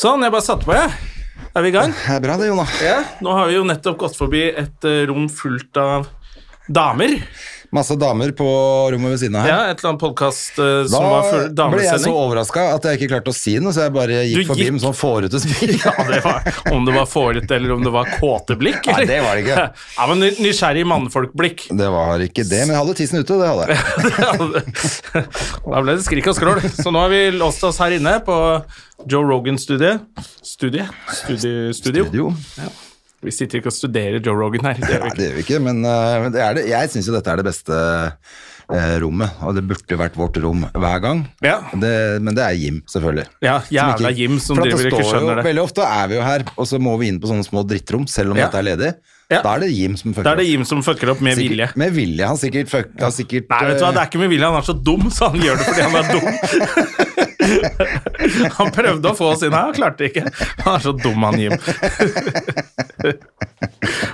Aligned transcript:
Sånn, 0.00 0.22
jeg 0.24 0.32
bare 0.32 0.44
satte 0.46 0.64
på, 0.64 0.72
jeg. 0.72 0.92
Er 1.52 1.64
vi 1.64 1.68
i 1.68 1.74
gang? 1.74 1.90
Det 1.92 2.14
er 2.14 2.20
bra 2.24 2.38
det, 2.40 2.46
Jona. 2.48 2.62
Ja. 2.80 3.00
Nå 3.20 3.34
har 3.36 3.50
vi 3.50 3.58
jo 3.58 3.66
nettopp 3.68 3.98
gått 4.00 4.14
forbi 4.16 4.46
et 4.48 4.86
eh, 4.88 5.02
rom 5.10 5.26
fullt 5.28 5.76
av 5.76 6.06
damer. 6.72 7.18
Masse 7.70 7.94
damer 7.94 8.32
på 8.34 8.46
rommet 8.90 9.12
ved 9.14 9.20
siden 9.20 9.36
av 9.38 9.44
her. 9.46 9.50
Ja, 9.52 9.58
Et 9.70 9.78
eller 9.78 9.92
annet 9.92 10.00
podkast 10.02 10.56
som 10.58 10.88
Da 10.90 11.00
var 11.04 11.26
full 11.28 11.44
ble 11.54 11.84
jeg 11.84 11.92
så 11.92 12.10
damesending. 12.10 12.16
overraska 12.18 12.64
at 12.74 12.88
jeg 12.88 12.98
ikke 12.98 13.08
klarte 13.12 13.30
å 13.30 13.36
si 13.36 13.54
noe, 13.62 13.70
så 13.76 13.84
jeg 13.84 13.94
bare 13.94 14.16
gikk 14.24 14.40
gikk... 14.40 14.48
forbi 14.50 14.66
med 14.74 14.82
sånn 14.82 14.96
fårete 14.98 15.38
smil. 15.44 15.76
Ja, 15.78 15.92
det 16.08 16.18
var, 16.24 16.48
om 16.74 16.88
det 16.88 16.96
var 16.98 17.06
fårete 17.06 17.54
eller 17.60 17.76
om 17.76 17.86
det 17.86 17.92
var 17.94 18.10
kåteblikk. 18.16 18.82
Nei, 18.90 18.96
eller? 18.96 19.12
det 19.12 19.20
var 19.22 19.38
det 19.38 19.46
ikke. 19.46 19.68
Ja, 20.00 20.08
men 20.10 20.24
nysgjerrig 20.24 20.48
Nysgjerrig 20.50 20.84
mannfolkblikk. 20.90 21.64
Det 21.78 21.88
var 21.94 22.26
ikke 22.26 22.44
det, 22.50 22.60
men 22.66 22.74
jeg 22.74 22.82
hadde 22.82 22.98
tissen 22.98 23.22
ute, 23.22 23.38
det 23.38 23.52
hadde 23.52 23.64
jeg. 23.70 23.78
da 25.70 25.86
ble 25.86 25.94
det 25.94 26.04
skrik 26.10 26.26
og 26.30 26.38
skrål. 26.40 26.62
Så 26.74 26.90
nå 26.90 27.06
har 27.06 27.14
vi 27.14 27.22
låst 27.38 27.62
oss 27.70 27.78
her 27.82 27.94
inne 27.96 28.18
på 28.26 28.36
Joe 29.06 29.22
Rogan-studiet. 29.30 30.02
Studie? 30.42 30.90
Studie, 31.22 31.70
studio. 31.78 32.10
Jo. 32.10 32.32
Vi 33.20 33.32
sitter 33.34 33.60
ikke 33.60 33.68
og 33.68 33.76
studerer 33.76 34.22
Joe 34.24 34.36
Rogan 34.38 34.64
her. 34.70 34.78
Det 34.80 34.88
gjør 34.88 35.02
vi 35.02 35.04
Nei, 35.04 35.10
ikke. 35.10 35.18
det 35.18 35.26
gjør 35.26 35.34
vi 35.36 35.42
ikke, 35.44 35.60
men 35.66 35.82
uh, 35.84 36.30
det 36.32 36.40
er 36.40 36.56
det. 36.56 36.62
jeg 36.70 36.92
syns 36.94 37.10
jo 37.10 37.12
dette 37.16 37.32
er 37.34 37.40
det 37.42 37.44
beste 37.50 37.76
uh, 38.70 38.96
rommet, 39.02 39.42
og 39.44 39.54
det 39.58 39.64
burde 39.68 39.98
vært 40.00 40.16
vårt 40.16 40.40
rom 40.40 40.64
hver 40.72 41.02
gang. 41.04 41.22
Ja. 41.44 41.58
Det, 41.74 41.92
men 42.24 42.36
det 42.38 42.46
er 42.46 42.56
Jim, 42.56 42.80
selvfølgelig. 42.88 43.26
Ja, 43.44 43.58
jævla 43.68 44.12
Jim 44.16 44.38
som 44.40 44.60
driver 44.60 44.86
det 44.86 44.92
ikke 44.94 45.04
skjønner 45.04 45.34
jo, 45.34 45.38
det. 45.42 45.46
Veldig 45.50 45.64
ofte 45.66 45.84
er 45.84 46.10
vi 46.12 46.16
jo 46.16 46.24
her, 46.24 46.46
og 46.56 46.70
så 46.70 46.80
må 46.80 46.96
vi 47.02 47.10
inn 47.12 47.20
på 47.20 47.28
sånne 47.30 47.44
små 47.46 47.64
drittrom, 47.68 48.08
selv 48.08 48.32
om 48.32 48.40
Ja. 48.40 48.48
dette 48.48 48.62
er 48.62 48.68
ledig. 48.70 48.92
Ja. 49.30 49.42
Da 49.44 49.52
er 49.54 49.60
det 49.62 49.68
Jim 49.70 49.92
som 49.94 50.10
fucker 50.10 50.26
Da 50.26 50.32
er 50.34 50.40
det 50.40 50.46
Jim 50.48 50.64
som 50.66 50.80
fucker 50.82 51.12
opp 51.12 51.20
med 51.22 51.36
Sikkert- 51.38 51.52
vilje. 51.52 51.68
Med 51.78 51.92
vilje. 51.94 52.26
Han 52.26 52.38
sikkert 52.40 52.72
fuck, 52.72 52.88
han 52.98 53.12
sikkert 53.14 53.52
Nei, 53.52 53.60
vet 53.68 53.78
du 53.78 53.84
hva, 53.84 53.92
det 53.94 54.00
eh, 54.00 54.02
er 54.02 54.08
ikke 54.10 54.22
med 54.24 54.32
vilje. 54.32 54.48
Han 54.48 54.58
er 54.58 54.66
så 54.66 54.74
dum, 54.88 55.04
så 55.14 55.28
han 55.30 55.44
gjør 55.44 55.60
det 55.60 55.68
fordi 55.68 55.84
han 55.86 56.00
er 56.00 56.08
dum. 56.16 57.26
Han 58.58 58.70
prøvde 58.74 59.10
å 59.12 59.16
få 59.18 59.30
oss 59.34 59.42
inn 59.46 59.54
her, 59.56 59.72
klarte 59.76 60.08
ikke. 60.10 60.24
Han 60.64 60.74
er 60.76 60.82
så 60.84 60.92
dum, 60.96 61.22
han 61.26 61.38
Jim. 61.40 61.54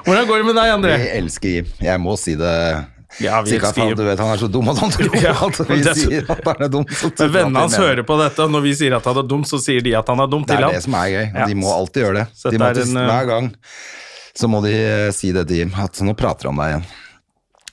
Hvordan 0.07 0.27
går 0.29 0.37
det 0.43 0.45
med 0.51 0.57
deg, 0.59 0.73
André? 0.77 0.99
Vi 1.03 1.09
elsker 1.21 1.57
Jim. 1.59 1.73
Jeg 1.83 2.03
må 2.03 2.15
si 2.21 2.37
det. 2.39 2.53
Ja, 3.23 3.39
vi 3.41 3.55
Sikkert 3.55 3.79
han, 3.81 3.93
du 3.97 4.03
vet, 4.05 4.19
han 4.21 4.29
er 4.35 4.41
så 4.43 4.49
dum 4.53 4.67
at 4.69 4.77
han 4.83 4.91
tror 4.93 5.15
Ja, 5.23 5.31
at 5.47 5.61
vi 5.71 5.77
det 5.81 5.93
er 5.95 5.97
sier 5.97 6.27
at 6.35 6.43
han 6.51 6.65
er 6.67 6.73
dum. 6.75 6.85
Men 6.91 7.31
vennene 7.33 7.63
hans 7.65 7.77
hører 7.81 8.05
på 8.05 8.19
dette, 8.21 8.45
og 8.45 8.53
når 8.53 8.65
vi 8.67 8.75
sier 8.77 8.97
at 8.99 9.07
han 9.09 9.23
er 9.23 9.29
dum, 9.31 9.47
så 9.49 9.61
sier 9.63 9.81
de 9.87 9.95
at 9.97 10.11
han 10.13 10.21
er 10.21 10.29
dum 10.33 10.45
Det 10.45 10.53
til 10.53 10.59
er 10.61 10.67
ham. 10.67 10.75
det 10.77 10.83
som 10.85 10.97
er 11.01 11.13
gøy. 11.15 11.25
Ja. 11.31 11.47
De 11.49 11.57
må 11.63 11.71
alltid 11.73 12.05
gjøre 12.05 12.19
det. 12.19 12.27
De 12.53 12.61
må 12.61 12.69
er 12.69 12.83
en, 12.83 12.99
eh, 13.01 13.09
hver 13.13 13.31
gang 13.31 13.49
så 14.37 14.51
må 14.53 14.61
de 14.67 14.75
eh, 14.77 15.09
si 15.17 15.31
det 15.33 15.47
til 15.49 15.63
Jim, 15.63 15.73
at 15.81 16.03
nå 16.05 16.13
prater 16.19 16.51
han 16.51 16.61
deg 16.61 16.75
igjen. 16.75 16.87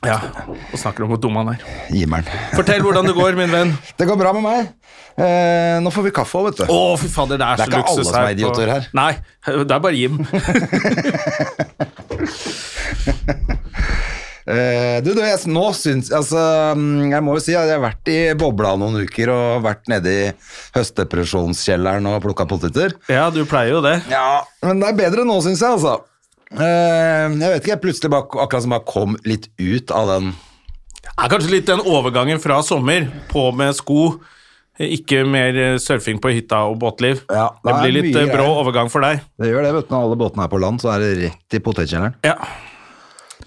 Ja, 0.07 0.17
og 0.73 0.77
snakker 0.79 1.05
om 1.05 1.09
hvor 1.13 1.19
dum 1.23 1.35
han 1.39 1.53
er. 1.53 1.61
Jimmer'n. 1.93 2.27
Fortell 2.57 2.81
hvordan 2.83 3.07
det 3.07 3.15
går, 3.17 3.35
min 3.39 3.51
venn. 3.53 3.71
Det 3.99 4.07
går 4.09 4.17
bra 4.19 4.33
med 4.35 4.43
meg. 4.45 4.71
Eh, 5.13 5.77
nå 5.85 5.91
får 5.93 6.03
vi 6.07 6.11
kaffe 6.15 6.39
òg, 6.39 6.47
vet 6.49 6.57
du. 6.63 6.65
Å, 6.73 6.79
fy 6.97 7.07
fader, 7.13 7.37
det 7.37 7.45
er, 7.45 7.55
Det 7.61 7.65
er 7.67 7.69
så 7.69 7.71
ikke 7.77 7.91
alle 7.93 8.03
som 8.03 8.13
er 8.13 8.17
her. 8.17 8.25
på- 8.25 8.33
idioter 8.37 8.67
her. 8.73 8.87
Nei, 8.97 9.11
det 9.67 9.75
er 9.77 9.83
bare 9.83 9.97
Jim. 9.97 10.15
Eh, 14.43 14.97
du, 14.99 15.13
du, 15.15 15.21
jeg, 15.23 15.37
nå 15.55 15.61
syns 15.71 16.09
Altså, 16.11 16.35
mm, 16.75 17.13
jeg 17.13 17.23
må 17.23 17.37
jo 17.37 17.43
si 17.45 17.53
at 17.55 17.63
jeg 17.69 17.77
har 17.77 17.83
vært 17.85 18.09
i 18.11 18.15
bobla 18.35 18.73
noen 18.75 19.05
uker 19.05 19.29
og 19.31 19.61
vært 19.63 19.87
nede 19.87 20.11
i 20.11 20.25
høstdepresjonskjelleren 20.75 22.09
og 22.11 22.17
plukka 22.25 22.43
poteter. 22.51 22.91
Ja, 23.07 23.29
du 23.31 23.39
pleier 23.47 23.77
jo 23.77 23.79
det. 23.85 23.93
Ja, 24.11 24.41
men 24.67 24.81
det 24.83 24.89
er 24.89 24.97
bedre 24.99 25.23
nå, 25.29 25.37
syns 25.45 25.63
jeg, 25.63 25.77
altså. 25.77 25.95
Eh, 26.53 27.27
jeg 27.33 27.49
vet 27.49 27.61
ikke, 27.61 27.73
jeg 27.73 27.83
plutselig 27.83 28.11
bare, 28.13 28.27
akkurat 28.43 28.65
som 28.65 28.75
bare 28.75 28.89
kom 28.89 29.15
litt 29.27 29.49
ut 29.61 29.93
av 29.93 30.11
den 30.15 30.33
er 31.13 31.29
kanskje 31.29 31.51
litt 31.51 31.67
den 31.69 31.83
overgangen 31.85 32.39
fra 32.41 32.61
sommer, 32.65 33.05
på 33.29 33.49
med 33.55 33.75
sko, 33.77 34.15
ikke 34.81 35.21
mer 35.29 35.57
eh, 35.59 35.79
surfing 35.81 36.21
på 36.21 36.31
hytta 36.33 36.63
og 36.71 36.79
båtliv. 36.81 37.23
Ja, 37.29 37.51
det 37.61 37.69
det 37.69 37.79
blir 37.81 37.95
litt 37.99 38.15
eh, 38.15 38.29
brå 38.31 38.45
greier. 38.47 38.61
overgang 38.63 38.89
for 38.89 39.05
deg. 39.05 39.21
Det 39.37 39.51
gjør 39.51 39.67
det, 39.67 39.73
vet 39.77 39.89
du. 39.89 39.93
Når 39.93 40.07
alle 40.07 40.19
båtene 40.23 40.45
er 40.47 40.53
på 40.53 40.61
land, 40.63 40.81
så 40.81 40.93
er 40.95 41.03
det 41.03 41.11
rett 41.21 41.57
i 41.57 41.61
potetkjelleren. 41.63 42.17
Ja. 42.25 42.37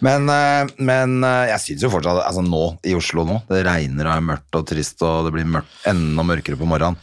Men, 0.05 0.29
men 0.77 1.23
jeg 1.25 1.57
syns 1.63 1.85
jo 1.87 1.89
fortsatt 1.89 2.19
Altså 2.21 2.43
nå 2.45 2.67
i 2.85 2.93
Oslo 2.99 3.23
nå, 3.25 3.39
det 3.49 3.63
regner 3.65 4.11
og 4.11 4.13
er 4.13 4.27
mørkt 4.27 4.59
og 4.59 4.67
trist, 4.69 5.01
og 5.01 5.25
det 5.25 5.33
blir 5.33 5.47
mørkt, 5.49 5.73
enda 5.89 6.27
mørkere 6.27 6.59
på 6.61 6.69
morgenen. 6.69 7.01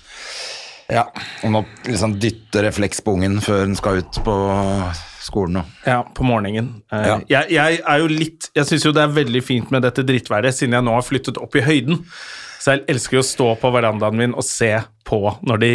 Ja, 0.94 1.08
og 1.44 1.52
nå 1.56 1.64
liksom 1.88 2.14
dytter 2.22 2.68
refleks 2.68 3.02
på 3.04 3.16
ungen 3.18 3.40
før 3.42 3.64
den 3.66 3.76
skal 3.80 4.04
ut 4.04 4.20
på 4.26 4.36
skolen. 5.24 5.62
Og. 5.64 5.66
Ja, 5.88 6.02
på 6.14 6.26
morgenen. 6.28 6.70
Eh, 6.92 7.08
Ja. 7.08 7.18
Jeg, 7.32 7.52
jeg 7.56 7.82
er 7.88 8.00
jo 8.04 8.08
litt 8.12 8.50
Jeg 8.56 8.68
syns 8.70 8.84
jo 8.86 8.92
det 8.96 9.02
er 9.06 9.14
veldig 9.16 9.42
fint 9.44 9.72
med 9.74 9.82
dette 9.86 10.04
drittværet, 10.06 10.54
siden 10.56 10.76
jeg 10.78 10.86
nå 10.86 10.94
har 10.98 11.06
flyttet 11.08 11.40
opp 11.42 11.56
i 11.56 11.64
høyden. 11.66 12.04
Så 12.64 12.76
jeg 12.78 12.84
elsker 12.94 13.20
å 13.20 13.24
stå 13.28 13.48
på 13.60 13.72
verandaen 13.76 14.16
min 14.16 14.36
og 14.40 14.44
se 14.48 14.70
på 15.04 15.18
når 15.44 15.58
det 15.60 15.72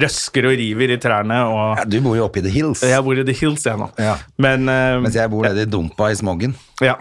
røsker 0.00 0.46
og 0.48 0.54
river 0.56 0.94
i 0.94 1.00
trærne. 1.02 1.40
Og 1.52 1.80
Ja, 1.82 1.84
du 1.84 1.98
bor 2.04 2.16
jo 2.16 2.24
oppe 2.28 2.40
i 2.40 2.44
The 2.46 2.52
Hills, 2.54 2.80
Jeg 2.80 3.02
bor 3.04 3.18
i 3.20 3.24
The 3.28 3.34
Hills, 3.36 3.64
jeg 3.68 3.76
nå. 3.80 3.90
Ja. 4.00 4.14
Men, 4.40 4.64
uh, 4.68 5.00
mens 5.04 5.18
jeg 5.18 5.28
bor 5.32 5.44
nede 5.44 5.66
i 5.66 5.68
dumpa 5.68 6.08
i 6.12 6.16
smoggen. 6.20 6.54
ja. 6.80 6.96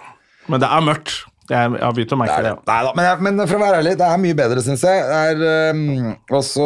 Men 0.51 0.59
det 0.59 0.67
er 0.67 0.81
mørkt. 0.83 1.13
Jeg, 1.47 1.71
har 1.79 1.93
begynt 1.95 2.11
å 2.11 2.17
merke 2.19 2.41
det. 2.43 2.49
ja. 2.51 2.57
Neida, 2.67 2.91
men, 2.99 3.37
men 3.37 3.47
for 3.47 3.55
å 3.55 3.63
være 3.63 3.77
ærlig, 3.79 3.93
det 3.99 4.07
er 4.11 4.19
mye 4.19 4.35
bedre, 4.35 4.59
syns 4.63 4.83
jeg. 4.83 5.05
Det 5.07 5.21
er 5.31 5.71
um, 5.71 6.09
også 6.35 6.65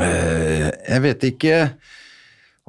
Jeg 0.00 1.02
vet 1.04 1.30
ikke 1.32 1.60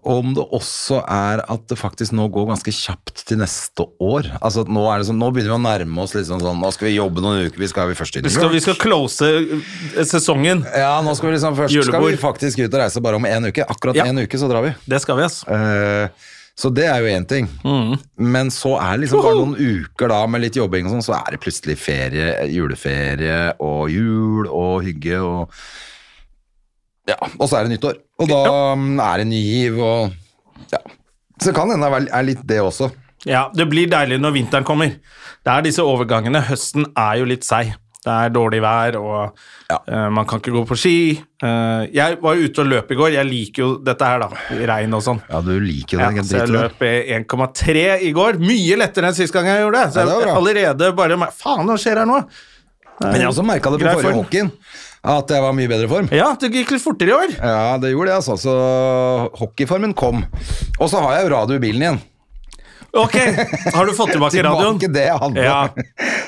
om 0.07 0.29
det 0.37 0.43
også 0.55 1.01
er 1.03 1.41
at 1.49 1.63
det 1.67 1.77
faktisk 1.79 2.13
nå 2.15 2.27
går 2.31 2.47
ganske 2.51 2.71
kjapt 2.71 3.25
til 3.27 3.41
neste 3.41 3.83
år. 4.03 4.29
Altså 4.39 4.63
Nå, 4.67 4.85
er 4.91 5.01
det 5.01 5.09
sånn, 5.09 5.19
nå 5.19 5.31
begynner 5.35 5.51
vi 5.51 5.57
å 5.57 5.63
nærme 5.65 6.03
oss 6.05 6.13
liksom 6.15 6.39
sånn 6.43 6.61
Nå 6.61 6.69
skal 6.75 6.89
vi 6.89 6.93
jobbe 6.95 7.23
noen 7.23 7.49
uker, 7.49 7.59
vi 7.59 7.69
skal 7.71 7.89
vi 7.91 7.97
først 7.97 8.19
i 8.19 8.23
Vi 8.23 8.31
skal, 8.31 8.51
vi 8.53 8.61
skal 8.63 8.77
close 8.79 9.27
eh, 9.27 9.99
sesongen. 10.07 10.63
Ja, 10.71 10.95
nå 11.03 11.15
skal 11.17 11.31
vi 11.31 11.35
liksom 11.35 11.57
først 11.57 11.89
skal 11.89 12.05
vi 12.05 12.19
faktisk 12.21 12.63
ut 12.63 12.69
og 12.71 12.81
reise 12.85 13.03
bare 13.03 13.19
om 13.19 13.27
en 13.27 13.49
uke. 13.49 13.65
Akkurat 13.67 13.97
Ja. 13.99 14.07
en 14.07 14.23
uke, 14.23 14.39
så 14.39 14.49
drar 14.51 14.63
vi. 14.63 14.75
Det 14.87 15.01
skal 15.03 15.19
vi, 15.19 15.27
altså. 15.27 15.49
Uh, 15.49 16.31
så 16.57 16.71
det 16.73 16.87
er 16.89 17.03
jo 17.03 17.11
én 17.11 17.27
ting. 17.27 17.49
Men 18.17 18.49
så 18.53 18.77
er 18.79 18.95
det 18.95 19.07
liksom 19.07 19.21
bare 19.21 19.41
noen 19.41 19.81
uker 19.83 20.09
da 20.13 20.21
med 20.29 20.41
litt 20.41 20.55
jobbing 20.57 20.87
og 20.87 20.95
sånn, 20.95 21.05
så 21.05 21.17
er 21.19 21.35
det 21.35 21.41
plutselig 21.43 21.75
ferie, 21.77 22.31
juleferie 22.53 23.51
og 23.59 23.91
jul 23.93 24.47
og 24.47 24.87
hygge 24.87 25.19
og 25.21 25.53
Ja, 27.07 27.17
og 27.39 27.47
så 27.47 27.59
er 27.59 27.67
det 27.67 27.77
nyttår. 27.77 27.99
Og 28.19 28.29
da 28.29 28.43
mm, 28.75 28.99
er 28.99 29.23
det 29.23 29.27
ny 29.31 29.41
giv 29.41 29.81
og 29.83 30.15
Ja. 30.73 30.81
Så 31.41 31.53
kan 31.53 31.69
hende 31.69 31.87
det 31.93 32.09
er 32.11 32.23
litt 32.25 32.41
det 32.49 32.57
også. 32.63 32.89
Ja, 33.27 33.47
det 33.53 33.67
blir 33.69 33.89
deilig 33.89 34.17
når 34.21 34.33
vinteren 34.35 34.65
kommer. 34.65 34.95
Det 35.45 35.51
er 35.53 35.65
disse 35.65 35.83
overgangene. 35.85 36.41
Høsten 36.47 36.87
er 36.97 37.19
jo 37.21 37.27
litt 37.29 37.45
seig. 37.45 37.75
Det 38.07 38.13
er 38.13 38.31
dårlig 38.31 38.61
vær, 38.63 38.95
og 39.01 39.37
Ja. 39.69 39.77
uh, 39.91 40.09
man 40.09 40.25
kan 40.25 40.39
ikke 40.39 40.53
gå 40.55 40.63
på 40.69 40.77
ski. 40.79 40.97
Uh, 41.43 41.83
jeg 41.91 42.17
var 42.21 42.35
jo 42.35 42.47
ute 42.47 42.63
og 42.63 42.67
løp 42.71 42.91
i 42.91 42.95
går. 42.95 43.11
Jeg 43.17 43.27
liker 43.27 43.63
jo 43.63 43.69
dette 43.83 44.05
her, 44.05 44.19
da. 44.23 44.29
Regn 44.71 44.93
og 44.95 45.03
sånn. 45.03 45.21
Ja, 45.29 45.41
du 45.41 45.59
liker 45.59 45.97
jo 45.97 46.03
Ja, 46.05 46.23
så 46.23 46.41
jeg 46.41 46.53
løp 46.55 46.79
1,3 46.87 47.87
i 48.07 48.11
går. 48.15 48.39
Mye 48.39 48.77
lettere 48.79 49.11
enn 49.11 49.17
sist 49.17 49.35
gang 49.35 49.49
jeg 49.49 49.65
gjorde 49.65 49.83
det. 49.83 49.93
Så 49.93 50.05
Ja, 50.05 50.19
det 50.23 50.35
allerede 50.37 50.93
bare 50.95 51.19
Faen, 51.35 51.67
hva 51.67 51.77
skjer 51.77 52.03
her 52.03 52.07
nå? 52.07 52.21
Men 53.01 53.19
jeg 53.21 53.29
også 53.29 53.45
merka 53.45 53.69
det 53.69 53.81
på 53.83 53.91
forrige 53.99 54.15
hockeyen. 54.15 54.47
hockeyen, 54.49 54.51
at 55.03 55.29
jeg 55.31 55.43
var 55.43 55.53
mye 55.55 55.69
bedre 55.71 55.87
form. 55.91 56.09
Ja, 56.15 56.31
det 56.39 56.49
gikk 56.53 56.73
litt 56.73 56.83
fortere 56.83 57.11
i 57.13 57.15
år. 57.15 57.33
Ja, 57.37 57.77
det 57.81 57.93
gjorde 57.93 58.09
det, 58.11 58.17
altså. 58.17 58.37
Så 58.41 58.55
hockeyformen 59.39 59.93
kom. 59.97 60.23
Og 60.79 60.89
så 60.91 61.01
har 61.03 61.17
jeg 61.17 61.27
jo 61.27 61.33
radio 61.35 61.59
i 61.59 61.63
bilen 61.63 61.85
igjen. 61.85 61.99
Ok, 62.97 63.17
har 63.73 63.89
du 63.89 63.93
fått 63.97 64.13
tilbake 64.15 64.43
radioen? 64.43 64.79
Tilbake 64.79 64.93
det 64.93 65.07
han. 65.21 65.39
Ja. 65.39 65.57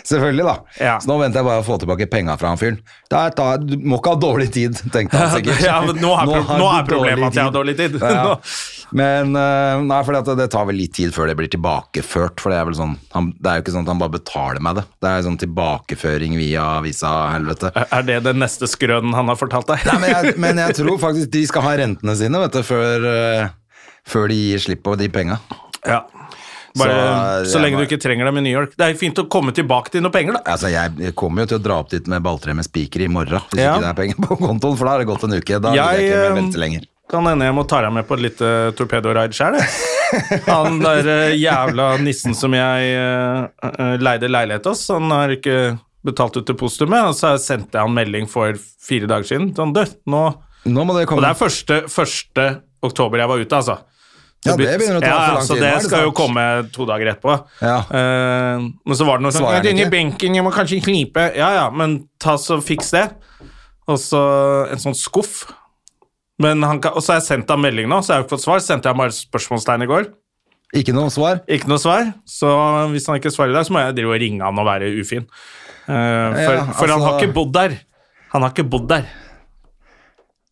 Selvfølgelig, 0.05 0.45
da. 0.47 0.55
Ja. 0.79 0.95
Så 1.01 1.11
nå 1.11 1.19
venter 1.21 1.41
jeg 1.41 1.49
bare 1.49 1.63
å 1.63 1.67
få 1.67 1.79
tilbake 1.81 2.09
penga 2.11 2.37
fra 2.39 2.53
han 2.53 2.61
fyren. 2.61 2.79
Du 3.09 3.77
må 3.83 3.99
ikke 3.99 4.15
ha 4.15 4.19
dårlig 4.21 4.51
tid, 4.55 4.79
tenkte 4.93 5.19
han 5.19 5.33
sikkert. 5.37 5.63
Ja, 5.69 5.79
men 5.85 5.99
nå 6.01 6.13
er, 6.15 6.29
pro 6.29 6.59
nå 6.59 6.67
er 6.73 6.85
problemet 6.87 7.31
at 7.31 7.39
jeg 7.39 7.49
har 7.49 7.55
dårlig 7.55 7.77
tid. 7.79 7.97
Ja. 8.01 8.27
Nå- 8.31 8.37
Men 8.91 9.35
eh, 9.37 9.81
nei, 9.85 9.99
for 10.05 10.17
det 10.17 10.47
tar 10.51 10.65
vel 10.69 10.79
litt 10.79 10.95
tid 10.97 11.13
før 11.13 11.29
det 11.29 11.35
blir 11.39 11.49
tilbakeført. 11.51 12.41
For 12.41 12.53
det 12.53 12.59
er 12.59 12.69
vel 12.69 12.77
sånn 12.77 12.95
han, 13.13 13.31
Det 13.37 13.51
er 13.51 13.59
jo 13.59 13.65
ikke 13.65 13.75
sånn 13.75 13.85
at 13.85 13.93
han 13.93 14.01
bare 14.01 14.15
betaler 14.17 14.63
meg 14.65 14.79
det. 14.79 14.85
Det 15.03 15.11
er 15.11 15.25
sånn 15.27 15.39
tilbakeføring 15.43 16.37
via 16.39 16.65
visa-helvete. 16.85 17.73
Er 17.85 18.07
det 18.07 18.19
den 18.25 18.41
neste 18.41 18.69
skrønen 18.69 19.15
han 19.17 19.31
har 19.31 19.39
fortalt 19.39 19.69
deg? 19.69 19.85
Nei, 19.89 19.99
men 20.03 20.15
jeg, 20.15 20.35
men 20.41 20.63
jeg 20.65 20.79
tror 20.81 21.01
faktisk 21.01 21.33
de 21.35 21.45
skal 21.49 21.65
ha 21.67 21.75
rentene 21.83 22.17
sine, 22.19 22.41
vet 22.45 22.57
du, 22.57 22.63
før, 22.65 23.09
eh, 23.13 23.83
før 24.09 24.31
de 24.33 24.39
gir 24.39 24.65
slipp 24.65 24.83
på 24.87 24.97
de 24.99 25.11
penga. 25.13 25.39
Ja. 25.85 26.01
Bare, 26.77 27.45
Så, 27.45 27.53
så, 27.55 27.59
lenge 27.63 27.77
var- 27.79 27.85
du 27.85 27.89
ikke 27.95 28.01
trenger 28.03 28.25
dem 28.29 28.37
i 28.37 28.41
New 28.45 28.53
York. 28.53 28.75
Det 28.77 28.85
er 28.85 28.93
fint 28.99 29.17
å 29.17 29.25
komme 29.27 29.51
tilbake 29.55 29.89
til 29.91 30.01
noen 30.05 30.13
penger, 30.13 30.33
da. 30.37 30.41
Altså, 30.53 30.69
jeg 30.69 31.15
kommer 31.17 31.41
jo 31.43 31.53
til 31.53 31.59
å 31.59 31.63
dra 31.63 31.79
opp 31.81 31.89
dit 31.89 32.05
med 32.07 32.21
balltre 32.23 32.53
med 32.55 32.65
spiker 32.67 33.01
i 33.01 33.07
morgen, 33.09 33.41
hvis 33.51 33.63
Ja. 33.63 33.75
ikke 33.77 33.81
det 33.87 33.89
er 33.89 33.99
penger 34.03 34.15
på 34.27 34.37
kontoen, 34.37 34.77
for 34.77 34.85
da 34.85 34.91
har 34.91 34.99
det 34.99 35.07
gått 35.09 35.23
en 35.23 35.33
uke. 35.39 35.59
Da 35.61 35.73
Jeg, 35.73 35.99
jeg 35.99 36.09
ikke 36.11 36.25
eh, 36.27 36.33
vente 36.37 36.57
lenger. 36.61 36.85
Kan 37.09 37.25
hende 37.25 37.45
jeg 37.49 37.55
må 37.57 37.63
ta 37.67 37.81
deg 37.81 37.91
med 37.93 38.05
på 38.07 38.13
et 38.19 38.21
lite 38.27 38.49
torpedo-ride 38.77 39.33
sjøl, 39.33 39.57
jeg. 39.57 39.69
Han 40.47 40.79
der 40.81 41.07
eh, 41.09 41.35
jævla 41.37 41.97
nissen 42.01 42.35
som 42.37 42.53
jeg 42.53 42.93
eh, 42.93 43.97
leide 43.97 44.29
leilighet 44.29 44.65
hos, 44.69 44.87
han 44.93 45.09
har 45.13 45.29
ikke 45.33 45.79
betalt 46.05 46.37
ut 46.37 46.45
depositumet, 46.47 47.09
og 47.09 47.15
så 47.17 47.33
sendte 47.41 47.75
jeg 47.77 47.81
han 47.83 47.93
melding 47.93 48.29
for 48.29 48.53
fire 48.55 49.09
dager 49.09 49.25
siden. 49.27 49.49
Sånn, 49.57 49.73
du, 49.75 49.81
nå 50.09 50.21
Nå 50.69 50.83
må 50.85 50.93
det 50.97 51.07
komme. 51.07 51.21
Og 51.21 51.23
det 51.23 51.29
er 51.31 51.39
første, 51.39 51.75
første 51.91 52.45
oktober 52.83 53.17
jeg 53.21 53.29
var 53.31 53.39
ute, 53.39 53.55
altså. 53.55 53.77
Ja, 54.47 54.53
det 54.55 54.69
begynner 54.79 55.01
å 55.01 55.03
ta 55.03 55.07
ja, 55.09 55.15
for 55.15 55.25
lang 55.25 55.35
lang 55.35 55.47
så 55.47 55.55
tid. 55.57 55.63
det 55.65 55.69
det 55.75 55.87
skal 55.89 56.03
jo 56.05 56.11
komme 56.15 56.43
to 56.71 56.85
dager 56.87 57.09
etterpå. 57.11 57.33
Ja. 57.59 57.79
Uh, 57.91 58.69
men 58.87 58.95
så 58.95 59.07
var 59.07 59.19
det 59.19 59.25
noe 59.27 59.35
sånn 59.35 59.67
ikke?» 59.67 59.89
benken, 59.91 60.37
jeg 60.37 60.45
må 60.45 60.53
kanskje 60.55 60.79
knipe.' 60.85 61.25
Ja 61.35 61.49
ja, 61.57 61.65
men 61.75 62.05
ta 62.23 62.37
så 62.39 62.61
fiks 62.63 62.93
det. 62.95 63.09
Og 63.89 63.99
så 63.99 64.21
en 64.71 64.79
sånn 64.79 64.95
skuff. 64.95 65.43
Men 66.39 66.63
han 66.63 66.79
kan, 66.79 66.95
og 66.95 67.03
så 67.03 67.15
har 67.15 67.19
jeg 67.19 67.27
sendt 67.27 67.51
ham 67.51 67.59
melding 67.65 67.89
nå, 67.91 67.99
så 67.99 68.13
jeg 68.13 68.21
har 68.21 68.25
ikke 68.25 68.37
fått 68.37 68.45
svar. 68.45 68.63
Så 68.63 68.71
sendte 68.71 68.87
jeg 68.87 68.99
bare 69.01 69.15
spørsmålstegn 69.17 69.83
i 69.83 69.89
går. 69.91 70.09
Ikke 70.79 70.93
noe 70.95 71.11
svar? 71.11 71.41
Ikke 71.49 71.67
noe 71.67 71.81
svar. 71.81 72.13
Så 72.29 72.49
hvis 72.93 73.09
han 73.09 73.17
ikke 73.19 73.33
svarer 73.33 73.51
i 73.51 73.57
dag, 73.57 73.65
så 73.67 73.75
må 73.75 73.81
jeg 73.83 73.97
drive 73.97 74.13
og 74.13 74.21
ringe 74.21 74.45
han 74.45 74.61
og 74.61 74.69
være 74.69 74.91
ufin. 75.01 75.25
Uh, 75.89 75.89
for 75.89 76.53
Ja, 76.53 76.63
for 76.77 76.85
han 76.87 76.95
altså- 76.95 77.05
har 77.09 77.19
ikke 77.19 77.33
bodd 77.33 77.53
der. 77.57 77.79
Han 78.31 78.45
har 78.45 78.53
ikke 78.53 78.69
bodd 78.69 78.87
der. 78.87 79.09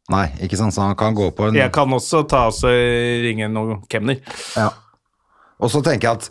Nei, 0.09 0.27
ikke 0.45 0.55
sant, 0.55 0.71
så 0.73 0.85
han 0.87 0.95
kan 0.95 1.15
gå 1.17 1.31
på 1.35 1.49
en 1.49 1.57
Jeg 1.57 1.71
kan 1.75 1.89
også 1.91 2.21
ta 2.31 2.45
og 2.47 2.61
ringe 2.63 3.49
noen 3.51 3.81
kemner. 3.91 4.19
ja. 4.55 4.69
Og 5.57 5.71
så 5.73 5.79
tenker 5.81 6.05
jeg 6.05 6.19
at 6.19 6.25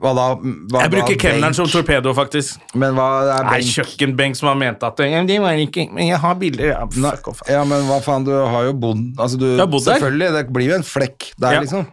hva 0.00 0.14
da 0.16 0.22
hva, 0.40 0.80
Jeg 0.86 0.90
bruker 0.94 1.16
kemneren 1.20 1.52
som 1.52 1.66
torpedo, 1.68 2.14
faktisk. 2.16 2.62
Men 2.80 2.94
hva 2.96 3.08
er 3.36 3.44
Nei, 3.44 3.58
benk? 3.58 3.72
kjøkkenbenk 3.76 4.38
som 4.38 4.48
har 4.48 4.56
ment 4.56 4.82
at 4.88 4.96
det 4.96 5.36
var 5.42 5.52
ikke 5.60 5.84
Men 5.92 6.06
jeg 6.08 6.16
har 6.22 6.34
bilder. 6.40 6.64
Ja, 6.70 6.86
fuck 6.88 7.28
off. 7.28 7.42
ja, 7.46 7.60
men 7.68 7.84
hva 7.84 7.98
faen, 8.00 8.24
du 8.24 8.32
har 8.32 8.64
jo 8.64 8.72
bodd 8.72 9.02
Altså, 9.20 9.36
du 9.36 9.58
har 9.58 9.66
bodd 9.68 9.84
der. 9.84 9.98
Selvfølgelig, 10.00 10.32
det 10.38 10.44
blir 10.56 10.70
jo 10.70 10.74
en 10.78 10.82
flekk 10.88 11.28
der, 11.36 11.52
Ja. 11.52 11.60
liksom. 11.60 11.86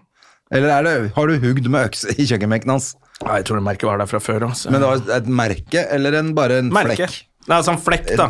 Eller 0.49 0.69
er 0.77 0.83
det, 0.87 1.11
har 1.13 1.27
du 1.27 1.37
hugd 1.43 1.67
med 1.67 1.89
øks 1.89 2.05
i 2.15 2.23
kjøkkenbenken 2.23 2.69
hans? 2.71 2.95
Ja, 3.19 3.35
jeg 3.35 3.45
tror 3.49 3.59
det 3.59 3.65
merket 3.67 3.83
var 3.83 3.97
der 3.99 4.05
fra 4.07 4.19
før. 4.23 4.47
Også. 4.47 4.71
Men 4.71 4.79
det 4.79 4.87
var 4.87 5.17
et 5.17 5.27
merke, 5.27 5.83
eller 5.91 6.13
en, 6.21 6.33
bare 6.33 6.59
en 6.63 6.69
Merke. 6.71 6.95
flekk? 7.03 7.23
Nei, 7.49 7.59
sånn 7.67 7.81
flekk, 7.83 8.15
da. 8.15 8.29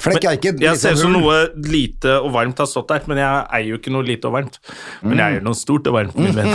Flekk 0.00 0.24
er 0.26 0.36
ikke 0.38 0.52
Jeg 0.62 0.80
ser 0.80 0.96
ut 0.96 1.02
som 1.02 1.12
noe 1.14 1.38
lite 1.68 2.16
og 2.20 2.30
varmt 2.34 2.60
har 2.62 2.68
stått 2.70 2.88
der, 2.92 3.02
men 3.10 3.20
jeg 3.20 3.42
eier 3.58 3.68
jo 3.74 3.80
ikke 3.80 3.92
noe 3.94 4.06
lite 4.06 4.30
og 4.30 4.36
varmt. 4.38 4.60
Men 5.04 5.18
jeg 5.20 5.36
eier 5.36 5.44
noe 5.44 5.58
stort 5.58 5.88
og 5.90 5.96
varmt, 5.98 6.16
min 6.20 6.36
venn. 6.36 6.54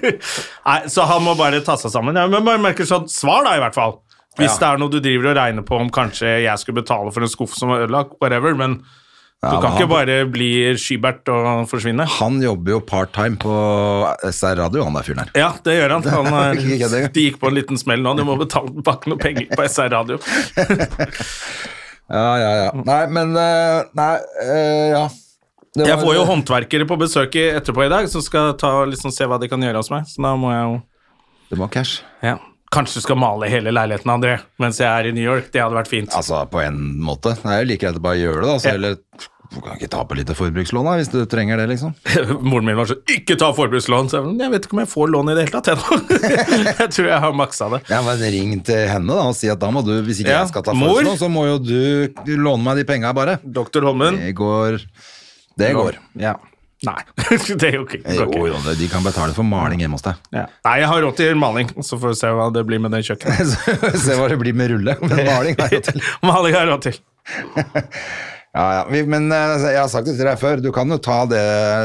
Nei, 0.68 0.78
så 0.92 1.06
han 1.10 1.22
må 1.26 1.36
bare 1.38 1.62
ta 1.66 1.76
seg 1.80 1.94
sammen. 1.94 2.18
Ja, 2.18 2.26
men 2.30 2.46
bare 2.46 2.62
merker 2.62 2.88
sånn 2.88 3.06
svar, 3.12 3.44
da, 3.46 3.54
i 3.58 3.62
hvert 3.62 3.78
fall. 3.78 4.00
Hvis 4.38 4.54
Ja. 4.54 4.58
det 4.62 4.68
er 4.70 4.80
noe 4.80 4.88
du 4.92 4.98
driver 5.04 5.30
og 5.32 5.36
regner 5.36 5.64
på 5.68 5.76
om 5.78 5.90
kanskje 5.92 6.38
jeg 6.46 6.58
skulle 6.62 6.80
betale 6.82 7.12
for 7.12 7.22
en 7.24 7.28
skuff 7.30 7.54
som 7.58 7.68
var 7.68 7.84
ødelagt, 7.84 8.16
whatever, 8.22 8.54
men 8.56 8.78
du 9.42 9.48
kan 9.58 9.72
han, 9.72 9.74
ikke 9.74 9.88
bare 9.90 10.16
bli 10.30 10.48
Skybert 10.78 11.26
og 11.34 11.64
forsvinne. 11.66 12.04
Han 12.20 12.36
jobber 12.44 12.76
jo 12.76 12.80
part-time 12.86 13.34
på 13.42 13.50
SR 14.30 14.54
Radio, 14.62 14.84
han 14.86 14.94
der 14.94 15.02
fyren 15.08 15.24
her. 15.24 15.32
Ja, 15.34 15.48
det 15.66 15.74
gjør 15.80 15.96
han. 15.96 16.06
han 16.14 16.30
er, 16.38 17.08
de 17.18 17.24
gikk 17.26 17.40
på 17.42 17.50
en 17.50 17.58
liten 17.58 17.80
smell 17.80 18.04
nå. 18.06 18.14
Du 18.14 18.22
må 18.28 18.38
betale 18.38 18.70
tilbake 18.70 19.10
noe 19.10 19.18
penger 19.18 19.50
på 19.50 19.66
SR 19.66 19.90
Radio. 19.98 20.20
Ja, 22.12 22.28
ja, 22.38 22.50
ja. 22.66 22.70
Nei, 22.84 23.00
men 23.16 23.34
eh, 23.40 23.82
Nei, 23.96 24.12
eh, 24.44 24.86
ja. 24.92 25.02
Var... 25.72 25.88
Jeg 25.88 25.98
får 26.02 26.14
jo 26.18 26.24
håndverkere 26.28 26.84
på 26.88 26.98
besøk 27.00 27.36
etterpå 27.40 27.86
i 27.86 27.92
dag, 27.92 28.08
som 28.12 28.20
skal 28.24 28.52
ta, 28.60 28.72
liksom, 28.84 29.12
se 29.14 29.24
hva 29.24 29.38
de 29.40 29.48
kan 29.48 29.62
gjøre 29.64 29.80
hos 29.80 29.88
meg. 29.92 30.04
Så 30.10 30.20
da 30.20 30.34
må 30.36 30.50
jeg 30.52 30.64
jo 30.68 30.80
Det 31.52 31.60
må 31.62 31.70
cash. 31.72 32.02
ja. 32.24 32.38
Kanskje 32.72 33.02
du 33.02 33.04
skal 33.04 33.18
male 33.20 33.48
hele 33.52 33.68
leiligheten, 33.68 34.08
André, 34.08 34.38
mens 34.56 34.78
jeg 34.80 34.88
er 34.88 35.10
i 35.10 35.12
New 35.12 35.24
York. 35.26 35.50
Det 35.52 35.60
hadde 35.60 35.76
vært 35.76 35.90
fint. 35.90 36.14
Altså, 36.16 36.38
på 36.48 36.62
en 36.64 36.78
måte. 37.04 37.34
Det 37.36 37.50
er 37.52 37.58
jo 37.60 37.66
like 37.68 37.82
greit 37.82 37.98
å 37.98 38.00
bare 38.06 38.16
gjøre 38.16 38.40
det, 38.40 38.46
da. 38.48 38.54
Så 38.56 38.64
Ja. 38.70 38.72
heller 38.78 38.94
Du 39.52 39.60
kan 39.60 39.76
ikke 39.76 39.90
ta 39.92 40.02
på 40.08 40.16
litt 40.16 40.30
forbrukslån, 40.36 40.86
da, 40.88 40.94
hvis 41.00 41.10
du 41.12 41.18
trenger 41.30 41.60
det, 41.60 41.68
liksom. 41.74 41.94
Moren 42.48 42.68
min 42.68 42.78
var 42.78 42.88
sånn 42.90 43.02
'ikke 43.04 43.36
ta 43.40 43.50
forbrukslån'. 43.56 44.08
Så 44.08 44.18
jeg, 44.18 44.26
var, 44.26 44.36
jeg 44.44 44.54
vet 44.54 44.68
ikke 44.68 44.78
om 44.78 44.82
jeg 44.84 44.92
får 44.92 45.10
lån 45.14 45.32
i 45.32 45.34
det 45.36 45.46
hele 45.46 45.56
tatt, 45.56 45.72
jeg 45.72 45.78
jeg 46.82 46.92
tror 46.96 47.10
jeg 47.10 47.20
har 47.26 47.34
maksa 47.36 47.68
det. 47.74 47.82
Ja, 47.92 48.02
men 48.06 48.22
Ring 48.36 48.54
til 48.64 48.86
henne 48.88 49.18
da 49.18 49.26
og 49.28 49.36
si 49.36 49.50
at 49.52 49.60
da 49.60 49.72
må 49.74 49.84
du, 49.86 49.92
hvis 50.06 50.22
ikke 50.22 50.32
Ja, 50.32 50.44
jeg 50.44 50.52
skal 50.54 50.64
ta 50.68 50.76
forbrukslån, 50.76 51.20
så 51.20 51.28
må 51.32 51.44
jo 51.50 51.58
du 51.62 52.32
låne 52.38 52.64
meg 52.64 52.80
de 52.80 52.86
penga, 52.88 53.12
bare. 53.16 53.36
Doktor 53.44 53.84
Holmen? 53.90 54.16
Det 54.22 54.32
går. 54.38 54.80
Det 55.60 55.74
går. 55.76 56.00
Ja. 56.20 56.38
Nei, 56.82 56.98
det 57.60 57.68
er 57.68 57.78
ikke. 57.78 58.00
Jo, 58.02 58.26
ikke. 58.26 58.40
jo, 58.50 58.74
de 58.78 58.88
kan 58.90 59.04
betale 59.06 59.34
for 59.36 59.46
maling 59.46 59.84
hjemme 59.84 59.98
hos 59.98 60.06
deg. 60.06 60.18
Ja. 60.34 60.48
Nei, 60.66 60.74
jeg 60.82 60.90
har 60.90 61.04
råd 61.04 61.18
til 61.20 61.38
maling, 61.38 61.70
så 61.78 61.98
får 62.00 62.14
vi 62.14 62.18
se 62.24 62.32
hva 62.34 62.48
det 62.54 62.64
blir 62.66 62.82
med 62.82 62.94
det 62.96 63.04
kjøkkenet. 63.06 63.54
Se 64.02 64.18
hva 64.18 64.26
det 64.32 64.40
blir 64.40 64.56
med 64.58 64.72
rulle. 64.74 64.96
Men 65.04 65.22
maling 65.28 65.60
har 65.60 65.70
jeg 65.70 65.78
råd 65.78 65.92
til. 65.92 66.04
maling 66.26 66.56
har 66.56 66.66
jeg 66.66 66.72
råd 66.72 66.86
til. 66.88 67.00
Ja, 68.52 68.64
ja. 68.82 69.04
Men 69.08 69.30
eh, 69.32 69.52
jeg 69.72 69.78
har 69.80 69.88
sagt 69.88 70.04
det 70.10 70.12
til 70.18 70.26
deg 70.28 70.36
før, 70.36 70.60
du 70.60 70.68
kan 70.76 70.90
jo 70.92 70.98
ta 71.00 71.22
det 71.24 71.40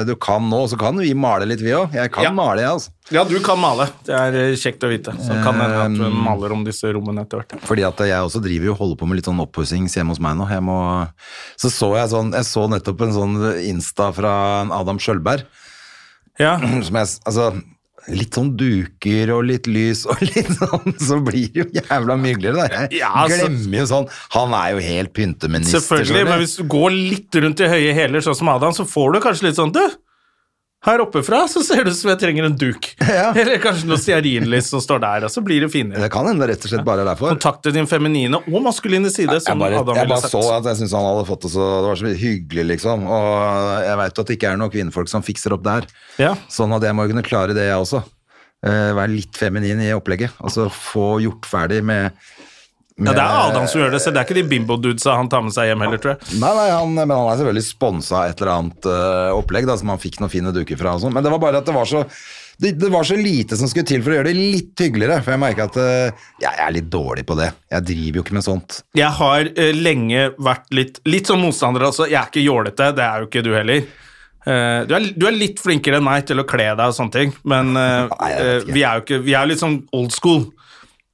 du 0.10 0.14
kan 0.19 0.44
nå, 0.52 0.66
så 0.68 0.75
kan 0.80 0.98
vi 1.00 1.14
male 1.16 1.46
litt, 1.48 1.62
vi 1.64 1.72
òg. 1.72 1.94
Jeg 1.96 2.12
kan 2.12 2.25
Ja. 2.28 2.31
male, 2.36 2.60
jeg, 2.60 2.74
altså. 2.75 2.92
Ja, 3.16 3.24
du 3.24 3.38
kan 3.40 3.56
male. 3.62 3.86
Det 4.04 4.12
er 4.18 4.36
eh, 4.36 4.56
kjekt 4.60 4.84
å 4.84 4.90
vite. 4.92 5.14
Så 5.24 5.38
kan 5.46 5.56
hende 5.64 5.80
at 5.86 5.96
du 5.96 6.04
Um, 6.10 6.18
maler 6.25 6.52
om 6.52 6.66
disse 6.68 6.92
rommene 6.92 7.24
etter 7.24 7.40
hvert. 7.40 7.56
Fordi 7.64 7.86
at 7.88 8.04
jeg 8.10 8.19
også 8.19 8.42
driver 8.44 8.66
jo 8.74 8.75
holder 8.81 9.00
på 9.00 9.08
med 9.08 9.22
litt 9.22 9.30
sånn 9.30 9.40
oppussing 9.40 9.88
hjemme 9.88 10.12
hos 10.12 10.19
meg 10.19 10.36
nå. 10.36 10.50
Jeg 10.52 10.66
må, 10.68 10.75
så 11.56 11.72
så 11.72 11.94
jeg 11.96 12.12
sånn 12.12 12.34
Jeg 12.36 12.44
så 12.52 12.68
nettopp 12.68 13.02
en 13.08 13.16
sånn 13.16 13.40
Insta 13.64 14.12
fra 14.12 14.34
Adam 14.75 15.00
Sjølberg. 15.00 15.48
Ja, 16.38 16.58
Som 16.88 17.00
jeg, 17.00 17.08
altså 17.24 17.48
Litt 18.07 18.31
sånn 18.38 18.54
duker 18.56 19.31
og 19.36 19.44
litt 19.50 19.68
lys 19.68 20.06
og 20.07 20.21
litt 20.30 20.48
sånn, 20.56 20.94
så 20.98 21.18
blir 21.27 21.50
det 21.51 21.63
jo 21.65 21.65
jævla 21.81 22.15
mye 22.21 22.33
hyggeligere. 22.38 22.69
Jeg 22.88 23.01
Ja, 23.01 23.09
altså- 23.25 23.50
glemmer 23.50 23.77
jo 23.81 23.86
sånn 23.92 24.07
Han 24.38 24.54
er 24.54 24.71
jo 24.77 24.80
helt 24.86 25.13
pynteminister. 25.13 25.80
selvfølgelig. 25.83 26.24
Men 26.30 26.39
hvis 26.39 26.56
du 26.57 26.63
går 26.63 26.89
litt 26.95 27.36
rundt 27.44 27.59
i 27.59 27.68
høye 27.68 27.94
hæler, 27.94 28.24
sånn 28.24 28.36
som 28.39 28.50
Adam, 28.50 28.71
så 28.71 28.86
får 28.88 29.13
du 29.13 29.19
kanskje 29.19 29.44
litt 29.50 29.56
sånn 29.59 29.74
Du, 29.75 29.83
her 30.86 31.02
oppe 31.02 31.24
fra 31.26 31.40
så 31.50 31.64
ser 31.66 31.84
det 31.84 31.92
ut 31.96 31.98
som 31.98 32.12
jeg 32.12 32.20
trenger 32.22 32.46
en 32.48 32.58
duk. 32.58 32.92
Ja. 33.18 33.32
Eller 33.34 33.58
kanskje 33.62 33.88
noe 33.90 33.98
stearinlys 33.98 34.68
som 34.70 34.82
står 34.84 35.00
der, 35.02 35.26
og 35.26 35.32
så 35.34 35.42
blir 35.42 35.64
det 35.64 35.72
finere. 35.74 36.04
Det 36.04 36.10
kan 36.14 36.28
hende 36.30 36.46
rett 36.50 36.64
og 36.68 36.70
slett 36.70 36.86
bare 36.86 37.02
er 37.02 37.10
derfor. 37.10 37.32
Kontakte 37.34 37.72
din 37.74 37.88
feminine 37.90 38.38
og 38.44 38.60
maskuline 38.66 39.10
side, 39.10 39.40
Jeg 39.40 39.46
som 39.48 39.64
bare, 39.64 39.80
jeg 39.80 40.12
bare 40.12 40.30
så 40.30 40.44
at 40.54 40.68
jeg 40.70 40.82
syntes 40.82 40.94
han 40.94 41.08
hadde 41.08 41.24
fått 41.30 41.48
det 41.48 41.52
så 41.56 41.70
Det 41.82 41.88
var 41.90 42.02
så 42.02 42.12
hyggelig, 42.22 42.68
liksom. 42.76 43.08
Og 43.10 43.32
jeg 43.88 44.02
veit 44.04 44.22
at 44.22 44.30
det 44.30 44.38
ikke 44.38 44.52
er 44.52 44.62
noen 44.62 44.74
kvinnfolk 44.76 45.10
som 45.10 45.26
fikser 45.26 45.56
opp 45.58 45.66
der. 45.66 45.90
Ja. 46.22 46.36
Sånn 46.52 46.76
at 46.78 46.86
jeg 46.86 46.98
må 47.00 47.08
kunne 47.10 47.26
klare 47.26 47.58
det, 47.58 47.66
jeg 47.72 47.82
også. 47.82 48.04
Eh, 48.66 48.92
være 48.98 49.14
litt 49.14 49.38
feminin 49.38 49.82
i 49.86 49.92
opplegget. 49.96 50.38
Altså 50.44 50.68
få 50.74 51.18
gjort 51.24 51.46
ferdig 51.50 51.84
med, 51.86 52.14
ja, 52.98 53.14
det 53.14 53.22
er 53.22 53.36
Adam 53.52 53.68
som 53.70 53.82
gjør 53.84 53.92
det, 53.94 54.00
så 54.02 54.10
det 54.10 54.18
er 54.18 54.26
ikke 54.26 54.40
de 54.40 54.48
bimbo-dudesa 54.50 55.14
han 55.20 55.28
tar 55.30 55.44
med 55.46 55.54
seg 55.54 55.70
hjem 55.70 55.84
heller, 55.86 56.00
tror 56.02 56.16
jeg. 56.16 56.40
Nei, 56.42 56.50
nei, 56.58 56.66
han, 56.74 56.96
men 56.98 57.14
han 57.14 57.28
er 57.30 57.38
selvfølgelig 57.38 57.66
sponsa 57.68 58.24
et 58.26 58.42
eller 58.42 58.54
annet 58.56 58.88
uh, 58.90 59.38
opplegg 59.38 59.68
da, 59.70 59.76
som 59.78 59.92
han 59.94 60.02
fikk 60.02 60.18
noen 60.24 60.34
fine 60.34 60.54
duker 60.56 60.80
fra. 60.80 60.96
og 60.98 61.04
sånn. 61.04 61.14
Men 61.14 61.26
det 61.26 61.33
var 61.36 61.44
bare 61.44 61.62
at 61.62 61.69
det 61.69 61.76
var 61.78 61.86
så 61.90 62.02
det, 62.57 62.71
det 62.81 62.90
var 62.90 63.06
så 63.06 63.14
lite 63.14 63.54
som 63.60 63.69
skulle 63.69 63.86
til 63.86 64.02
for 64.02 64.16
å 64.16 64.18
gjøre 64.18 64.31
det 64.31 64.48
litt 64.56 64.81
hyggeligere. 64.81 65.19
For 65.21 65.36
jeg 65.36 65.44
merker 65.44 65.69
at 65.69 65.78
uh, 65.78 66.26
jeg 66.42 66.64
er 66.66 66.74
litt 66.74 66.90
dårlig 66.90 67.28
på 67.30 67.38
det. 67.38 67.52
Jeg 67.76 67.88
driver 67.92 68.18
jo 68.18 68.26
ikke 68.26 68.40
med 68.40 68.48
sånt. 68.48 68.80
Jeg 68.98 69.14
har 69.19 69.52
uh, 69.54 69.69
lenge 69.78 70.28
vært 70.50 70.68
litt 70.74 70.98
Litt 71.06 71.30
som 71.30 71.45
motstander, 71.45 71.86
altså. 71.92 72.10
Jeg 72.10 72.18
er 72.18 72.31
ikke 72.31 72.48
jålete, 72.48 72.90
det 72.98 73.06
er 73.06 73.21
jo 73.21 73.30
ikke 73.30 73.45
du 73.45 73.54
heller. 73.54 73.86
Du, 74.48 74.94
er, 74.95 75.04
du 75.12 75.26
er 75.28 75.36
litt 75.36 75.57
flinkere 75.60 75.98
enn 76.00 76.06
meg 76.06 76.24
til 76.30 76.40
å 76.40 76.45
kle 76.48 76.69
deg 76.71 76.80
og 76.80 76.95
sånne 76.95 77.12
ting, 77.12 77.33
men 77.52 77.74
Nei, 77.76 78.30
vi 78.69 78.80
er 78.80 78.95
jo 78.95 79.04
ikke 79.04 79.18
Vi 79.26 79.33
er 79.36 79.50
litt 79.50 79.60
sånn 79.60 79.81
old 79.92 80.14
school. 80.16 80.45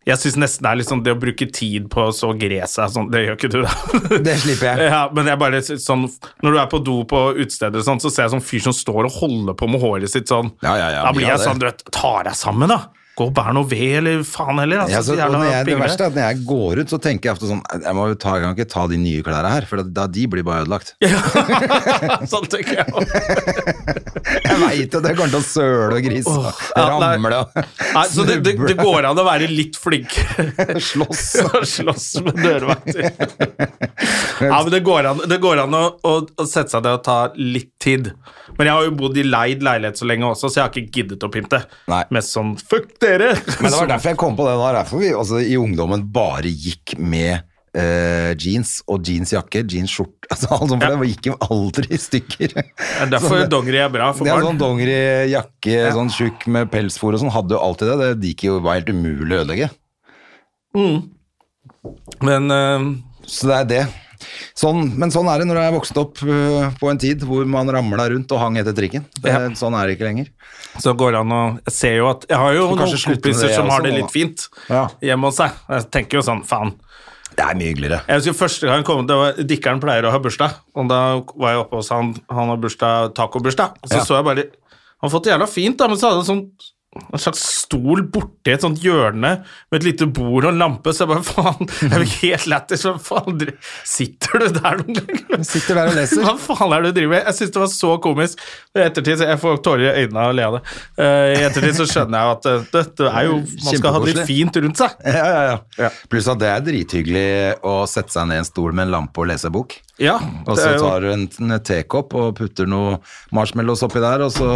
Jeg 0.03 0.19
syns 0.19 0.35
nesten 0.41 0.65
det 0.65 0.71
er 0.83 0.87
sånn 0.87 1.03
det 1.05 1.13
å 1.15 1.19
bruke 1.19 1.47
tid 1.55 1.85
på 1.91 2.07
å 2.09 2.15
så 2.15 2.33
gresset 2.35 2.91
sånn, 2.91 3.07
Det 3.11 3.21
gjør 3.23 3.37
ikke 3.37 3.51
du, 3.53 3.59
da. 3.63 3.75
Det 4.27 4.35
slipper 4.41 4.73
jeg. 4.73 4.89
Ja, 4.91 5.03
men 5.15 5.29
jeg 5.31 5.39
bare 5.39 5.61
sånn 5.63 6.07
Når 6.43 6.49
du 6.49 6.59
er 6.59 6.67
på 6.71 6.81
do 6.83 6.97
på 7.07 7.21
utesteder, 7.37 7.85
sånn, 7.85 8.01
så 8.03 8.11
ser 8.11 8.27
jeg 8.27 8.35
sånn 8.35 8.43
fyr 8.43 8.65
som 8.67 8.75
står 8.75 9.07
og 9.07 9.15
holder 9.21 9.55
på 9.59 9.69
med 9.71 9.83
håret 9.83 10.11
sitt 10.11 10.31
sånn. 10.31 10.51
Ja, 10.65 10.75
ja, 10.79 10.89
ja, 10.97 11.05
da 11.07 11.15
blir 11.15 11.29
jeg 11.29 11.39
sånn, 11.43 11.61
du 11.61 11.69
vet, 11.69 11.85
ta 11.95 12.17
deg 12.27 12.35
sammen, 12.37 12.71
da. 12.73 12.81
Gå 13.13 13.27
og 13.29 13.33
bære 13.37 13.53
noe 13.53 13.67
ved, 13.69 13.91
eller 13.99 14.23
faen 14.25 14.57
heller. 14.57 14.83
Altså, 14.83 14.95
Ja, 14.95 15.01
så, 15.05 15.13
de 15.13 15.49
jeg, 15.51 15.65
det 15.67 15.75
verste 15.77 16.07
er 16.07 16.09
at 16.09 16.15
når 16.17 16.23
jeg 16.25 16.45
går 16.49 16.79
ut, 16.81 16.93
så 16.93 16.97
tenker 17.01 17.29
jeg 17.29 17.35
ofte 17.35 17.49
sånn 17.51 17.61
Jeg 17.83 17.93
må 17.93 18.07
jo 18.09 18.15
ta, 18.17 18.37
jeg 18.39 18.45
kan 18.45 18.55
ikke 18.57 18.69
ta 18.71 18.85
de 18.89 18.97
nye 18.97 19.25
klærne 19.25 19.51
her, 19.53 19.67
for 19.69 19.83
da 19.85 20.07
de 20.09 20.23
blir 20.33 20.45
bare 20.47 20.65
ødelagt. 20.65 20.95
sånn 22.31 22.49
tenker 22.49 22.81
jeg 22.81 22.87
òg. 22.89 23.13
Jeg 24.43 24.59
veit 24.59 24.95
at 24.95 25.03
det 25.03 25.11
kommer 25.17 25.31
til 25.33 25.39
å 25.39 25.45
søle 25.45 25.97
og 25.97 26.05
grise 26.05 26.31
og 26.31 26.45
ja, 26.77 26.83
ramle 26.89 27.39
og 27.41 27.55
Nei, 27.57 28.03
så 28.11 28.25
det, 28.27 28.37
det, 28.45 28.53
det 28.69 28.75
går 28.77 29.07
an 29.09 29.19
å 29.19 29.25
være 29.25 29.47
litt 29.49 29.77
flink. 29.79 30.13
slåss. 30.89 31.23
Slåss 31.73 32.07
med 32.25 32.39
dørvakter. 32.41 33.09
Ja, 34.43 34.59
men 34.61 34.71
det 34.73 34.83
går 34.85 35.09
an, 35.09 35.23
det 35.29 35.39
går 35.43 35.63
an 35.65 35.77
å, 35.77 35.83
å, 36.05 36.13
å 36.23 36.47
sette 36.49 36.75
seg 36.75 36.85
ned 36.85 36.99
og 36.99 37.03
ta 37.05 37.17
litt 37.37 37.71
tid. 37.83 38.11
Men 38.57 38.69
jeg 38.69 38.77
har 38.77 38.87
jo 38.87 38.95
bodd 38.97 39.17
i 39.17 39.25
leid 39.25 39.63
leilighet 39.65 39.99
så 39.99 40.07
lenge 40.09 40.29
også, 40.29 40.49
så 40.49 40.59
jeg 40.59 40.65
har 40.65 40.73
ikke 40.73 40.97
giddet 40.99 41.25
å 41.25 41.31
pynte. 41.33 41.63
Nei. 41.91 42.03
Mest 42.13 42.35
sånn 42.35 42.53
fuck 42.59 42.91
dere! 43.03 43.31
Men 43.61 43.69
det 43.71 43.79
var 43.79 43.89
derfor 43.93 44.13
jeg 44.13 44.19
kom 44.23 44.37
på 44.37 44.45
det. 44.47 44.53
Det 44.55 44.61
var 44.63 44.77
derfor 44.79 45.01
vi 45.03 45.09
altså, 45.15 45.41
i 45.43 45.57
ungdommen 45.59 46.05
bare 46.13 46.51
gikk 46.51 46.95
med 46.99 47.49
Uh, 47.73 48.35
jeans 48.37 48.83
og 48.85 49.01
jeansjakke, 49.01 49.63
jeansskjorte 49.65 50.27
altså, 50.35 50.45
alt 50.53 50.75
For 50.75 50.83
Ja. 50.83 50.89
det 50.93 51.07
gikk 51.09 51.29
jo 51.31 51.37
aldri 51.41 51.87
i 51.89 51.97
stykker. 51.97 52.51
Ja, 52.53 53.07
er 53.07 53.23
sånn, 53.23 53.47
dongeri 53.49 53.79
er 53.81 53.89
bra 53.89 54.11
for 54.13 54.27
barn. 54.29 54.29
Ja, 54.29 54.45
sånn 54.45 54.59
dongerijakke, 54.61 55.79
sånn 55.95 56.11
tjukk 56.13 56.45
med 56.53 56.69
pelsfôr 56.69 57.17
og 57.17 57.23
sånn, 57.23 57.33
hadde 57.33 57.57
jo 57.57 57.63
alltid 57.65 57.89
det. 57.97 58.11
Det 58.21 58.29
gikk 58.35 58.45
jo 58.45 58.59
var 58.61 58.77
helt 58.77 58.93
umulig 58.93 59.39
å 59.39 59.41
ødelegge. 59.41 59.71
Men 62.29 62.53
uh, 62.53 62.85
Så 63.25 63.49
det 63.49 63.57
er 63.57 63.69
det. 63.73 63.81
Sånn, 64.55 64.97
men 64.97 65.11
sånn 65.11 65.27
er 65.31 65.39
det 65.43 65.47
når 65.49 65.55
du 65.59 65.61
er 65.63 65.75
vokst 65.75 65.97
opp 65.97 66.21
øh, 66.23 66.69
på 66.79 66.89
en 66.91 66.97
tid 67.01 67.23
hvor 67.27 67.45
man 67.49 67.67
ramla 67.73 68.09
rundt 68.13 68.31
og 68.31 68.39
hang 68.39 68.57
etter 68.61 68.73
trikken. 68.77 69.05
Det, 69.19 69.31
Ja. 69.33 69.39
Sånn 69.57 69.73
er 69.77 69.87
det 69.87 69.97
ikke 69.97 70.07
lenger. 70.09 70.29
Så 70.81 70.93
går 70.97 71.11
det 71.13 71.19
an 71.19 71.31
å 71.35 71.41
Jeg 71.65 71.73
ser 71.73 71.95
jo 71.97 72.07
at 72.09 72.25
Jeg 72.29 72.37
har 72.37 72.53
jo 72.53 72.67
noen 72.75 72.97
kompiser 72.97 73.53
som 73.53 73.69
har 73.69 73.81
det 73.85 73.93
litt 73.93 74.07
da. 74.07 74.13
fint 74.13 74.47
Ja. 74.69 74.87
hjemme 75.01 75.29
hos 75.29 75.37
seg. 75.37 75.51
Jeg 75.69 75.89
tenker 75.91 76.17
jo 76.19 76.21
sånn, 76.25 76.43
faen. 76.45 76.73
Det 77.35 77.41
er 77.45 77.55
mye 77.57 77.71
hyggeligere. 77.73 78.01
Jeg 78.07 78.19
husker 78.21 78.33
første 78.45 78.67
gang 78.69 78.83
kom, 78.85 79.07
det 79.07 79.15
var, 79.17 79.33
Dikkeren 79.33 79.79
pleier 79.81 80.05
å 80.05 80.11
ha 80.13 80.19
bursdag, 80.21 80.53
og 80.75 80.87
da 80.87 80.99
var 81.35 81.49
jeg 81.55 81.61
oppe 81.63 81.75
hos 81.79 81.89
han, 81.89 82.13
han 82.29 82.47
har 82.53 82.57
bursdag, 82.61 83.13
tacobursdag, 83.17 83.73
så 83.89 83.97
Ja. 83.97 84.03
så 84.05 84.15
jeg 84.19 84.25
bare, 84.25 84.43
han 85.01 85.09
har 85.09 85.09
fått 85.09 85.23
det 85.23 85.33
jævla 85.33 85.47
fint 85.49 85.77
da, 85.77 85.87
men 85.87 85.97
så 85.97 86.11
hadde 86.11 86.21
han 86.21 86.29
sånn, 86.29 86.51
en 86.93 87.21
slags 87.21 87.41
stol 87.63 88.03
borti 88.13 88.51
et 88.53 88.61
sånt 88.61 88.81
hjørne 88.83 89.31
med 89.43 89.77
et 89.79 89.85
lite 89.87 90.05
bord 90.13 90.45
og 90.45 90.51
en 90.51 90.59
lampe, 90.61 90.93
så 90.93 91.03
jeg 91.05 91.09
bare, 91.13 91.23
faen, 91.25 91.69
jeg 91.81 91.91
blir 91.93 92.11
helt 92.19 92.47
lættis, 92.53 92.83
hva 92.85 92.93
faen, 93.01 93.39
sitter 93.87 94.43
du 94.43 94.47
der 94.59 94.81
noen 94.83 94.99
ganger? 94.99 95.45
Sitter 95.47 95.79
der 95.79 95.89
og 95.91 95.97
leser. 95.97 96.21
Hva 96.27 96.35
faen 96.41 96.75
er 96.75 96.85
det 96.85 96.91
du 96.93 96.99
driver 96.99 97.13
med? 97.15 97.23
Jeg 97.31 97.37
synes 97.39 97.53
det 97.55 97.63
var 97.63 97.71
så 97.73 97.93
komisk. 98.03 98.43
I 98.77 98.83
ettertid, 98.85 99.17
så 99.21 99.29
jeg 99.31 99.41
får 99.41 99.57
tårer 99.65 99.85
i 99.89 100.03
øynene 100.03 100.21
av 100.27 100.33
å 100.33 100.37
le 100.37 100.45
av 100.49 100.57
det. 100.59 100.61
Eh, 101.05 101.29
I 101.39 101.47
ettertid 101.47 101.79
så 101.79 101.87
skjønner 101.89 102.19
jeg 102.27 102.35
at 102.37 102.49
eh, 102.51 102.67
dette 102.77 103.09
er 103.09 103.27
jo, 103.29 103.39
man 103.41 103.79
skal 103.79 103.95
ha 103.97 104.03
det 104.03 104.13
litt 104.13 104.29
fint 104.29 104.61
rundt 104.65 104.83
seg. 104.83 105.01
Ja, 105.13 105.25
ja, 105.33 105.41
ja. 105.49 105.57
Ja. 105.87 105.91
Pluss 106.13 106.29
at 106.31 106.41
det 106.41 106.51
er 106.53 106.63
drithyggelig 106.65 107.25
å 107.65 107.73
sette 107.89 108.13
seg 108.13 108.29
ned 108.29 108.37
i 108.39 108.43
en 108.43 108.49
stol 108.51 108.73
med 108.75 108.87
en 108.87 108.93
lampe 108.99 109.23
og 109.23 109.29
lese 109.31 109.49
bok. 109.53 109.75
Ja, 110.01 110.19
Og 110.45 110.57
så 110.57 110.71
tar 110.81 111.03
du 111.05 111.11
en, 111.13 111.27
en 111.45 111.57
tekopp 111.63 112.13
og 112.17 112.31
putter 112.39 112.69
noe 112.69 112.97
marshmallows 113.33 113.83
oppi 113.85 114.01
der, 114.03 114.23
og 114.25 114.33
så 114.33 114.49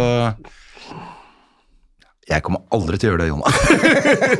Jeg 2.28 2.42
kommer 2.44 2.60
aldri 2.76 2.98
til 3.00 3.08
å 3.08 3.12
gjøre 3.14 3.22
det, 3.24 3.28
Jonna. 3.30 3.50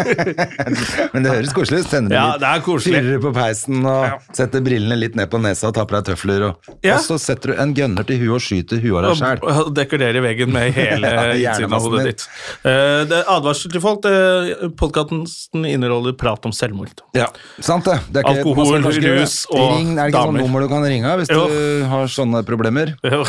Men 1.14 1.24
det 1.24 1.30
høres 1.32 1.54
koselig 1.56 1.78
ut. 1.84 1.88
Tenner 1.88 2.12
Ja, 2.12 2.24
litt, 2.34 2.42
det 2.42 2.48
er 2.50 2.62
koselig. 2.66 3.00
Fyrer 3.04 3.22
på 3.22 3.30
peisen 3.36 3.78
og 3.88 4.02
Ja. 4.04 4.18
setter 4.36 4.60
brillene 4.64 4.98
litt 4.98 5.16
ned 5.16 5.30
på 5.32 5.40
nesa 5.40 5.68
og 5.70 5.74
tar 5.78 5.86
på 5.88 5.96
deg 5.96 6.04
tøfler. 6.10 6.44
Og, 6.50 6.74
Ja. 6.84 6.96
og 6.96 7.00
så 7.06 7.16
setter 7.18 7.52
du 7.54 7.60
en 7.62 7.72
gunner 7.74 8.04
til 8.04 8.18
huet 8.20 8.34
og 8.36 8.42
skyter 8.44 8.80
huet 8.82 8.98
av 9.04 9.14
deg 9.14 9.22
sjæl. 9.22 9.38
Og 9.42 9.66
og 9.68 9.74
dekorerer 9.74 10.20
veggen 10.22 10.52
med 10.52 10.72
hele 10.76 11.08
innsiden 11.40 11.72
av 11.72 11.82
hodet 11.82 12.04
ditt. 12.10 12.26
Uh, 12.64 13.04
det 13.08 13.16
er 13.22 13.24
advarsel 13.28 13.72
til 13.72 13.80
folk. 13.80 14.02
det- 14.02 14.76
Podkasten 14.76 15.64
inneholder 15.66 16.12
prat 16.12 16.44
om 16.46 16.52
selvmord. 16.52 17.00
Ja, 17.14 17.26
sant 17.60 17.84
det. 17.84 17.98
det 18.12 18.20
er 18.24 18.28
ikke, 18.28 18.44
Alkohol, 18.44 18.82
rus 18.84 19.46
og 19.50 19.78
ring, 19.78 19.98
Er 19.98 20.04
det 20.08 20.12
ikke 20.12 20.20
sånn 20.20 20.34
damer. 20.34 20.40
nummer 20.44 20.60
du 20.60 20.68
kan 20.68 20.82
ringe 20.84 21.16
hvis 21.18 21.30
Jo. 21.32 21.46
du 21.48 21.84
har 21.88 22.04
sånne 22.06 22.44
problemer? 22.44 22.94
Jo. 23.08 23.24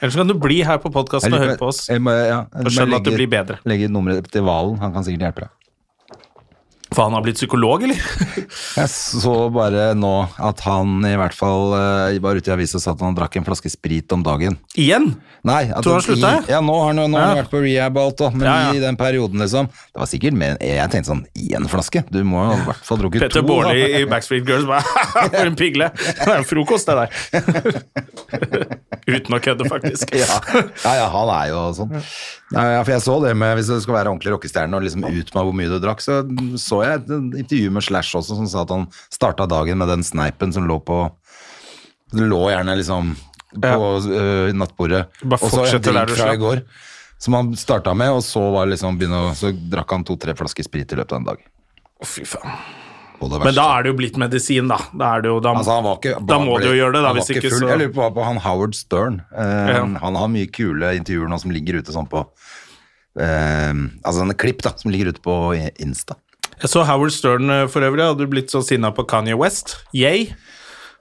Ellers 0.00 0.14
kan 0.16 0.26
du 0.28 0.34
bli 0.34 0.62
her 0.62 0.78
på 0.78 0.90
podkasten 0.92 1.32
og 1.34 1.40
høre 1.40 1.56
på 1.58 1.66
oss. 1.72 1.88
Jeg 1.88 2.00
må, 2.00 2.10
ja, 2.14 2.44
jeg 2.54 2.64
må 2.64 2.70
skjønne 2.70 2.96
at 2.96 3.04
det 3.04 3.14
blir 3.14 3.26
bedre. 3.28 3.47
Legge 3.68 3.88
nummeret 3.92 4.28
til 4.32 4.44
Valen, 4.48 4.78
han 4.82 4.92
kan 4.96 5.06
sikkert 5.06 5.28
hjelpe 5.28 5.46
deg. 5.46 5.54
For 6.88 7.04
han 7.04 7.12
har 7.12 7.20
blitt 7.20 7.36
psykolog, 7.36 7.82
eller? 7.84 7.98
Jeg 8.78 8.88
så 8.88 9.32
bare 9.52 9.90
nå 9.94 10.12
at 10.40 10.62
han 10.64 11.04
i 11.04 11.10
hvert 11.20 11.34
fall 11.36 11.74
eh, 11.76 12.16
var 12.24 12.38
ute 12.40 12.48
i 12.48 12.54
avisa 12.54 12.78
og 12.78 12.82
sa 12.82 12.94
at 12.94 13.02
han 13.04 13.12
drakk 13.18 13.36
en 13.36 13.44
flaske 13.44 13.68
sprit 13.68 14.08
om 14.16 14.22
dagen. 14.24 14.56
Igjen? 14.72 15.10
Nei, 15.46 15.66
Tror 15.84 15.98
han 15.98 16.06
slutta, 16.06 16.30
ja, 16.48 16.62
nå 16.64 16.78
har 16.80 16.88
han, 16.96 17.02
nå 17.12 17.20
har 17.20 17.28
han 17.34 17.38
vært 17.42 17.52
på 17.52 17.60
rehab 17.60 18.00
og 18.00 18.08
alt, 18.08 18.24
men 18.40 18.48
Ja, 18.48 18.56
ja. 18.64 18.72
i 18.74 18.80
den 18.82 18.96
perioden, 18.98 19.38
liksom 19.44 19.68
Det 19.70 20.00
var 20.00 20.08
sikkert 20.10 20.34
mer 20.40 20.56
Jeg 20.64 20.90
tenkte 20.90 21.12
sånn 21.12 21.22
Én 21.38 21.68
flaske? 21.70 22.02
Du 22.10 22.18
må 22.26 22.42
jo 22.48 22.56
i 22.56 22.64
hvert 22.66 22.82
fall 22.88 22.98
drukket 23.04 23.22
Petter 23.28 23.44
to. 23.44 23.46
Baarli 23.52 23.84
da. 23.84 24.00
i 24.00 24.08
Backstreet 24.10 24.48
Girls 24.48 24.66
bare 24.66 24.82
For 25.36 25.44
en 25.44 25.56
pigle! 25.60 25.92
Det 25.94 26.26
er 26.26 26.34
en 26.40 26.48
frokost, 26.48 26.90
det 26.90 27.04
der. 27.04 27.08
Uten 29.08 29.36
å 29.36 29.40
kødde, 29.42 29.68
faktisk. 29.70 30.12
ja. 30.22 30.38
ja, 30.84 30.92
ja, 31.00 31.06
han 31.12 31.30
er 31.32 31.52
jo 31.52 31.62
sånn. 31.76 31.94
Ja, 32.52 32.82
for 32.82 32.92
jeg 32.94 33.04
så 33.04 33.14
det 33.20 33.34
med 33.36 33.58
Hvis 33.58 33.68
du 33.68 33.76
skal 33.84 33.98
være 33.98 34.12
ordentlig 34.12 34.32
rockestjerne 34.32 34.78
og 34.78 34.84
liksom 34.84 35.04
ut 35.04 35.32
med 35.34 35.48
hvor 35.48 35.56
mye 35.56 35.70
du 35.72 35.78
drakk, 35.82 36.04
så 36.04 36.20
så 36.60 36.82
jeg 36.84 37.00
et 37.00 37.10
intervju 37.42 37.72
med 37.76 37.84
Slash 37.84 38.16
også 38.20 38.38
som 38.38 38.48
sa 38.50 38.64
at 38.64 38.72
han 38.72 38.86
starta 39.12 39.48
dagen 39.50 39.80
med 39.80 39.90
den 39.92 40.04
sneipen 40.06 40.52
som 40.54 40.68
lå 40.68 40.78
på 40.84 41.02
Det 42.14 42.24
lå 42.24 42.42
gjerne 42.48 42.76
liksom 42.78 43.14
på 43.52 43.88
øh, 44.12 44.52
nattbordet. 44.56 45.06
Bare 45.24 45.40
fortsetter 45.40 45.96
der 45.96 46.08
du 46.08 46.16
slapp. 46.16 46.64
Som 47.18 47.34
han 47.34 47.54
starta 47.58 47.94
med, 47.98 48.12
og 48.14 48.22
så, 48.22 48.40
var 48.54 48.68
liksom 48.70 48.98
begynne, 49.00 49.32
så 49.34 49.50
drakk 49.50 49.90
han 49.90 50.04
to-tre 50.06 50.36
flasker 50.38 50.66
sprit 50.66 50.92
i 50.94 51.00
løpet 51.00 51.16
av 51.16 51.22
en 51.22 51.30
dag. 51.32 51.40
Å, 51.98 52.06
fy 52.06 52.26
faen. 52.28 52.60
Men 53.20 53.54
da 53.56 53.64
er 53.78 53.82
det 53.82 53.90
jo 53.92 53.96
blitt 53.98 54.16
medisin, 54.20 54.68
da. 54.70 54.76
Da, 54.94 55.14
er 55.16 55.22
det 55.24 55.30
jo, 55.32 55.40
da, 55.42 55.52
Altså, 55.58 55.74
han 55.74 55.84
var 55.84 55.96
ikke, 55.98 56.14
da 56.28 56.38
må 56.38 56.58
du 56.62 56.68
jo 56.68 56.76
gjøre 56.78 56.92
det, 56.94 57.02
da. 57.02 57.08
han 57.12 57.16
Hvis 57.18 57.30
ikke 57.34 57.48
full. 57.50 57.58
så 57.64 57.68
Jeg 57.72 57.80
lurer 57.82 57.94
på, 57.96 58.06
på 58.14 58.24
han 58.28 58.38
Howard 58.44 58.74
Stern. 58.78 59.20
Uh, 59.34 59.72
Ja. 59.74 59.82
Han 60.04 60.14
har 60.20 60.28
mye 60.30 60.46
kule 60.54 60.92
intervjuer 61.00 61.28
nå 61.32 61.38
som 61.42 61.50
ligger 61.50 61.80
ute 61.82 61.92
sånn 61.94 62.06
på 62.10 62.22
uh, 62.24 63.74
Altså 64.06 64.22
en 64.24 64.34
klipp 64.38 64.62
da, 64.66 64.72
som 64.78 64.92
ligger 64.94 65.10
ute 65.12 65.22
på 65.24 65.34
Insta. 65.82 66.16
Jeg 66.58 66.70
så 66.72 66.82
Howard 66.88 67.12
Stern 67.14 67.50
eh, 67.54 67.66
for 67.70 67.84
øvrig. 67.86 68.02
Hadde 68.02 68.26
blitt 68.30 68.50
så 68.50 68.62
sinna 68.66 68.90
på 68.90 69.04
Kanye 69.06 69.36
West. 69.38 69.76
Yay. 69.94 70.32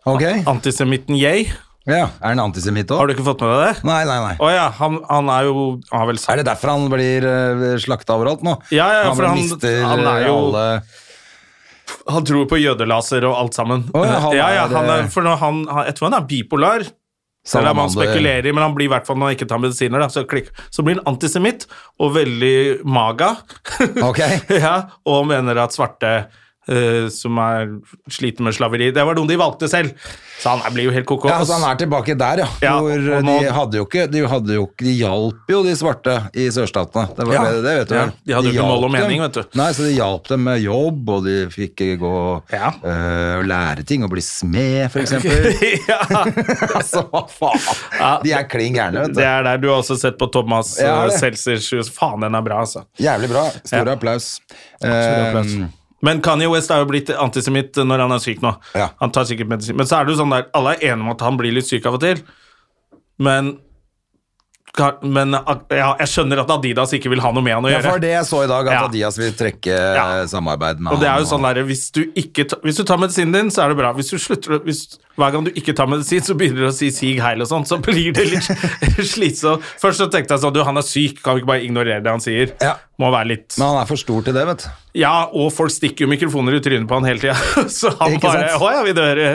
Ok. 0.05 0.21
Antisemitten 0.45 1.17
Yay. 1.17 1.47
Ja, 1.87 2.09
Er 2.19 2.33
han 2.33 2.39
antisemitt 2.43 2.89
Har 2.91 3.07
du 3.07 3.13
ikke 3.13 3.23
fått 3.23 3.39
med 3.45 3.53
deg 3.53 3.61
det? 3.77 3.83
Nei, 3.87 4.01
nei, 4.03 4.17
nei. 4.19 4.33
Oh, 4.43 4.49
ja, 4.51 4.65
han, 4.75 4.97
han 5.07 5.29
er 5.31 5.45
jo 5.47 5.53
Han 5.87 6.01
har 6.01 6.09
vel 6.09 6.17
Er 6.19 6.41
det 6.41 6.43
derfor 6.49 6.71
han 6.73 6.89
blir 6.91 7.23
uh, 7.23 7.61
slakta 7.79 8.17
overalt 8.19 8.43
nå? 8.43 8.57
Ja, 8.75 8.89
ja, 8.91 9.13
for 9.15 9.23
han- 9.23 9.39
mister 9.39 9.77
han 9.87 10.03
er 10.03 10.25
jo- 10.27 10.33
alle 10.49 10.65
Han 12.09 12.25
tror 12.27 12.47
på 12.49 12.59
jødelaser 12.61 13.25
og 13.27 13.35
alt 13.39 13.57
sammen. 13.57 13.83
Å 13.91 14.05
ja, 14.05 14.21
han 14.23 14.37
ja, 14.37 14.47
ja, 14.55 14.63
han 14.71 14.93
er, 14.93 15.09
for 15.11 15.25
når 15.25 15.41
han, 15.41 15.59
han, 15.71 15.89
Jeg 15.89 15.97
tror 15.97 16.09
han 16.09 16.17
er 16.21 16.29
bipolar. 16.29 16.87
Eller 17.47 17.71
man 17.71 17.87
Salamander. 17.87 18.11
spekulerer 18.11 18.51
men 18.51 18.63
han 18.65 18.73
blir 18.75 18.89
i 18.89 18.91
hvert 18.91 19.05
fall 19.07 19.15
når 19.19 19.29
han 19.29 19.37
ikke 19.37 19.47
tar 19.47 19.61
medisiner. 19.63 20.03
Da, 20.03 20.09
så, 20.11 20.25
klikk. 20.27 20.49
så 20.73 20.83
blir 20.83 20.97
han 20.97 21.13
antisemitt 21.13 21.63
og 22.03 22.11
veldig 22.17 22.83
maga. 22.83 23.37
Okay. 24.03 24.41
ja, 24.65 24.75
og 25.07 25.29
mener 25.29 25.63
at 25.63 25.75
svarte 25.75 26.11
eh, 26.67 27.07
som 27.13 27.37
er 27.39 27.69
sliter 28.11 28.43
med 28.43 28.53
slaveri 28.57 28.91
Det 28.95 29.03
var 29.05 29.15
noe 29.17 29.27
de 29.29 29.37
valgte 29.39 29.69
selv. 29.71 29.93
Så 30.37 30.51
han 30.53 30.73
blir 30.75 30.85
jo 30.85 30.91
helt 30.93 31.07
koko. 31.09 31.27
Ja, 31.31 31.39
altså 31.41 31.55
Han 31.57 31.63
er 31.71 31.77
tilbake 31.79 32.13
der, 32.17 32.43
ja. 32.43 32.47
Ja, 32.61 32.73
Hvor 32.79 33.21
nå- 33.25 33.39
de 33.41 33.49
hadde 33.55 33.79
jo 33.79 33.85
ikke 33.87 34.03
De, 34.11 34.19
hadde 34.29 34.53
jo, 34.53 34.67
de 34.77 34.91
hjalp 34.99 35.49
jo 35.49 35.63
de 35.65 35.73
svarte 35.79 36.13
i 36.37 36.45
sørstatene. 36.53 37.07
Det, 37.17 37.25
var, 37.25 37.33
Ja. 37.33 37.43
det, 37.51 37.63
det 37.65 37.73
vet 37.79 37.89
du 37.89 37.95
Ja, 37.95 38.05
de 38.27 38.33
hadde 38.37 38.51
jo 38.51 38.53
ikke 38.53 38.67
mål 38.69 38.85
og 38.85 38.91
mening, 38.93 39.21
vet 39.25 39.33
du. 39.39 39.43
Nei, 39.57 39.69
så 39.73 39.87
de 39.87 39.95
hjalp 39.95 40.27
dem 40.29 40.43
med 40.45 40.61
jobb, 40.61 41.09
og 41.09 41.23
de 41.25 41.37
fikk 41.53 41.83
gå 42.03 42.13
Ja. 42.53 42.69
øh, 42.83 43.39
og 43.39 43.45
lære 43.49 43.83
ting, 43.89 44.03
og 44.05 44.11
bli 44.13 44.21
smed, 44.21 44.91
for 44.93 44.99
eksempel. 45.01 45.49
ja, 45.89 45.99
altså, 46.77 47.01
hva 47.09 47.23
faen? 47.31 47.65
Ja. 47.99 48.11
De 48.23 48.31
er 48.37 48.45
klin 48.51 48.77
gærne, 48.77 49.07
vet 49.07 49.15
det 49.17 49.23
du. 49.23 49.25
er 49.25 49.43
der 49.49 49.57
du 49.57 49.67
har 49.71 49.81
også 49.81 49.97
sett 49.99 50.17
på 50.21 50.29
Thomas 50.31 50.75
Ja, 50.79 51.05
uh. 51.07 51.11
Seltzers. 51.17 51.89
Faen, 51.97 52.21
den 52.21 52.35
er 52.37 52.45
bra, 52.45 52.61
altså. 52.65 52.85
Jævlig 53.01 53.29
bra. 53.33 53.47
Stor 53.63 53.81
Ja. 53.85 53.93
applaus. 53.97 54.29
applaus. 54.83 55.53
Eh, 55.57 55.67
Men 56.05 56.19
Kanye 56.21 56.49
West 56.51 56.69
er 56.71 56.83
jo 56.83 56.89
blitt 56.91 57.09
antisemitt 57.09 57.79
når 57.81 58.03
han 58.05 58.11
er 58.13 58.19
syk 58.21 58.43
nå. 58.45 58.51
Ja. 58.77 58.91
Han 59.01 59.13
tar 59.15 59.25
sikkert 59.25 59.49
medisin. 59.49 59.77
Men 59.79 59.87
så 59.89 59.97
er 59.99 60.05
det 60.05 60.13
jo 60.13 60.19
sånn 60.21 60.35
der, 60.35 60.45
alle 60.57 60.75
er 60.77 60.91
enige 60.91 61.07
om 61.07 61.15
at 61.15 61.23
han 61.25 61.39
blir 61.39 61.55
litt 61.57 61.65
syk 61.69 61.87
av 61.89 61.97
og 61.97 62.03
til. 62.03 62.21
Men, 63.17 63.55
men 65.01 65.33
ja, 65.33 65.87
jeg 66.03 66.09
skjønner 66.11 66.43
at 66.43 66.51
Adidas 66.53 66.91
ikke 66.93 67.09
vil 67.09 67.21
ha 67.25 67.31
noe 67.33 67.41
med 67.41 67.55
han 67.57 67.65
å 67.65 67.71
ja, 67.71 67.79
gjøre. 67.79 67.95
for 67.95 68.03
det 68.03 68.11
jeg 68.11 68.27
så 68.29 68.43
i 68.45 68.49
dag, 68.51 68.67
at 68.69 68.75
Ja. 68.77 68.83
Adidas 68.85 69.17
vil 69.17 69.33
trekke 69.39 69.73
Ja. 69.73 70.05
samarbeid 70.29 70.79
med 70.85 70.93
Og 70.93 71.01
det 71.01 71.09
er 71.09 71.17
jo 71.17 71.25
sånn 71.31 71.41
der, 71.49 71.63
hvis 71.65 71.87
du, 71.95 72.03
ta, 72.45 72.59
hvis 72.61 72.77
du 72.77 72.83
tar 72.85 73.01
medisinen 73.01 73.33
din, 73.33 73.49
så 73.49 73.63
er 73.65 73.73
det 73.73 73.77
bra. 73.81 73.89
Hvis 73.97 74.13
du 74.13 74.19
slutter, 74.21 74.59
hvis, 74.67 74.99
Hver 75.17 75.31
gang 75.33 75.47
du 75.47 75.49
ikke 75.57 75.73
tar 75.73 75.87
medisin, 75.89 76.21
så 76.21 76.35
begynner 76.37 76.61
du 76.61 76.67
å 76.69 76.75
si 76.77 76.91
sig 76.93 77.17
heil 77.17 77.41
og 77.41 77.47
sånn, 77.49 77.65
så 77.65 77.79
blir 77.81 78.13
det 78.13 78.27
litt 78.29 78.51
slitsomt. 79.15 79.63
Først 79.81 79.97
så 79.97 80.05
tenkte 80.13 80.35
jeg 80.37 80.43
sånn, 80.45 80.53
du, 80.53 80.61
han 80.63 80.77
er 80.77 80.85
syk, 80.85 81.23
kan 81.25 81.33
vi 81.33 81.41
ikke 81.41 81.49
bare 81.55 81.65
ignorere 81.65 82.03
det 82.05 82.11
han 82.13 82.21
sier? 82.21 82.53
Ja. 82.61 82.75
Må 83.01 83.09
være 83.09 83.31
litt 83.33 83.57
Men 83.57 83.71
han 83.71 83.81
er 83.81 83.89
for 83.89 83.97
stor 83.97 84.21
til 84.21 84.37
det, 84.37 84.45
vet 84.45 84.67
du. 84.67 84.69
Ja, 84.97 85.27
og 85.29 85.51
folk 85.53 85.71
stikker 85.73 86.05
jo 86.05 86.09
mikrofoner 86.09 86.57
i 86.57 86.61
trynet 86.63 86.87
på 86.89 86.97
han 86.97 87.05
hele 87.05 87.21
tida. 87.21 87.35
Så 87.77 87.91
han 87.99 88.15
Ikke 88.15 88.31
bare 88.31 88.49
sant? 88.49 88.63
Å 88.65 88.71
ja, 88.73 88.81
vil 88.87 88.95
du 88.97 89.01
høre 89.03 89.27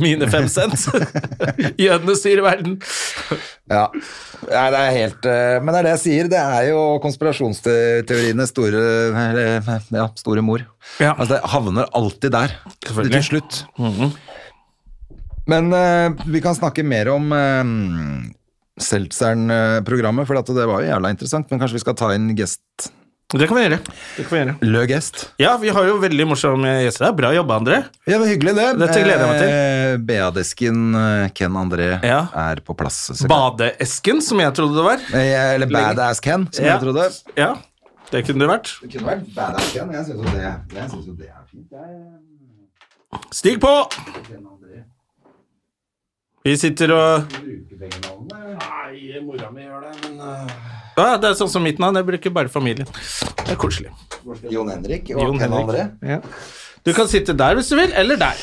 mine 0.00 0.28
fem 0.32 0.48
cent? 0.48 0.86
Jødene 1.84 2.16
styrer 2.16 2.46
verden. 2.46 2.78
Ja. 3.70 3.86
Nei, 4.40 4.66
det 4.72 4.78
er 4.80 4.94
helt 4.96 5.26
eh, 5.28 5.58
Men 5.60 5.74
det 5.74 5.80
er 5.80 5.86
det 5.86 5.92
jeg 5.92 6.02
sier. 6.04 6.30
Det 6.32 6.40
er 6.40 6.70
jo 6.70 6.80
konspirasjonsteoriene 7.04 8.46
store 8.48 8.84
Ja, 9.92 10.06
store 10.18 10.44
mor. 10.44 10.64
Ja. 11.02 11.12
Altså, 11.12 11.34
det 11.36 11.42
havner 11.52 11.90
alltid 11.96 12.32
der 12.34 12.56
Selvfølgelig. 12.86 13.12
til 13.18 13.26
slutt. 13.28 13.64
Men 15.50 15.72
uh, 15.74 16.14
vi 16.30 16.40
kan 16.44 16.54
snakke 16.54 16.84
mer 16.86 17.10
om 17.10 17.32
uh, 17.34 17.70
Seltzern-programmet, 18.80 20.28
for 20.28 20.38
det 20.38 20.66
var 20.68 20.84
jo 20.84 20.90
jævla 20.92 21.12
interessant. 21.12 21.50
Men 21.50 21.60
kanskje 21.60 21.80
vi 21.80 21.84
skal 21.84 21.98
ta 21.98 22.12
inn 22.14 22.30
gest 22.38 22.90
Det 23.30 23.46
kan 23.46 23.56
vi 23.56 23.62
gjøre. 23.62 23.76
Det 24.16 24.24
kan 24.26 24.32
vi 24.34 24.38
gjøre. 24.40 24.54
Lø 24.66 24.80
gest? 24.90 25.20
Ja, 25.38 25.52
vi 25.62 25.68
har 25.70 25.84
jo 25.86 25.98
veldig 26.02 26.24
morsomme 26.26 26.72
gjester 26.82 27.06
her. 27.06 27.12
Bra 27.14 27.30
jobba, 27.36 27.58
André. 27.60 27.76
Ja, 28.02 28.16
det 28.16 28.18
var 28.24 28.26
hyggelig, 28.32 28.54
det. 28.58 28.64
Dette 28.80 29.02
gleder 29.04 29.22
jeg 29.22 29.30
meg 29.30 29.38
til. 29.38 29.50
Eh, 29.54 29.96
BA-desken 30.08 30.80
eh, 30.98 31.28
Ken 31.38 31.58
André 31.60 31.86
Ja. 32.02 32.20
er 32.34 32.56
på 32.66 32.74
plass. 32.76 32.98
så- 33.14 33.28
Badeesken, 33.30 34.20
som 34.20 34.40
jeg 34.42 34.52
trodde 34.58 34.74
det 34.80 34.84
var. 34.84 34.98
Eh, 35.14 35.54
Eller 35.54 35.66
Badass 35.70 36.18
Ken, 36.20 36.48
som 36.52 36.64
Ja. 36.64 36.72
jeg 36.78 36.82
trodde. 36.82 37.06
Ja, 37.36 37.54
det 38.10 38.26
kunne 38.26 38.40
det 38.40 38.48
vært. 38.50 38.74
Det 38.82 38.90
kunne 38.98 39.06
vært 39.12 39.34
Badass 39.34 39.72
Ken. 39.72 39.92
Jeg 39.92 40.04
syns 40.04 40.08
jo 40.08 40.22
jo 41.06 41.14
det 41.14 41.28
er 41.28 41.46
fint. 41.50 41.70
Jeg, 41.70 43.22
Stig 43.32 43.60
på! 43.60 43.90
Vi 46.44 46.56
sitter 46.56 46.92
og 46.94 47.24
Nei, 48.30 49.20
mora 49.22 49.50
mi 49.50 49.62
gjør 49.62 49.80
det, 49.92 50.10
men 50.16 50.50
Ja, 50.96 51.16
Det 51.16 51.30
er 51.30 51.36
sånn 51.38 51.50
som 51.52 51.62
mitt 51.64 51.78
navn. 51.82 51.96
Jeg 52.00 52.06
bruker 52.08 52.30
bare 52.34 52.48
familien. 52.52 52.86
Det 53.44 53.52
er 53.54 53.60
koselig. 53.60 53.92
Jon 54.50 54.68
Henrik 54.72 55.10
og 55.14 55.22
Jon 55.22 55.38
Ken 55.38 55.52
Henrik. 55.52 55.68
André. 55.68 55.84
Ja. 56.16 56.20
Du 56.84 56.92
kan 56.96 57.08
sitte 57.08 57.34
der 57.36 57.54
hvis 57.58 57.68
du 57.70 57.76
vil, 57.76 57.92
eller 57.92 58.16
der. 58.20 58.36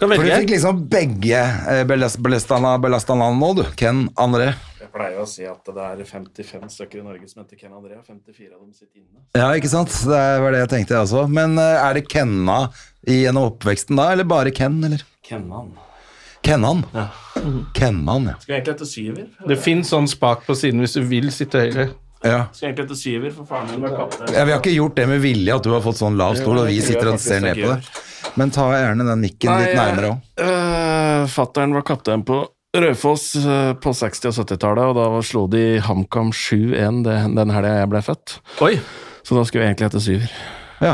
For 0.00 0.08
du 0.08 0.14
velge. 0.14 0.36
fikk 0.40 0.50
liksom 0.54 0.78
begge 0.88 1.40
eh, 1.68 1.82
belast- 1.84 2.20
belastana 2.24 2.78
belastana 2.80 3.26
nå, 3.36 3.50
du. 3.58 3.64
Ken 3.76 4.06
André. 4.16 4.54
Jeg 4.80 4.88
pleier 4.94 5.20
å 5.20 5.26
si 5.28 5.44
at 5.44 5.60
det 5.68 5.84
er 5.84 6.00
55 6.08 6.70
stykker 6.72 7.02
i 7.02 7.04
Norge 7.04 7.28
som 7.28 7.42
heter 7.44 7.58
Ken 7.60 7.74
André, 7.76 7.98
og 7.98 8.06
54 8.08 8.48
av 8.54 8.62
dem 8.64 8.72
sitter 8.72 9.02
inne. 9.02 9.20
Ja, 9.36 9.50
ikke 9.54 9.68
sant? 9.70 9.92
Det 9.92 10.22
var 10.40 10.56
det 10.56 10.62
jeg 10.64 10.70
tenkte, 10.72 10.96
jeg 10.96 11.04
også. 11.04 11.26
Men 11.30 11.58
eh, 11.60 11.76
er 11.84 11.98
det 12.00 12.06
Kenna 12.10 12.62
i 13.06 13.20
gjennom 13.26 13.50
oppveksten 13.52 14.00
da, 14.00 14.08
eller 14.16 14.24
bare 14.24 14.50
Ken, 14.56 14.80
eller? 14.88 15.04
Kennan. 15.28 15.74
Kennan? 16.50 16.84
Kennan, 17.78 18.26
ja. 18.26 18.36
Skal 18.42 18.56
egentlig 18.58 18.74
hete 18.74 18.86
Syver. 18.90 19.26
Det 19.48 19.56
fins 19.62 19.90
sånn 19.94 20.08
spak 20.10 20.42
på 20.48 20.56
siden 20.58 20.82
hvis 20.82 20.96
du 20.98 21.02
vil 21.06 21.30
sitte 21.34 21.62
høyere. 21.62 21.90
ja. 22.26 22.40
Skal 22.52 22.70
egentlig 22.72 22.88
hete 22.88 22.98
Syver, 22.98 23.34
for 23.36 23.48
faren 23.48 23.70
min 23.70 23.84
var 23.86 23.94
kaptein. 24.02 24.32
Ja, 24.34 24.44
Vi 24.44 24.54
har 24.54 24.62
ikke 24.62 24.74
gjort 24.74 24.96
det 24.98 25.08
med 25.08 25.22
vilje 25.22 25.56
at 25.56 25.66
du 25.66 25.70
har 25.72 25.84
fått 25.84 26.00
sånn 26.00 26.18
lav 26.18 26.38
stol, 26.40 26.58
og 26.62 26.70
vi 26.70 26.80
sitter 26.84 27.12
og 27.12 27.20
ser 27.22 27.44
ned 27.44 27.60
på 27.62 27.70
det. 27.74 28.06
Men 28.38 28.50
ta 28.54 28.66
gjerne 28.74 29.06
den 29.06 29.22
nikken 29.24 29.62
litt 29.62 29.76
nærmere 29.78 30.10
òg. 30.14 30.32
Uh, 30.40 31.28
Fattern 31.30 31.74
var 31.76 31.86
kaptein 31.86 32.24
på 32.26 32.42
Raufoss 32.70 33.34
eh, 33.34 33.72
på 33.82 33.90
60- 33.98 34.28
og 34.30 34.34
70-tallet, 34.46 34.90
og 34.92 34.94
da 34.94 35.22
slo 35.26 35.48
de 35.50 35.80
HamKam 35.82 36.30
7-1 36.30 37.00
den 37.02 37.50
helga 37.50 37.72
jeg 37.80 37.90
ble 37.90 38.02
født. 38.06 38.36
Oi! 38.62 38.76
Så 39.26 39.34
da 39.34 39.42
skulle 39.46 39.64
jeg 39.64 39.72
egentlig 39.74 39.88
hete 39.88 40.02
Syver. 40.04 40.36
Ja. 40.78 40.92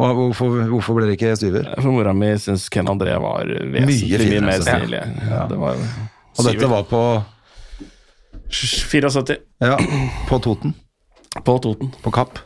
Hvorfor, 0.00 0.62
hvorfor 0.70 0.96
ble 0.96 1.06
det 1.10 1.18
ikke 1.18 1.34
styver? 1.36 1.68
For 1.76 1.92
mora 1.92 2.14
mi 2.16 2.32
syns 2.40 2.68
Ken 2.72 2.88
André 2.90 3.12
var 3.20 3.44
Mye 3.44 3.84
vesentlig 3.84 4.18
mye, 4.18 4.30
finere, 4.30 4.46
mer 4.48 4.64
snill. 4.64 4.96
Ja. 4.96 5.02
stilig. 5.04 5.28
Ja. 5.28 5.42
Det 5.50 5.58
var 5.60 5.82
Og 6.32 6.48
dette 6.48 6.70
var 6.72 6.86
på, 6.88 7.02
74 8.52 9.36
ja, 9.60 9.76
på 10.28 10.38
Toten? 10.42 10.74
på 11.44 11.58
Toten. 11.64 11.92
På 12.02 12.10
Kapp? 12.12 12.38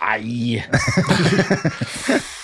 Nei! 0.00 0.62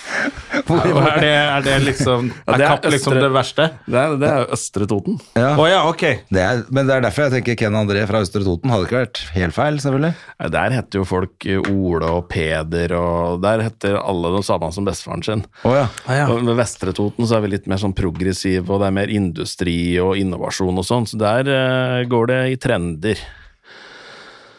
Er 0.53 1.21
det, 1.21 1.29
er 1.31 1.65
det 1.65 1.75
liksom 1.87 2.29
Ja, 2.31 2.55
Er 2.55 2.61
det 2.61 2.65
er 2.65 2.71
Kapp 2.75 2.87
liksom 2.93 3.17
det 3.19 3.29
verste? 3.35 3.67
Det 3.87 3.99
er, 3.99 4.15
det 4.21 4.29
er 4.29 4.53
Østre 4.55 4.87
Toten. 4.89 5.19
Ja. 5.39 5.53
Oh, 5.57 5.67
ja, 5.69 5.81
ok. 5.89 6.05
Det 6.33 6.43
er, 6.43 6.63
men 6.75 6.89
det 6.89 6.97
er 6.97 7.05
derfor 7.07 7.27
jeg 7.27 7.35
tenker 7.37 7.59
Ken 7.59 7.79
André 7.79 8.05
fra 8.09 8.23
Østre 8.25 8.45
Toten. 8.45 8.73
Hadde 8.73 8.87
ikke 8.87 9.01
vært 9.01 9.23
helt 9.35 9.57
feil, 9.57 9.81
selvfølgelig. 9.83 10.13
Ja, 10.37 10.51
Der 10.55 10.77
heter 10.77 11.01
jo 11.03 11.09
folk 11.09 11.49
eh, 11.49 11.73
Ole 11.73 12.13
og 12.19 12.29
Peder, 12.33 12.95
og 12.99 13.43
der 13.45 13.65
heter 13.67 13.99
alle 14.01 14.35
det 14.37 14.45
samme 14.49 14.71
som 14.75 14.89
bestefaren 14.89 15.27
sin. 15.27 15.45
Oh, 15.65 15.77
ja. 15.77 15.87
ja. 16.09 16.29
Og 16.31 16.45
Ved 16.47 16.59
Vestre 16.61 16.95
Toten 16.97 17.29
så 17.29 17.39
er 17.39 17.47
vi 17.47 17.55
litt 17.57 17.69
mer 17.71 17.83
sånn 17.83 17.97
progressive, 17.97 18.67
og 18.69 18.83
det 18.83 18.91
er 18.91 18.99
mer 19.03 19.13
industri 19.13 19.79
og 20.03 20.19
innovasjon 20.21 20.83
og 20.83 20.89
sånn, 20.89 21.09
så 21.11 21.21
der 21.21 21.49
uh, 21.53 22.01
går 22.11 22.33
det 22.33 22.43
i 22.53 22.59
trender. 22.61 23.23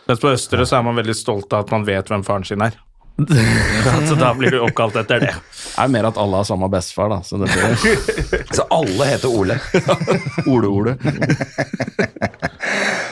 Mens 0.08 0.20
på 0.20 0.32
Østre 0.34 0.66
så 0.68 0.80
er 0.80 0.88
man 0.88 0.98
veldig 1.00 1.16
stolt 1.16 1.54
av 1.54 1.66
at 1.66 1.72
man 1.74 1.86
vet 1.88 2.10
hvem 2.12 2.26
faren 2.28 2.46
sin 2.48 2.64
er. 2.66 2.76
så 4.10 4.16
da 4.18 4.32
blir 4.34 4.56
du 4.56 4.60
oppkalt 4.66 4.96
etter 5.04 5.22
det. 5.22 5.34
Det 5.38 5.84
er 5.84 5.92
mer 5.94 6.08
at 6.10 6.18
alle 6.20 6.40
har 6.42 6.48
samme 6.50 6.70
bestefar, 6.74 7.12
da. 7.14 7.20
Så 7.26 7.38
det 7.42 7.52
blir 7.54 8.48
Så 8.58 8.66
alle 8.74 9.10
heter 9.12 9.30
Ole. 9.30 9.60
Ole-Ole. 10.52 10.96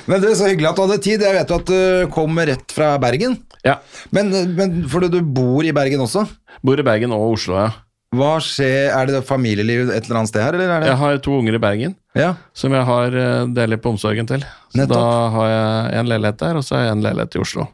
Men 0.09 0.23
det 0.23 0.31
er 0.31 0.35
så 0.39 0.49
hyggelig 0.49 0.71
at 0.71 0.79
du 0.79 0.83
hadde 0.87 0.99
tid. 1.05 1.23
Jeg 1.23 1.37
vet 1.37 1.53
jo 1.53 1.59
at 1.61 1.69
du 1.69 2.11
kommer 2.13 2.49
rett 2.49 2.73
fra 2.75 2.95
Bergen. 3.01 3.37
Ja. 3.65 3.77
Men, 4.09 4.33
men 4.57 4.81
fordi 4.89 5.11
du 5.13 5.21
bor 5.21 5.61
i 5.65 5.73
Bergen 5.75 6.01
også, 6.01 6.25
Bor 6.65 6.77
i 6.77 6.85
Bergen 6.85 7.13
og 7.15 7.35
Oslo, 7.35 7.55
ja. 7.57 7.69
Hva 8.11 8.31
skjer? 8.43 8.89
Er 8.91 9.07
det 9.07 9.21
familieliv 9.23 9.87
et 9.87 10.03
eller 10.03 10.19
annet 10.19 10.31
sted 10.33 10.43
her, 10.43 10.55
eller 10.57 10.71
er 10.75 10.83
det 10.83 10.89
Jeg 10.89 10.99
har 10.99 11.19
to 11.23 11.37
unger 11.39 11.55
i 11.55 11.61
Bergen 11.63 11.93
Ja. 12.17 12.33
som 12.53 12.73
jeg 12.75 12.83
har 12.83 13.15
eh, 13.15 13.45
deler 13.55 13.79
på 13.79 13.93
omsorgen 13.93 14.27
til. 14.27 14.41
Så 14.73 14.81
Nettopp. 14.81 14.97
da 14.97 15.29
har 15.35 15.47
jeg 15.51 15.99
en 16.01 16.09
leilighet 16.11 16.41
der, 16.43 16.59
og 16.59 16.65
så 16.67 16.75
har 16.75 16.83
jeg 16.89 16.97
en 16.97 17.05
leilighet 17.05 17.37
i 17.37 17.43
Oslo. 17.45 17.67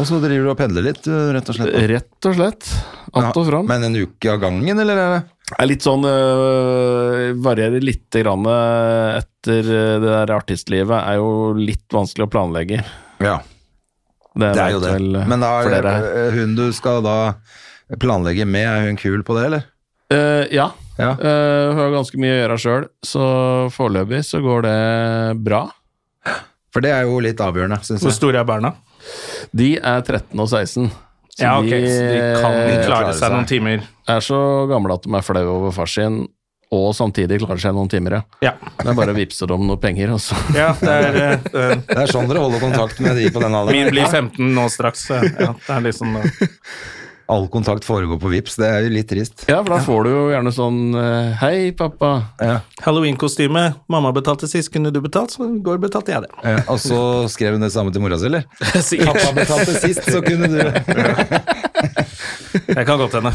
Og 0.00 0.08
så 0.08 0.16
driver 0.22 0.48
du 0.48 0.50
og 0.54 0.56
pendler 0.56 0.86
litt, 0.86 1.04
rett 1.04 1.50
og 1.52 1.58
slett? 1.58 1.76
Rett 1.90 2.28
og 2.30 2.38
slett. 2.38 2.70
Att 3.12 3.36
og 3.36 3.46
fram. 3.46 3.66
Men 3.68 3.84
en 3.84 3.96
uke 3.96 4.32
av 4.32 4.40
gangen, 4.40 4.78
eller 4.80 4.96
er 4.96 5.12
det 5.18 5.22
er 5.60 5.68
litt 5.68 5.84
sånn 5.84 6.04
øh, 6.08 7.34
Varierer 7.44 7.82
litt 7.84 8.08
grann 8.08 8.46
etter 8.48 9.66
det 9.66 9.98
der 10.06 10.32
artistlivet. 10.32 10.96
Er 10.96 11.18
jo 11.20 11.52
litt 11.58 11.84
vanskelig 11.92 12.24
å 12.24 12.32
planlegge. 12.32 12.80
Ja, 13.20 13.42
det 14.32 14.54
er 14.56 14.72
jo 14.72 14.80
det. 14.80 14.94
Men 15.28 15.44
da 15.44 15.58
er 15.66 15.84
er 15.84 16.32
hun 16.38 16.56
du 16.56 16.70
skal 16.72 17.04
da 17.04 17.34
planlegge 18.00 18.46
med, 18.48 18.64
er 18.64 18.88
hun 18.88 18.96
kul 18.96 19.20
på 19.26 19.36
det, 19.36 19.44
eller? 19.50 19.68
Eh, 20.12 20.46
ja. 20.56 20.70
Ja. 21.00 21.14
Uh, 21.16 21.72
hun 21.72 21.78
har 21.80 21.94
ganske 21.94 22.18
mye 22.20 22.34
å 22.34 22.40
gjøre 22.42 22.56
sjøl, 22.60 22.82
så 23.06 23.22
foreløpig 23.72 24.20
så 24.28 24.42
går 24.44 24.66
det 24.66 24.74
bra. 25.42 25.62
For 26.72 26.84
det 26.84 26.92
er 26.94 27.06
jo 27.08 27.16
litt 27.24 27.40
avgjørende, 27.42 27.80
syns 27.84 28.04
Hvor 28.04 28.12
jeg. 28.12 28.18
store 28.18 28.42
er 28.42 28.48
barna? 28.48 28.74
De 29.56 29.72
er 29.76 30.04
13 30.04 30.40
og 30.40 30.48
16. 30.48 30.86
Så 31.32 31.40
Ja, 31.40 31.56
ok, 31.58 31.72
så 31.72 32.04
de 32.12 32.20
kan 32.42 32.52
klare, 32.52 32.78
klare 32.86 33.16
seg 33.16 33.32
noen 33.32 33.48
timer. 33.48 33.82
er 34.08 34.20
så 34.24 34.38
gamle 34.70 34.94
at 34.98 35.04
de 35.08 35.16
er 35.16 35.24
flaue 35.24 35.48
over 35.56 35.72
far 35.72 35.88
sin, 35.88 36.22
og 36.72 36.94
samtidig 36.96 37.40
klarer 37.42 37.60
seg 37.60 37.74
noen 37.76 37.88
timer, 37.92 38.18
ja. 38.18 38.22
Ja, 38.50 38.52
Det 38.78 38.88
er 38.92 38.96
bare 38.96 39.12
å 39.12 39.16
vippse 39.16 39.48
dem 39.48 39.66
noen 39.68 39.80
penger, 39.80 40.12
og 40.14 40.56
ja 40.56 40.70
det 40.80 40.92
er 40.92 41.16
det 41.16 41.26
eh, 41.52 41.74
Det 41.88 41.98
er 42.04 42.12
sånn 42.12 42.28
dere 42.30 42.44
holder 42.44 42.62
kontakt 42.62 43.00
med 43.04 43.16
de 43.20 43.28
på 43.32 43.42
den 43.42 43.52
alderen. 43.58 43.76
Min 43.80 43.92
blir 43.96 44.08
15 44.08 44.52
nå 44.56 44.68
straks. 44.72 45.08
Ja, 45.12 45.52
det 45.56 45.72
er 45.76 45.84
liksom 45.88 46.16
eh, 46.20 46.44
All 47.30 47.46
kontakt 47.48 47.84
foregår 47.86 48.18
på 48.20 48.28
Vips, 48.32 48.56
det 48.60 48.66
er 48.66 48.82
jo 48.84 48.90
litt 48.92 49.08
trist. 49.08 49.44
Ja, 49.48 49.60
for 49.62 49.70
da 49.74 49.78
får 49.84 50.04
du 50.04 50.10
jo 50.10 50.22
gjerne 50.32 50.52
sånn 50.52 50.80
eh, 50.98 51.36
Hei, 51.40 51.72
pappa. 51.78 52.10
Ja. 52.42 52.56
Halloween-kostyme. 52.84 53.62
Mamma 53.92 54.10
betalte 54.12 54.48
sist, 54.50 54.72
kunne 54.74 54.90
du 54.92 55.00
betalt? 55.04 55.30
Så 55.36 55.46
i 55.46 55.60
går 55.64 55.78
betalte 55.84 56.12
jeg 56.12 56.26
det. 56.26 56.32
Ja, 56.44 56.58
og 56.72 56.80
så 56.82 56.98
skrev 57.32 57.54
hun 57.56 57.62
det 57.64 57.70
samme 57.72 57.92
til 57.94 58.02
mora 58.04 58.18
si, 58.20 58.26
eller? 58.28 58.44
Sikkert. 58.90 59.14
Pappa 59.22 59.32
betalte 59.42 59.76
sist, 59.80 60.02
så 60.10 60.20
kunne 60.26 60.50
du 60.50 60.58
Det 62.74 62.84
kan 62.84 62.98
godt 63.00 63.14
hende. 63.20 63.32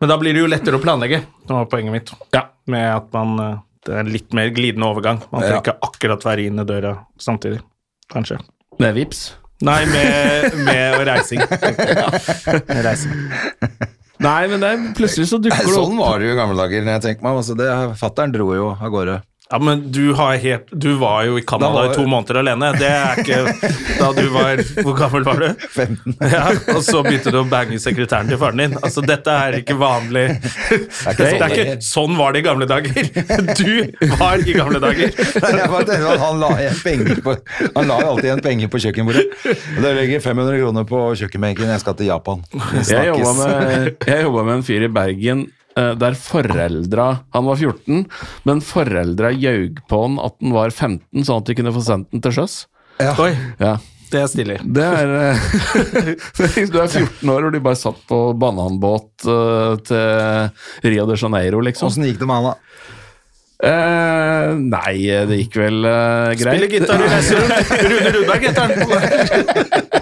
Men 0.00 0.08
da 0.10 0.16
blir 0.18 0.34
det 0.34 0.42
jo 0.42 0.48
lettere 0.50 0.78
å 0.80 0.82
planlegge, 0.82 1.20
det 1.46 1.54
var 1.54 1.68
poenget 1.70 1.94
mitt. 1.94 2.10
Ja, 2.34 2.48
Med 2.66 2.88
at 2.96 3.12
man 3.14 3.36
eh, 3.42 3.60
Det 3.86 3.94
er 4.00 4.08
litt 4.10 4.34
mer 4.34 4.50
glidende 4.54 4.88
overgang. 4.88 5.20
Man 5.30 5.42
Ja. 5.44 5.48
trenger 5.52 5.62
ikke 5.62 5.78
akkurat 5.90 6.24
være 6.26 6.48
inn 6.48 6.58
i 6.58 6.66
døra 6.66 6.96
samtidig. 7.22 7.60
Kanskje. 8.12 8.40
Med 8.82 8.94
vips. 8.98 9.32
Nei, 9.62 9.80
med, 9.86 10.56
med 10.66 11.02
reising. 11.06 11.42
Med 12.68 12.80
reising. 12.86 13.12
Nei, 14.22 14.40
men 14.50 14.62
det 14.62 14.70
er, 14.70 14.82
plutselig 14.96 15.28
så 15.30 15.38
dukker 15.42 15.64
det 15.66 15.70
opp. 15.72 15.86
Sånn 15.86 15.98
var 15.98 16.18
det 16.18 16.28
jo 16.30 16.34
i 16.34 16.38
gamle 16.38 16.58
dager, 16.58 16.84
når 16.86 16.96
jeg 16.96 17.04
tenker 17.06 17.26
meg. 17.26 17.38
Altså, 17.42 17.94
Fattern 17.98 18.34
dro 18.34 18.48
jo 18.54 18.68
av 18.74 18.90
gårde. 18.94 19.16
Ja, 19.52 19.58
men 19.58 19.92
du, 19.92 20.14
har 20.16 20.36
helt, 20.40 20.70
du 20.70 20.94
var 20.96 21.26
jo 21.28 21.36
i 21.36 21.42
Da 21.42 21.50
Canada 21.50 21.84
i 21.90 21.94
to 21.94 22.06
måneder 22.08 22.38
alene. 22.40 22.70
Det 22.80 22.88
er 22.88 23.20
ikke 23.20 23.40
da 23.98 24.08
du 24.16 24.22
var 24.32 24.62
Hvor 24.78 24.96
gammel 24.96 25.26
var 25.26 25.42
du? 25.42 25.66
15. 25.68 26.16
Ja, 26.32 26.46
og 26.72 26.80
så 26.86 27.02
begynte 27.04 27.34
du 27.34 27.36
å 27.42 27.44
bange 27.50 27.76
sekretæren 27.82 28.32
til 28.32 28.40
faren 28.40 28.62
din. 28.62 28.78
Altså, 28.80 29.04
Dette 29.04 29.34
er 29.44 29.58
ikke 29.60 29.76
vanlig. 29.76 30.24
Det 30.40 30.80
ikke 31.12 31.28
er 31.28 31.36
sånn 31.36 31.52
ikke, 31.52 31.76
sånn 31.84 32.16
var 32.16 32.32
det 32.32 32.40
i 32.40 32.46
gamle 32.48 32.68
dager. 32.70 33.12
Du 33.60 34.08
var 34.16 34.40
i 34.40 34.56
gamle 34.56 34.80
dager. 34.80 35.12
Han 36.22 36.40
la 36.40 36.52
igjen 36.62 36.80
penger 36.80 37.20
på 37.24 37.36
Han 37.76 37.90
la 37.90 38.00
alltid 38.08 38.30
igjen 38.30 38.44
penger 38.44 38.72
på 38.72 38.80
kjøkkenbordet. 38.86 39.26
Og 39.76 39.80
Det 39.84 39.96
ligger 40.00 40.24
500 40.32 40.62
kroner 40.64 40.88
på 40.88 41.02
kjøkkenbenken, 41.20 41.74
jeg 41.76 41.84
skal 41.84 41.98
til 42.00 42.08
Japan. 42.08 42.40
Jeg 42.88 43.12
jobba 43.12 43.34
med, 43.42 44.46
med 44.48 44.54
en 44.56 44.64
fyr 44.64 44.88
i 44.88 44.92
Bergen 44.92 45.50
der 45.74 46.14
foreldra 46.18 47.06
Han 47.32 47.46
var 47.48 47.56
14, 47.56 48.02
men 48.48 48.60
foreldra 48.60 49.30
jaug 49.32 49.78
på 49.88 50.02
han 50.04 50.18
at 50.20 50.36
han 50.42 50.52
var 50.56 50.70
15, 50.74 51.24
sånn 51.24 51.40
at 51.42 51.48
de 51.48 51.56
kunne 51.58 51.72
få 51.74 51.82
sendt 51.86 52.10
den 52.12 52.20
til 52.24 52.32
sjøs. 52.36 52.58
Oi, 53.18 53.32
Ja. 53.62 53.76
det 54.12 54.20
er 54.20 54.28
stilig. 54.28 54.58
Det 54.76 54.84
er 54.84 55.14
eh, 55.16 55.38
Du 56.72 56.76
er 56.82 56.88
14 56.92 57.32
år, 57.32 57.46
og 57.48 57.52
de 57.56 57.62
bare 57.64 57.80
satt 57.80 58.02
på 58.10 58.18
bananbåt 58.36 59.24
eh, 59.24 59.76
til 59.88 60.90
Rio 60.92 61.06
de 61.08 61.16
Janeiro, 61.16 61.62
liksom. 61.64 61.88
Åssen 61.88 62.04
gikk 62.06 62.20
det 62.20 62.28
med 62.28 62.36
han, 62.42 62.52
da? 62.52 62.58
Eh, 63.62 64.52
nei, 64.58 64.94
det 65.30 65.36
gikk 65.44 65.56
vel 65.62 65.84
eh, 65.86 66.32
greit. 66.34 66.58
Spiller 66.58 66.72
gitar 66.72 66.98
i. 66.98 67.10
Rune 67.88 68.12
Rudberg 68.18 68.48
heter 68.48 68.62
han. 68.66 70.00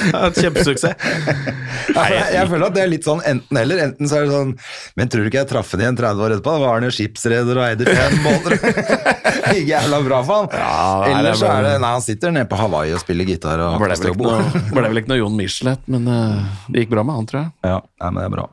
Ja, 0.14 0.30
Kjempesuksess. 0.34 0.94
Ja, 1.94 2.04
jeg, 2.12 2.26
jeg 2.36 2.48
føler 2.50 2.66
at 2.68 2.74
det 2.76 2.82
er 2.84 2.90
litt 2.90 3.06
sånn 3.06 3.20
enten-eller. 3.26 3.80
Enten 3.88 4.08
så 4.10 4.20
er 4.20 4.26
det 4.28 4.34
sånn 4.34 4.50
Men 4.98 5.08
tror 5.10 5.24
du 5.24 5.30
ikke 5.30 5.40
jeg 5.40 5.48
traff 5.50 5.72
henne 5.74 5.86
igjen 5.86 5.98
30 5.98 6.22
år 6.26 6.34
etterpå? 6.36 6.52
Da 6.54 6.62
var 6.62 6.76
han 6.78 6.86
jo 6.86 6.92
skipsreder 6.94 7.58
og 7.60 7.64
eide 7.66 7.88
fem 7.88 8.18
båter. 8.26 8.56
Gikk 9.56 9.70
jævla 9.72 10.00
bra 10.06 10.20
for 10.28 10.44
han. 10.44 10.54
Ja, 10.60 11.18
Eller 11.18 11.38
så 11.40 11.48
er 11.50 11.66
det 11.66 11.74
Nei, 11.82 11.92
han 11.96 12.04
sitter 12.04 12.34
nede 12.36 12.46
på 12.50 12.60
Hawaii 12.60 12.94
og 12.94 13.02
spiller 13.02 13.28
gitar 13.28 13.62
og 13.64 13.76
ble 13.82 13.90
vel, 13.90 14.12
ikke 14.12 14.28
noe, 14.28 14.86
vel 14.86 15.02
ikke 15.02 15.12
noe 15.14 15.20
Jon 15.22 15.36
Michelet, 15.38 15.82
men 15.90 16.06
uh, 16.10 16.62
det 16.70 16.84
gikk 16.84 16.92
bra 16.94 17.04
med 17.06 17.18
han, 17.20 17.28
tror 17.30 17.40
jeg. 17.42 17.52
Ja, 17.66 17.78
nei, 18.04 18.10
men 18.14 18.20
det 18.22 18.26
er 18.28 18.34
bra. 18.36 18.46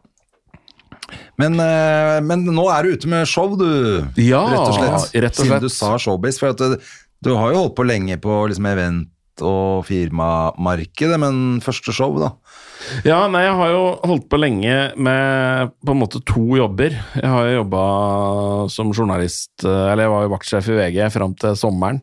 Men, 1.38 1.60
eh, 1.62 2.18
men 2.26 2.48
nå 2.50 2.64
er 2.74 2.84
du 2.88 2.96
ute 2.98 3.10
med 3.12 3.28
show, 3.30 3.54
du. 3.60 3.68
Ja, 4.20 4.42
rett 4.50 4.64
og 4.64 4.74
slett. 4.80 5.14
rett 5.28 5.38
og 5.38 5.46
Siden 5.46 5.62
du 5.64 5.70
sa 5.72 5.92
showbiz. 6.02 6.40
For 6.42 6.56
du, 6.58 6.80
du 7.24 7.30
har 7.38 7.54
jo 7.54 7.62
holdt 7.62 7.76
på 7.78 7.86
lenge 7.88 8.18
på 8.24 8.40
liksom 8.50 8.68
event- 8.72 9.12
og 9.46 9.86
firmamarkedet, 9.90 11.20
men 11.22 11.62
første 11.66 11.94
show, 11.94 12.16
da. 12.22 12.32
Ja, 13.08 13.20
nei, 13.32 13.44
jeg 13.46 13.56
har 13.60 13.72
jo 13.74 13.84
holdt 14.08 14.28
på 14.32 14.40
lenge 14.40 14.76
med 14.96 15.72
på 15.86 15.94
en 15.94 16.00
måte 16.02 16.22
to 16.28 16.44
jobber. 16.60 16.96
Jeg 17.18 17.30
har 17.30 17.48
jo 17.50 17.58
jobba 17.62 17.84
som 18.74 18.92
journalist, 18.96 19.52
eh, 19.64 19.92
eller 19.92 20.06
jeg 20.06 20.14
var 20.14 20.26
jo 20.26 20.32
vaktsjef 20.34 20.70
i 20.72 20.78
VG 20.80 21.00
fram 21.14 21.36
til 21.40 21.58
sommeren. 21.60 22.02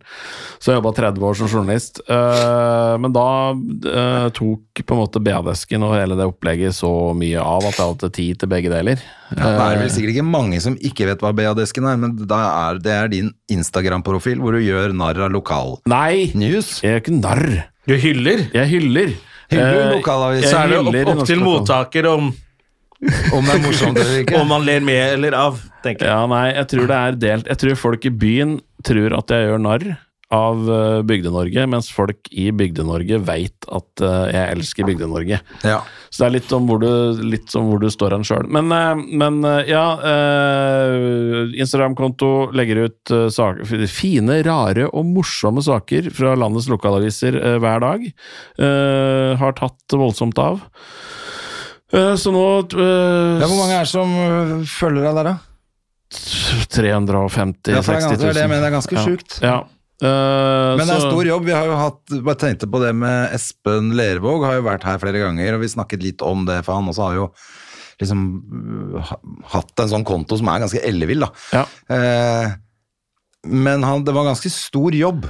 Så 0.59 0.73
jeg 0.73 0.81
jobba 0.81 0.95
30 0.99 1.27
år 1.31 1.39
som 1.41 1.51
journalist. 1.51 2.01
Eh, 2.09 2.95
Men 3.05 3.13
da 3.15 3.27
eh, 3.55 4.29
tok 4.37 4.85
på 4.85 4.95
en 4.97 5.03
måte 5.03 5.23
BA-desken 5.25 5.83
og 5.87 5.97
hele 5.97 6.17
det 6.19 6.29
opplegget 6.29 6.75
så 6.77 6.91
mye 7.17 7.41
av 7.43 7.65
at 7.69 7.79
jeg 7.79 7.91
hadde 7.91 8.13
tid 8.15 8.41
til 8.43 8.51
begge 8.53 8.73
deler. 8.73 9.03
Ja, 9.35 9.51
det 9.51 9.67
er 9.67 9.81
vel 9.83 9.91
sikkert 9.93 10.15
ikke 10.15 10.29
mange 10.29 10.61
som 10.63 10.77
ikke 10.79 11.09
vet 11.09 11.23
hva 11.25 11.33
BA-desken 11.35 11.87
er, 11.91 11.97
men 12.01 12.17
da 12.29 12.41
er, 12.71 12.79
det 12.83 12.93
er 12.95 13.09
din 13.13 13.33
Instagram-profil 13.51 14.43
hvor 14.43 14.55
du 14.55 14.63
gjør 14.63 14.93
narr 14.95 15.25
av 15.27 15.33
lokal 15.35 15.79
Nei, 15.91 16.29
jeg 16.85 16.99
er 16.99 17.01
ikke 17.03 17.17
narr. 17.19 17.47
Du 17.89 17.97
hyller? 18.01 18.47
Jeg 18.55 18.71
hyller. 18.71 19.15
Hyller 19.53 19.81
Eh, 19.91 19.93
lokalavis. 19.99 20.43
jeg 20.45 20.51
Så 20.51 20.59
er 20.63 20.69
det 20.73 20.79
hyller 20.81 21.11
opp, 21.13 21.19
opp 21.21 21.27
til 21.29 21.43
mottaker 21.45 22.09
om, 22.11 22.33
Om 23.35 23.45
det 23.45 23.55
er 23.55 23.61
morsomt 23.61 23.99
eller 24.01 24.23
ikke. 24.23 24.39
om 24.41 24.49
man 24.49 24.65
ler 24.65 24.81
med 24.81 25.19
eller 25.19 25.35
av, 25.37 25.59
tenker 25.85 26.07
jeg. 26.07 26.15
Ja, 26.15 26.25
nei, 26.31 26.47
jeg 26.55 26.69
tror 26.73 26.87
det 26.89 26.97
er 27.01 27.19
delt. 27.27 27.51
Jeg 27.53 27.61
tror 27.61 27.75
folk 27.77 28.07
i 28.09 28.11
byen 28.11 28.55
tror 28.85 29.19
at 29.19 29.35
jeg 29.35 29.49
gjør 29.51 29.61
narr 29.61 29.85
av 30.35 30.65
eh, 30.67 31.03
Bygde-Norge, 31.07 31.65
mens 31.71 31.87
folk 31.95 32.27
i 32.35 32.49
Bygde-Norge 32.57 33.21
veit 33.29 33.67
at 33.71 34.03
eh, 34.03 34.25
jeg 34.35 34.57
elsker 34.57 34.89
Bygde-Norge. 34.89 35.39
Ja. 35.63 35.77
Så 36.11 36.25
det 36.25 36.27
er 36.27 36.35
litt 36.37 36.55
om 36.57 36.67
hvor 36.69 36.81
du, 36.83 36.89
litt 37.23 37.55
om 37.59 37.69
hvor 37.71 37.83
du 37.83 37.87
står 37.93 38.17
hen 38.17 38.27
sjøl. 38.27 38.49
Men, 38.51 38.73
eh, 38.75 39.05
men 39.23 39.39
ja 39.71 39.85
Instagram-konto 41.55 42.31
legger 42.57 42.85
ut 42.89 43.13
saker, 43.33 43.87
fine, 43.91 44.41
rare 44.47 44.89
og 44.91 45.07
morsomme 45.09 45.63
saker 45.65 46.11
fra 46.15 46.35
landets 46.39 46.69
lokalaviser 46.73 47.37
hver 47.63 47.83
dag. 47.85 48.07
Har 49.41 49.57
tatt 49.59 49.97
voldsomt 49.99 50.39
av. 50.43 50.63
Så 51.95 52.33
nå 52.35 52.45
Ja, 52.75 53.47
hvor 53.47 53.59
mange 53.61 53.77
er 53.77 53.85
det 53.85 53.91
som 53.93 54.15
følger 54.67 55.05
deg 55.09 55.19
der, 55.21 55.29
da? 55.35 55.37
350 56.75 57.75
Ja, 57.75 57.83
for 57.83 57.95
det 57.95 58.03
er 58.03 58.09
60 58.09 58.19
000. 58.19 58.19
det 58.19 58.29
er 58.31 58.39
det 58.39 58.49
men 58.51 58.61
det 58.63 58.69
er 58.69 58.75
ganske 58.75 58.97
Ja. 58.99 59.05
sjukt. 59.05 59.39
Ja. 59.43 59.57
Eh, 60.05 60.77
Men 60.77 60.83
det 60.85 60.89
er 60.91 61.01
så- 61.01 61.05
en 61.07 61.13
stor 61.13 61.25
jobb. 61.25 61.45
Vi 61.47 61.53
har 61.57 61.67
jo 61.67 61.77
hatt, 61.81 62.25
bare 62.25 62.37
tenkte 62.37 62.69
på 62.71 62.81
det 62.83 62.95
med 62.95 63.33
Espen 63.33 63.93
Lervåg, 63.97 64.45
har 64.45 64.59
jo 64.59 64.67
vært 64.67 64.83
her 64.85 64.99
flere 64.99 65.23
ganger, 65.23 65.55
og 65.55 65.61
vi 65.63 65.71
snakket 65.73 66.03
litt 66.03 66.23
om 66.23 66.45
det, 66.45 66.65
for 66.65 66.75
han 66.75 66.89
også 66.91 67.09
har 67.09 67.15
jo 67.15 67.31
liksom 68.01 68.21
øh, 68.99 69.13
hatt 69.55 69.81
en 69.81 69.89
sånn 69.89 70.05
konto 70.05 70.37
som 70.37 70.49
er 70.49 70.61
ganske 70.61 70.83
ellevill, 70.85 71.21
da. 71.25 71.31
Ja. 71.55 71.65
Uh, 71.89 72.55
men 73.47 73.83
han, 73.87 74.05
det 74.05 74.13
var 74.15 74.27
ganske 74.27 74.51
stor 74.51 74.91
jobb. 74.91 75.29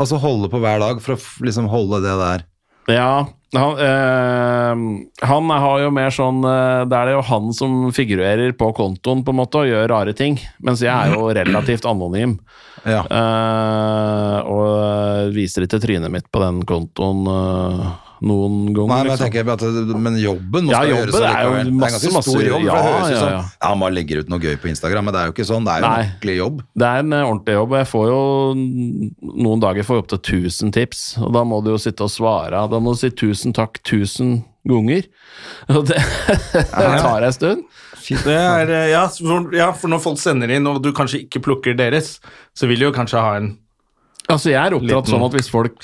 Altså 0.00 0.18
holde 0.18 0.48
på 0.50 0.60
hver 0.60 0.80
dag 0.80 1.00
for 1.00 1.14
å 1.14 1.20
liksom 1.44 1.68
holde 1.68 2.00
det 2.02 2.16
der. 2.18 2.44
Ja, 2.88 3.28
han, 3.56 3.78
øh, 3.82 4.82
han 5.26 5.50
har 5.50 5.80
jo 5.82 5.88
mer 5.90 6.12
sånn 6.14 6.44
eh, 6.46 6.82
Det 6.86 6.94
er 6.94 7.08
det 7.08 7.14
jo 7.16 7.22
han 7.32 7.48
som 7.56 7.72
figurerer 7.94 8.52
på 8.54 8.68
kontoen 8.76 9.24
på 9.26 9.34
en 9.34 9.40
måte 9.40 9.64
og 9.64 9.70
gjør 9.70 9.88
rare 9.90 10.14
ting, 10.14 10.38
mens 10.62 10.84
jeg 10.84 10.92
er 10.94 11.16
jo 11.16 11.32
relativt 11.34 11.88
anonym. 11.90 12.38
Ja. 12.86 13.02
eh, 13.04 14.36
og 14.48 15.34
viser 15.34 15.66
ikke 15.66 15.82
trynet 15.82 16.14
mitt 16.14 16.30
på 16.32 16.40
den 16.44 16.62
kontoen 16.68 17.26
eh, 17.28 17.90
noen 18.20 18.74
gang. 18.76 18.88
Nei, 18.90 18.96
men, 18.96 19.10
jeg 19.10 19.16
liksom. 19.16 19.30
tenker 19.30 19.50
at, 19.54 19.62
men 20.06 20.18
jobben 20.20 20.66
må 20.66 20.74
Ja, 20.74 20.80
skal 20.82 20.90
jobben 20.90 21.00
gjøres 21.00 21.14
er 21.14 21.20
jo 21.20 21.30
allikevel. 21.30 21.64
Det 21.64 21.72
er 21.72 21.78
masse, 21.80 21.92
ganske 21.94 22.10
stor 22.10 22.16
masse- 22.18 22.48
jobb, 22.50 22.66
ja, 22.66 22.74
det 22.74 22.84
høres 22.90 23.08
ja, 23.08 23.14
ja, 23.14 23.40
som 23.54 23.70
ja. 23.70 23.72
man 23.80 23.96
legger 23.96 24.20
ut 24.20 24.32
noe 24.32 24.44
gøy 24.44 24.58
på 24.60 24.70
Instagram, 24.72 25.08
men 25.08 25.16
det 25.16 25.22
er 25.22 25.30
jo 25.30 25.34
ikke 25.36 25.48
sånn. 25.48 25.66
Det 25.68 25.72
er 25.72 25.80
jo 25.80 25.86
Nei. 25.86 25.94
en 25.94 26.10
ordentlig 26.10 26.36
jobb. 26.36 26.62
Det 26.82 26.90
er 26.90 27.04
en 27.04 27.16
eh, 27.16 27.26
ordentlig 27.30 27.56
jobb. 27.56 27.76
Jeg 27.80 27.90
får 27.94 28.06
jo 28.10 28.20
noen 29.48 29.64
dager 29.64 29.88
får 29.88 29.98
jeg 29.98 30.04
opptil 30.04 30.22
1000 30.42 30.76
tips, 30.76 31.02
og 31.24 31.34
da 31.38 31.44
må 31.48 31.62
du 31.64 31.72
jo 31.72 31.80
sitte 31.80 32.06
og 32.06 32.12
svare. 32.12 32.64
Da 32.70 32.82
må 32.82 32.94
du 32.94 33.00
si 33.00 33.10
'tusen 33.10 33.56
takk' 33.56 33.80
1000 33.84 34.40
ganger. 34.68 35.08
Og 35.72 35.86
det, 35.88 35.96
det 36.52 36.68
tar 37.00 37.24
en 37.24 37.32
stund. 37.32 37.62
Det 38.10 38.34
er, 38.34 38.68
eh, 38.68 38.90
ja, 38.92 39.06
for, 39.08 39.54
ja, 39.54 39.70
for 39.72 39.92
når 39.92 40.02
folk 40.04 40.20
sender 40.20 40.50
inn, 40.52 40.66
og 40.66 40.82
du 40.82 40.90
kanskje 40.96 41.22
ikke 41.24 41.42
plukker 41.44 41.76
deres, 41.78 42.18
så 42.56 42.68
vil 42.68 42.80
du 42.80 42.88
jo 42.88 42.94
kanskje 42.96 43.22
ha 43.22 43.36
en 43.38 43.52
Altså, 44.28 44.50
jeg 44.52 44.60
er 44.60 44.74
oppdratt 44.76 45.08
sånn 45.10 45.24
at 45.24 45.34
hvis 45.34 45.48
folk, 45.50 45.78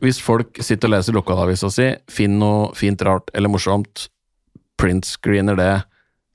hvis 0.00 0.20
folk 0.22 0.58
sitter 0.64 0.88
og 0.88 0.94
leser 0.96 1.16
lokalavisa 1.16 1.68
si, 1.70 1.90
finner 2.10 2.40
noe 2.40 2.70
fint, 2.78 3.02
rart 3.06 3.28
eller 3.36 3.52
morsomt, 3.52 4.06
printscreener 4.80 5.58
det, 5.58 5.72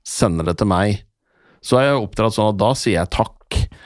sender 0.06 0.46
det 0.48 0.56
til 0.60 0.70
meg, 0.70 1.02
så 1.64 1.80
er 1.80 1.88
jeg 1.90 2.04
oppdratt 2.04 2.36
sånn 2.36 2.52
at 2.54 2.60
da 2.60 2.70
sier 2.78 3.00
jeg 3.00 3.12
takk. 3.12 3.34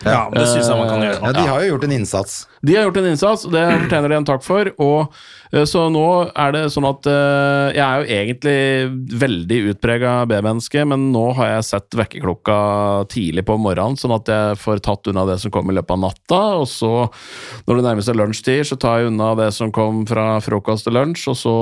Ja, 0.03 0.25
det 0.35 0.49
syns 0.51 0.67
jeg 0.67 0.79
man 0.79 0.89
kan 0.91 1.03
gjøre. 1.05 1.21
Ja, 1.23 1.31
de 1.37 1.43
har 1.47 1.63
jo 1.63 1.69
gjort 1.75 1.85
en 1.87 1.93
innsats. 1.95 2.33
De 2.67 2.75
har 2.75 2.89
gjort 2.89 2.97
en 2.99 3.07
innsats, 3.13 3.45
og 3.47 3.53
det 3.55 3.63
fortjener 3.85 4.11
de 4.11 4.17
en 4.19 4.27
takk 4.27 4.43
for. 4.43 4.71
Og 4.83 5.15
eh, 5.53 5.63
Så 5.69 5.85
nå 5.95 6.03
er 6.35 6.55
det 6.57 6.63
sånn 6.75 6.87
at 6.89 7.07
eh, 7.11 7.77
jeg 7.77 7.83
er 7.85 8.01
jo 8.01 8.17
egentlig 8.17 9.19
veldig 9.23 9.59
utprega 9.73 10.15
B-menneske, 10.31 10.83
men 10.91 11.09
nå 11.15 11.23
har 11.39 11.53
jeg 11.53 11.69
sett 11.69 11.99
vekkerklokka 12.01 12.57
tidlig 13.15 13.45
på 13.47 13.57
morgenen, 13.63 13.99
sånn 14.01 14.17
at 14.17 14.31
jeg 14.33 14.59
får 14.63 14.83
tatt 14.89 15.13
unna 15.13 15.27
det 15.31 15.39
som 15.43 15.55
kom 15.55 15.71
i 15.71 15.77
løpet 15.79 15.95
av 15.95 16.03
natta. 16.09 16.43
Og 16.65 16.67
så, 16.71 16.93
når 17.69 17.79
det 17.79 17.87
nærmer 17.87 18.07
seg 18.09 18.19
lunsjtid, 18.19 18.65
så 18.73 18.81
tar 18.83 19.03
jeg 19.05 19.13
unna 19.13 19.33
det 19.39 19.53
som 19.55 19.71
kom 19.75 20.03
fra 20.11 20.27
frokost 20.43 20.89
til 20.89 20.99
lunsj, 20.99 21.29
og 21.31 21.39
så 21.39 21.55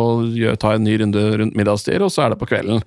tar 0.56 0.78
jeg 0.78 0.80
en 0.82 0.88
ny 0.88 0.96
runde 1.04 1.26
rundt 1.44 1.60
middagstid, 1.60 2.00
og 2.00 2.12
så 2.14 2.24
er 2.24 2.32
det 2.32 2.40
på 2.40 2.48
kvelden. 2.54 2.80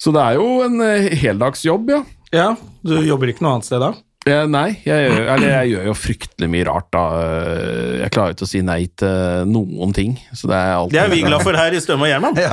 Så 0.00 0.16
det 0.16 0.24
er 0.24 0.40
jo 0.40 0.48
en 0.64 0.80
eh, 0.88 1.12
heldagsjobb, 1.20 1.92
ja. 1.92 2.02
Ja, 2.34 2.48
Du 2.82 2.96
jobber 3.04 3.30
ikke 3.30 3.44
noe 3.44 3.58
annet 3.58 3.68
sted 3.68 3.78
da? 3.84 3.92
Eh, 4.24 4.46
nei, 4.48 4.70
jeg 4.86 5.02
gjør, 5.04 5.26
eller 5.34 5.50
jeg 5.50 5.68
gjør 5.74 5.82
jo 5.90 5.94
fryktelig 6.00 6.46
mye 6.48 6.64
rart, 6.64 6.86
da. 6.94 7.00
Eh, 7.20 7.98
Jeg 8.04 8.12
klarer 8.14 8.32
ikke 8.32 8.46
å 8.46 8.48
si 8.48 8.62
nei 8.64 8.86
til 8.96 9.44
noen 9.52 9.92
ting. 9.96 10.14
Så 10.32 10.48
det 10.48 10.56
er 10.56 10.70
alltid 10.78 10.94
Det 10.96 11.02
er 11.02 11.10
vi 11.12 11.18
glad 11.26 11.44
for 11.44 11.58
her 11.60 11.76
i 11.76 11.80
Støme 11.84 12.06
og 12.06 12.08
Gjerman. 12.08 12.38
Ja, 12.40 12.48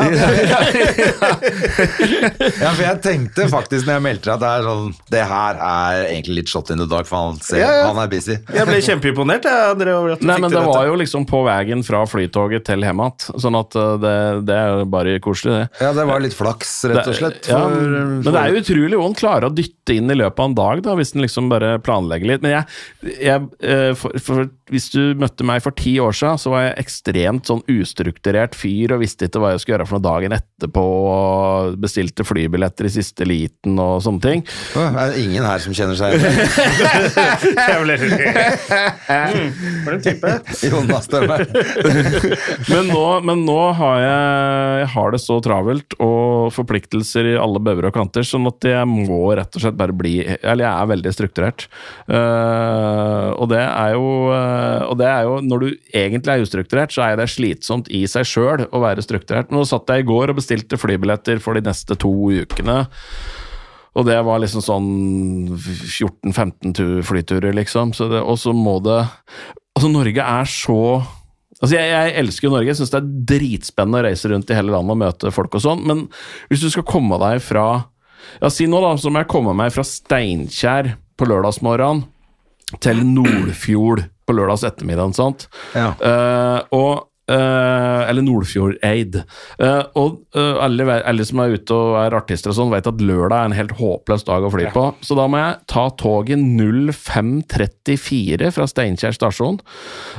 for 2.75 2.83
jeg 2.83 2.99
tenkte 3.05 3.45
faktisk 3.51 3.87
når 3.87 3.97
jeg 3.97 4.03
meldte 4.05 4.33
at 4.33 4.41
det 4.43 4.49
er 4.51 4.65
sånn 4.67 4.91
Det 5.11 5.23
her 5.31 5.59
er 5.67 6.01
egentlig 6.09 6.35
litt 6.41 6.51
shot 6.51 6.71
in 6.73 6.81
the 6.81 6.87
dark, 6.91 7.07
for 7.09 7.29
han, 7.31 7.39
ser, 7.43 7.61
Ja, 7.61 7.69
ja. 7.79 7.85
han 7.89 7.99
er 8.03 8.11
busy. 8.11 8.35
Jeg 8.51 8.67
ble 8.69 8.79
kjempeimponert. 8.85 9.47
Jeg, 9.47 9.71
André. 9.75 9.95
over 9.97 10.15
at 10.15 10.23
du 10.23 10.27
Nei, 10.29 10.37
men 10.43 10.53
det 10.53 10.63
var 10.67 10.87
jo 10.89 10.97
liksom 11.01 11.25
på 11.29 11.43
veien 11.47 11.83
fra 11.87 12.03
flytoget 12.09 12.65
til 12.67 12.85
hjem 12.87 13.03
igjen. 13.05 13.39
Sånn 13.45 13.57
at 13.59 13.77
eh, 13.79 13.93
det, 14.03 14.15
det 14.49 14.57
er 14.59 14.81
jo 14.81 14.87
bare 14.91 15.15
koselig, 15.23 15.55
det. 15.55 15.65
Ja, 15.87 15.93
det 15.97 16.05
var 16.09 16.23
litt 16.23 16.35
flaks, 16.37 16.73
rett 16.91 17.09
og 17.11 17.17
slett. 17.17 17.49
ja, 17.51 17.61
men 17.71 18.25
det 18.27 18.35
er 18.43 18.53
jo 18.55 18.61
utrolig 18.63 18.99
hva 19.01 19.09
en 19.11 19.17
klarer 19.21 19.49
å 19.49 19.53
dytte 19.55 19.95
inn 19.97 20.11
i 20.11 20.17
løpet 20.19 20.43
av 20.43 20.51
en 20.51 20.57
dag, 20.57 20.83
da, 20.85 20.95
hvis 20.99 21.13
en 21.15 21.23
liksom 21.25 21.49
bare 21.51 21.60
planlegger 21.85 22.33
litt. 22.33 22.45
Men 22.45 22.55
jeg, 22.55 22.65
jeg 23.21 23.47
eh, 23.61 23.91
for, 23.97 24.17
for, 24.23 24.49
hvis 24.71 24.87
du 24.93 25.01
møtte 25.19 25.43
meg 25.47 25.59
for 25.63 25.75
ti 25.75 25.97
år 25.99 26.15
siden, 26.15 26.39
så 26.39 26.53
var 26.53 26.61
jeg 26.63 26.79
ekstremt 26.85 27.49
sånn 27.49 27.63
ustrukturert 27.71 28.55
fyr 28.55 28.93
og 28.95 29.01
visste 29.03 29.27
ikke 29.27 29.41
hva 29.43 29.51
jeg 29.51 29.61
skulle 29.63 29.75
gjøre 29.75 29.87
for 29.89 29.99
noe 29.99 30.07
dagen 30.07 30.35
etterpå. 30.37 30.83
og 31.11 31.75
Bestilte 31.81 32.23
flybilletter 32.27 32.87
i 32.87 32.93
siste 32.93 33.27
liten 33.27 33.75
og 33.81 33.99
sånne 34.05 34.23
ting. 34.23 34.45
Det 34.71 34.85
er 34.87 35.11
det 35.11 35.25
ingen 35.25 35.43
her 35.43 35.59
som 35.63 35.75
kjenner 35.75 35.99
seg 35.99 36.15
igjen? 36.15 36.31
For 39.85 39.91
en 39.97 40.03
type. 40.05 40.31
Jonas 40.63 41.09
Stømmer. 41.09 41.43
Men 42.71 42.87
nå, 42.91 43.05
men 43.25 43.43
nå 43.47 43.57
har 43.75 43.97
jeg, 43.99 44.25
jeg 44.81 44.89
har 44.93 45.13
det 45.13 45.19
så 45.23 45.37
travelt 45.43 45.95
og 46.01 46.51
forpliktelser 46.55 47.33
i 47.33 47.35
alle 47.39 47.59
bøver 47.63 47.89
og 47.89 47.95
kanter, 47.95 48.23
sånn 48.27 48.47
at 48.49 48.63
jeg 48.67 48.87
må 48.87 49.19
rett 49.37 49.57
og 49.57 49.63
slett 49.63 49.77
bare 49.79 49.95
bli 49.95 50.13
Eller 50.23 50.63
jeg 50.65 50.71
er 50.71 50.91
veldig 50.91 51.13
strukturert. 51.15 51.67
Uh, 52.07 53.33
og 53.41 53.49
det 53.51 53.61
er 53.61 53.95
jo 53.95 54.05
eh, 54.33 54.60
Og 54.89 54.97
det 54.99 55.07
er 55.07 55.27
jo 55.27 55.37
Når 55.45 55.61
du 55.61 55.67
egentlig 55.93 56.33
er 56.33 56.45
ustrukturert, 56.45 56.93
så 56.93 57.05
er 57.05 57.19
det 57.19 57.29
slitsomt 57.31 57.89
i 57.93 58.03
seg 58.09 58.27
sjøl 58.27 58.65
å 58.69 58.81
være 58.83 59.03
strukturert. 59.05 59.53
Nå 59.53 59.63
satt 59.67 59.89
jeg 59.91 60.03
i 60.03 60.09
går 60.09 60.31
og 60.31 60.41
bestilte 60.41 60.79
flybilletter 60.79 61.41
for 61.43 61.57
de 61.57 61.63
neste 61.65 61.97
to 61.99 62.11
ukene. 62.41 62.83
Og 63.91 64.07
det 64.07 64.19
var 64.23 64.39
liksom 64.39 64.63
sånn 64.63 64.91
14-15 65.59 67.01
flyturer, 67.03 67.51
liksom. 67.57 67.91
Så 67.97 68.07
det, 68.11 68.21
og 68.23 68.39
så 68.39 68.55
må 68.55 68.79
det 68.83 69.01
Altså, 69.71 69.87
Norge 69.87 70.23
er 70.23 70.47
så 70.51 70.81
Altså, 71.61 71.75
jeg, 71.75 71.91
jeg 71.91 72.13
elsker 72.23 72.47
jo 72.47 72.53
Norge. 72.55 72.71
Jeg 72.71 72.79
syns 72.79 72.91
det 72.93 72.99
er 72.99 73.11
dritspennende 73.35 73.99
å 73.99 74.05
reise 74.07 74.31
rundt 74.31 74.49
i 74.49 74.57
hele 74.57 74.73
landet 74.73 74.95
og 74.95 75.01
møte 75.03 75.33
folk 75.35 75.59
og 75.59 75.61
sånn, 75.61 75.83
men 75.85 76.07
hvis 76.49 76.63
du 76.63 76.71
skal 76.73 76.87
komme 76.89 77.19
deg 77.21 77.43
fra 77.45 77.65
Ja, 78.41 78.49
si 78.53 78.65
nå, 78.69 78.79
da, 78.81 78.95
så 78.97 79.11
må 79.11 79.21
jeg 79.21 79.29
komme 79.29 79.53
meg 79.57 79.73
fra 79.75 79.85
Steinkjer 79.85 80.95
på 81.17 81.27
lørdagsmorgen 81.29 82.05
til 82.81 83.01
Nordfjord 83.05 84.05
på 84.31 84.39
lørdags 84.39 84.65
ettermiddag, 84.67 85.15
sant? 85.19 85.47
Ja. 85.75 85.91
Uh, 85.99 86.59
og 86.79 87.10
eh, 87.31 88.09
eller 88.09 88.25
Nordfjordeid. 88.25 89.21
Uh, 89.61 89.83
og 89.99 90.19
uh, 90.35 90.57
alle, 90.63 90.83
alle 91.07 91.25
som 91.27 91.41
er 91.43 91.55
ute 91.55 91.75
og 91.75 91.97
er 92.01 92.15
artister 92.17 92.51
og 92.51 92.57
sånn, 92.57 92.73
vet 92.73 92.89
at 92.89 93.03
lørdag 93.03 93.37
er 93.37 93.45
en 93.49 93.57
helt 93.57 93.75
håpløs 93.79 94.25
dag 94.27 94.45
å 94.45 94.51
fly 94.53 94.65
på. 94.73 94.83
Så 95.05 95.17
da 95.17 95.27
må 95.31 95.41
jeg 95.41 95.59
ta 95.71 95.85
toget 95.99 96.41
0534 96.41 98.51
fra 98.55 98.67
Steinkjer 98.69 99.15
stasjon 99.15 99.59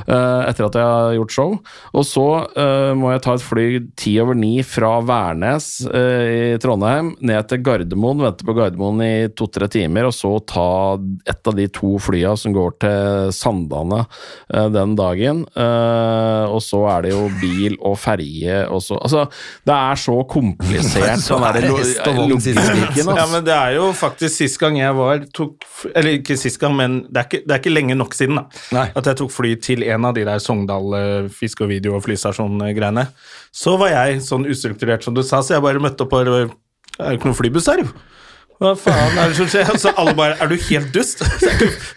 etter 0.03 0.65
at 0.65 0.75
jeg 0.77 0.83
har 0.83 1.13
gjort 1.17 1.33
show. 1.33 1.51
Og 1.97 2.05
så 2.07 2.25
må 2.97 3.11
jeg 3.13 3.23
ta 3.25 3.35
et 3.35 3.45
fly 3.45 3.67
ti 3.99 4.13
over 4.21 4.37
ni 4.37 4.63
fra 4.65 4.91
Værnes 5.05 5.67
i 5.87 6.57
Trondheim 6.61 7.13
ned 7.25 7.47
til 7.49 7.61
Gardermoen, 7.65 8.21
vente 8.23 8.47
på 8.47 8.55
Gardermoen 8.57 9.01
i 9.05 9.13
to-tre 9.35 9.67
timer, 9.71 10.09
og 10.09 10.15
så 10.15 10.31
ta 10.49 10.67
et 11.29 11.49
av 11.49 11.57
de 11.57 11.67
to 11.73 11.95
flya 12.03 12.35
som 12.39 12.55
går 12.55 12.77
til 12.83 13.33
Sandane 13.35 14.03
den 14.73 14.95
dagen. 14.99 15.45
Og 15.53 16.59
så 16.63 16.83
er 16.95 17.02
er 17.03 17.09
det 17.09 17.11
jo 17.13 17.27
bil 17.41 17.75
og 17.83 17.97
ferje 17.99 18.61
og 18.71 18.79
så 18.81 18.97
Altså, 19.03 19.25
det 19.67 19.75
er 19.75 19.99
så 19.99 20.15
komplisert, 20.31 21.19
Så 21.19 21.27
sånn 21.33 21.43
er 21.49 21.57
det 21.59 21.63
lo- 21.69 21.77
hest 21.81 21.99
og 22.07 22.15
vogn 22.23 22.41
siste 22.41 22.63
logikken, 22.71 23.11
Ja, 23.19 23.25
men 23.33 23.43
det 23.45 23.53
er 23.57 23.75
jo 23.77 23.89
faktisk 23.99 24.37
sist 24.39 24.59
gang 24.61 24.79
jeg 24.79 24.95
var 24.97 25.25
tok, 25.35 25.67
Eller 25.93 26.17
ikke 26.21 26.37
sist 26.39 26.61
gang, 26.61 26.77
men 26.79 27.01
det 27.09 27.21
er 27.23 27.27
ikke, 27.29 27.41
det 27.43 27.55
er 27.57 27.61
ikke 27.61 27.75
lenge 27.75 27.97
nok 27.99 28.15
siden 28.17 28.39
da 28.39 28.45
Nei. 28.79 28.87
at 28.95 29.11
jeg 29.11 29.19
tok 29.21 29.35
fly 29.35 29.53
til 29.69 29.83
en 29.83 30.05
av 30.09 30.15
de 30.15 30.23
der 30.27 30.39
Sogndal 30.43 30.95
eh, 30.97 31.29
fiske- 31.33 31.65
og 31.67 31.69
video- 31.73 31.97
og 31.97 32.03
flystasjon-greiene. 32.05 33.07
Så 33.53 33.75
var 33.77 33.91
jeg 33.93 34.21
sånn 34.25 34.47
ustrukturert 34.49 35.03
som 35.05 35.13
du 35.13 35.21
sa, 35.25 35.41
så 35.43 35.57
jeg 35.57 35.63
bare 35.65 35.81
møtte 35.83 36.05
opp 36.07 36.11
på 36.15 36.23
Det 36.25 36.33
er 36.99 37.13
jo 37.13 37.19
ikke 37.19 37.29
noen 37.29 37.37
flybuss 37.37 37.67
her, 37.71 37.83
jo. 37.83 37.89
Hva 38.61 38.73
faen 38.79 39.17
er 39.17 39.31
det 39.31 39.37
som 39.37 39.47
skjer? 39.49 39.71
Så 39.81 39.91
alle 39.99 40.13
bare 40.17 40.37
Er 40.41 40.51
du 40.51 40.55
helt 40.69 40.91
dust? 40.95 41.23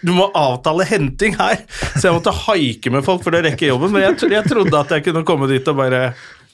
Du 0.01 0.11
må 0.15 0.29
avtale 0.35 0.85
henting 0.89 1.35
her. 1.39 1.61
Så 1.95 2.07
jeg 2.07 2.15
måtte 2.17 2.33
haike 2.45 2.91
med 2.93 3.05
folk 3.05 3.23
for 3.25 3.37
å 3.37 3.43
rekke 3.43 3.69
jobben, 3.69 3.93
men 3.93 4.03
jeg, 4.07 4.17
jeg 4.33 4.49
trodde 4.49 4.79
at 4.79 4.91
jeg 4.95 5.05
kunne 5.07 5.25
komme 5.27 5.49
dit 5.51 5.67
og 5.69 5.79
bare 5.79 6.01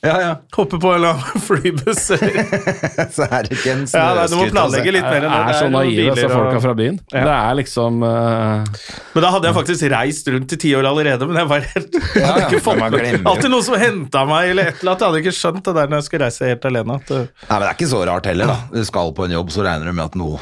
Ja, 0.04 0.14
ja. 0.20 0.32
hoppe 0.58 0.76
på 0.84 0.90
en 0.92 0.98
eller 1.00 1.14
annen 1.16 1.44
flybuss. 1.48 2.02
Så 3.16 3.24
er 3.30 3.46
det 3.48 3.56
ikke 3.56 3.72
en 3.72 3.84
Ja, 3.88 4.02
nei, 4.18 4.26
du 4.28 4.36
må 4.36 4.44
snøscooter, 4.44 4.52
planlegge 4.52 4.82
altså. 4.84 4.96
litt 4.98 5.08
mer 5.08 5.28
enn 5.28 5.32
det. 5.32 5.40
er 5.40 5.58
så 5.62 5.70
naive, 5.72 6.08
disse 6.18 6.26
og- 6.28 6.34
folka 6.36 6.62
fra 6.66 6.74
byen. 6.80 6.98
Ja. 7.14 7.24
Det 7.24 7.36
er 7.38 7.58
liksom 7.62 8.04
uh... 8.04 8.84
Men 9.16 9.26
da 9.28 9.32
hadde 9.38 9.50
jeg 9.50 9.58
faktisk 9.60 9.88
reist 9.96 10.28
rundt 10.34 10.56
i 10.58 10.60
ti 10.66 10.74
år 10.76 10.90
allerede, 10.92 11.30
men 11.30 11.40
jeg 11.40 11.50
var 11.54 11.68
helt 11.72 11.98
jeg 12.00 12.04
Ja, 12.20 12.26
hadde 12.34 12.44
ja, 12.44 12.50
ikke 12.52 12.64
fått 12.66 12.82
med. 12.84 13.00
Alltid 13.32 13.54
noen 13.56 13.68
som 13.70 13.80
henta 13.80 14.26
meg, 14.30 14.52
eller 14.54 14.74
et 14.74 14.82
eller 14.84 14.92
annet. 14.94 15.06
Jeg 15.06 15.10
hadde 15.14 15.24
ikke 15.24 15.36
skjønt 15.40 15.64
det 15.70 15.76
der 15.80 15.88
når 15.94 16.02
jeg 16.02 16.10
skulle 16.10 16.28
reise 16.28 16.52
helt 16.52 16.68
alene. 16.72 17.00
At, 17.00 17.14
uh, 17.16 17.24
Nei, 17.24 17.54
men 17.54 17.64
det 17.64 17.70
er 17.72 17.78
ikke 17.80 17.92
så 17.96 18.04
rart 18.12 18.30
heller, 18.34 18.54
da. 18.54 18.60
Du 18.76 18.84
skal 18.92 19.14
på 19.18 19.28
en 19.30 19.38
jobb, 19.40 19.56
så 19.56 19.64
regner 19.70 19.88
du 19.88 19.96
med 19.96 20.06
at 20.10 20.20
noe, 20.20 20.42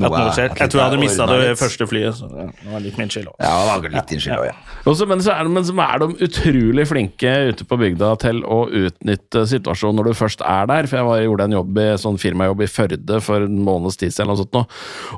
noe 0.00 0.10
er- 0.20 0.32
skjer. 0.32 0.54
Jeg 0.56 0.70
tror 0.72 0.80
jeg 0.80 0.86
hadde 0.88 1.00
mista 1.02 1.26
det 1.30 1.58
første 1.60 1.86
flyet, 1.90 2.14
så 2.16 2.28
det 2.30 2.72
var 2.72 2.80
litt 2.80 2.96
min 2.98 3.08
skyld 3.12 3.28
òg. 3.28 3.36
Ja, 3.40 3.52
det 3.60 3.68
var 3.84 3.94
litt 3.98 4.08
din 4.14 4.22
skyld 4.24 4.38
òg, 4.38 4.46
ja. 4.48 4.56
Også, 4.88 5.06
men, 5.10 5.20
så 5.24 5.34
er 5.34 5.44
de, 5.44 5.52
men 5.54 5.64
så 5.68 5.76
er 5.84 5.98
de 6.02 6.08
utrolig 6.28 6.86
flinke 6.88 7.34
ute 7.52 7.64
på 7.68 7.78
bygda 7.80 8.14
til 8.24 8.42
å 8.44 8.62
utnytte 8.68 9.44
situasjonen 9.52 10.00
når 10.00 10.10
du 10.10 10.18
først 10.22 10.40
er 10.46 10.66
der. 10.70 10.88
For 10.90 10.96
jeg 11.00 11.08
var, 11.10 11.22
gjorde 11.26 11.48
en 11.50 11.58
jobb 11.60 11.78
i, 11.78 11.88
sånn 12.00 12.20
firmajobb 12.20 12.64
i 12.64 12.70
Førde 12.70 13.20
for 13.24 13.46
en 13.46 13.60
måneds 13.66 14.00
tid 14.00 14.12
siden, 14.14 14.28
eller 14.30 14.38
noe 14.38 14.44
sånt 14.44 14.56
nå. 14.56 14.66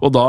og 0.03 0.13
da 0.17 0.29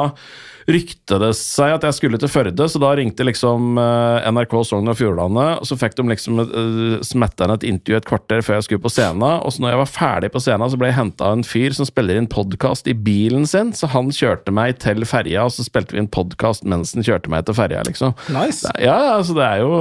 rykte 0.70 1.20
det 1.22 1.32
seg 1.38 1.76
at 1.76 1.86
jeg 1.88 1.98
skulle 1.98 2.20
til 2.22 2.32
Førde, 2.34 2.68
så 2.70 2.80
da 2.82 2.94
ringte 2.98 3.26
liksom 3.28 3.78
eh, 3.80 4.30
NRK 4.32 4.56
Sogn 4.68 4.90
og 4.90 4.98
Fjordane, 4.98 5.48
og 5.60 5.68
så 5.68 5.78
fikk 5.80 5.98
de 6.00 6.06
liksom 6.10 6.40
uh, 6.42 7.02
smetta 7.06 7.46
inn 7.46 7.54
et 7.56 7.66
intervju 7.68 8.00
et 8.00 8.08
kvarter 8.08 8.44
før 8.46 8.58
jeg 8.58 8.68
skulle 8.68 8.84
på 8.86 8.92
scenen. 8.94 9.26
Og 9.44 9.54
så 9.54 9.64
når 9.64 9.74
jeg 9.74 9.82
var 9.82 9.92
ferdig 9.92 10.32
på 10.34 10.42
scenen, 10.44 10.72
så 10.72 10.80
ble 10.80 10.90
jeg 10.90 10.98
henta 10.98 11.30
av 11.30 11.38
en 11.38 11.46
fyr 11.48 11.76
som 11.76 11.88
spiller 11.88 12.20
inn 12.20 12.30
podkast 12.32 12.90
i 12.90 12.96
bilen 12.96 13.46
sin, 13.50 13.74
så 13.78 13.90
han 13.94 14.12
kjørte 14.14 14.54
meg 14.56 14.80
til 14.84 15.06
ferja, 15.10 15.46
og 15.48 15.54
så 15.56 15.66
spilte 15.68 15.96
vi 15.96 16.04
inn 16.04 16.12
podkast 16.12 16.66
mens 16.70 16.96
han 16.98 17.06
kjørte 17.06 17.32
meg 17.34 17.46
til 17.48 17.58
ferja, 17.58 17.84
liksom. 17.88 18.16
Nice. 18.34 18.72
Ja, 18.80 18.96
ja, 18.96 19.14
altså 19.20 19.38
det 19.38 19.46
er 19.46 19.64
jo 19.64 19.80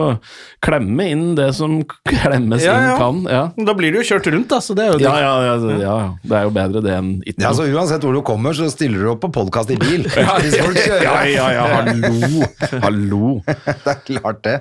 klemme 0.65 1.09
inn 1.13 1.27
det 1.39 1.51
som 1.59 1.81
klemmes 2.11 2.65
Ja, 2.67 2.77
inn 2.77 3.01
kan. 3.01 3.23
Ja. 3.33 3.45
Da 3.57 3.77
blir 3.79 3.95
du 3.95 4.01
jo 4.01 4.07
kjørt 4.13 4.29
rundt, 4.33 4.51
da, 4.53 4.61
så 4.65 4.77
det 4.79 4.87
er 4.87 4.95
jo 4.97 5.03
Ja, 5.03 5.15
ja, 5.23 5.33
ja, 5.47 5.57
ja, 5.57 5.79
ja. 5.83 5.97
Det 6.23 6.39
er 6.39 6.47
jo 6.49 6.55
bedre 6.55 6.83
det 6.85 6.95
enn 6.99 7.13
ikke 7.25 7.45
Ja, 7.45 7.53
så 7.57 7.67
Uansett 7.73 8.05
hvor 8.05 8.15
du 8.15 8.23
kommer, 8.27 8.55
så 8.57 8.69
stiller 8.73 9.05
du 9.05 9.13
opp 9.15 9.23
på 9.25 9.33
podkast 9.33 9.71
i 9.73 9.79
bil. 9.81 10.05
Hvis 10.43 10.59
folk 10.73 10.91
kjører. 10.91 11.07
Ja, 11.07 11.17
ja, 11.29 11.49
ja, 11.55 11.65
hallo! 11.79 12.53
Hallo! 12.83 13.33
Det 13.85 13.97
er 13.97 14.05
klart 14.09 14.45
det. 14.47 14.61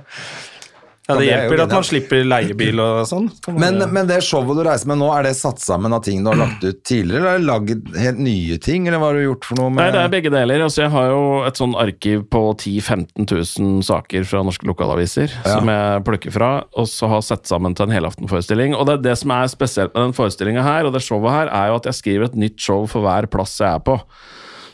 Ja, 1.11 1.15
det 1.17 1.25
det 1.25 1.31
er 1.33 1.39
hjelper 1.41 1.61
at 1.63 1.71
man 1.73 1.85
slipper 1.85 2.19
leiebil 2.27 2.79
og 2.81 2.99
sånn. 3.09 3.25
Men, 3.57 3.81
men 3.89 4.07
det 4.09 4.19
showet 4.23 4.59
du 4.59 4.61
reiser 4.67 4.89
med 4.91 4.99
nå, 5.01 5.07
er 5.15 5.25
det 5.25 5.31
satt 5.39 5.61
sammen 5.63 5.93
av 5.95 6.03
ting 6.05 6.21
du 6.21 6.29
har 6.29 6.37
lagt 6.39 6.61
ut 6.63 6.81
tidligere, 6.87 7.23
eller 7.23 7.39
er 7.41 7.47
lagd 7.47 7.97
helt 7.97 8.21
nye 8.21 8.57
ting, 8.61 8.85
eller 8.87 9.01
hva 9.01 9.09
har 9.09 9.17
du 9.17 9.23
gjort 9.25 9.47
for 9.49 9.59
noe 9.59 9.73
med 9.73 9.81
Nei, 9.81 9.87
det 9.95 10.03
er 10.03 10.13
begge 10.13 10.33
deler. 10.33 10.63
Altså, 10.67 10.83
jeg 10.85 10.93
har 10.93 11.09
jo 11.09 11.23
et 11.49 11.61
sånn 11.61 11.73
arkiv 11.81 12.27
på 12.31 12.43
10 12.53 12.75
000-15 12.85 13.31
000 13.33 13.87
saker 13.89 14.27
fra 14.29 14.43
norske 14.45 14.69
lokalaviser 14.69 15.33
som 15.41 15.73
jeg 15.73 16.05
plukker 16.07 16.35
fra, 16.37 16.51
og 16.77 16.89
så 16.91 17.09
har 17.11 17.25
sett 17.25 17.49
sammen 17.49 17.75
til 17.77 17.89
en 17.89 17.97
helaftenforestilling. 17.97 18.77
Og 18.77 18.85
det 18.87 18.99
er 18.99 19.07
det 19.09 19.17
som 19.23 19.33
er 19.35 19.49
spesielt 19.51 19.95
med 19.95 20.05
den 20.07 20.15
forestillinga 20.17 20.65
her, 20.65 20.85
og 20.85 20.93
det 20.95 21.03
showet 21.05 21.33
her, 21.33 21.51
er 21.63 21.73
jo 21.73 21.81
at 21.81 21.89
jeg 21.89 21.99
skriver 22.03 22.29
et 22.29 22.39
nytt 22.45 22.61
show 22.61 22.85
for 22.89 23.03
hver 23.07 23.27
plass 23.31 23.57
jeg 23.59 23.73
er 23.73 23.83
på. 23.89 23.97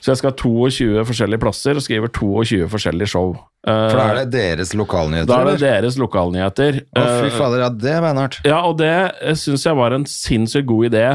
Så 0.02 0.12
jeg 0.14 0.18
skal 0.22 0.32
ha 0.32 0.38
22 0.40 1.06
forskjellige 1.10 1.42
plasser 1.42 1.80
og 1.80 1.84
skriver 1.86 2.12
22 2.14 2.68
forskjellige 2.72 3.10
show. 3.12 3.32
Eh, 3.68 3.74
For 3.92 3.98
da 3.98 4.06
er 4.14 4.20
det 4.22 4.32
deres 4.38 4.74
lokalnyheter? 4.78 5.28
da 5.32 5.40
er 5.42 5.50
det 5.52 5.60
deres 5.66 5.98
lokalnyheter. 6.00 6.82
Å, 6.96 7.06
fy 7.22 7.32
Eh, 7.32 7.38
fader, 7.38 7.64
ja, 7.66 7.70
det 7.70 7.92
er 7.98 8.02
beinhardt. 8.06 8.40
Ja, 8.48 8.62
og 8.70 8.78
det 8.80 8.94
syns 9.42 9.66
jeg 9.66 9.76
var 9.76 9.92
en 9.98 10.06
sinnssykt 10.06 10.68
god 10.70 10.90
idé. 10.94 11.08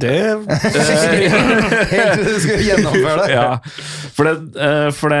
Det 0.00 0.14
Helt 1.94 2.18
til 2.18 2.26
du 2.26 2.40
skulle 2.42 2.64
gjennomføre 2.66 3.16
det. 3.24 3.30
Ja, 3.34 3.58
for, 4.14 4.28
det, 4.28 4.60
eh, 4.60 4.88
for 4.94 5.10
det, 5.10 5.20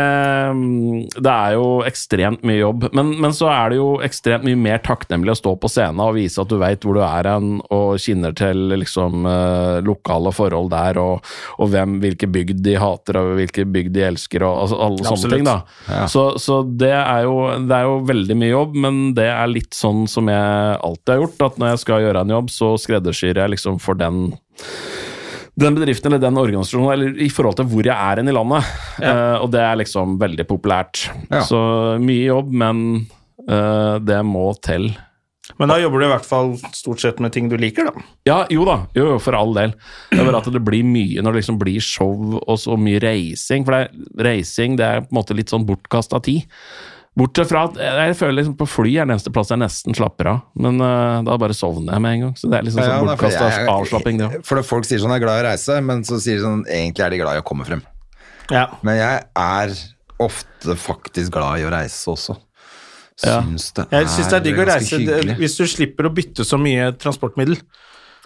mm, 0.54 0.98
det 1.16 1.32
er 1.32 1.54
jo 1.56 1.66
ekstremt 1.86 2.44
mye 2.46 2.60
jobb. 2.60 2.86
Men, 2.94 3.14
men 3.22 3.34
så 3.34 3.48
er 3.50 3.72
det 3.72 3.78
jo 3.80 3.88
ekstremt 4.04 4.46
mye 4.46 4.58
mer 4.58 4.82
takknemlig 4.84 5.34
å 5.34 5.38
stå 5.38 5.54
på 5.60 5.70
scenen 5.72 6.02
og 6.04 6.14
vise 6.18 6.42
at 6.42 6.50
du 6.50 6.58
veit 6.60 6.84
hvor 6.84 6.98
du 6.98 7.02
er 7.06 7.28
hen, 7.32 7.58
og 7.74 7.96
kinner 8.02 8.34
til 8.38 8.74
liksom 8.74 9.26
eh, 9.30 9.80
lokale 9.86 10.32
forhold 10.34 10.70
der, 10.74 11.00
og, 11.02 11.34
og 11.58 11.72
hvem, 11.72 11.98
hvilke 12.04 12.28
bygd 12.30 12.62
de 12.66 12.76
hater, 12.80 13.18
og 13.20 13.34
hvilke 13.40 13.66
bygd 13.66 13.94
de 13.96 14.06
elsker, 14.10 14.46
og 14.46 14.64
altså, 14.64 14.80
alle 14.86 15.08
sånne 15.08 15.32
ting. 15.34 15.48
da. 15.48 16.04
Så, 16.10 16.26
så 16.42 16.60
det, 16.64 16.94
er 17.00 17.26
jo, 17.26 17.36
det 17.64 17.80
er 17.80 17.88
jo 17.88 17.98
veldig 18.08 18.38
mye 18.40 18.52
jobb, 18.52 18.78
men 18.86 19.02
det 19.18 19.28
er 19.32 19.50
litt 19.50 19.74
sånn 19.76 20.04
som 20.10 20.30
jeg 20.30 20.78
alltid 20.78 21.14
har 21.16 21.22
gjort, 21.24 21.46
at 21.48 21.60
når 21.60 21.74
jeg 21.74 21.84
skal 21.84 22.06
gjøre 22.06 22.24
en 22.24 22.34
jobb, 22.36 22.54
så 22.54 22.74
skreddersyr 22.80 23.42
jeg 23.42 23.54
liksom 23.56 23.80
for 23.82 23.98
den 23.98 24.26
den 25.54 25.74
bedriften 25.76 26.10
eller 26.10 26.22
den 26.22 26.38
organisasjonen, 26.38 26.92
eller 26.92 27.22
i 27.22 27.30
forhold 27.30 27.58
til 27.60 27.68
hvor 27.70 27.86
jeg 27.86 27.94
er 27.94 28.20
hen 28.20 28.30
i 28.30 28.34
landet. 28.34 28.70
Eh, 28.98 29.36
og 29.38 29.50
det 29.54 29.62
er 29.62 29.80
liksom 29.80 30.16
veldig 30.20 30.46
populært. 30.50 31.06
Ja. 31.28 31.44
Så 31.46 31.60
mye 32.02 32.26
jobb, 32.26 32.50
men 32.64 32.80
uh, 33.50 34.00
det 34.02 34.20
må 34.26 34.48
til. 34.64 34.90
Men 35.60 35.70
da 35.70 35.76
jobber 35.78 36.00
du 36.00 36.06
i 36.06 36.10
hvert 36.10 36.26
fall 36.26 36.54
stort 36.74 37.02
sett 37.02 37.20
med 37.22 37.34
ting 37.34 37.50
du 37.52 37.56
liker, 37.60 37.90
da. 37.90 38.04
Ja, 38.26 38.38
jo 38.50 38.64
da, 38.66 38.78
jo, 38.96 39.10
jo, 39.12 39.18
for 39.22 39.36
all 39.38 39.52
del. 39.54 39.74
Det 40.10 40.18
er 40.18 40.26
bare 40.26 40.40
at 40.40 40.48
det 40.54 40.62
blir 40.64 40.86
mye 40.88 41.22
når 41.22 41.36
det 41.36 41.42
liksom 41.42 41.60
blir 41.60 41.84
show 41.84 42.38
og 42.40 42.58
så 42.58 42.78
mye 42.80 43.02
reising. 43.04 43.66
For 43.66 43.76
det 43.76 43.82
er, 43.84 44.08
reising 44.30 44.78
det 44.80 44.88
er 44.88 45.04
på 45.04 45.12
en 45.12 45.20
måte 45.20 45.36
litt 45.36 45.52
sånn 45.52 45.66
bortkasta 45.68 46.22
tid. 46.24 46.48
Bortsett 47.14 47.46
fra 47.46 47.60
at 47.68 47.76
jeg 47.78 48.16
føler 48.18 48.40
liksom 48.40 48.56
på 48.58 48.66
fly 48.66 48.92
er 48.98 49.06
den 49.06 49.14
eneste 49.14 49.30
plass 49.34 49.52
jeg 49.52 49.60
nesten 49.62 49.94
slapper 49.94 50.32
av. 50.32 50.38
Men 50.58 50.80
uh, 50.82 51.20
da 51.22 51.36
bare 51.38 51.54
sovner 51.54 51.94
jeg 51.94 52.02
med 52.02 52.16
en 52.16 52.22
gang. 52.24 52.32
Så 52.40 52.50
det 52.50 52.58
er 52.58 52.66
liksom 52.66 52.82
Ja, 52.82 52.96
sånn 52.98 53.10
bortkasta 53.12 53.66
avslapping, 53.70 54.18
det 54.18 54.26
òg. 54.26 54.34
For 54.48 54.58
det, 54.58 54.64
folk 54.66 54.88
sier 54.88 54.98
sånn, 55.02 55.14
jeg 55.14 55.22
er 55.22 55.26
glad 55.28 55.38
i 55.38 55.44
å 55.44 55.48
reise, 55.52 55.76
men 55.86 56.02
så 56.08 56.18
sier 56.22 56.40
de 56.40 56.46
sånn, 56.46 56.64
egentlig 56.66 57.06
er 57.06 57.14
de 57.14 57.20
glad 57.22 57.38
i 57.38 57.44
å 57.44 57.46
komme 57.46 57.66
frem. 57.68 57.84
Ja. 58.50 58.64
Men 58.82 58.98
jeg 58.98 59.22
er 59.44 59.76
ofte 60.24 60.76
faktisk 60.78 61.36
glad 61.36 61.62
i 61.62 61.68
å 61.68 61.70
reise 61.74 62.10
også. 62.10 62.36
Ja. 63.22 63.38
det 63.46 63.62
det 63.76 63.86
Jeg 63.94 64.10
syns 64.10 64.30
det 64.32 64.36
er 64.40 64.42
digg 64.42 64.58
å 64.58 64.66
reise 64.66 64.98
det- 64.98 65.06
hyggelig. 65.06 65.36
hvis 65.38 65.56
du 65.56 65.64
slipper 65.70 66.08
å 66.08 66.14
bytte 66.14 66.42
så 66.44 66.58
mye 66.58 66.90
transportmiddel. 66.98 67.60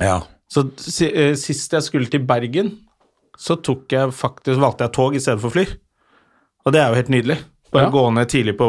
Ja. 0.00 0.22
Så 0.48 0.64
eh, 1.04 1.34
Sist 1.36 1.72
jeg 1.72 1.82
skulle 1.84 2.08
til 2.08 2.24
Bergen, 2.24 2.72
så 3.36 3.60
tok 3.60 3.92
jeg 3.92 4.08
faktisk, 4.16 4.58
valgte 4.58 4.86
jeg 4.88 4.92
tog 4.96 5.14
i 5.14 5.20
stedet 5.20 5.40
for 5.44 5.50
fly. 5.50 5.66
Og 6.64 6.72
det 6.72 6.80
er 6.80 6.88
jo 6.88 6.94
helt 7.02 7.12
nydelig. 7.12 7.38
Bare 7.72 7.84
Ja. 7.84 7.90
gå 7.90 8.02
ned 8.14 8.28
tidlig 8.28 8.56
på, 8.56 8.66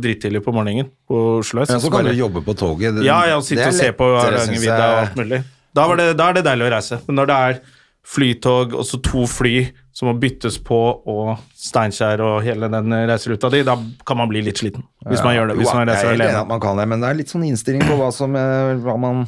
drittidlig 0.00 0.40
på 0.44 0.52
morgenen 0.56 0.88
på 1.08 1.38
Oslo 1.38 1.62
S. 1.62 1.68
Ja, 1.70 1.76
så 1.78 1.90
kan 1.90 2.04
bare- 2.04 2.12
du 2.14 2.18
jobbe 2.18 2.40
på 2.44 2.54
toget. 2.56 2.94
Det- 2.96 3.04
Ja, 3.04 3.26
ja, 3.26 3.36
og 3.36 3.42
sitte 3.44 3.66
og 3.66 3.74
se 3.74 3.92
på 3.92 4.06
Hardangervidda 4.20 4.84
og 4.92 4.98
alt 5.02 5.16
mulig. 5.16 5.44
Da, 5.74 5.86
var 5.86 5.96
det, 5.96 6.16
da 6.16 6.28
er 6.30 6.32
det 6.32 6.44
deilig 6.44 6.64
å 6.68 6.72
reise. 6.72 7.00
Men 7.06 7.16
når 7.16 7.26
det 7.26 7.36
er 7.36 7.60
flytog, 8.08 8.72
og 8.74 8.84
så 8.88 9.02
to 9.02 9.26
fly 9.26 9.70
som 9.92 10.08
må 10.08 10.18
byttes 10.18 10.56
på, 10.64 10.78
og 11.06 11.38
Steinkjer 11.54 12.20
og 12.24 12.42
hele 12.42 12.70
den 12.70 12.88
reiseruta 12.90 13.50
di, 13.50 13.62
da 13.62 13.76
kan 14.06 14.16
man 14.16 14.28
bli 14.30 14.40
litt 14.40 14.56
sliten. 14.56 14.82
Hvis 15.04 15.22
man 15.22 15.36
gjør 15.36 15.48
det. 15.48 15.56
Hvis 15.58 15.74
man 15.74 15.88
er 15.88 15.92
reiser 15.92 16.14
alene. 16.14 16.40
at 16.40 16.48
man 16.48 16.60
kan 16.60 16.76
det, 16.78 16.88
men 16.88 17.00
det 17.00 17.10
er 17.10 17.14
litt 17.14 17.28
sånn 17.28 17.44
innstilling 17.44 17.82
på 17.82 17.98
hva 17.98 18.10
som 18.12 18.34
eh, 18.34 18.76
hva 18.80 18.98
man 18.98 19.26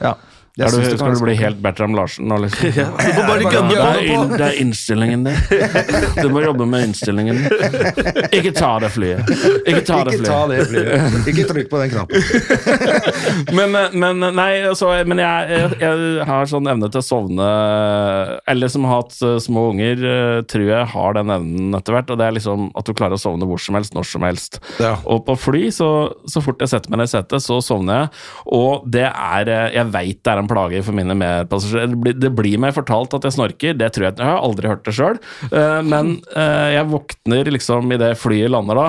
Ja. 0.00 0.14
Jeg 0.60 0.70
du, 0.70 0.76
synes 0.76 1.00
skal 1.00 1.16
du 1.16 1.22
bli 1.24 1.36
helt 1.40 1.60
Bertram 1.64 1.94
Larsen 1.96 2.28
nå, 2.30 2.40
liksom? 2.44 2.70
Du 3.00 3.16
må 3.16 3.24
bare 3.26 3.52
gønne 3.54 3.70
Det 3.70 3.80
er, 3.80 4.24
det 4.34 4.46
er 4.46 4.58
innstillingen 4.60 5.24
din. 5.26 5.38
Du 6.20 6.28
må 6.32 6.42
jobbe 6.44 6.66
med 6.68 6.90
innstillingen. 6.90 7.40
Ikke 8.36 8.52
ta 8.56 8.72
det 8.82 8.92
flyet. 8.94 9.30
Ikke 9.64 9.82
ta 9.86 10.00
det 10.06 10.18
Ikke 10.18 10.28
ta 10.28 10.40
det 10.50 10.60
flyet. 10.70 11.28
Ikke 11.32 11.46
trykk 11.50 11.70
på 11.72 11.82
den 11.82 11.94
knappen. 11.94 12.26
Men, 13.56 13.74
men 13.96 14.20
nei, 14.36 14.62
altså, 14.68 14.90
men 15.08 15.20
jeg, 15.20 15.48
jeg, 15.50 15.70
jeg 15.80 16.24
har 16.28 16.48
sånn 16.48 16.68
evne 16.70 16.88
til 16.92 17.00
å 17.00 17.04
sovne 17.04 17.46
Eller 18.50 18.70
som 18.72 18.86
har 18.86 19.02
hatt 19.02 19.16
eh, 19.26 19.36
små 19.42 19.66
unger, 19.72 20.02
eh, 20.06 20.40
tror 20.50 20.66
jeg 20.68 20.88
har 20.92 21.16
den 21.16 21.32
evnen 21.34 21.76
etter 21.76 21.96
hvert. 21.96 22.12
Og 22.12 22.20
det 22.20 22.26
er 22.26 22.36
liksom 22.36 22.68
at 22.78 22.86
du 22.86 22.94
klarer 22.96 23.16
å 23.16 23.20
sovne 23.20 23.48
hvor 23.48 23.60
som 23.62 23.78
helst, 23.78 23.94
når 23.96 24.08
som 24.10 24.26
helst. 24.26 24.60
Ja. 24.82 24.94
Og 25.10 25.24
på 25.26 25.36
fly, 25.40 25.66
så, 25.74 25.90
så 26.30 26.42
fort 26.44 26.62
jeg 26.62 26.72
setter 26.72 26.92
meg 26.92 27.02
ned 27.02 27.10
i 27.10 27.14
setet, 27.14 27.44
så 27.44 27.60
sovner 27.64 28.02
jeg. 28.04 28.12
Og 28.60 28.86
det 28.90 29.06
er 29.10 29.50
eh, 29.50 29.66
Jeg 29.78 29.90
veit 29.94 30.20
det 30.20 30.34
er 30.34 30.42
en 30.42 30.49
plage 30.50 30.82
for 30.86 30.96
mine 30.98 31.14
medpassasjerer. 31.16 31.94
Det 31.94 32.00
blir- 32.02 32.18
Det 32.20 32.32
blir 32.36 32.58
meg 32.58 32.74
fortalt 32.76 33.14
at 33.16 33.24
jeg 33.30 33.36
snorker, 33.38 33.78
det 33.78 33.92
tror 33.94 34.08
jeg 34.10 34.18
Jeg 34.18 34.26
har 34.26 34.42
aldri 34.42 34.68
hørt 34.74 34.84
det 34.84 34.94
sjøl. 34.98 35.18
Men 35.86 36.16
eh, 36.34 36.68
jeg 36.76 36.90
våkner 36.90 37.50
liksom 37.54 37.90
idet 37.94 38.12
flyet 38.18 38.50
lander 38.52 38.74
da, 38.82 38.88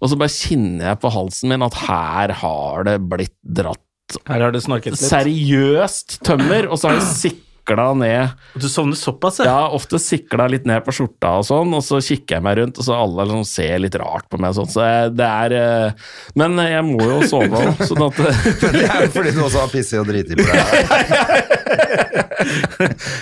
og 0.00 0.08
så 0.08 0.16
bare 0.16 0.32
kjenner 0.32 0.86
jeg 0.94 1.00
på 1.02 1.10
halsen 1.12 1.50
min 1.52 1.62
at 1.66 1.74
her 1.84 2.32
har 2.40 2.84
det 2.88 2.96
blitt 3.10 3.34
dratt 3.44 3.82
Her 4.26 4.40
har 4.46 4.50
det 4.54 4.62
snorket 4.64 4.94
litt. 4.96 5.02
seriøst 5.10 6.20
tømmer, 6.26 6.70
og 6.70 6.78
så 6.80 6.88
har 6.90 6.96
jeg 6.98 7.34
sikla 7.60 7.94
ned 7.94 8.28
Du 8.54 8.68
sovner 8.68 8.96
såpass, 8.96 9.38
ja? 9.38 9.44
Ja, 9.44 9.68
ofte 9.68 9.98
sikla 9.98 10.46
litt 10.48 10.66
ned 10.66 10.84
på 10.84 10.92
skjorta 10.92 11.38
og 11.38 11.44
sånn, 11.46 11.72
og 11.74 11.82
så 11.84 12.00
kikker 12.00 12.36
jeg 12.36 12.42
meg 12.42 12.58
rundt, 12.58 12.78
og 12.78 12.84
så 12.84 12.94
alle 12.94 13.24
liksom 13.24 13.44
ser 13.44 13.78
litt 13.78 13.94
rart 14.00 14.28
på 14.30 14.38
meg 14.40 14.50
og 14.50 14.56
sånn. 14.60 14.70
Så 14.70 14.80
jeg, 14.84 15.12
det 15.18 15.26
er 15.26 15.54
eh, 15.56 15.92
Men 16.34 16.58
jeg 16.58 16.84
må 16.86 17.04
jo 17.04 17.20
sove 17.28 17.56
òg, 17.60 17.84
sånn 17.88 18.06
at 18.06 18.16
Det 18.60 18.84
er 18.86 19.06
jo 19.06 19.10
fordi 19.16 19.34
du 19.36 19.42
også 19.44 19.60
har 19.64 19.72
pisset 19.72 20.00
og 20.00 20.06
driti 20.10 20.34
på 20.36 20.44
deg. 20.44 20.56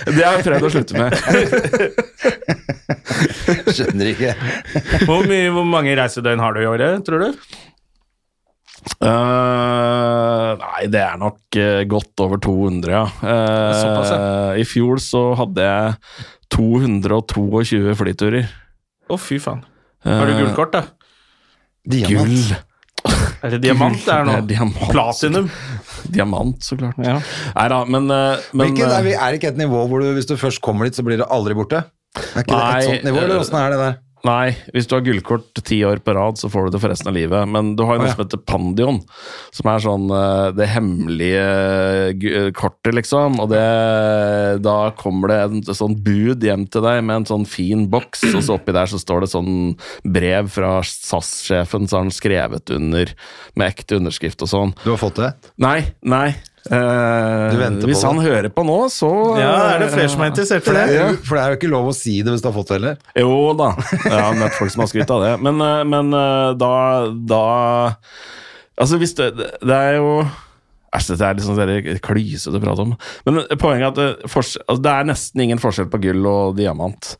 Det 0.09 0.23
har 0.23 0.37
jeg 0.39 0.45
prøvd 0.45 0.65
å 0.65 0.69
slutte 0.71 0.93
med. 0.95 1.09
Skjønner 3.75 4.07
ikke. 4.13 4.31
Hvor, 5.05 5.25
mye, 5.27 5.49
hvor 5.53 5.67
mange 5.67 5.95
reisedøgn 5.99 6.41
har 6.41 6.55
du 6.55 6.61
i 6.63 6.69
året, 6.69 7.03
tror 7.05 7.19
du? 7.25 7.29
Eh, 8.99 10.51
nei, 10.59 10.87
det 10.91 11.01
er 11.03 11.19
nok 11.19 11.57
uh, 11.59 11.81
godt 11.89 12.23
over 12.25 12.41
200, 12.43 12.91
ja. 12.93 13.03
Uh, 13.23 13.73
Såpass, 13.75 14.13
I 14.59 14.65
fjor 14.67 15.01
så 15.03 15.23
hadde 15.39 15.65
jeg 15.65 16.25
222 16.55 17.95
flyturer. 17.99 18.49
Å, 19.09 19.19
fy 19.19 19.39
faen. 19.41 19.61
Har 20.05 20.29
du 20.29 20.35
gullkort, 20.37 20.75
da? 20.75 20.83
Diamant. 21.89 22.33
Gull. 22.33 22.57
Er 23.39 23.53
det 23.53 23.61
diamant 23.63 23.95
det 24.03 24.11
er 24.11 24.25
nå? 24.27 24.33
Det 24.49 24.57
er. 24.59 24.71
Platinum? 24.91 25.45
Diamant, 26.11 26.57
så 26.65 26.75
klart. 26.75 26.97
Ja. 26.99 27.13
Nei 27.55 27.67
da, 27.71 27.77
men, 27.87 28.09
men 28.11 28.41
Hvilket, 28.51 28.91
er, 28.91 29.05
vi- 29.05 29.15
det 29.15 29.39
ikke 29.39 29.53
et 29.53 29.61
nivå 29.61 29.85
hvor 29.87 30.03
du, 30.03 30.09
hvis 30.17 30.27
du 30.27 30.35
først 30.35 30.59
kommer 30.65 30.89
dit, 30.89 30.97
så 30.99 31.05
blir 31.07 31.21
det 31.21 31.27
aldri 31.31 31.55
borte? 31.55 31.85
Er 32.19 32.43
ikke 32.43 32.51
det 32.51 32.59
Nei, 32.59 32.79
et 32.81 32.89
sånt 32.89 33.07
nivå, 33.07 33.21
eller 33.23 33.39
åssen 33.39 33.59
er 33.61 33.71
det 33.71 33.79
der? 33.79 33.97
Nei, 34.27 34.51
hvis 34.75 34.89
du 34.89 34.97
har 34.97 35.05
gullkort 35.05 35.63
ti 35.63 35.79
år 35.87 36.03
på 36.03 36.13
rad, 36.17 36.39
så 36.39 36.51
får 36.51 36.67
du 36.67 36.75
det 36.75 36.83
for 36.83 36.91
resten 36.91 37.11
av 37.11 37.15
livet. 37.15 37.47
Men 37.47 37.73
du 37.79 37.85
har 37.87 37.95
jo 37.95 38.03
noe 38.03 38.09
noe 38.09 38.11
ja. 38.11 38.15
som 38.15 38.25
heter 38.25 38.41
Pandion, 38.47 38.99
som 39.55 39.69
er 39.71 39.83
sånn 39.83 40.07
eh, 40.13 40.49
det 40.57 40.67
hemmelige 40.73 41.45
eh, 42.11 42.49
kortet, 42.55 42.93
liksom. 42.97 43.39
Og 43.43 43.51
det, 43.53 43.63
da 44.65 44.77
kommer 44.99 45.31
det 45.31 45.39
en 45.45 45.63
sånn 45.67 45.97
bud 46.03 46.45
hjem 46.45 46.67
til 46.71 46.85
deg 46.85 47.01
med 47.05 47.21
en 47.21 47.29
sånn 47.29 47.47
fin 47.49 47.87
boks, 47.91 48.25
og 48.33 48.43
så 48.45 48.57
oppi 48.57 48.75
der 48.75 48.89
så 48.89 49.01
står 49.01 49.25
det 49.25 49.31
sånn 49.33 49.57
brev 50.03 50.51
fra 50.53 50.79
SAS-sjefen, 50.85 51.89
så 51.89 51.99
har 51.99 52.07
han 52.07 52.15
skrevet 52.15 52.75
under 52.75 53.13
med 53.55 53.73
ekte 53.73 53.99
underskrift 53.99 54.45
og 54.45 54.51
sånn. 54.51 54.77
Du 54.83 54.93
har 54.93 55.01
fått 55.01 55.21
det? 55.21 55.33
Nei, 55.61 55.81
nei. 56.01 56.31
Eh, 56.67 57.45
Du 57.53 57.57
venter 57.61 57.85
på 57.85 57.91
hvis 57.91 58.03
han 58.07 58.19
det? 58.19 58.25
hører 58.27 58.49
på 58.55 58.65
nå, 58.67 58.77
så 58.93 59.11
Ja, 59.39 59.53
er 59.75 59.79
det 59.85 59.91
flere 59.93 60.09
som 60.11 60.25
er 60.25 60.31
interessert 60.33 60.65
For 60.67 60.75
i 60.75 60.81
det, 60.81 60.87
det? 60.91 60.99
er, 61.05 61.21
for 61.23 61.37
det 61.39 61.43
er 61.45 61.53
jo 61.55 61.59
ikke 61.61 61.71
lov 61.75 61.87
å 61.91 61.95
si 61.95 62.17
det 62.25 62.33
hvis 62.35 62.43
du 62.43 62.49
har 62.51 62.57
fått 62.59 62.73
det 62.73 62.79
heller. 62.81 62.99
Jo 63.19 63.31
da, 63.59 63.71
jeg 64.03 64.17
har 64.19 64.37
møtt 64.41 64.59
folk 64.59 64.75
som 64.75 64.83
har 64.85 64.91
skrytt 64.91 65.15
av 65.15 65.23
det. 65.25 65.33
Men, 65.47 65.63
eh, 65.65 65.81
men 65.95 66.13
eh, 66.13 66.51
da, 66.59 66.73
da 67.35 67.43
Altså, 68.79 68.95
hvis 69.01 69.11
det 69.17 69.33
Det 69.35 69.75
er 69.75 69.97
jo 69.99 70.13
Æsj, 70.89 71.11
dette 71.11 71.27
er 71.27 71.35
litt 71.37 71.45
sånn 71.45 71.99
klysete 72.01 72.57
å 72.57 72.61
prate 72.63 72.81
om. 72.81 72.93
Men 73.27 73.35
poenget 73.61 73.83
er 73.83 73.89
at 73.91 73.97
det, 73.99 74.29
forskjell, 74.33 74.63
altså, 74.65 74.81
det 74.81 74.93
er 74.95 75.03
nesten 75.05 75.43
ingen 75.43 75.59
forskjell 75.61 75.85
på 75.93 75.99
gull 76.01 76.25
og 76.25 76.55
diamant. 76.57 77.11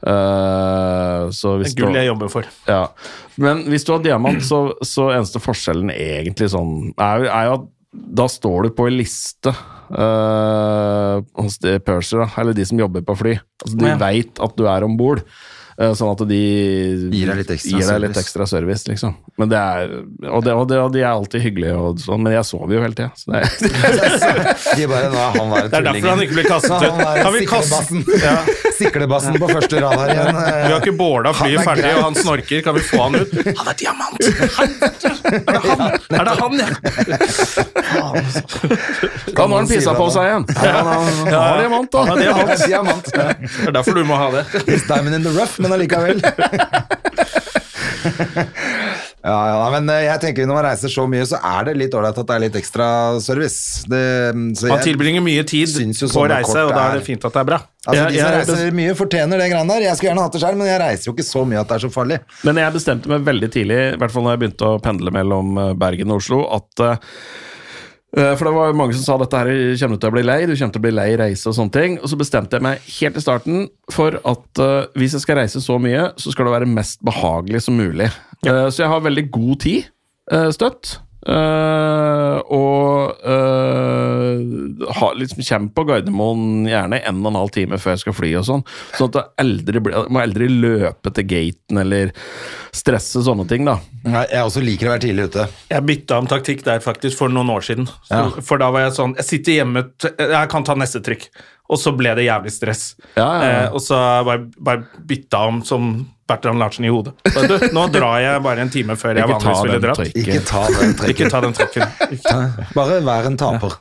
Uh, 0.00 1.28
så 1.36 1.58
hvis 1.60 1.74
Gull 1.76 1.92
du, 1.92 1.98
jeg 2.00 2.08
jobber 2.08 2.30
for. 2.32 2.48
ja. 2.70 2.86
Men 3.36 3.60
hvis 3.68 3.84
du 3.84 3.92
har 3.92 4.00
diamant, 4.06 4.40
så, 4.48 4.62
så 4.80 5.10
eneste 5.12 5.42
forskjellen 5.44 5.92
egentlig 5.92 6.48
sånn 6.54 6.94
er, 6.96 7.26
er 7.28 7.50
jo 7.50 7.58
at 7.58 7.66
da 7.92 8.26
står 8.28 8.68
du 8.68 8.70
på 8.76 8.86
en 8.88 8.96
liste 8.98 9.48
uh, 9.48 11.20
hos 11.40 11.58
de 11.62 11.78
purser, 11.80 12.20
da, 12.24 12.28
eller 12.42 12.56
de 12.56 12.66
som 12.68 12.80
jobber 12.80 13.04
på 13.06 13.16
fly. 13.16 13.38
Altså, 13.64 13.78
de 13.80 13.88
Ja. 13.88 13.96
vet 14.02 14.42
at 14.44 14.56
du 14.58 14.66
er 14.68 14.84
om 14.84 14.96
bord. 15.00 15.22
Uh, 15.78 15.92
Sånn 15.94 16.10
at 16.10 16.24
de 16.26 16.38
Gir 17.14 17.28
deg 17.30 17.36
litt 17.38 17.50
ekstra 17.54 17.78
gir 17.78 17.86
deg 17.86 18.00
litt 18.02 18.10
service. 18.16 18.24
ekstra 18.26 18.46
service, 18.50 18.88
liksom. 18.90 19.12
Men 19.38 19.48
det 19.52 19.58
er, 19.62 19.92
og, 20.26 20.42
det, 20.44 20.52
og, 20.58 20.64
det, 20.68 20.78
og 20.82 20.92
de 20.92 21.04
er 21.04 21.12
alltid 21.12 21.40
hyggelige, 21.44 21.76
og 21.78 22.00
sånn, 22.02 22.20
men 22.26 22.34
jeg 22.34 22.44
sover 22.48 22.74
jo 22.74 22.82
hele 22.82 22.98
tida. 22.98 23.12
Så 23.14 23.30
det 23.30 23.44
er, 23.44 23.46
De 24.80 24.88
bare, 24.90 25.12
nå 25.14 25.28
han 25.38 25.54
der 25.54 25.68
Det 25.70 25.78
er 25.78 25.86
derfor 25.92 26.08
han 26.16 26.24
ikke 26.26 26.34
blir 26.40 26.50
kastet 26.50 26.82
ut. 26.82 26.98
Kan 27.22 27.32
vi 27.36 27.46
kaste 27.46 27.84
siklebassen. 27.86 28.67
Siklebassen 28.78 29.38
på 29.40 29.48
første 29.50 29.80
rad 29.82 29.98
her 29.98 30.12
igjen. 30.14 30.38
Vi 30.38 30.72
har 30.72 30.78
ikke 30.78 30.96
båla 30.98 31.32
flyet 31.36 31.60
er 31.60 31.66
ferdig, 31.66 31.84
greit. 31.84 31.98
og 31.98 32.04
han 32.06 32.18
snorker. 32.18 32.62
Kan 32.66 32.74
vi 32.78 32.82
få 32.86 33.02
han 33.04 33.14
ut? 33.18 33.30
Han 33.58 33.66
er 33.72 33.78
diamant! 33.82 34.20
Er 35.28 35.52
det 35.52 35.62
han? 35.68 35.80
Er 36.18 36.24
det 36.28 36.34
han, 36.38 36.52
ja? 36.58 36.68
da 39.34 39.46
må 39.46 39.54
har 39.54 39.62
han 39.62 39.68
pissa 39.70 39.92
på 39.98 40.08
seg 40.14 40.22
igjen! 40.28 40.44
Ja, 40.54 40.76
han, 40.78 40.86
han, 40.92 41.04
han 41.26 41.34
har 41.34 41.62
diamant, 41.62 41.90
da. 41.92 41.98
Han 42.08 42.16
har 42.16 42.22
diamant. 42.22 42.66
Diamant. 42.68 43.06
Det 43.14 43.68
er 43.68 43.72
derfor 43.78 43.98
du 43.98 44.04
må 44.08 44.18
ha 44.20 44.30
det. 44.38 44.44
It's 44.66 44.86
diamond 44.88 45.14
in 45.18 45.22
the 45.26 45.32
rough, 45.34 45.58
men 45.62 45.72
allikevel. 45.74 46.22
Ja, 49.18 49.34
ja, 49.50 49.70
men 49.74 49.88
eh, 49.90 50.04
jeg 50.06 50.20
tenker 50.22 50.46
når 50.46 50.58
man 50.60 50.64
reiser 50.68 50.92
så 50.92 51.04
mye, 51.10 51.24
så 51.26 51.40
er 51.42 51.64
det 51.66 51.72
litt 51.80 51.94
ålreit 51.98 52.18
at 52.22 52.28
det 52.28 52.34
er 52.36 52.42
litt 52.44 52.58
ekstra 52.60 52.86
service. 53.22 53.82
Det, 53.90 54.02
Man 54.36 54.84
tilbringer 54.84 55.24
mye 55.24 55.42
tid 55.48 55.72
på 55.74 56.22
å 56.22 56.28
reise, 56.30 56.60
og 56.62 56.70
da 56.70 56.84
er- 56.92 57.00
det 57.00 57.06
fint 57.08 57.24
at 57.26 57.34
det 57.34 57.40
er 57.42 57.48
bra. 57.50 57.58
Altså, 57.88 57.96
Jeg- 57.98 58.12
De 58.12 58.18
som 58.20 58.30
reiser 58.36 58.54
reiser 58.54 58.76
mye, 58.78 58.94
fortjener 58.94 59.38
det 59.42 59.50
greiene 59.50 59.68
der. 59.74 59.80
Jeg 59.88 59.96
skulle 59.96 60.10
gjerne 60.12 60.22
hatt 60.22 60.32
det 60.32 60.40
selv, 60.40 60.56
men 60.56 60.66
jeg 60.68 60.80
reiser 60.80 61.04
jo 61.10 61.12
ikke 61.16 61.26
så 61.26 61.44
mye 61.48 61.60
at 61.60 61.68
det 61.68 61.74
er 61.74 61.88
så 61.88 61.92
farlig. 61.92 62.20
Men 62.44 62.56
jeg 62.62 62.72
bestemte 62.72 63.06
meg 63.08 63.24
veldig 63.24 63.50
tidlig, 63.50 63.80
i 63.94 63.96
hvert 63.98 64.10
fall 64.14 64.22
når 64.22 64.38
jeg 64.38 64.42
begynte 64.44 64.70
å 64.70 64.80
pendle 64.82 65.10
mellom 65.10 65.58
eh, 65.58 65.74
Bergen 65.74 66.10
og 66.14 66.22
Oslo, 66.22 66.44
at 66.54 66.80
eh, 66.80 66.96
For 68.16 68.44
det 68.46 68.54
var 68.54 68.70
jo 68.70 68.78
mange 68.78 68.94
som 68.94 69.02
sa 69.04 69.18
dette 69.18 69.36
her 69.36 69.46
kommer 69.76 69.98
du 69.98 70.00
til 70.00 70.08
å 70.08 70.14
bli 70.14 70.22
lei, 70.24 70.46
du 70.46 70.54
kommer 70.56 70.72
til 70.72 70.80
å 70.80 70.86
bli 70.86 70.92
lei 70.96 71.10
reise 71.20 71.46
og 71.50 71.54
sånne 71.58 71.72
ting. 71.74 71.98
Og 72.00 72.08
så 72.08 72.16
bestemte 72.16 72.56
jeg 72.56 72.62
meg 72.64 72.78
helt 72.80 73.18
i 73.18 73.20
starten 73.20 73.68
for 73.92 74.16
at 74.24 74.62
uh, 74.64 74.86
hvis 74.96 75.12
jeg 75.12 75.20
skal 75.26 75.36
reise 75.42 75.60
så 75.60 75.76
mye, 75.78 76.06
så 76.16 76.32
skal 76.32 76.46
det 76.48 76.54
være 76.54 76.70
mest 76.72 77.02
behagelig 77.04 77.60
som 77.66 77.76
mulig. 77.76 78.08
Eh, 78.46 78.68
så 78.70 78.84
jeg 78.84 78.92
har 78.92 79.04
veldig 79.04 79.28
god 79.34 79.60
tid 79.64 79.88
eh, 80.32 80.48
støtt. 80.54 80.98
eh, 81.28 82.38
og 82.54 83.18
uh, 83.26 84.92
ha, 84.94 85.08
liksom 85.18 85.42
kommer 85.42 85.72
på 85.74 85.84
Gardermoen 85.88 86.68
gjerne 86.70 87.00
en 87.02 87.18
og 87.24 87.30
en 87.32 87.38
halv 87.40 87.50
time 87.52 87.78
før 87.80 87.92
jeg 87.96 88.02
skal 88.04 88.14
fly 88.16 88.30
og 88.38 88.46
sånn. 88.46 88.62
Sånn 88.96 89.10
at 89.10 89.18
jeg 89.18 89.26
aldri, 89.42 89.82
ble, 89.84 89.94
jeg 89.96 90.14
må 90.14 90.22
aldri 90.22 90.48
løpe 90.52 91.12
til 91.16 91.26
gaten 91.28 91.80
eller 91.82 92.12
stresse 92.78 93.24
sånne 93.26 93.48
ting, 93.50 93.66
da. 93.68 93.78
Nei, 94.06 94.24
Jeg 94.30 94.46
også 94.46 94.62
liker 94.64 94.88
å 94.88 94.94
være 94.94 95.04
tidlig 95.08 95.26
ute. 95.32 95.46
Jeg 95.72 95.86
bytta 95.90 96.20
om 96.22 96.28
taktikk 96.30 96.62
der 96.68 96.80
faktisk 96.84 97.18
for 97.18 97.34
noen 97.34 97.50
år 97.56 97.66
siden. 97.66 97.88
Så, 98.06 98.14
Ja. 98.22 98.28
For 98.44 98.62
da 98.62 98.70
var 98.74 98.86
jeg 98.86 98.94
sånn 98.96 99.16
Jeg 99.18 99.26
sitter 99.28 99.58
hjemme, 99.58 99.82
jeg 100.06 100.48
kan 100.54 100.64
ta 100.64 100.78
neste 100.78 101.02
trykk. 101.04 101.26
Og 101.68 101.76
så 101.82 101.92
ble 101.92 102.14
det 102.16 102.24
jævlig 102.30 102.52
stress. 102.54 102.84
Ja, 103.18 103.26
ja, 103.26 103.42
ja. 103.42 103.48
Eh, 103.66 103.74
og 103.74 103.82
så 103.84 103.98
bare, 104.24 104.46
bare 104.56 104.86
bytta 105.10 105.42
om 105.50 105.58
som 105.68 105.90
Bertrand 106.28 106.58
Larsen 106.60 106.84
i 106.84 106.90
hodet. 106.92 107.14
Så, 107.32 107.42
du, 107.48 107.54
nå 107.72 107.86
drar 107.92 108.18
jeg 108.20 108.42
bare 108.44 108.60
en 108.66 108.70
time 108.72 108.96
før 109.00 109.16
jeg 109.16 109.24
Ikke 109.24 109.38
vanligvis 109.38 109.62
ville 109.64 109.80
dratt. 109.80 110.02
Ikke 110.12 110.42
ta 110.44 110.62
den 110.68 110.90
Ikke 110.92 111.00
trekken. 111.00 111.30
ta 111.32 111.40
den 111.40 111.54
trikken. 111.56 111.86
Ikke- 112.18 112.74
Bare 112.76 112.98
vær 113.06 113.28
en 113.30 113.38
taper. 113.40 113.78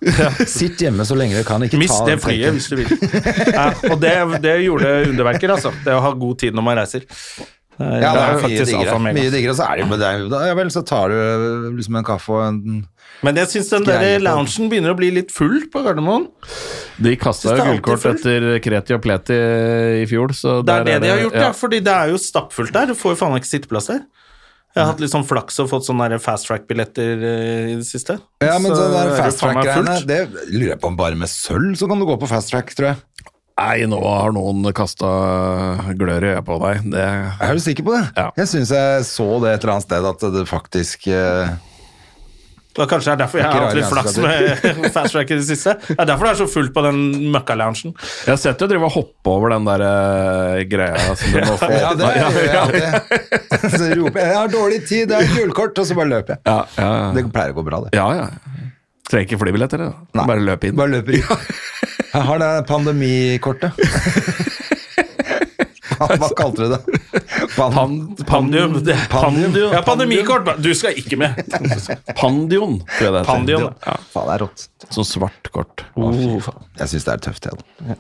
Sitt 0.48 0.80
hjemme 0.86 1.04
så 1.08 1.18
lenge 1.20 1.36
du 1.42 1.44
kan. 1.48 1.66
Ikke 1.68 1.80
Mist 1.82 1.98
ta 1.98 2.06
det 2.08 2.16
den 2.16 2.24
flyet 2.24 2.56
hvis 2.56 2.70
du 2.72 2.76
vil. 2.80 2.88
Ja, 3.52 3.68
og 3.92 4.00
det, 4.02 4.16
det 4.48 4.56
gjorde 4.64 4.94
underverker, 5.12 5.56
altså. 5.58 5.74
Det 5.84 5.94
å 5.98 6.02
ha 6.08 6.14
god 6.24 6.40
tid 6.46 6.56
når 6.56 6.68
man 6.70 6.80
reiser. 6.80 7.04
Ja, 7.78 8.12
det 8.12 8.22
er 8.22 8.32
jo 8.34 8.48
mye 8.48 8.66
diggere. 8.66 9.00
Mye 9.06 9.32
diggere, 9.34 9.54
så 9.58 9.68
er 9.68 9.78
det 9.78 9.84
jo 9.86 9.90
med 9.92 10.02
deg. 10.02 10.24
Da, 10.34 10.42
ja 10.50 10.56
vel, 10.58 10.72
så 10.74 10.82
tar 10.88 11.14
du 11.14 11.18
liksom 11.78 12.00
en 12.00 12.08
kaffe 12.08 12.34
og 12.34 12.44
en 12.48 12.62
Men 13.26 13.38
jeg 13.38 13.52
syns 13.54 13.70
den 13.76 13.86
der 13.86 14.22
loungen 14.24 14.72
begynner 14.72 14.96
å 14.96 14.98
bli 14.98 15.12
litt 15.14 15.34
full 15.34 15.68
på 15.74 15.84
Gardermoen. 15.86 16.28
De 16.98 17.14
kasta 17.22 17.54
jo 17.54 17.58
er 17.58 17.76
gullkort 17.76 18.08
etter 18.16 18.48
Kreti 18.66 18.98
og 18.98 19.04
Pleti 19.06 19.38
i 20.02 20.06
fjor, 20.10 20.34
så 20.34 20.60
Det 20.66 20.80
er 20.80 20.88
det 20.90 21.00
de 21.06 21.12
har 21.14 21.26
gjort, 21.28 21.38
ja. 21.38 21.50
ja. 21.50 21.56
Fordi 21.58 21.82
det 21.86 21.94
er 21.94 22.14
jo 22.14 22.22
stappfullt 22.22 22.74
der. 22.74 22.90
Du 22.90 22.98
får 22.98 23.14
jo 23.14 23.22
faen 23.22 23.38
ikke 23.38 23.52
sitteplass 23.54 23.92
der. 23.94 24.08
Jeg 24.78 24.84
har 24.84 24.92
hatt 24.92 25.00
litt 25.02 25.10
sånn 25.10 25.26
flaks 25.26 25.56
og 25.64 25.70
fått 25.72 25.88
sånne 25.88 26.20
fast 26.22 26.46
track-billetter 26.46 27.24
eh, 27.26 27.70
i 27.72 27.78
det 27.80 27.86
siste. 27.88 28.20
Ja, 28.44 28.60
men 28.62 28.70
så 28.70 28.84
det 28.84 28.92
der 28.94 29.10
er 29.10 29.22
fast 29.24 29.42
track-greiene, 29.42 29.96
det 30.06 30.20
lurer 30.54 30.76
jeg 30.76 30.82
på 30.84 30.92
om 30.92 30.98
bare 31.00 31.18
med 31.18 31.32
sølv 31.32 31.74
så 31.80 31.90
kan 31.90 31.98
du 31.98 32.06
gå 32.06 32.18
på 32.22 32.30
fast 32.30 32.54
track, 32.54 32.70
tror 32.78 32.92
jeg. 32.92 33.00
Nei, 33.58 33.88
nå 33.90 33.98
har 34.06 34.34
noen 34.36 34.68
kasta 34.78 35.08
glør 35.98 36.26
i 36.28 36.34
øyet 36.36 36.46
på 36.46 36.60
deg. 36.62 36.84
Det 36.94 37.06
Er 37.42 37.58
du 37.58 37.64
sikker 37.64 37.88
på 37.88 37.96
det? 37.96 38.04
Ja. 38.20 38.28
Jeg 38.38 38.52
syns 38.52 38.70
jeg 38.76 39.08
så 39.10 39.26
det 39.42 39.56
et 39.56 39.64
eller 39.66 39.74
annet 39.78 39.88
sted, 39.88 40.06
at 40.12 40.26
det 40.36 40.44
faktisk 40.50 41.08
eh, 41.10 41.56
er 42.78 42.90
kanskje 42.92 43.10
det 43.10 43.14
er 43.16 43.22
derfor 43.24 43.40
jeg 43.42 43.48
har 43.50 43.64
hatt 43.66 43.78
litt 43.80 43.90
flaks 43.90 44.18
med 44.22 44.92
fast 45.00 45.16
track 45.16 45.32
i 45.34 45.40
det 45.40 45.48
siste. 45.48 45.74
Det 45.88 45.96
er 45.98 46.10
derfor 46.12 46.28
det 46.28 46.34
er 46.36 46.40
så 46.44 46.48
fullt 46.54 46.74
på 46.76 46.84
den 46.86 47.00
møkka-loungen. 47.34 47.96
Jeg 48.28 48.30
har 48.36 48.38
sett 48.44 48.62
deg 48.62 48.70
drive 48.76 48.86
og 48.92 48.94
hoppe 48.94 49.34
over 49.34 49.56
den 49.56 49.66
der 49.66 49.86
eh, 49.88 50.62
greia 50.70 51.16
som 51.18 51.34
du 51.34 51.40
må 51.42 51.56
få 51.64 51.72
Ja, 51.74 51.96
det 51.98 52.12
gjør 52.14 52.38
jeg 52.44 52.60
alltid. 52.62 53.42
Så 53.74 53.90
roper 53.98 54.22
jeg 54.22 54.28
'jeg 54.28 54.38
har 54.38 54.54
dårlig 54.54 54.80
tid, 54.86 55.10
det 55.10 55.18
er 55.18 55.34
gullkort', 55.34 55.82
og 55.82 55.90
så 55.90 55.98
bare 55.98 56.14
løper 56.14 56.38
jeg. 56.38 56.44
Ja, 56.46 56.60
ja, 56.78 56.92
ja. 57.02 57.10
Det 57.18 57.26
pleier 57.34 57.56
å 57.56 57.58
gå 57.58 57.66
bra, 57.66 57.82
det. 57.88 57.98
ja, 57.98 58.08
ja. 58.22 58.30
Trenger 59.08 59.24
ikke 59.30 59.40
flybilletter, 59.40 59.82
det. 59.82 59.92
Nei. 60.20 60.28
Bare 60.28 60.44
løp 60.44 60.66
inn. 60.68 60.76
Bare 60.78 60.92
løper 61.00 61.16
inn. 61.18 61.48
Jeg 62.14 62.24
har 62.30 62.40
det 62.42 62.52
pandemikortet. 62.70 63.72
Hva, 65.98 66.30
kalte 66.38 66.68
du 66.68 66.70
det? 66.76 66.97
Pan, 67.56 68.16
Pandium. 68.28 68.74
Det 68.84 68.96
Pandium. 69.12 69.72
Ja, 69.74 69.82
pandemikort. 69.86 70.50
Du 70.64 70.74
skal 70.76 70.92
ikke 71.00 71.18
med. 71.22 71.32
Pandion, 72.18 72.80
tror 72.98 73.06
jeg 73.08 73.14
det 73.14 73.20
heter. 73.22 73.32
Pandion. 73.32 73.64
Ja, 73.86 73.96
Faen, 74.14 74.28
det 74.28 74.34
er 74.36 74.40
rått. 74.46 74.60
sånn 74.94 75.08
svart 75.08 75.44
kort. 75.56 75.78
Jeg 75.98 76.88
syns 76.92 77.06
det 77.08 77.14
er 77.16 77.20
tøft, 77.30 77.44
jeg. 77.50 77.56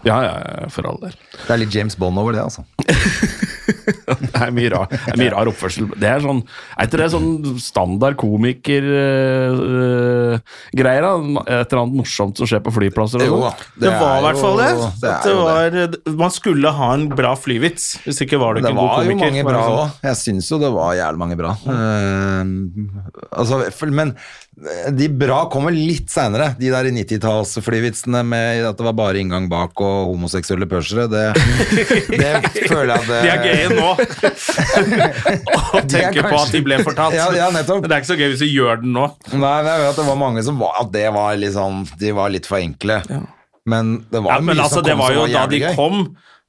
Ja, 0.06 0.18
ja, 0.26 0.34
ja, 0.38 0.68
for 0.74 0.84
all 0.92 1.00
del. 1.02 1.16
Det 1.46 1.52
er 1.56 1.60
litt 1.64 1.74
James 1.76 1.96
Bond 2.00 2.18
over 2.22 2.32
det, 2.38 2.44
altså. 2.46 2.62
Det 4.18 4.40
er 4.40 4.52
mye 4.56 4.70
rar, 4.72 4.86
det 4.90 5.12
er 5.12 5.18
mye 5.20 5.32
rar 5.34 5.48
oppførsel. 5.50 5.86
Det 6.00 6.08
er 6.08 6.22
sånn, 6.24 6.40
er 6.80 6.86
ikke 6.88 7.00
det 7.02 7.08
sånn 7.12 7.58
standard 7.62 8.16
komikergreier? 8.20 11.04
da? 11.04 11.12
Et 11.44 11.74
eller 11.74 11.82
annet 11.82 11.98
morsomt 12.00 12.36
som 12.40 12.48
skjer 12.50 12.62
på 12.64 12.72
flyplasser? 12.78 13.20
og 13.24 13.28
Jo 13.28 13.32
sånn? 13.36 13.46
da. 13.48 13.52
Det 13.84 13.92
var 13.92 14.08
i 14.08 14.10
er 14.18 14.22
hvert 14.28 14.42
fall 14.42 14.58
det. 14.62 14.72
det 15.02 15.12
det 15.28 15.36
var, 15.42 15.60
man 16.24 16.32
skulle 16.36 16.70
ha 16.80 16.88
en 16.96 17.06
bra 17.12 17.32
flyvits. 17.40 17.84
Hvis 18.06 18.20
ikke 18.26 18.38
var 18.42 18.50
du 18.56 18.60
Det 18.62 18.66
ikke 18.72 18.78
en 18.78 18.82
god 18.84 18.94
var 18.98 19.08
jo 19.08 19.20
mange 19.22 19.46
bra 19.48 19.62
sånn. 19.64 19.78
òg. 19.78 20.02
Jeg 20.10 20.20
syns 20.24 20.52
jo 20.52 20.60
det 20.62 20.74
var 20.76 20.98
jævlig 20.98 21.22
mange 21.24 21.40
bra. 21.40 21.54
Uh, 21.64 22.42
altså, 23.32 23.62
men 23.94 24.14
de 24.98 25.06
bra 25.14 25.44
kommer 25.54 25.74
litt 25.74 26.10
seinere. 26.10 26.50
De 26.58 26.72
der 26.74 26.90
90-tallsflyvitsene 26.96 28.24
med 28.26 28.66
at 28.66 28.80
det 28.80 28.88
var 28.88 28.96
bare 28.98 29.22
inngang 29.22 29.46
bak 29.52 29.78
og 29.86 30.10
homoseksuelle 30.10 30.66
pørsere. 30.70 31.06
det, 31.12 31.26
det 32.22 32.32
føler 32.66 32.96
jeg 32.96 32.98
at 32.98 33.10
det 33.12 33.22
De 33.22 33.32
er 33.34 33.46
gøye 33.46 33.70
nå. 33.78 33.92
Å 35.78 35.84
tenke 35.86 36.26
på 36.26 36.34
at 36.42 36.56
de 36.56 36.64
ble 36.66 36.82
fortalt. 36.82 37.18
Ja, 37.18 37.30
ja, 37.38 37.52
nettopp. 37.54 37.84
Men 37.84 37.92
det 37.92 38.00
er 38.00 38.04
ikke 38.06 38.14
så 38.16 38.20
gøy 38.20 38.32
hvis 38.34 38.42
du 38.42 38.50
gjør 38.50 38.82
den 38.82 38.96
nå. 38.98 39.06
Nei, 39.36 39.56
jeg 39.62 39.84
vet 39.84 39.92
at 39.92 40.02
det 40.02 40.08
var 40.10 40.22
mange 40.26 40.44
som 40.46 40.58
var 40.62 40.80
At 40.82 40.90
det 40.94 41.06
var 41.14 41.36
litt 41.38 41.54
sånn 41.54 41.84
De 42.00 42.12
var 42.16 42.32
litt 42.34 42.48
for 42.50 42.58
enkle. 42.58 43.02
Men 43.68 43.94
det 44.10 44.24
var 44.24 44.40
Ja, 44.40 44.42
men 44.42 44.56
mye 44.56 44.66
altså, 44.66 44.82
som 44.82 44.88
det 44.88 44.96
som 44.96 45.04
var 45.04 45.14
som 45.14 45.20
jo 45.20 45.26
var 45.28 45.34
da 45.36 45.46
de 45.52 45.62
kom 45.78 46.02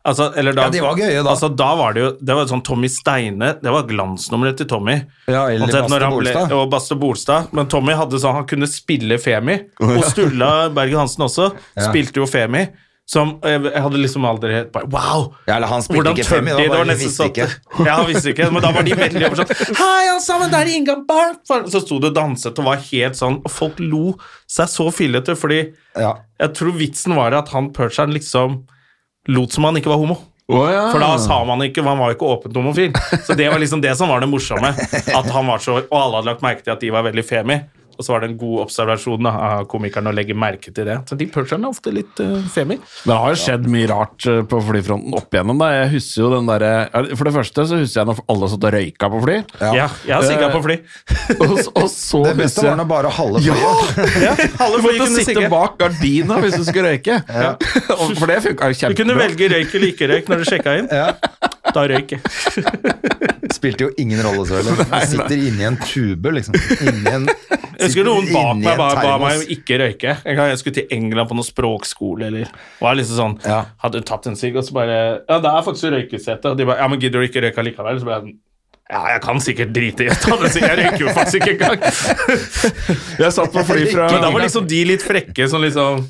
altså, 0.09 0.27
eller 0.41 0.57
da, 0.57 0.65
Ja, 0.67 0.71
de 0.75 0.81
var 0.85 0.97
gøye 0.99 1.23
da. 1.23 1.31
Altså, 1.35 1.49
da 1.57 1.69
var 1.79 1.95
det 1.97 2.03
jo 2.03 2.11
Det 2.21 2.35
var 2.39 2.49
sånn 2.51 2.65
Tommy 2.67 2.89
Steine 2.93 3.53
Det 3.63 3.73
var 3.75 3.87
glansnummeret 3.89 4.59
til 4.63 4.67
Tommy. 4.71 4.97
Ja, 5.29 5.47
eller 5.51 5.67
Baste 5.71 6.11
Bolstad. 6.11 6.53
Og 6.59 6.67
Baste 6.73 6.99
Bolstad. 6.99 7.49
Men 7.57 7.69
Tommy 7.73 7.93
hadde 7.99 8.19
sånn 8.23 8.35
Han 8.41 8.47
kunne 8.51 8.67
spille 8.71 9.19
Femi. 9.23 9.59
Og 9.85 10.05
Sturla 10.11 10.69
Bergen 10.75 11.05
Hansen 11.05 11.25
også 11.29 11.53
spilte 11.89 12.21
jo 12.23 12.27
Femi. 12.29 12.67
Som 13.09 13.39
jeg 13.41 13.63
jeg 13.65 13.81
hadde 13.81 13.99
liksom 14.03 14.25
aldri 14.29 14.51
helt 14.53 14.73
bare 14.75 14.85
Wow! 14.93 15.31
Ja, 15.49 15.55
eller 15.57 15.71
han 15.71 15.81
spilte 15.81 16.03
Hvordan 16.03 16.19
ikke 16.19 16.29
Femi, 16.29 16.51
de? 16.53 16.57
det 16.61 16.69
var 16.69 16.77
bare- 16.83 16.89
nesten 16.91 17.09
visste 17.09 17.23
sånn- 17.23 17.31
ikke. 17.33 17.87
Ja, 17.87 17.95
han 18.03 18.07
visste 18.11 18.33
ikke, 18.35 18.49
men 18.53 18.61
da 18.67 18.73
var 18.77 18.85
de 18.85 18.97
veldig 19.05 19.23
over 19.31 19.41
sånn 19.41 19.79
Hei, 19.79 20.03
alle 20.11 20.21
sammen, 20.21 20.51
det 20.53 20.59
er 20.61 20.73
Inga 20.77 20.97
Barth! 21.09 21.55
Så 21.73 21.81
sto 21.87 21.97
det 22.05 22.11
og 22.13 22.19
danset 22.19 22.61
og 22.61 22.69
var 22.69 22.83
helt 22.91 23.17
sånn 23.17 23.39
Og 23.41 23.49
folk 23.55 23.81
lo 23.81 24.03
seg 24.45 24.69
så 24.69 24.91
fillete, 24.93 25.39
fordi 25.41 25.63
Ja. 25.97 26.13
jeg 26.45 26.53
tror 26.61 26.77
vitsen 26.77 27.17
var 27.17 27.33
at 27.41 27.49
han 27.57 27.71
Perchan 27.73 28.13
liksom 28.13 28.61
lot 29.29 29.55
som 29.55 29.69
han 29.69 29.77
ikke 29.81 29.91
var 29.93 30.01
homo. 30.01 30.17
ja. 30.73 30.87
For 30.93 31.03
da 31.03 31.11
sa 31.21 31.43
man 31.45 31.61
ikke, 31.67 31.83
han 31.85 31.99
var 32.01 32.15
ikke 32.15 32.25
åpent 32.25 32.57
homofil. 32.57 32.95
Så 33.27 33.37
det 33.37 33.51
var 33.53 33.61
liksom 33.61 33.83
det 33.85 33.95
som 33.99 34.09
var 34.09 34.23
det 34.25 34.31
morsomme. 34.33 34.71
At 34.73 35.29
han 35.35 35.47
var 35.51 35.61
så, 35.61 35.83
Og 35.85 35.93
alle 35.99 36.17
hadde 36.23 36.31
lagt 36.31 36.45
merke 36.47 36.65
til 36.65 36.73
at 36.73 36.81
de 36.81 36.93
var 36.95 37.05
veldig 37.05 37.25
femi. 37.29 37.59
Og 37.99 38.05
så 38.07 38.13
var 38.15 38.23
det 38.23 38.29
en 38.31 38.37
god 38.39 38.61
observasjon 38.63 39.27
da, 39.27 39.31
av 39.59 39.65
komikerne 39.71 40.13
å 40.13 40.15
legge 40.15 40.35
merke 40.39 40.71
til 40.75 40.87
det. 40.87 41.01
Så 41.11 41.17
de 41.19 41.27
Perchan 41.35 41.65
er 41.67 41.73
ofte 41.73 41.91
litt 41.95 42.21
uh, 42.23 42.37
femi. 42.55 42.77
Det 43.03 43.17
har 43.19 43.35
jo 43.35 43.41
skjedd 43.43 43.67
mye 43.71 43.89
rart 43.91 44.27
eh, 44.31 44.41
på 44.47 44.61
flyfronten 44.69 45.17
opp 45.19 45.35
igjennom. 45.35 45.59
Da. 45.59 45.71
Jeg 45.75 45.91
husker 45.97 46.23
jo 46.23 46.31
den 46.37 46.47
der, 46.49 46.65
For 47.19 47.27
det 47.29 47.35
første 47.35 47.67
så 47.67 47.81
husker 47.81 48.01
jeg 48.05 48.09
når 48.13 48.23
alle 48.35 48.51
satt 48.55 48.67
og 48.71 48.75
røyka 48.77 49.11
på 49.15 49.23
fly. 49.27 49.37
Ja, 49.59 49.89
jeg 50.07 50.15
har 50.15 50.27
sigga 50.29 50.51
på 50.55 50.63
fly. 50.69 50.79
Og, 51.39 51.57
og 51.75 51.89
så 51.91 52.23
Det 52.29 52.37
beste 52.39 52.65
var 52.69 52.79
når 52.79 52.91
bare 52.95 53.13
halve 53.19 53.43
Ja! 53.47 53.59
flyet. 53.59 54.17
Ja, 54.29 54.33
ja, 54.39 54.71
Du 54.71 54.79
fly 54.79 54.83
måtte 54.85 54.97
kunne 55.03 55.19
sitte 55.19 55.35
sigge. 55.35 55.51
bak 55.53 55.77
gardina 55.83 56.39
hvis 56.43 56.57
du 56.59 56.65
skulle 56.67 56.95
røyke. 56.95 57.19
Ja. 57.29 57.53
For 58.19 58.31
det 58.31 58.41
funka 58.47 58.71
jo 58.73 58.93
Du 58.95 58.99
kunne 59.03 59.19
velge 59.19 59.51
røyk 59.53 59.75
eller 59.79 59.93
ikke 59.93 60.11
røyk 60.15 60.31
når 60.31 60.43
du 60.45 60.49
sjekka 60.53 60.79
inn. 60.81 60.89
Ja. 60.93 61.11
Da 61.75 61.85
røyk 61.91 62.15
jeg. 62.17 62.23
Spilte 63.59 63.87
jo 63.87 63.91
ingen 64.01 64.21
rolle. 64.25 64.63
Man 64.91 65.07
sitter 65.13 65.37
inni 65.37 65.67
en 65.69 65.79
tube, 65.83 66.33
liksom. 66.37 66.57
Inni 66.83 67.13
en, 67.13 67.29
Jeg 67.79 67.93
husker 67.93 68.07
noen 68.09 68.27
bak 68.33 68.59
meg 68.59 68.73
en 68.75 68.81
ba, 68.81 69.15
meg 69.23 69.53
ikke 69.55 69.79
røyke. 69.83 70.17
En 70.27 70.39
gang 70.39 70.51
jeg 70.53 70.61
skulle 70.63 70.79
til 70.81 70.95
England 70.95 71.31
på 71.31 71.39
noen 71.39 71.47
språkskole, 71.47 72.29
eller 72.33 72.51
var 72.83 72.99
liksom 72.99 73.21
sånn 73.23 73.37
Ja. 73.47 73.61
Hadde 73.85 74.03
tatt 74.09 74.27
en 74.31 74.37
sigg, 74.39 74.57
og 74.59 74.67
så 74.67 74.77
bare 74.77 74.99
Ja, 75.29 75.39
det 75.45 75.53
er 75.53 75.65
faktisk 75.67 75.95
røykesete. 75.95 76.53
Og 76.53 76.59
de 76.59 76.67
bare 76.69 76.83
Ja, 76.83 76.91
men 76.91 77.01
gidder 77.03 77.23
du 77.23 77.29
ikke 77.29 77.45
røyke 77.47 77.65
likevel? 77.71 78.01
Så 78.03 78.09
bare 78.09 78.21
jeg, 78.25 78.37
ja, 78.89 79.03
jeg 79.13 79.21
kan 79.21 79.41
sikkert 79.45 79.73
drite 79.77 80.07
i 80.07 80.09
å 80.09 80.15
ta 80.17 80.37
den 80.41 80.49
siggen. 80.49 80.71
Jeg 80.73 80.79
røyker 80.81 81.03
jo 81.03 81.13
faktisk 81.13 81.43
ikke 81.43 81.57
engang. 81.59 81.83
Jeg 83.23 83.35
satt 83.37 83.53
på 83.53 83.65
fly 83.69 83.83
fra 83.91 84.07
Men 84.09 84.23
da 84.25 84.31
var 84.33 84.45
liksom 84.47 84.65
de 84.71 84.79
litt 84.89 85.05
frekke, 85.05 85.49
sånn 85.51 85.65
liksom 85.67 86.01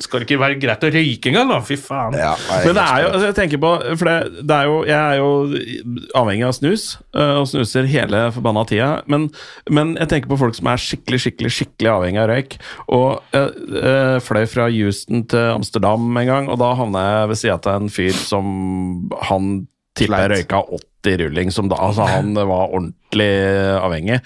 Skal 0.00 0.22
det 0.22 0.28
ikke 0.28 0.38
være 0.40 0.56
greit 0.62 0.86
å 0.86 0.90
røyke 0.94 1.28
engang, 1.28 1.52
da? 1.52 1.58
Fy 1.68 1.76
faen. 1.76 2.16
Ja, 2.16 2.32
Men 2.64 2.78
det 2.78 2.86
er 2.86 3.02
jo, 3.04 3.10
altså 3.12 3.28
jeg 3.28 3.36
tenker 3.36 3.60
på 3.60 3.74
For 4.00 4.08
det, 4.08 4.40
det 4.40 4.56
er 4.56 4.70
jo, 4.70 4.80
jeg 4.88 4.96
er 4.96 5.20
jo 5.20 5.28
avhengig 6.16 6.48
av 6.48 6.56
snus, 6.56 6.88
øh, 7.12 7.34
og 7.42 7.46
snuser 7.50 7.88
hele 7.92 8.24
forbanna 8.32 8.64
tida. 8.70 8.90
Men, 9.10 9.28
men 9.68 9.94
jeg 10.00 10.12
tenker 10.14 10.32
på 10.32 10.40
folk 10.40 10.56
som 10.56 10.72
er 10.72 10.80
skikkelig 10.80 11.20
skikkelig, 11.26 11.54
skikkelig 11.58 11.92
avhengig 11.92 12.24
av 12.24 12.30
røyk. 12.32 12.60
Og 12.96 13.36
jeg 13.36 13.82
øh, 13.84 14.18
fløy 14.24 14.46
fra 14.48 14.70
Houston 14.72 15.26
til 15.28 15.50
Amsterdam 15.58 16.08
en 16.08 16.32
gang, 16.32 16.48
og 16.48 16.60
da 16.62 16.72
havna 16.78 17.04
jeg 17.10 17.32
ved 17.34 17.42
sida 17.44 17.60
av 17.60 17.82
en 17.82 17.92
fyr 17.92 18.16
som 18.16 18.46
Han 19.28 19.58
tipper 19.98 20.32
røyka 20.32 20.64
80 20.64 20.87
rulling, 21.06 21.52
som 21.54 21.68
da 21.68 21.76
Altså, 21.76 22.06
han 22.08 22.34
var 22.34 22.72
ordentlig 22.72 23.30
avhengig. 23.82 24.22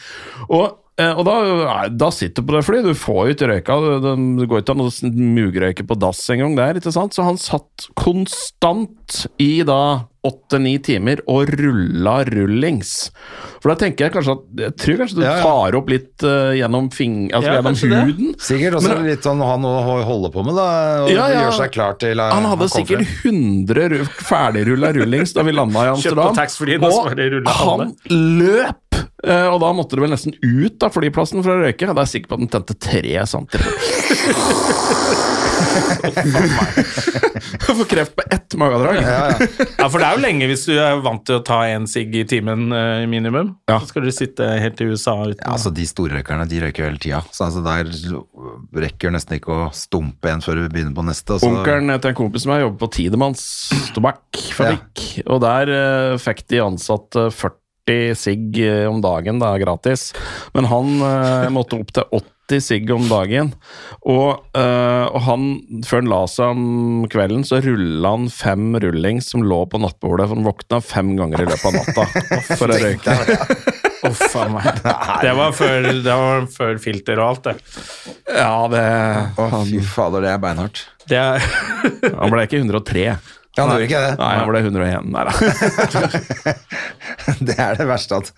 Og 0.48 0.78
Eh, 1.00 1.12
Og 1.16 1.24
da, 1.24 1.88
da 1.88 2.10
sitter 2.12 2.42
du 2.42 2.48
på 2.50 2.56
det 2.58 2.64
flyet, 2.66 2.84
du 2.84 2.98
får 2.98 3.32
ikke 3.32 3.48
røyka. 3.48 3.76
Det 4.04 4.48
går 4.50 4.62
ikke 4.62 4.74
an 4.74 4.84
å 4.84 4.90
mugrøyke 5.16 5.86
på 5.88 5.96
dass 5.98 6.20
engang 6.34 6.56
der, 6.58 6.76
ikke 6.80 6.92
sant? 6.92 7.16
Så 7.16 7.24
han 7.24 7.40
satt 7.40 7.88
konstant 7.98 9.22
i 9.40 9.62
da 9.66 9.78
åtte-ni 10.24 10.76
timer 10.78 11.18
og 11.26 11.48
rulla 11.58 12.20
rullings. 12.28 13.10
For 13.62 13.72
da 13.72 13.74
tenker 13.80 14.06
jeg 14.06 14.12
kanskje 14.14 14.34
at 14.36 14.60
Jeg 14.62 14.74
tror 14.78 15.00
kanskje 15.00 15.16
du 15.18 15.22
Ja, 15.24 15.32
ja. 15.36 15.42
tar 15.42 15.76
opp 15.78 15.88
litt 15.90 16.22
uh, 16.26 16.52
gjennom, 16.54 16.90
fing, 16.94 17.16
altså, 17.32 17.48
Ja, 17.50 17.56
gjennom 17.58 17.78
huden. 18.06 18.32
det. 18.36 18.42
Sikkert 18.46 18.76
også 18.78 18.92
Men- 18.94 19.08
litt 19.10 19.26
sånn 19.26 19.42
han 19.42 19.66
å 19.66 19.72
holde 20.06 20.30
på 20.34 20.44
med, 20.46 20.54
da. 20.54 20.68
Og 21.04 21.10
Ja, 21.10 21.26
ja. 21.28 21.40
gjøre 21.42 21.56
seg 21.58 21.72
klar 21.74 21.98
til 21.98 22.20
eh, 22.20 22.30
Han 22.36 22.44
hadde 22.52 22.68
han 22.68 22.74
sikkert 22.76 23.06
frem. 23.22 23.66
100 23.66 24.06
ferdigrulla 24.22 24.92
rullings 24.94 25.32
da 25.34 25.42
vi 25.42 25.52
landa 25.58 25.86
i 25.88 25.92
Amsterdam. 25.96 26.34
og 26.82 27.46
han 27.46 27.94
løp! 28.10 28.81
Eh, 29.26 29.46
Og 29.52 29.58
da 29.62 29.72
måtte 29.76 29.96
du 29.96 30.02
vel 30.04 30.12
nesten 30.14 30.34
ut 30.42 30.82
av 30.86 30.94
flyplassen 30.94 31.42
for 31.42 31.54
å 31.54 31.62
røyke. 31.64 31.86
Da 31.88 31.94
er 31.94 32.04
jeg 32.06 32.14
sikker 32.16 32.32
på 32.32 32.38
at 32.38 32.44
den 32.44 32.52
tente 32.52 32.78
tre 32.78 33.14
centimeter. 33.26 33.62
Får 37.72 37.84
kreft 37.88 38.16
på 38.16 38.22
ett 38.30 38.54
magedrag. 38.54 38.96
Ja, 39.78 39.88
for 39.88 39.98
det 40.02 40.06
er 40.08 40.16
jo 40.16 40.22
lenge 40.22 40.48
hvis 40.50 40.64
du 40.68 40.74
er 40.76 40.98
vant 41.04 41.24
til 41.26 41.38
å 41.38 41.44
ta 41.46 41.62
én 41.70 41.86
sigg 41.90 42.14
i 42.18 42.24
timen 42.28 42.68
uh, 42.74 43.04
minimum. 43.10 43.54
Ja. 43.70 43.78
Så 43.82 43.90
skal 43.92 44.06
du 44.06 44.12
sitte 44.14 44.48
helt 44.60 44.76
til 44.78 44.92
USA 44.92 45.14
uten 45.22 45.38
Ja, 45.40 45.54
altså 45.54 45.72
De 45.74 45.86
storrøykerne 45.88 46.46
de 46.50 46.60
røyker 46.64 46.84
jo 46.84 46.90
hele 46.90 47.02
tida. 47.02 47.22
Så 47.32 47.46
altså, 47.48 47.62
der 47.64 47.82
rekker 48.86 49.14
nesten 49.14 49.38
ikke 49.38 49.54
å 49.54 49.70
stumpe 49.76 50.32
en 50.32 50.44
før 50.44 50.62
du 50.62 50.68
begynner 50.68 50.96
på 50.96 51.06
neste. 51.06 51.38
så- 51.40 51.48
Onkelen 51.52 51.92
til 51.98 52.12
en 52.12 52.18
kompis 52.18 52.44
som 52.46 52.54
jeg 52.56 52.66
jobber 52.66 52.78
på 52.84 52.92
Tidemanns 52.98 53.44
tobakkfabrikk. 53.96 55.06
Og 55.28 55.42
der 55.44 55.72
uh, 55.72 56.20
fikk 56.22 56.46
de 56.52 56.62
ansatte 56.66 57.28
40 57.30 57.61
sigg 58.16 58.58
eh, 58.62 58.86
om 58.86 59.00
dagen, 59.02 59.38
da, 59.42 59.56
gratis. 59.58 60.12
Men 60.54 60.64
han 60.70 61.02
eh, 61.02 61.48
måtte 61.50 61.80
opp 61.80 61.90
til 61.92 62.04
80 62.12 62.60
sigg 62.62 62.90
om 62.94 63.08
dagen. 63.08 63.52
Og, 64.06 64.44
eh, 64.54 65.06
og 65.08 65.20
han, 65.26 65.46
før 65.86 66.02
han 66.02 66.10
la 66.12 66.20
seg 66.30 66.52
om 66.54 67.06
kvelden, 67.10 67.44
så 67.48 67.60
rulla 67.64 68.14
han 68.14 68.28
fem 68.30 68.76
rullings 68.82 69.32
som 69.32 69.42
lå 69.42 69.64
på 69.66 69.80
nattbordet. 69.82 70.28
For 70.28 70.36
han 70.36 70.46
våkna 70.46 70.80
fem 70.84 71.14
ganger 71.18 71.42
i 71.42 71.48
løpet 71.50 71.66
av 71.66 71.78
natta 71.80 72.06
for 72.60 72.70
å 72.70 72.78
røyke. 72.82 73.18
Uff 74.06 74.36
a 74.42 74.48
meg. 74.50 74.70
Det 75.22 75.34
var 75.38 75.52
før, 75.54 75.90
det 76.02 76.16
var 76.22 76.46
før 76.50 76.78
filter 76.82 77.20
og 77.22 77.28
alt, 77.28 77.44
det. 77.50 77.82
Ja, 78.34 78.56
det 78.70 78.86
Å, 79.38 79.62
fy 79.66 79.82
fader, 79.86 80.24
det 80.24 80.32
er 80.32 80.42
beinhardt. 80.42 80.86
det 81.10 81.18
er, 81.18 81.46
Han 82.18 82.32
ble 82.34 82.46
ikke 82.46 82.62
103. 82.62 83.06
Ja, 83.52 83.66
han 83.66 83.74
gjorde 83.74 83.84
ikke 83.84 84.00
det. 84.00 84.12
Nei, 84.16 84.30
han 84.40 84.48
ble 84.48 84.60
101. 84.64 85.10
Nei 85.12 85.24
da. 85.28 86.52
Det 87.46 87.54
er 87.60 87.76
det 87.78 87.84
verste 87.86 88.16
at 88.18 88.30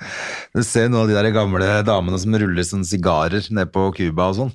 du 0.53 0.61
ser 0.67 0.91
noen 0.91 1.05
av 1.05 1.11
de 1.11 1.15
der 1.17 1.29
gamle 1.33 1.69
damene 1.87 2.19
som 2.21 2.35
ruller 2.37 2.67
sånne 2.67 2.85
sigarer 2.89 3.47
ned 3.55 3.71
på 3.73 3.87
Cuba 3.97 4.27
og 4.33 4.37
sånn. 4.41 4.51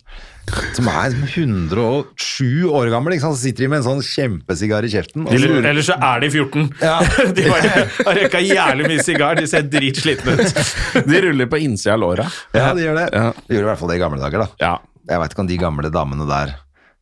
Som 0.76 0.90
er 0.92 1.14
107 1.14 2.68
år 2.70 2.90
gamle, 2.92 3.16
ikke 3.16 3.24
sant? 3.28 3.38
så 3.38 3.44
sitter 3.48 3.66
de 3.66 3.72
med 3.72 3.82
en 3.82 3.88
sånn 3.88 4.04
kjempesigar 4.06 4.86
i 4.86 4.92
kjeften. 4.92 5.26
Og 5.26 5.34
så, 5.34 5.40
eller, 5.40 5.68
eller 5.72 5.86
så 5.86 5.98
er 6.10 6.24
de 6.26 6.32
14. 6.34 6.68
Ja. 6.82 6.96
De 7.38 7.46
har 7.50 8.16
røyka 8.20 8.42
jævlig 8.44 8.90
mye 8.94 9.06
sigar. 9.06 9.40
De 9.40 9.48
ser 9.50 9.68
dritslitne 9.70 10.38
ut. 10.40 10.64
De 11.10 11.22
ruller 11.28 11.50
på 11.52 11.62
innsida 11.66 11.96
av 11.96 12.04
låra. 12.04 12.26
ja, 12.58 12.72
de 12.76 12.86
gjør 12.88 13.00
det. 13.00 13.08
Ja. 13.14 13.28
De 13.46 13.56
gjorde 13.56 13.68
i 13.68 13.70
hvert 13.72 13.84
fall 13.84 13.94
det 13.94 14.00
i 14.00 14.04
gamle 14.04 14.22
dager, 14.24 14.46
da. 14.46 14.50
Ja. 14.62 14.74
Jeg 15.10 15.24
veit 15.24 15.34
ikke 15.38 15.46
om 15.46 15.52
de 15.54 15.62
gamle 15.62 15.94
damene 15.94 16.28
der 16.30 16.58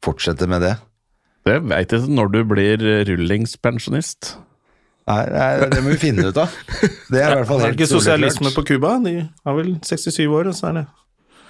fortsetter 0.06 0.48
med 0.52 0.64
det. 0.64 0.76
Det 1.48 1.62
veit 1.70 1.96
jeg 1.96 2.12
når 2.12 2.34
du 2.34 2.42
blir 2.52 2.84
rullingspensjonist. 3.08 4.36
Nei, 5.08 5.24
nei, 5.32 5.52
det 5.72 5.82
må 5.86 5.94
vi 5.94 6.00
finne 6.02 6.28
ut 6.28 6.38
av. 6.42 6.52
Det 7.08 7.22
er 7.22 7.32
i 7.32 7.36
hvert 7.40 7.48
fall 7.48 7.62
Er 7.62 7.64
det 7.64 7.70
helt 7.70 7.80
ikke 7.80 7.94
sosialisme 7.94 8.52
på 8.52 8.64
Cuba? 8.68 8.98
De 9.06 9.14
har 9.24 9.56
vel 9.56 9.78
67 9.80 10.26
år, 10.28 10.50
og 10.52 10.58
så 10.58 10.72
er 10.72 10.82
det 10.82 10.88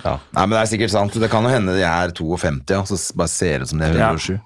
Ja. 0.04 0.12
Nei, 0.36 0.43
men 0.43 0.54
det 0.54 0.60
er 0.62 0.70
sikkert 0.70 0.93
sant. 0.93 1.18
Det 1.18 1.30
kan 1.32 1.48
jo 1.48 1.50
hende 1.50 1.74
de 1.74 1.82
er 1.82 2.14
52, 2.14 2.78
og 2.78 3.02
så 3.02 3.18
bare 3.18 3.34
ser 3.34 3.66
ut 3.66 3.72
som 3.72 3.82
de 3.82 3.88
er 3.88 3.98
107. 3.98 4.38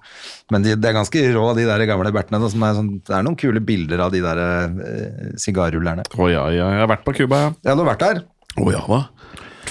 Men 0.56 0.64
de, 0.64 0.78
det 0.80 0.88
er 0.88 0.96
ganske 0.96 1.26
rå, 1.36 1.44
de 1.60 1.68
der 1.68 1.84
gamle 1.90 2.14
bertene. 2.16 2.40
Da, 2.40 2.52
som 2.54 2.64
er 2.64 2.78
sånn, 2.80 2.92
det 3.04 3.18
er 3.18 3.28
noen 3.28 3.36
kule 3.40 3.60
bilder 3.68 4.06
av 4.08 4.16
de 4.16 4.24
der 4.24 4.40
eh, 4.46 5.36
sigarrullerne. 5.44 6.08
Å 6.08 6.32
ja, 6.32 6.46
ja, 6.56 6.72
jeg 6.78 6.86
har 6.86 6.92
vært 6.96 7.04
på 7.08 7.18
Cuba, 7.20 7.44
ja. 7.44 7.54
Ja, 7.68 7.76
du 7.76 7.84
har 7.84 7.92
vært 7.92 8.06
der? 8.08 8.24
Å 8.64 8.72
ja 8.72 8.86
da. 8.88 9.02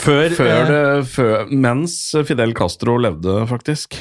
Før, 0.00 0.36
Før 0.36 0.52
eh, 0.52 0.68
det, 0.68 0.84
før, 1.16 1.48
mens 1.64 1.96
Fidel 2.28 2.52
Castro 2.56 3.00
levde, 3.00 3.40
faktisk. 3.48 3.96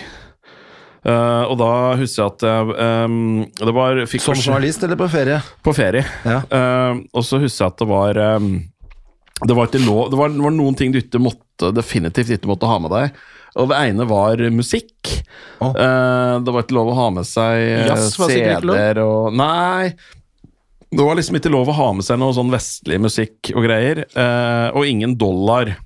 Eh, 1.00 1.44
og 1.48 1.56
da 1.62 1.72
husker 1.96 2.26
jeg 2.26 2.34
at 2.34 2.44
ehm, 2.84 3.46
Det 3.56 3.72
var 3.72 4.02
Som 4.12 4.36
journalist 4.36 4.84
eller 4.84 5.00
på 5.00 5.08
ferie? 5.12 5.40
På 5.64 5.74
ferie. 5.76 6.04
Ja. 6.28 6.42
Uh, 6.52 7.00
og 7.16 7.24
så 7.24 7.40
husker 7.40 7.64
jeg 7.66 7.74
at 7.74 7.80
det 7.80 7.88
var 7.88 8.20
um, 8.36 8.52
det 9.40 9.56
var, 9.56 9.72
lov, 9.86 10.10
det, 10.12 10.20
var, 10.20 10.32
det 10.36 10.44
var 10.44 10.52
noen 10.52 10.76
ting 10.76 10.92
du 10.92 11.00
ikke 11.00 11.22
måtte, 11.24 11.70
definitivt 11.72 12.34
ikke 12.36 12.50
måtte 12.52 12.68
ha 12.68 12.76
med 12.84 12.92
deg. 12.92 13.20
Og 13.60 13.70
det 13.72 13.78
ene 13.88 14.04
var 14.10 14.42
musikk. 14.52 15.14
Oh. 15.64 15.72
Uh, 15.72 16.44
det 16.44 16.52
var 16.52 16.66
ikke 16.66 16.76
lov 16.76 16.92
å 16.92 16.98
ha 16.98 17.10
med 17.16 17.28
seg 17.28 17.88
lov. 17.88 18.10
CD-er 18.20 19.00
og 19.06 19.38
Nei. 19.40 19.94
Det 20.90 21.06
var 21.06 21.16
liksom 21.16 21.38
ikke 21.40 21.54
lov 21.54 21.72
å 21.72 21.78
ha 21.78 21.88
med 21.96 22.04
seg 22.04 22.20
noe 22.20 22.36
sånn 22.36 22.52
vestlig 22.52 23.00
musikk 23.00 23.54
og 23.54 23.64
greier. 23.64 24.04
og 24.74 24.90
ingen 24.90 25.14
dollar. 25.22 25.78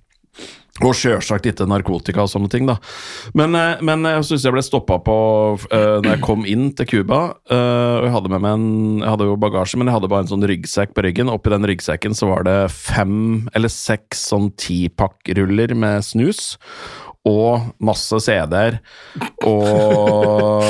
Og 0.81 0.95
sjølsagt 0.97 1.45
ikke 1.45 1.67
narkotika 1.69 2.23
og 2.23 2.31
sånne 2.31 2.49
ting, 2.49 2.65
da. 2.65 2.79
Men, 3.37 3.53
eh, 3.53 3.81
men 3.85 4.07
jeg 4.09 4.25
syns 4.25 4.45
jeg 4.47 4.55
ble 4.55 4.63
stoppa 4.65 4.97
på 5.05 5.17
uh, 5.69 5.99
når 6.01 6.09
jeg 6.15 6.23
kom 6.25 6.47
inn 6.49 6.71
til 6.73 6.89
Cuba. 6.89 7.19
Uh, 7.45 8.01
og 8.01 8.07
jeg 8.07 8.13
hadde 8.15 8.31
med 8.33 8.41
meg 8.41 8.57
en 8.57 8.65
Jeg 9.03 9.11
hadde 9.11 9.27
jo 9.29 9.37
bagasje, 9.37 9.77
men 9.77 9.91
jeg 9.91 9.99
hadde 9.99 10.09
bare 10.09 10.25
en 10.25 10.31
sånn 10.33 10.47
ryggsekk 10.49 10.95
på 10.97 11.05
ryggen. 11.05 11.29
Oppi 11.29 11.53
den 11.53 11.69
ryggsekken 11.69 12.17
så 12.17 12.31
var 12.31 12.47
det 12.47 12.57
fem 12.73 13.45
eller 13.53 13.69
seks 13.69 14.25
sånn 14.33 14.49
tipakkruller 14.57 15.75
med 15.77 16.01
snus. 16.09 16.55
Og 17.23 17.69
masse 17.79 18.17
CD-er. 18.25 18.81
Og 19.47 20.63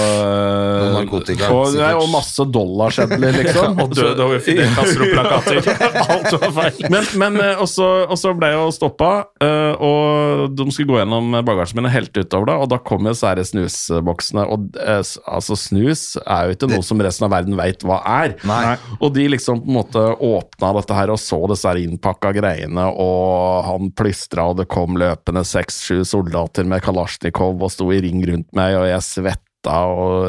narkotika, 0.94 1.50
Og, 1.54 1.74
nei, 1.78 1.92
og 1.98 2.08
masse 2.12 2.46
dollarsedler, 2.54 3.36
liksom. 3.40 3.80
Og 3.82 3.94
død 3.96 4.22
over 4.26 4.42
Fidel 4.44 4.70
Castro-plakater. 4.78 5.70
Alt 6.04 6.30
var 6.38 6.54
feil. 6.58 6.80
Men, 6.94 7.08
men 7.22 7.40
eh, 7.42 7.62
og 7.62 7.70
så 7.70 8.34
ble 8.38 8.52
jeg 8.54 8.60
jo 8.60 8.72
stoppa, 8.76 9.12
eh, 9.44 9.74
og 9.78 10.54
de 10.58 10.68
skulle 10.74 10.94
gå 10.94 11.00
gjennom 11.02 11.40
bagasjen 11.46 11.80
min 11.80 11.90
og 11.90 11.96
helte 11.96 12.26
utover 12.26 12.50
det, 12.52 12.58
og 12.66 12.72
da 12.74 12.80
kom 12.86 13.10
jo 13.10 13.14
disse 13.14 13.48
snusboksene, 13.54 14.46
og 14.46 14.78
eh, 14.82 15.02
altså 15.26 15.58
snus 15.60 16.06
er 16.24 16.50
jo 16.50 16.58
ikke 16.58 16.72
noe 16.74 16.86
som 16.86 17.02
resten 17.04 17.28
av 17.28 17.34
verden 17.36 17.58
veit 17.60 17.86
hva 17.88 18.02
er. 18.24 18.38
Nei. 18.50 18.76
Og 19.00 19.14
de 19.16 19.28
liksom 19.34 19.64
på 19.64 19.70
en 19.72 19.80
måte 19.80 20.06
åpna 20.14 20.74
dette 20.80 20.98
her 20.98 21.14
og 21.14 21.22
så 21.22 21.40
disse 21.52 21.76
innpakka 21.84 22.34
greiene, 22.36 22.90
og 22.90 23.66
han 23.70 23.94
plystra, 23.98 24.50
og 24.52 24.62
det 24.62 24.70
kom 24.72 24.98
løpende 25.00 25.46
seks-sju 25.48 26.04
soldater 26.08 26.43
med 26.70 26.84
kalasjnikov 26.84 27.62
og 27.62 27.72
sto 27.74 27.90
i 27.94 28.02
ring 28.04 28.24
rundt 28.28 28.50
meg, 28.58 28.78
og 28.80 28.88
jeg 28.90 29.06
svetta. 29.08 29.50
Og, 29.64 30.26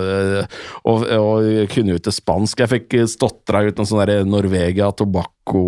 og, 0.86 1.00
og 1.10 1.46
kunne 1.72 1.90
jo 1.90 1.98
ikke 1.98 2.12
spansk. 2.14 2.60
Jeg 2.62 2.70
fikk 2.70 2.94
stotra 3.10 3.64
ut 3.66 3.80
noen 3.80 3.88
sånn 3.90 4.04
der 4.04 4.28
Norvegia 4.28 4.92
tobacco 4.94 5.64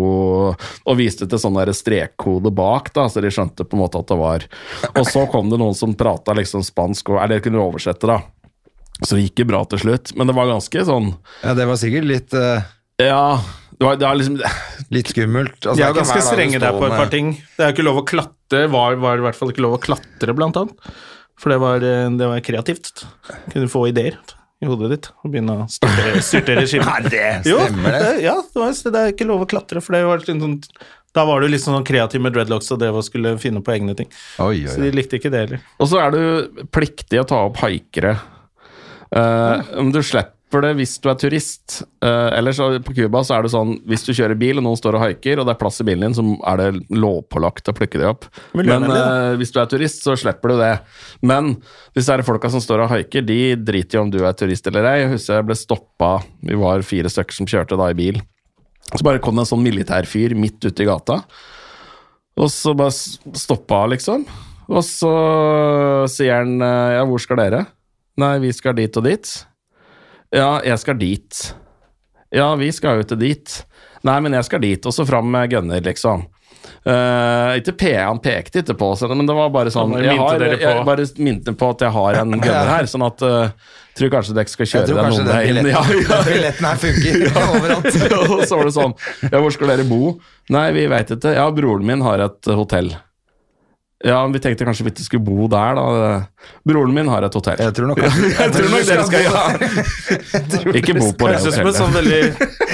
og 0.55 0.95
viste 0.95 1.27
til 1.27 1.41
sånn 1.41 1.59
strekkode 1.75 2.53
bak, 2.55 2.93
da, 2.95 3.09
så 3.11 3.19
de 3.19 3.33
skjønte 3.33 3.67
på 3.67 3.75
en 3.75 3.83
måte 3.83 3.99
at 3.99 4.07
det 4.07 4.19
var 4.21 4.47
Og 4.93 5.03
så 5.11 5.25
kom 5.27 5.51
det 5.51 5.59
noen 5.59 5.75
som 5.75 5.97
prata 5.99 6.37
liksom 6.37 6.63
spansk, 6.63 7.11
og, 7.11 7.21
eller 7.25 7.43
kunne 7.43 7.59
oversette, 7.59 8.07
da. 8.07 8.21
Så 9.03 9.17
det 9.17 9.27
gikk 9.27 9.43
jo 9.43 9.51
bra 9.51 9.61
til 9.69 9.83
slutt, 9.83 10.15
men 10.17 10.31
det 10.31 10.33
var 10.37 10.49
ganske 10.49 10.87
sånn 10.87 11.11
Ja, 11.43 11.53
det 11.57 11.67
var 11.69 11.77
sikkert 11.77 12.07
litt, 12.09 12.33
uh... 12.33 12.63
ja, 13.03 13.35
det 13.77 13.85
var, 13.85 13.99
det 13.99 14.07
var 14.07 14.17
liksom 14.17 14.39
litt 14.93 15.11
skummelt. 15.11 15.59
Altså, 15.59 15.77
De 15.77 15.85
er 15.85 15.93
ganske 15.97 16.23
strenge 16.25 16.61
der 16.61 16.79
på 16.79 16.87
et 16.87 16.95
par 16.97 17.11
ting. 17.13 17.35
Det 17.57 17.61
er 17.65 17.69
jo 17.69 17.77
ikke 17.77 17.85
lov 17.85 18.01
å 18.01 18.07
klatre, 18.09 18.63
var, 18.73 18.97
var 19.03 19.21
i 19.21 19.25
hvert 19.27 19.37
fall 19.37 19.53
ikke 19.53 19.65
lov 19.65 19.77
å 19.77 19.83
klatre, 19.83 20.33
blant 20.37 20.57
annet. 20.57 20.89
For 21.37 21.53
det 21.53 21.59
var, 21.61 21.85
eh, 21.85 22.07
det 22.17 22.31
var 22.31 22.41
kreativt. 22.45 23.05
Kunne 23.53 23.69
få 23.69 23.83
ideer 23.91 24.17
i 24.57 24.65
hodet 24.65 24.89
ditt 24.95 25.09
og 25.21 25.29
begynne 25.29 25.59
å 25.61 25.67
styrte, 25.69 26.21
styrte 26.31 26.55
regimet. 26.57 26.89
Nei, 26.89 27.11
det 27.13 27.51
Jo, 27.51 27.59
stemmer 27.61 27.93
det. 27.93 28.13
Ja, 28.25 28.39
det, 28.41 28.61
var, 28.63 28.73
det 28.73 29.03
er 29.03 29.11
ikke 29.13 29.27
lov 29.29 29.43
å 29.45 29.49
klatre, 29.49 29.83
for 29.85 29.93
det 29.93 30.05
var 30.07 30.23
litt 30.25 30.31
sånn 30.33 30.61
da 31.15 31.23
var 31.25 31.41
du 31.41 31.47
litt 31.49 31.63
sånn 31.63 31.85
kreativ 31.87 32.21
med 32.21 32.35
dreadlocks 32.35 32.67
og 32.75 32.81
det 32.81 32.91
å 32.93 33.01
skulle 33.01 33.31
finne 33.41 33.63
på 33.65 33.73
egne 33.73 33.95
ting. 33.97 34.09
Oi, 34.43 34.59
oi, 34.59 34.69
Så 34.69 34.83
de 34.83 34.91
likte 34.93 35.17
ikke 35.17 35.31
det 35.33 35.39
heller. 35.45 35.61
Og 35.81 35.89
så 35.89 36.01
er 36.03 36.13
du 36.13 36.63
pliktig 36.69 37.21
å 37.21 37.25
ta 37.25 37.39
opp 37.47 37.57
haikere. 37.63 38.11
Uh, 39.07 39.63
om 39.81 39.89
du 39.89 40.01
slipper 40.05 40.36
det 40.63 40.69
hvis 40.77 40.93
du 41.03 41.09
er 41.11 41.17
turist. 41.19 41.81
Uh, 42.03 42.29
ellers 42.37 42.55
så 42.59 42.69
på 42.83 42.93
Cuba 42.95 43.19
så 43.27 43.35
er 43.35 43.43
det 43.43 43.51
sånn 43.51 43.73
hvis 43.89 44.05
du 44.07 44.13
kjører 44.13 44.37
bil 44.39 44.61
og 44.61 44.65
noen 44.67 44.79
står 44.79 44.95
og 44.95 45.03
haiker, 45.03 45.41
og 45.41 45.47
det 45.47 45.53
er 45.53 45.59
plass 45.59 45.81
i 45.83 45.87
bilen 45.87 46.07
din, 46.07 46.15
så 46.15 46.23
er 46.51 46.61
det 46.61 46.97
lovpålagt 47.03 47.71
å 47.71 47.75
plukke 47.75 47.99
dem 47.99 48.13
opp. 48.13 48.29
Men 48.55 48.87
uh, 48.87 49.35
hvis 49.39 49.51
du 49.51 49.59
er 49.59 49.67
turist, 49.71 50.05
så 50.05 50.15
slipper 50.19 50.53
du 50.53 50.61
det. 50.61 50.71
Men 51.27 51.55
disse 51.97 52.13
her 52.13 52.23
folka 52.27 52.51
som 52.53 52.63
står 52.63 52.85
og 52.85 52.93
haiker, 52.93 53.25
de 53.27 53.57
driter 53.59 53.99
jo 53.99 54.05
om 54.05 54.13
du 54.13 54.21
er 54.23 54.39
turist 54.39 54.71
eller 54.71 54.87
ei. 54.93 54.97
Jeg 55.03 55.13
husker 55.17 55.41
jeg 55.41 55.49
ble 55.49 55.59
stoppa, 55.59 56.13
vi 56.47 56.59
var 56.63 56.87
fire 56.87 57.11
stykker 57.11 57.41
som 57.41 57.49
kjørte 57.49 57.79
da 57.79 57.91
i 57.91 57.99
bil. 57.99 58.23
Så 58.93 59.03
bare 59.03 59.19
kom 59.19 59.35
det 59.35 59.43
en 59.43 59.51
sånn 59.51 59.65
militærfyr 59.65 60.35
midt 60.39 60.63
ute 60.63 60.85
i 60.85 60.87
gata. 60.87 61.21
Og 62.37 62.51
så 62.53 62.71
bare 62.77 62.93
stoppa 62.93 63.83
liksom. 63.91 64.23
Og 64.67 64.83
så 64.83 65.11
sier 66.11 66.41
han 66.41 66.59
eh, 66.63 66.95
ja, 66.97 67.03
hvor 67.07 67.21
skal 67.23 67.39
dere? 67.39 67.63
Nei, 68.19 68.35
vi 68.43 68.51
skal 68.55 68.75
dit 68.77 68.99
og 68.99 69.05
dit. 69.07 69.31
Ja, 70.35 70.59
jeg 70.65 70.79
skal 70.81 70.97
dit. 70.99 71.43
Ja, 72.35 72.49
vi 72.59 72.71
skal 72.75 73.01
jo 73.01 73.07
til 73.07 73.21
dit. 73.21 73.53
Nei, 74.07 74.17
men 74.23 74.35
jeg 74.35 74.47
skal 74.47 74.63
dit. 74.63 74.85
Og 74.85 74.95
så 74.95 75.05
fram 75.07 75.29
med 75.31 75.51
gunner, 75.53 75.83
liksom. 75.83 76.27
Uh, 76.87 77.55
ikke 77.59 77.73
P, 77.79 77.89
Han 77.95 78.19
pekte 78.23 78.61
ikke 78.61 78.75
på 78.79 78.91
oss, 78.93 79.01
men 79.07 79.27
det 79.27 79.33
var 79.35 79.49
bare 79.51 79.71
sånn 79.71 79.93
Jeg, 79.99 80.15
har, 80.19 80.39
jeg 80.39 80.83
bare 80.87 81.05
minte 81.23 81.51
på 81.55 81.69
at 81.73 81.83
jeg 81.83 81.93
har 81.95 82.19
en 82.21 82.35
gunner 82.43 82.71
her, 82.71 82.87
sånn 82.87 83.03
at 83.07 83.23
uh, 83.23 83.73
tror 83.97 84.11
kanskje 84.13 84.35
dere 84.37 84.51
skal 84.51 84.69
kjøre 84.71 84.95
den 84.95 85.09
noen 85.11 85.29
vei 85.31 85.41
inn. 85.51 85.69
Ja, 85.71 85.81
ja, 85.83 86.19
billetten 86.27 86.67
her 86.69 86.79
funker 86.81 87.25
overalt. 87.43 87.89
og 88.19 88.43
så 88.47 88.59
var 88.59 88.69
det 88.69 88.75
sånn 88.77 88.95
Ja, 89.25 89.41
hvor 89.41 89.51
skal 89.55 89.73
dere 89.73 89.87
bo? 89.89 90.13
Nei, 90.53 90.67
vi 90.75 90.85
veit 90.91 91.11
ikke. 91.11 91.35
Ja, 91.35 91.47
broren 91.55 91.87
min 91.87 92.03
har 92.05 92.23
et 92.27 92.51
hotell. 92.55 92.93
Ja, 94.05 94.19
vi 94.29 94.39
tenkte 94.39 94.65
kanskje 94.67 94.85
vi 94.85 94.91
ikke 94.93 95.03
skulle 95.07 95.25
bo 95.25 95.47
der, 95.49 95.77
da. 95.77 96.09
Broren 96.67 96.93
min 96.93 97.07
har 97.09 97.25
et 97.25 97.33
hotell. 97.33 97.57
Jeg 97.65 97.73
tror 97.73 97.89
nok 97.89 98.01
Jeg 98.43 98.51
tror 98.53 98.67
nok 98.69 98.83
dere 98.85 99.05
skal 99.07 99.23
ja. 99.25 99.45
Ikke 100.79 100.93
bo 100.99 101.07
på 101.17 101.31
det 101.31 101.39
hotellet. 101.41 101.79
sånn 101.79 101.95
veldig 101.95 102.19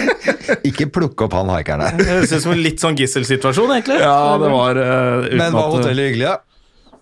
Ikke 0.69 0.89
plukke 0.91 1.29
opp 1.29 1.37
han 1.37 1.51
haikeren 1.53 1.85
der. 1.85 2.09
Høres 2.11 2.33
ut 2.35 2.43
som 2.43 2.55
en 2.55 2.63
litt 2.65 2.83
sånn 2.83 2.99
gisselsituasjon, 2.99 3.71
egentlig. 3.77 4.01
Ja, 4.03 4.35
det 4.41 4.51
var 4.51 4.79
uh, 4.79 5.29
Men 5.31 5.55
var 5.55 5.71
hotellet 5.77 6.11
hyggelig, 6.11 6.33
da? 6.33 6.35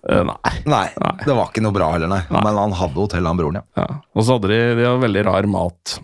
Eh, 0.02 0.22
nei. 0.26 0.54
Nei, 0.70 0.86
det 1.26 1.34
var 1.34 1.50
ikke 1.50 1.62
noe 1.62 1.74
bra 1.74 1.90
heller, 1.94 2.10
nei. 2.10 2.22
Men 2.30 2.58
han 2.58 2.78
hadde 2.78 2.98
hotell, 2.98 3.26
han 3.26 3.38
broren, 3.38 3.60
ja. 3.60 3.82
Ja. 3.82 4.00
Og 4.14 4.26
så 4.26 4.38
hadde 4.38 4.50
de, 4.50 4.62
de 4.78 4.86
hadde 4.86 5.02
veldig 5.02 5.26
rar 5.28 5.50
mat. 5.50 5.98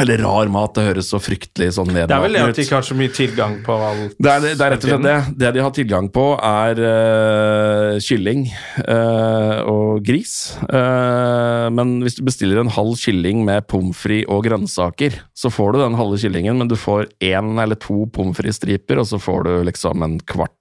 Eller 0.00 0.22
rar 0.24 0.50
mat, 0.52 0.72
det 0.76 0.86
høres 0.88 1.10
så 1.12 1.20
fryktelig 1.22 1.74
sånn 1.76 1.92
Det 1.92 2.06
er 2.06 2.22
vel 2.22 2.36
det 2.36 2.44
at 2.44 2.58
de 2.58 2.64
ikke 2.64 2.78
har 2.78 2.86
så 2.86 2.96
mye 2.96 3.12
tilgang 3.14 3.58
på 3.66 3.76
alt. 3.76 4.14
Det 4.16 4.32
er, 4.32 4.46
det 4.46 4.66
er 4.66 4.74
rett 4.74 4.86
og 4.86 4.92
slett 4.92 5.06
det. 5.06 5.16
Det 5.42 5.52
de 5.56 5.64
har 5.64 5.74
tilgang 5.76 6.10
på, 6.14 6.26
er 6.50 6.82
uh, 6.84 7.98
kylling 8.04 8.46
uh, 8.86 9.56
og 9.70 10.04
gris. 10.06 10.36
Uh, 10.70 11.68
men 11.76 11.98
hvis 12.04 12.18
du 12.18 12.24
bestiller 12.26 12.62
en 12.62 12.72
halv 12.72 12.96
kylling 13.00 13.44
med 13.48 13.68
pommes 13.70 13.96
frites 13.96 14.30
og 14.30 14.44
grønnsaker, 14.46 15.20
så 15.36 15.52
får 15.52 15.74
du 15.74 15.82
den 15.82 15.98
halve 15.98 16.18
kyllingen, 16.20 16.60
men 16.60 16.70
du 16.70 16.76
får 16.78 17.10
én 17.24 17.52
eller 17.62 17.78
to 17.80 18.04
pommes 18.14 18.38
frites-striper, 18.38 19.00
og 19.02 19.08
så 19.10 19.20
får 19.20 19.46
du 19.46 19.52
liksom 19.68 20.06
en 20.06 20.18
kvart 20.24 20.54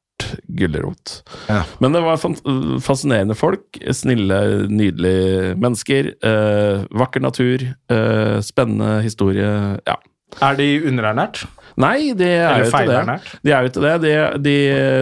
gulrot. 0.48 1.24
Ja. 1.48 1.64
Men 1.80 1.94
det 1.96 2.02
var 2.06 2.18
fascinerende 2.82 3.36
folk. 3.36 3.80
Snille, 3.94 4.68
nydelige 4.70 5.56
mennesker. 5.56 6.14
eh, 6.24 6.86
vakker 6.92 7.20
natur. 7.24 7.64
eh, 7.90 8.40
spennende 8.42 9.02
historie. 9.02 9.80
Ja. 9.86 9.96
Er 10.42 10.60
de 10.60 10.68
underernært? 10.88 11.46
Nei, 11.80 12.12
de 12.18 12.28
er 12.28 12.60
jo 12.60 12.68
ikke 12.68 12.88
det. 12.90 13.18
De 13.46 13.52
er 13.56 13.64
jo 13.64 13.70
ikke 13.70 13.84
det. 13.86 13.94
De, 14.04 14.14
de, 14.44 14.56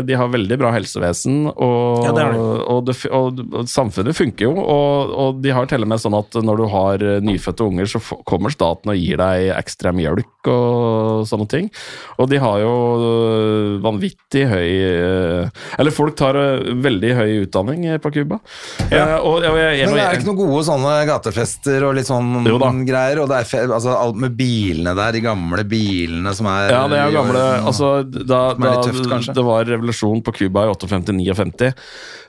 de 0.06 0.18
har 0.20 0.28
veldig 0.30 0.58
bra 0.62 0.70
helsevesen, 0.76 1.48
og, 1.50 2.06
Ja, 2.06 2.12
det 2.14 2.26
det. 2.36 2.42
og, 2.70 2.82
det, 2.86 2.96
og, 3.18 3.40
og 3.50 3.72
samfunnet 3.72 4.18
funker 4.18 4.46
jo. 4.46 4.52
Og, 4.62 5.14
og 5.24 5.40
de 5.42 5.56
har 5.58 5.66
til 5.72 5.82
og 5.82 5.90
med 5.90 6.04
sånn 6.04 6.18
at 6.18 6.38
når 6.38 6.62
du 6.62 6.66
har 6.70 7.06
eh, 7.06 7.18
nyfødte 7.26 7.66
unger, 7.66 7.90
så 7.90 8.02
kommer 8.30 8.54
staten 8.54 8.94
og 8.94 9.00
gir 9.00 9.18
deg 9.18 9.50
ekstra 9.56 9.94
mjølk 9.96 10.52
og 10.54 11.26
sånne 11.28 11.48
ting. 11.50 11.72
Og 12.22 12.30
de 12.30 12.38
har 12.44 12.62
jo 12.62 12.76
øh, 13.08 13.72
vanvittig 13.84 14.46
høy 14.48 14.70
øh, 14.70 15.50
Eller 15.82 15.94
folk 15.96 16.16
tar 16.20 16.38
veldig 16.86 17.12
høy 17.18 17.32
utdanning 17.48 17.88
eh, 17.90 17.98
på 18.04 18.14
Cuba. 18.16 18.38
Eh, 18.86 19.02
jeg, 19.02 19.90
Men 19.90 19.98
det 19.98 20.06
er 20.06 20.20
ikke 20.20 20.30
noen 20.30 20.40
gode 20.44 20.64
sånne 20.70 20.94
gatefester 21.10 21.88
og 21.90 21.98
litt 21.98 22.10
sånn 22.10 22.86
greier, 22.88 23.24
og 23.24 23.32
det 23.34 23.42
er 23.42 23.50
fe 23.50 23.66
altså 23.66 23.98
alt 23.98 24.22
med 24.22 24.38
bilene 24.38 24.94
der 24.98 25.17
de 25.18 25.24
gamle 25.26 25.66
bilene 25.68 26.34
som 26.38 26.50
er 26.52 26.72
Ja, 26.72 26.86
det 26.92 27.02
er 27.02 27.10
jo 27.10 27.18
gamle 27.20 27.44
altså, 27.68 27.92
da, 28.06 28.42
da 28.58 28.78
tøft, 28.86 29.34
det 29.34 29.46
var 29.46 29.68
revolusjon 29.68 30.24
på 30.26 30.36
Cuba 30.38 30.68
i 30.68 30.72
58-59, 30.72 31.74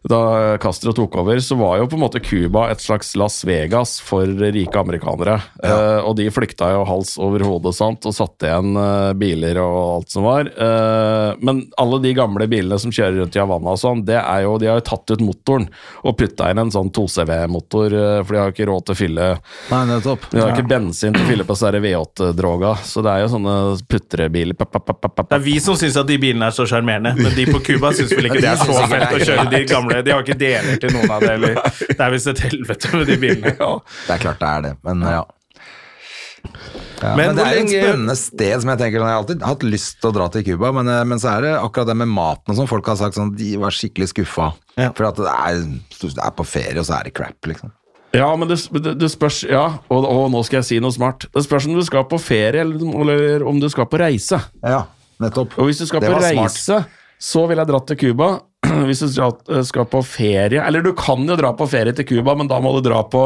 da 0.08 0.20
Castro 0.62 0.92
tok 0.96 1.16
over, 1.20 1.40
så 1.42 1.56
var 1.58 1.78
jo 1.80 1.88
på 1.90 1.98
en 1.98 2.04
måte 2.04 2.20
Cuba 2.24 2.68
et 2.72 2.82
slags 2.82 3.14
Las 3.18 3.40
Vegas 3.46 3.98
for 4.04 4.26
rike 4.26 4.78
amerikanere. 4.78 5.38
Eh, 5.64 5.98
og 6.06 6.14
de 6.18 6.28
flykta 6.32 6.70
jo 6.74 6.84
hals 6.88 7.16
over 7.20 7.42
hode 7.46 7.72
sant, 7.76 8.06
og 8.06 8.14
satte 8.14 8.48
igjen 8.48 8.78
eh, 8.78 9.12
biler 9.18 9.58
og 9.62 9.78
alt 9.98 10.14
som 10.14 10.26
var. 10.26 10.48
Eh, 10.48 11.30
men 11.44 11.64
alle 11.80 12.00
de 12.04 12.14
gamle 12.16 12.46
bilene 12.50 12.78
som 12.80 12.94
kjører 12.94 13.18
rundt 13.22 13.36
i 13.36 13.42
Havanna 13.42 13.74
og 13.74 13.82
sånn, 13.82 14.04
det 14.08 14.18
er 14.20 14.44
jo, 14.46 14.56
de 14.62 14.70
har 14.70 14.80
jo 14.80 14.86
tatt 14.88 15.14
ut 15.14 15.24
motoren 15.24 15.68
og 16.06 16.16
putta 16.20 16.50
inn 16.52 16.62
en 16.62 16.72
sånn 16.74 16.92
2CV-motor, 16.94 17.98
eh, 17.98 18.20
for 18.22 18.34
de 18.34 18.40
har 18.42 18.50
jo 18.50 18.56
ikke 18.56 18.68
råd 18.70 18.86
til 18.88 18.96
å 18.96 19.00
fylle 19.02 19.28
Nei, 19.72 19.82
nettopp. 19.92 20.30
de 20.32 20.42
har 20.42 20.54
ikke 20.54 20.70
bensin 20.70 21.16
til 21.16 21.26
å 21.26 21.30
fylle 21.32 21.48
på 21.48 21.58
sånne 21.58 21.82
V8-droga, 21.84 22.74
så 22.84 23.02
det 23.04 23.12
er 23.12 23.24
jo 23.24 23.30
sånne 23.32 23.54
putrebiler. 23.90 24.56
Det 24.58 25.36
er 25.36 25.42
vi 25.44 25.56
som 25.62 25.78
syns 25.78 25.96
at 26.00 26.08
de 26.08 26.18
bilene 26.20 26.50
er 26.50 26.54
så 26.56 26.66
sjarmerende, 26.68 27.14
men 27.18 27.34
de 27.36 27.46
på 27.50 27.62
Cuba 27.64 27.92
syns 27.96 28.12
vel 28.16 28.30
ikke 28.30 28.42
det 28.44 28.52
er 28.52 28.60
så 28.60 28.76
fett 28.90 29.16
å 29.16 29.22
kjøre 29.22 29.48
de 29.54 29.64
gamle. 29.68 30.02
De 30.06 30.14
har 30.14 30.26
ikke 30.26 30.38
deler 30.38 30.78
til 30.82 30.94
noen 30.96 31.16
av 31.16 31.24
det, 31.24 31.34
eller 31.38 31.58
Det 31.98 31.98
er 31.98 32.14
visst 32.14 32.30
et 32.34 32.44
helvete 32.48 32.94
med 32.94 33.10
de 33.10 33.18
bilene. 33.24 33.56
Det 33.58 34.14
er 34.14 34.22
klart 34.22 34.40
det 34.42 34.52
er 34.52 34.64
det, 34.68 34.78
men 34.86 35.04
ja. 35.08 35.24
Ja, 37.00 37.14
Men 37.16 37.30
men, 37.30 37.36
det 37.36 37.44
er 37.44 37.56
jo 37.56 37.62
et 37.62 37.70
spennende 37.70 38.14
sted 38.18 38.62
som 38.62 38.70
jeg 38.72 38.80
tenker 38.80 39.02
sånn, 39.02 39.08
Jeg 39.08 39.14
har 39.14 39.22
alltid 39.22 39.44
hatt 39.46 39.64
lyst 39.66 39.98
til 40.02 40.10
å 40.10 40.14
dra 40.16 40.28
til 40.34 40.44
Cuba, 40.46 40.70
men, 40.74 40.90
eh, 40.90 41.04
men 41.06 41.20
så 41.22 41.32
er 41.36 41.44
det 41.46 41.52
akkurat 41.58 41.90
det 41.90 41.98
med 41.98 42.10
maten 42.10 42.54
og 42.54 42.58
sånn. 42.58 42.70
Folk 42.70 42.90
har 42.90 42.98
sagt 42.98 43.18
sånn 43.18 43.34
de 43.38 43.52
var 43.60 43.74
skikkelig 43.74 44.10
skuffa. 44.12 44.50
Ja. 44.78 44.90
For 44.96 45.06
at 45.10 45.20
det 45.20 45.34
er, 45.34 45.60
det 46.02 46.24
er 46.24 46.34
på 46.34 46.46
ferie, 46.46 46.78
og 46.80 46.88
så 46.88 46.98
er 46.98 47.08
det 47.08 47.14
crap, 47.18 47.38
liksom. 47.50 47.74
Ja, 48.16 48.28
men 48.40 48.48
det, 48.48 48.56
det, 48.72 48.94
det 49.02 49.10
spørs 49.12 49.42
Ja, 49.44 49.66
og, 49.92 50.04
og 50.08 50.30
nå 50.32 50.40
skal 50.46 50.62
jeg 50.62 50.68
si 50.70 50.78
noe 50.80 50.94
smart. 50.94 51.26
Det 51.34 51.44
spørs 51.44 51.66
om 51.68 51.74
du 51.76 51.84
skal 51.84 52.06
på 52.08 52.16
ferie, 52.22 52.62
eller, 52.64 52.80
eller 53.02 53.44
om 53.48 53.58
du 53.60 53.68
skal 53.72 53.88
på 53.90 54.00
reise. 54.00 54.40
Ja, 54.64 54.84
nettopp. 55.20 55.58
Og 55.60 55.68
hvis 55.68 55.82
du 55.82 55.86
skal 55.90 56.00
Det 56.04 56.12
på 56.14 56.20
reise, 56.22 56.62
smart. 56.80 56.94
så 57.20 57.46
ville 57.50 57.60
jeg 57.64 57.72
dratt 57.72 57.90
til 57.92 58.00
Cuba. 58.06 58.30
Hvis 58.88 58.98
du 59.04 59.06
skal, 59.64 59.84
på 59.86 60.00
ferie 60.02 60.58
Eller 60.66 60.82
du 60.82 60.88
kan 60.98 61.22
jo 61.22 61.36
dra 61.38 61.52
på 61.54 61.62
ferie 61.70 61.94
til 61.94 62.04
Cuba, 62.08 62.34
men 62.34 62.48
da 62.50 62.56
må 62.60 62.72
du 62.74 62.80
dra 62.88 63.04
på 63.06 63.20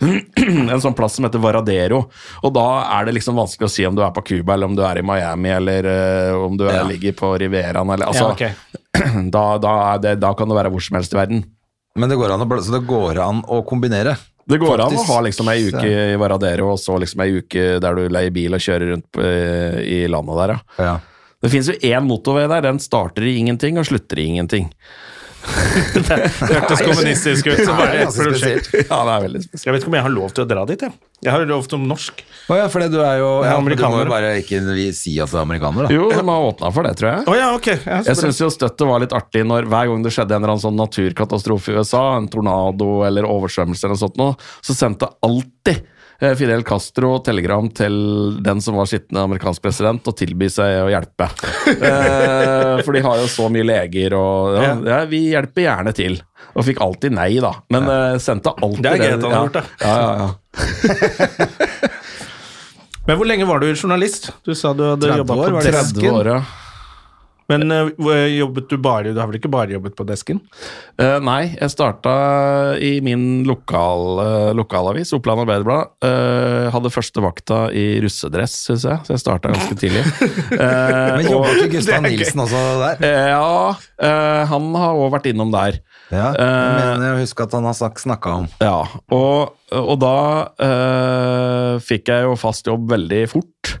en 0.06 0.80
sånn 0.80 0.94
plass 0.96 1.16
som 1.18 1.26
heter 1.26 1.42
Varadero. 1.42 2.04
Og 2.46 2.52
da 2.54 2.64
er 2.94 3.08
det 3.08 3.16
liksom 3.16 3.34
vanskelig 3.40 3.66
å 3.66 3.72
si 3.72 3.86
om 3.88 3.96
du 3.98 4.04
er 4.06 4.12
på 4.14 4.22
Cuba, 4.30 4.54
eller 4.54 4.70
om 4.70 4.76
du 4.78 4.84
er 4.86 5.00
i 5.00 5.04
Miami, 5.06 5.50
eller 5.56 5.88
eh, 5.90 6.38
om 6.38 6.54
du 6.56 6.68
er, 6.68 6.78
Ja. 6.78 6.86
ligger 6.86 7.16
på 7.18 7.32
Rivieraen, 7.42 7.90
eller 7.96 8.12
altså 8.12 8.28
Ja, 8.30 8.32
okay. 8.36 9.26
da, 9.34 9.44
da, 9.58 9.74
det, 10.06 10.14
da 10.22 10.30
kan 10.38 10.48
du 10.48 10.54
være 10.56 10.70
hvor 10.72 10.86
som 10.86 11.00
helst 11.00 11.16
i 11.16 11.18
verden. 11.18 11.42
Men 11.96 12.12
det 12.12 12.18
går 12.20 12.34
an 12.34 12.44
å, 12.44 12.48
så 12.62 12.76
det 12.76 12.84
går 12.88 13.20
an 13.24 13.42
å 13.48 13.62
kombinere. 13.66 14.16
Det 14.46 14.60
går 14.62 14.84
an 14.84 14.94
å 14.94 15.04
ha 15.08 15.18
liksom 15.26 15.48
ei 15.50 15.66
uke 15.72 15.88
i 16.12 16.18
Varadero, 16.20 16.70
og 16.74 16.78
så 16.78 17.00
liksom 17.02 17.24
ei 17.24 17.40
uke 17.40 17.66
der 17.82 17.98
du 17.98 18.06
leier 18.12 18.34
bil 18.34 18.54
og 18.54 18.62
kjører 18.62 18.92
rundt 18.92 19.18
eh, 19.18 19.80
i 19.82 19.98
landet 20.10 20.38
der, 20.42 20.54
ja. 20.54 20.86
Ja. 20.86 20.96
Det 21.42 21.50
fins 21.52 21.68
jo 21.68 21.74
én 21.84 22.06
motorvei 22.06 22.46
der, 22.48 22.64
den 22.64 22.78
starter 22.80 23.26
i 23.26 23.34
ingenting 23.40 23.76
og 23.78 23.84
slutter 23.86 24.18
i 24.22 24.28
ingenting. 24.30 24.70
Det 26.06 26.54
hørtes 26.56 26.82
kommunistisk 26.82 27.46
ut. 27.48 27.60
som 27.64 27.76
bare 27.78 27.92
er 27.92 28.04
ganske 28.04 28.26
prosjekt. 28.26 28.68
spesielt. 28.68 28.90
Ja, 28.90 28.98
det 29.06 29.14
er 29.14 29.24
veldig 29.26 29.42
spesielt. 29.44 29.66
Jeg 29.66 29.74
vet 29.74 29.84
ikke 29.84 29.92
om 29.92 29.96
jeg 29.98 30.06
har 30.06 30.14
lov 30.14 30.34
til 30.36 30.44
å 30.44 30.48
dra 30.50 30.64
dit, 30.68 30.84
jeg. 30.86 30.96
Jeg 31.24 31.32
har 31.32 31.46
lov 31.48 31.64
til 31.70 31.78
om 31.78 31.86
norsk. 31.88 32.22
Å 32.52 32.58
ja, 32.58 32.66
fordi 32.70 32.88
du 32.92 32.98
er 33.00 33.18
jo 33.22 33.30
ja, 33.46 33.54
Du 33.56 33.84
må 33.86 34.02
jo 34.02 34.10
bare 34.10 34.34
ikke 34.42 34.60
si 34.94 35.14
at 35.22 35.32
du 35.32 35.38
er 35.38 35.42
amerikaner, 35.42 35.88
da. 35.88 35.96
Jo, 35.96 36.10
de 36.12 36.20
har 36.20 36.48
åpna 36.50 36.70
for 36.76 36.86
det, 36.86 36.94
tror 37.00 37.10
jeg. 37.12 37.24
Oh, 37.26 37.36
ja, 37.38 37.48
okay. 37.56 37.80
Jeg, 37.80 38.06
Jeg 38.10 38.20
syns 38.20 38.42
jo 38.42 38.50
støttet 38.52 38.86
var 38.90 39.02
litt 39.02 39.16
artig 39.16 39.46
når 39.48 39.68
hver 39.72 39.90
gang 39.90 40.04
det 40.04 40.12
skjedde 40.14 40.36
en 40.36 40.42
eller 40.44 40.56
annen 40.56 40.66
sånn 40.66 40.80
naturkatastrofe 40.80 41.72
i 41.72 41.80
USA, 41.80 42.04
en 42.20 42.28
tornado 42.32 43.00
eller 43.08 43.28
oversvømmelse 43.28 43.86
eller 43.88 43.96
noe 43.96 44.04
sånt 44.04 44.20
noe, 44.20 44.36
så 44.66 44.76
sendte 44.76 45.10
alltid 45.26 45.84
Fidel 46.18 46.62
Castro 46.64 47.18
telegram 47.24 47.68
til 47.76 47.96
den 48.44 48.62
som 48.64 48.78
var 48.78 48.88
sittende 48.88 49.24
amerikansk 49.26 49.62
president, 49.66 50.06
og 50.08 50.16
tilby 50.16 50.48
seg 50.52 50.86
å 50.86 50.88
hjelpe. 50.88 51.28
eh, 51.90 52.80
for 52.86 52.96
de 52.96 53.04
har 53.04 53.20
jo 53.20 53.28
så 53.30 53.50
mye 53.52 53.66
leger 53.66 54.16
og 54.16 54.56
ja, 54.56 54.72
ja, 54.88 55.02
vi 55.10 55.26
hjelper 55.34 55.66
gjerne 55.66 55.92
til. 55.96 56.18
Og 56.56 56.64
fikk 56.64 56.80
alltid 56.84 57.16
nei, 57.16 57.32
da. 57.42 57.52
Men 57.74 57.88
eh, 57.92 58.16
sendte 58.22 58.54
alltid 58.56 58.84
Det 58.86 58.94
er 58.94 59.02
greit 59.02 59.26
han 59.26 59.32
har 59.36 59.50
gjort. 59.50 59.56
Ja, 59.84 59.94
ja, 60.00 60.12
ja. 60.24 60.28
Men 63.06 63.20
hvor 63.20 63.28
lenge 63.28 63.46
var 63.46 63.60
du 63.62 63.68
journalist? 63.70 64.32
Du 64.42 64.54
sa 64.58 64.72
du 64.74 64.82
hadde 64.88 65.06
30 65.06 65.20
jobba 65.22 65.34
på 65.36 65.44
30 65.46 65.58
år. 65.58 65.66
30 65.70 66.08
år, 66.10 66.30
ja. 66.32 66.40
Men 67.50 67.70
eh, 67.70 67.90
jobbet 68.36 68.68
du 68.72 68.76
bare 68.82 69.12
Du 69.14 69.20
har 69.20 69.28
vel 69.30 69.38
ikke 69.38 69.50
bare 69.52 69.74
jobbet 69.76 69.94
på 69.98 70.06
desken? 70.08 70.40
Uh, 70.98 71.18
nei, 71.22 71.52
jeg 71.54 71.70
starta 71.70 72.12
i 72.82 72.96
min 73.04 73.44
lokal, 73.46 74.04
uh, 74.18 74.50
lokalavis, 74.56 75.12
Oppland 75.16 75.44
Arbeiderblad. 75.44 75.92
Uh, 76.04 76.66
hadde 76.74 76.90
første 76.92 77.22
vakta 77.22 77.60
i 77.76 77.86
russedress, 78.02 78.56
syns 78.66 78.86
jeg, 78.88 78.98
så 79.06 79.14
jeg 79.14 79.22
starta 79.22 79.52
ganske 79.54 79.78
tidlig. 79.78 80.04
Eh, 80.56 81.16
Men 81.16 81.26
jobbet 81.26 81.30
jobber 81.30 81.58
ikke 81.60 81.72
Gustav 81.76 82.02
Nilsen 82.06 82.40
også 82.42 82.60
der? 82.80 83.00
Eh, 83.04 83.28
ja, 83.30 83.74
eh, 84.08 84.42
han 84.50 84.68
har 84.78 84.98
òg 84.98 85.10
vært 85.16 85.28
innom 85.30 85.50
der. 85.54 85.78
Ja, 86.10 86.28
Eh, 86.36 86.46
jeg 86.46 86.96
mener 86.96 87.06
jeg 87.12 87.26
husker 87.26 87.46
at 87.46 87.54
han 87.56 87.66
har 87.66 87.76
snakka 87.76 88.34
om. 88.42 88.46
Ja, 88.62 88.76
og, 89.12 89.56
og 89.74 89.96
da 90.02 90.14
eh, 90.62 91.72
fikk 91.84 92.12
jeg 92.12 92.26
jo 92.28 92.36
fast 92.40 92.68
jobb 92.70 92.88
veldig 92.92 93.22
fort. 93.32 93.74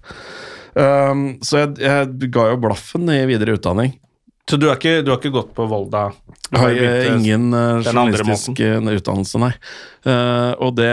Um, 0.76 1.28
så 1.44 1.62
jeg, 1.62 1.78
jeg 1.86 2.30
ga 2.34 2.50
jo 2.52 2.58
blaffen 2.60 3.08
i 3.12 3.22
videre 3.28 3.56
utdanning. 3.56 3.94
Så 4.46 4.58
du 4.60 4.68
har 4.68 4.76
ikke, 4.78 5.00
du 5.02 5.10
har 5.10 5.18
ikke 5.18 5.34
gått 5.34 5.54
på 5.56 5.64
Volda? 5.66 6.04
Jeg 6.52 6.60
har 6.62 6.76
eh, 6.78 7.08
ingen 7.16 7.48
uh, 7.50 7.80
journalistisk 7.82 8.60
uh, 8.62 8.92
utdannelse, 8.92 9.40
nei. 9.42 9.50
Uh, 10.06 10.52
og 10.62 10.76
det, 10.78 10.92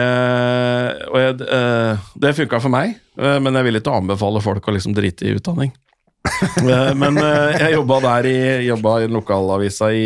og 1.12 1.20
jeg, 1.22 1.36
eh, 1.46 2.08
det 2.24 2.34
funka 2.40 2.64
for 2.64 2.74
meg, 2.74 2.96
uh, 3.22 3.38
men 3.44 3.54
jeg 3.60 3.68
vil 3.68 3.78
ikke 3.78 3.94
anbefale 3.94 4.42
folk 4.42 4.66
å 4.66 4.74
liksom 4.74 4.96
drite 4.98 5.30
i 5.30 5.36
utdanning. 5.38 5.76
Eh, 6.64 6.94
men 6.96 7.18
eh, 7.20 7.58
jeg 7.60 7.76
jobba 7.78 8.00
der 8.04 8.28
i, 8.30 8.38
jobba 8.70 8.98
i 9.04 9.10
lokalavisa 9.12 9.90
i 9.94 10.06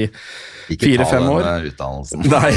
Ikke 0.69 0.83
ta 0.83 0.89
fire-fem 0.91 1.27
år. 1.31 1.47
Ikke 1.67 1.71
ta 1.71 1.71
den 1.71 1.71
utdannelsen. 1.71 2.23
Nei, 2.27 2.51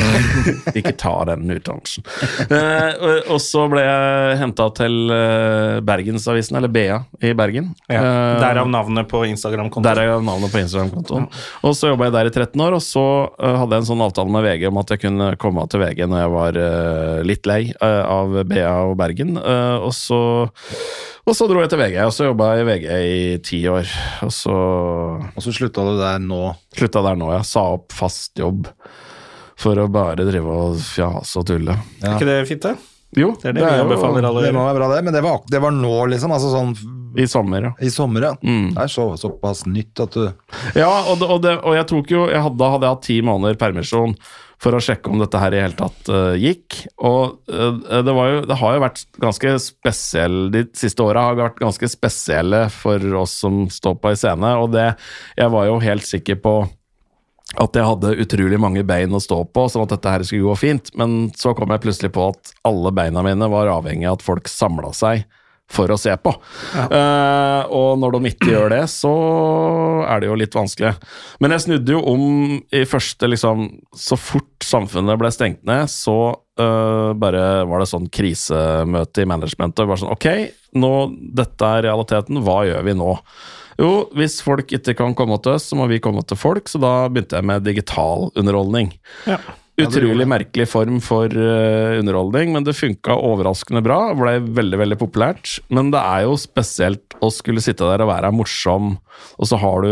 ikke 0.81 0.93
ta 0.99 1.13
den 1.31 1.55
utdannelsen. 1.57 2.07
uh, 2.51 2.91
og, 3.01 3.31
og 3.37 3.41
så 3.45 3.65
ble 3.73 3.85
jeg 3.85 4.39
henta 4.41 4.67
til 4.77 4.97
eh, 5.15 5.77
Bergensavisen, 5.87 6.59
eller 6.61 6.73
BA, 6.73 7.01
i 7.23 7.33
Bergen. 7.39 7.73
Ja, 7.89 8.01
Eh, 8.01 8.41
Derav 8.41 8.67
navnet 8.71 9.07
på 9.11 9.21
Instagram-kontoen. 9.29 9.85
der 9.87 10.01
er 10.03 10.23
navnet 10.25 10.51
på 10.53 10.59
Instagram-kontoen. 10.63 11.27
Og 11.69 11.75
så 11.77 11.91
jobba 11.93 12.09
jeg 12.09 12.15
der 12.17 12.31
i 12.31 12.33
13 12.33 12.63
år, 12.65 12.77
og 12.79 12.83
så 12.83 13.05
eh, 13.39 13.57
hadde 13.61 13.77
jeg 13.77 13.85
en 13.85 13.89
sånn 13.91 14.03
avtale 14.05 14.33
med 14.35 14.45
VG 14.47 14.67
om 14.71 14.81
at 14.83 14.91
jeg 14.95 15.03
kunne 15.05 15.29
komme 15.41 15.67
til 15.71 15.83
VG 15.85 16.07
når 16.11 16.23
jeg 16.25 16.33
var 16.35 16.59
eh, 16.65 17.21
litt 17.29 17.47
lei 17.51 17.61
eh, 17.71 18.03
av 18.11 18.35
BA 18.51 18.73
og 18.91 18.97
Bergen. 19.01 19.37
Eh, 19.39 19.77
og, 19.85 19.93
så, 19.97 20.21
og 21.27 21.37
så 21.37 21.47
dro 21.51 21.61
jeg 21.63 21.71
til 21.73 21.81
VG, 21.81 21.97
og 22.07 22.15
så 22.17 22.29
jobba 22.31 22.51
jeg 22.57 22.63
i 22.63 22.69
VG 22.71 22.87
i 22.91 23.39
ti 23.45 23.61
år. 23.71 23.91
Og 24.27 24.33
så 24.35 24.55
Og 24.55 25.41
så 25.45 25.53
slutta 25.55 25.85
du 25.87 25.99
der 26.01 26.23
nå. 26.23 26.43
slutta 26.77 27.03
der 27.05 27.19
nå, 27.21 27.33
ja. 27.35 27.43
sa 27.47 27.67
opp 27.77 27.93
fast 27.93 28.39
jobb 28.41 28.71
for 29.61 29.77
å 29.77 29.91
bare 29.93 30.25
drive 30.25 30.49
og 30.49 30.79
fjase 30.81 31.43
og 31.43 31.47
tulle. 31.51 31.77
Er 32.01 32.17
ikke 32.17 32.31
det 32.31 32.39
fint, 32.49 32.65
det? 32.65 32.77
Jo, 33.19 33.33
Det 33.35 33.51
er 33.51 33.53
det 33.57 33.63
det, 33.65 33.69
er 33.69 33.81
jo, 33.83 33.89
Det 33.91 34.53
må 34.55 34.65
være 34.65 34.79
bra, 34.79 34.89
det. 34.95 35.05
Men 35.05 35.15
det 35.15 35.23
var, 35.25 35.41
det 35.51 35.61
var 35.61 35.75
nå, 35.75 35.95
liksom. 36.13 36.31
Altså 36.31 36.53
sånn 36.53 36.75
I 37.19 37.27
sommer, 37.27 37.65
ja. 37.67 37.73
i 37.83 37.91
sommer, 37.91 38.23
ja. 38.23 38.35
Mm. 38.41 38.69
Det 38.77 38.85
er 38.85 38.93
så, 38.93 39.07
såpass 39.19 39.65
nytt 39.67 39.99
at 40.05 40.15
du 40.15 40.29
Ja, 40.79 40.93
og, 41.11 41.19
det, 41.19 41.27
og, 41.27 41.41
det, 41.43 41.57
og 41.59 41.75
jeg 41.75 41.89
tok 41.91 42.13
jo 42.15 42.29
jeg 42.31 42.39
hadde, 42.45 42.61
Da 42.61 42.69
hadde 42.77 42.87
jeg 42.87 42.95
hatt 42.97 43.09
ti 43.09 43.19
måneder 43.27 43.59
permisjon 43.59 44.15
for 44.61 44.77
å 44.77 44.83
sjekke 44.85 45.09
om 45.11 45.21
dette 45.23 45.41
her 45.41 45.55
i 45.57 45.63
hele 45.63 45.77
tatt 45.79 46.11
uh, 46.13 46.35
gikk. 46.39 46.83
Og 47.01 47.39
uh, 47.49 47.79
det, 48.05 48.13
jo, 48.13 48.43
det 48.49 48.59
har 48.61 48.77
jo 48.77 48.83
vært 48.85 49.07
ganske 49.23 49.55
spesiell 49.65 50.37
De 50.53 50.67
siste 50.77 51.05
åra 51.05 51.31
har 51.31 51.39
vært 51.39 51.63
ganske 51.63 51.89
spesielle 51.91 52.67
for 52.75 53.07
oss 53.23 53.39
som 53.45 53.65
står 53.73 53.97
på 54.03 54.13
en 54.13 54.21
scene, 54.21 54.53
og 54.61 54.75
det 54.75 54.91
Jeg 55.39 55.55
var 55.55 55.71
jo 55.71 55.81
helt 55.83 56.07
sikker 56.07 56.41
på 56.45 56.55
at 57.59 57.75
jeg 57.75 57.83
hadde 57.83 58.13
utrolig 58.23 58.61
mange 58.63 58.85
bein 58.87 59.11
å 59.17 59.19
stå 59.19 59.41
på, 59.51 59.65
sånn 59.67 59.83
at 59.83 59.97
dette 59.97 60.13
her 60.13 60.23
skulle 60.23 60.47
gå 60.47 60.53
fint. 60.61 60.93
Men 60.95 61.33
så 61.35 61.51
kom 61.59 61.73
jeg 61.75 61.83
plutselig 61.83 62.13
på 62.15 62.29
at 62.31 62.53
alle 62.69 62.93
beina 62.95 63.25
mine 63.27 63.49
var 63.51 63.73
avhengig 63.73 64.07
av 64.07 64.21
at 64.21 64.23
folk 64.23 64.47
samla 64.47 64.93
seg 64.95 65.25
for 65.71 65.93
å 65.93 65.99
se 66.01 66.13
på. 66.19 66.33
Eh, 66.81 67.63
og 67.71 67.99
når 68.03 68.17
de 68.17 68.33
ikke 68.33 68.51
gjør 68.53 68.73
det, 68.75 68.83
så 68.91 69.13
er 70.07 70.23
det 70.23 70.31
jo 70.31 70.39
litt 70.39 70.57
vanskelig. 70.57 70.95
Men 71.43 71.55
jeg 71.55 71.67
snudde 71.67 71.95
jo 71.95 72.01
om 72.11 72.25
i 72.75 72.83
første 72.89 73.29
liksom 73.31 73.69
Så 73.97 74.17
fort 74.19 74.65
samfunnet 74.65 75.19
ble 75.21 75.31
stengt 75.35 75.63
ned, 75.69 75.91
så 75.91 76.17
uh, 76.61 77.11
bare 77.19 77.65
var 77.69 77.83
det 77.83 77.89
sånn 77.91 78.09
krisemøte 78.13 79.25
i 79.25 79.29
managementet. 79.29 79.87
Bare 79.87 80.01
sånn 80.03 80.13
Ok, 80.15 80.29
nå, 80.79 80.93
dette 81.39 81.73
er 81.79 81.87
realiteten. 81.89 82.43
Hva 82.47 82.61
gjør 82.69 82.85
vi 82.87 82.97
nå? 82.99 83.15
Jo, 83.81 83.91
hvis 84.17 84.41
folk 84.45 84.73
ikke 84.77 84.95
kan 84.99 85.17
komme 85.17 85.39
til 85.41 85.57
oss, 85.57 85.71
så 85.71 85.79
må 85.79 85.89
vi 85.91 86.03
komme 86.05 86.23
til 86.29 86.39
folk, 86.39 86.69
så 86.69 86.81
da 86.83 86.95
begynte 87.09 87.39
jeg 87.39 87.49
med 87.49 87.65
digital 87.65 88.29
underholdning. 88.35 88.93
Utrolig 89.81 90.27
merkelig 90.29 90.67
form 90.69 90.99
for 91.05 91.33
uh, 91.33 91.99
underholdning, 91.99 92.53
men 92.53 92.67
det 92.67 92.75
funka 92.77 93.15
overraskende 93.17 93.83
bra. 93.85 93.99
Ble 94.19 94.35
veldig 94.59 94.81
veldig 94.83 94.99
populært. 95.01 95.55
Men 95.73 95.93
det 95.95 96.01
er 96.03 96.27
jo 96.27 96.35
spesielt 96.41 97.17
å 97.25 97.31
skulle 97.33 97.63
sitte 97.65 97.89
der 97.89 98.05
og 98.05 98.11
være 98.11 98.33
morsom, 98.35 98.95
og 99.37 99.49
så 99.49 99.59
har 99.61 99.85
du 99.85 99.91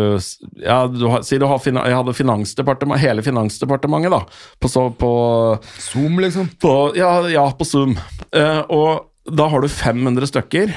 Ja, 0.64 0.78
du 0.88 1.06
har, 1.12 1.24
si 1.26 1.38
du 1.40 1.46
har 1.48 1.60
Jeg 1.64 1.96
hadde 1.98 2.16
finansdepartement, 2.16 3.00
hele 3.00 3.24
Finansdepartementet, 3.24 4.12
da, 4.12 4.22
på, 4.60 4.70
så, 4.72 4.88
på 4.90 5.12
Zoom, 5.78 6.20
liksom. 6.24 6.50
på, 6.60 6.74
ja, 6.98 7.12
ja, 7.32 7.48
på 7.52 7.68
Zoom. 7.68 7.96
Uh, 8.34 8.62
og 8.68 9.08
da 9.28 9.48
har 9.52 9.60
du 9.60 9.68
500 9.68 10.30
stykker. 10.30 10.72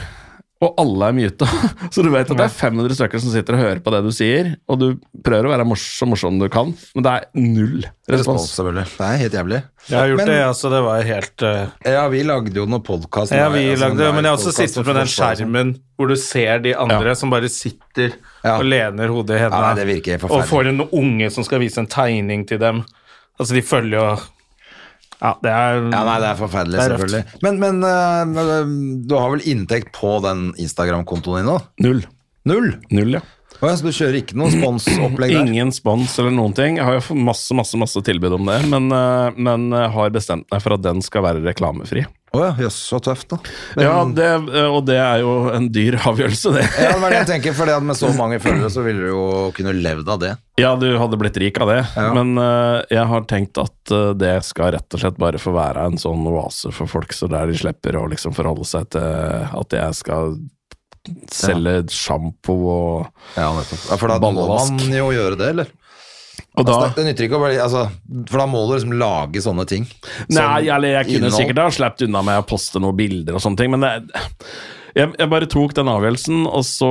Og 0.62 0.76
alle 0.78 1.08
er 1.10 1.16
myta. 1.18 1.48
Så 1.94 2.04
du 2.06 2.12
vet 2.14 2.30
at 2.30 2.38
det 2.38 2.46
er 2.46 2.54
500 2.54 2.94
stykker 3.00 3.22
som 3.24 3.32
sitter 3.34 3.56
og 3.58 3.62
hører 3.64 3.80
på 3.82 3.94
det 3.96 4.02
du 4.06 4.12
sier, 4.14 4.52
og 4.70 4.78
du 4.78 4.88
prøver 5.26 5.48
å 5.50 5.54
være 5.56 5.66
mors 5.66 5.82
så 5.98 6.06
morsom 6.06 6.38
du 6.38 6.46
kan, 6.54 6.70
men 6.96 7.06
det 7.08 7.14
er 7.16 7.26
null 7.42 7.80
Respons, 7.82 8.20
respons. 8.22 8.46
selvfølgelig. 8.58 8.84
Det 9.00 9.08
er 9.08 9.20
helt 9.24 9.38
jævlig. 9.40 9.60
Jeg 9.88 9.98
har 9.98 10.10
gjort 10.12 10.22
Men- 10.22 10.30
det, 10.30 10.38
altså. 10.46 10.70
Det 10.76 10.82
var 10.86 11.02
helt 11.08 11.46
uh, 11.48 11.92
Ja, 11.96 12.04
vi 12.14 12.22
lagde 12.28 12.54
jo 12.62 12.66
noen 12.70 12.84
podkast. 12.86 13.34
Ja, 13.34 13.48
vi 13.50 13.64
lagde 13.76 13.98
det, 13.98 14.10
men 14.14 14.24
jeg 14.28 14.32
har 14.36 14.38
også 14.38 14.54
sittet 14.54 14.86
med 14.86 15.00
den 15.02 15.10
skjermen 15.10 15.74
hvor 15.98 16.10
du 16.12 16.16
ser 16.18 16.60
de 16.62 16.76
andre 16.78 17.16
som 17.18 17.34
bare 17.34 17.50
sitter 17.50 18.14
Ja. 18.44 18.58
og 18.60 18.66
lener 18.66 19.10
hodet 19.14 19.38
i 19.38 19.42
hendene. 19.44 20.20
forferdelig. 20.22 20.30
og 20.38 20.46
får 20.50 20.68
en 20.72 20.82
unge 20.92 21.32
som 21.34 21.44
skal 21.48 21.60
vise 21.62 21.78
en 21.82 21.88
tegning 21.90 22.46
til 22.50 22.58
dem. 22.62 22.84
Altså, 23.40 23.54
de 23.58 23.62
følger 23.66 23.98
jo 23.98 24.20
Ja, 25.22 25.36
det 25.44 25.52
er 25.54 25.84
Ja, 25.86 26.02
nei, 26.08 26.16
det 26.24 26.32
er 26.32 26.40
forferdelig, 26.40 26.78
Det 26.80 26.86
er 26.86 26.96
selvfølgelig. 26.96 27.42
Men, 27.46 27.60
men 27.62 27.84
uh, 27.86 29.06
du 29.06 29.14
har 29.20 29.30
vel 29.36 29.46
inntekt 29.54 29.94
på 29.96 30.16
den 30.26 30.50
Instagram-kontoen 30.62 31.42
din 31.42 31.52
nå? 31.52 31.60
Null. 31.86 32.02
Null? 32.50 32.74
Null, 32.90 33.20
ja. 33.20 33.22
Oh, 33.62 33.68
ja, 33.70 33.76
så 33.78 33.86
du 33.86 33.94
kjører 33.94 34.18
ikke 34.24 34.38
noe 34.42 34.50
sponsopplegg 34.50 35.36
der? 35.36 35.46
Ingen 35.46 35.70
spons 35.76 36.16
eller 36.18 36.34
noen 36.34 36.56
ting. 36.58 36.80
Jeg 36.80 36.88
har 36.88 36.98
jo 36.98 37.04
fått 37.12 37.22
masse 37.22 37.54
masse, 37.54 37.78
masse 37.78 38.02
tilbud 38.08 38.34
om 38.40 38.50
det, 38.50 38.58
men, 38.72 38.88
eh, 38.90 39.38
men 39.38 39.68
jeg 39.70 39.92
har 39.94 40.16
bestemt 40.16 40.48
meg 40.50 40.64
for 40.64 40.74
at 40.74 40.82
den 40.82 41.04
skal 41.06 41.28
være 41.28 41.44
reklamefri. 41.46 42.08
Å 42.32 42.40
ja, 42.46 42.52
jøss, 42.64 42.78
så 42.88 42.96
tøft, 43.04 43.28
da. 43.34 43.38
Men, 43.76 43.84
Ja, 43.84 43.96
det, 44.16 44.28
eh, 44.56 44.68
Og 44.72 44.86
det 44.88 44.96
er 44.96 45.20
jo 45.20 45.50
en 45.52 45.66
dyr 45.68 45.98
avgjørelse, 46.00 46.54
det. 46.56 46.64
ja, 46.80 46.94
det 46.94 47.02
var 47.02 47.12
det 47.12 47.18
jeg 47.18 47.30
tenker, 47.34 47.56
for 47.58 47.72
med 47.84 48.00
så 48.00 48.12
mange 48.16 48.40
følgere 48.40 48.70
så 48.72 48.86
ville 48.86 49.04
du 49.04 49.10
jo 49.12 49.26
kunne 49.58 49.74
levd 49.76 50.08
av 50.08 50.22
det. 50.22 50.32
Ja, 50.62 50.72
du 50.80 50.88
hadde 50.98 51.20
blitt 51.20 51.40
rik 51.44 51.60
av 51.60 51.68
det, 51.74 51.82
Ja. 51.98 52.14
men 52.16 52.38
uh, 52.40 52.80
jeg 52.88 53.04
har 53.12 53.28
tenkt 53.28 53.60
at 53.60 53.92
uh, 53.92 54.14
det 54.16 54.38
skal 54.48 54.72
rett 54.78 54.96
og 54.96 55.04
slett 55.04 55.20
bare 55.20 55.42
få 55.42 55.52
være 55.56 55.84
en 55.90 56.00
sånn 56.00 56.24
oase 56.32 56.72
for 56.72 56.88
folk, 56.88 57.12
så 57.12 57.28
der 57.28 57.52
de 57.52 57.60
slipper 57.60 58.00
å 58.00 58.08
liksom 58.08 58.36
forholde 58.38 58.64
seg 58.70 58.88
til 58.96 59.04
at 59.04 59.76
jeg 59.76 60.00
skal 60.00 60.38
selge 61.32 61.82
sjampo 61.90 62.56
og 62.70 63.08
Ja, 63.36 63.50
nettopp. 63.58 63.86
Ja, 63.90 63.98
for 63.98 64.12
da 64.12 64.20
må 64.22 64.48
man 64.48 64.78
jo 64.94 65.12
gjøre 65.16 65.36
det, 65.40 65.52
eller? 65.56 65.72
Og 66.60 66.68
da 66.68 66.74
Altså, 66.76 66.98
det, 66.98 67.06
nytter 67.08 67.28
ikke 67.30 67.38
å 67.40 67.44
bare 67.46 67.62
altså, 67.64 67.86
For 68.28 68.42
da 68.42 68.46
må 68.52 68.66
du 68.68 68.74
liksom 68.74 68.96
lage 69.00 69.40
sånne 69.44 69.64
ting. 69.70 69.86
Nei, 70.36 70.68
eller 70.68 70.98
jeg 70.98 71.08
kunne 71.08 71.30
innhold. 71.30 71.38
sikkert 71.40 71.62
ha 71.64 71.72
sluppet 71.78 72.06
unna 72.10 72.24
med 72.28 72.42
å 72.42 72.48
poste 72.48 72.82
noen 72.84 72.98
bilder 72.98 73.38
og 73.38 73.44
sånne 73.44 73.62
ting, 73.62 73.72
men 73.72 73.86
det, 73.86 73.94
jeg, 74.98 75.14
jeg 75.16 75.32
bare 75.32 75.48
tok 75.48 75.76
den 75.78 75.88
avgjørelsen, 75.92 76.42
og 76.50 76.66
så, 76.68 76.90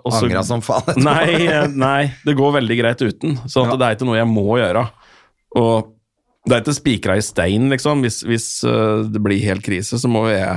og 0.00 0.14
så 0.14 0.22
Angra 0.24 0.44
som 0.48 0.62
faen. 0.64 1.02
Nei, 1.10 1.34
eh, 1.44 1.66
nei, 1.68 2.06
det 2.24 2.36
går 2.38 2.56
veldig 2.56 2.78
greit 2.80 3.04
uten. 3.04 3.36
Så 3.44 3.66
ja. 3.66 3.76
det 3.76 3.90
er 3.90 3.98
ikke 3.98 4.08
noe 4.08 4.16
jeg 4.16 4.30
må 4.30 4.46
gjøre. 4.56 4.86
Og 5.60 5.92
det 6.48 6.56
er 6.56 6.64
ikke 6.64 6.76
spikra 6.76 7.18
i 7.20 7.24
stein, 7.24 7.68
liksom. 7.72 8.04
Hvis, 8.04 8.22
hvis 8.24 8.48
øh, 8.68 9.04
det 9.12 9.20
blir 9.24 9.44
helt 9.44 9.64
krise, 9.64 10.00
så 10.00 10.08
må 10.10 10.26
jeg 10.32 10.56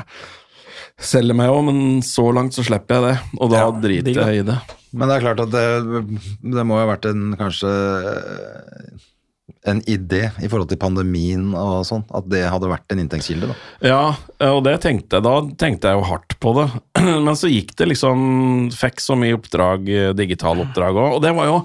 selge 0.97 1.35
meg 1.37 1.51
òg, 1.51 1.67
men 1.67 2.01
så 2.05 2.29
langt 2.35 2.55
så 2.55 2.65
slipper 2.65 2.97
jeg 2.97 3.05
det. 3.09 3.15
Og 3.39 3.51
da 3.51 3.65
Ja, 3.65 3.71
driter 3.83 4.21
jeg 4.23 4.41
i 4.41 4.47
det. 4.47 4.57
Men 4.93 5.09
det 5.09 5.17
er 5.17 5.25
klart 5.25 5.43
at 5.43 5.53
det, 5.53 5.65
det 6.55 6.65
må 6.67 6.77
jo 6.77 6.85
ha 6.85 6.91
vært 6.93 7.09
en 7.09 7.31
kanskje 7.39 7.71
en 9.67 9.79
idé 9.89 10.27
i 10.43 10.47
forhold 10.47 10.69
til 10.71 10.79
pandemien 10.79 11.49
og 11.57 11.85
sånn, 11.87 12.03
at 12.15 12.27
det 12.31 12.43
hadde 12.47 12.69
vært 12.71 12.91
en 12.93 13.01
inntektskilde, 13.03 13.49
da. 13.51 13.55
Ja, 13.83 14.01
og 14.51 14.61
det 14.67 14.77
tenkte 14.83 15.19
jeg, 15.19 15.25
da 15.27 15.35
tenkte 15.59 15.91
jeg 15.91 15.99
jo 15.99 16.07
hardt 16.07 16.35
på 16.43 16.53
det. 16.57 16.67
Men 17.25 17.35
så 17.39 17.51
gikk 17.51 17.73
det 17.79 17.89
liksom 17.91 18.17
Fikk 18.75 19.01
så 19.03 19.17
mye 19.19 19.37
oppdrag, 19.37 19.87
digitale 20.17 20.67
oppdrag 20.67 20.99
òg, 20.99 21.17
og 21.17 21.23
det 21.23 21.33
var 21.35 21.49
jo 21.51 21.61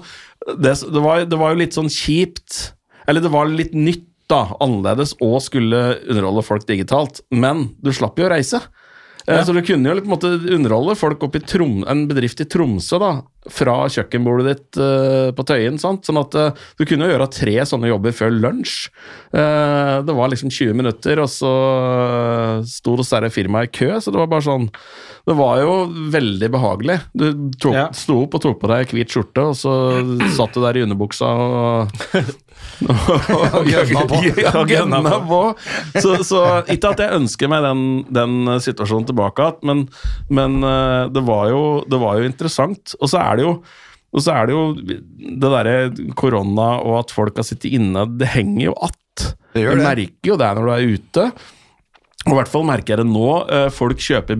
det, 0.59 0.73
det, 0.75 1.03
var, 1.03 1.23
det 1.29 1.39
var 1.39 1.53
jo 1.53 1.61
litt 1.61 1.75
sånn 1.77 1.91
kjipt. 1.91 2.73
Eller 3.07 3.23
det 3.23 3.31
var 3.31 3.51
litt 3.51 3.75
nytt, 3.75 4.09
da, 4.31 4.45
annerledes, 4.63 5.13
å 5.23 5.37
skulle 5.43 5.79
underholde 6.07 6.43
folk 6.47 6.65
digitalt. 6.67 7.21
Men 7.31 7.69
du 7.83 7.91
slapp 7.95 8.19
jo 8.19 8.27
å 8.27 8.31
reise. 8.33 8.59
Eh, 9.27 9.43
Så 9.45 9.53
du 9.55 9.61
kunne 9.63 9.89
jo 9.89 10.01
på 10.01 10.07
en 10.07 10.13
måte 10.15 10.31
underholde 10.55 10.95
folk 10.99 11.23
opp 11.23 11.37
i 11.37 11.43
Trom 11.43 11.83
en 11.87 12.05
bedrift 12.09 12.41
i 12.43 12.47
Tromsø 12.49 12.99
da, 13.01 13.11
fra 13.51 13.75
kjøkkenbordet 13.91 14.45
ditt 14.49 14.79
uh, 14.79 15.31
på 15.35 15.43
Tøyen. 15.47 15.79
sant? 15.79 16.05
Sånn 16.07 16.19
at 16.21 16.35
uh, 16.35 16.65
du 16.79 16.85
kunne 16.87 17.07
jo 17.07 17.15
gjøre 17.15 17.29
tre 17.31 17.55
sånne 17.67 17.91
jobber 17.91 18.15
før 18.15 18.31
lunsj. 18.35 18.89
Uh, 19.35 20.03
det 20.07 20.15
var 20.15 20.31
liksom 20.31 20.51
20 20.51 20.77
minutter, 20.79 21.19
og 21.23 21.31
så 21.31 21.53
sto 22.67 22.95
det 22.95 23.03
dessverre 23.03 23.31
firmaet 23.33 23.71
i 23.71 23.75
kø, 23.79 23.89
så 23.99 24.13
det 24.13 24.21
var 24.21 24.31
bare 24.31 24.47
sånn 24.47 24.69
Det 25.23 25.33
var 25.39 25.59
jo 25.61 25.73
veldig 26.11 26.47
behagelig. 26.51 26.97
Du 27.15 27.29
tok, 27.55 27.73
Ja. 27.77 27.85
sto 27.95 28.17
opp 28.25 28.33
og 28.35 28.41
tok 28.43 28.57
på 28.59 28.67
deg 28.67 28.89
hvit 28.91 29.13
skjorte, 29.13 29.45
og 29.53 29.55
så 29.55 29.71
satt 30.35 30.51
du 30.57 30.59
der 30.65 30.75
i 30.75 30.83
underbuksa 30.83 31.29
og 31.31 31.93
og 33.57 33.69
gønna 33.69 34.03
på. 34.09 34.19
Gønna 34.67 35.13
på. 35.29 35.39
Så, 35.95 36.17
så 36.27 36.41
ikke 36.73 36.91
at 36.91 37.03
jeg 37.05 37.15
ønsker 37.21 37.51
meg 37.51 37.63
den, 37.65 37.85
den 38.13 38.35
situasjonen 38.63 39.07
tilbake 39.09 39.45
igjen, 39.47 39.63
men, 39.69 39.85
men 40.33 40.59
eh, 40.67 41.07
det, 41.15 41.23
var 41.27 41.47
jo, 41.53 41.63
det 41.87 41.99
var 42.03 42.19
jo 42.19 42.27
interessant. 42.27 42.95
Og 42.99 43.11
så 43.13 43.21
er 43.23 43.39
det 43.39 43.47
jo 43.47 43.55
og 44.13 44.21
så 44.21 44.29
er 44.37 44.45
det 44.45 44.53
jo 44.53 44.63
det 44.85 45.39
derre 45.49 45.77
korona 46.19 46.67
og 46.85 46.99
at 46.99 47.09
folk 47.15 47.39
har 47.39 47.47
sittet 47.47 47.71
inne, 47.79 48.03
det 48.19 48.27
henger 48.35 48.67
jo 48.67 48.73
att. 48.77 49.31
Du 49.55 49.63
merker 49.79 50.29
jo 50.29 50.35
det 50.37 50.49
når 50.53 50.67
du 50.67 50.71
er 50.75 50.91
ute. 50.99 51.23
Og 52.27 52.35
i 52.35 52.37
hvert 52.37 52.51
fall 52.51 52.67
merker 52.69 52.93
jeg 52.93 53.01
det 53.01 53.07
nå. 53.09 53.25
eh, 53.49 53.65
Folk 53.73 53.97
kjøper 54.05 54.37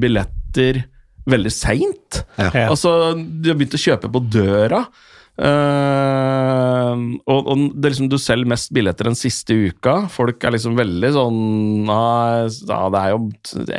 billetter 0.53 0.85
veldig 1.25 1.51
seint. 1.51 2.23
Ja. 2.37 2.51
Ja. 2.53 2.69
Altså, 2.69 3.13
de 3.15 3.51
har 3.51 3.57
begynt 3.57 3.77
å 3.77 3.81
kjøpe 3.81 4.11
på 4.11 4.23
døra. 4.31 4.85
Uh, 5.33 6.93
og, 7.25 7.47
og 7.49 7.61
det 7.73 7.87
er 7.87 7.93
liksom, 7.95 8.09
du 8.11 8.19
selger 8.21 8.51
mest 8.51 8.69
billetter 8.75 9.07
den 9.09 9.17
siste 9.17 9.55
uka. 9.55 10.03
Folk 10.13 10.43
er 10.43 10.53
liksom 10.53 10.75
veldig 10.77 11.09
sånn 11.15 11.39
Nei, 11.87 12.51
ja, 12.69 12.81
det 12.93 13.01
er 13.01 13.15
jo 13.15 13.23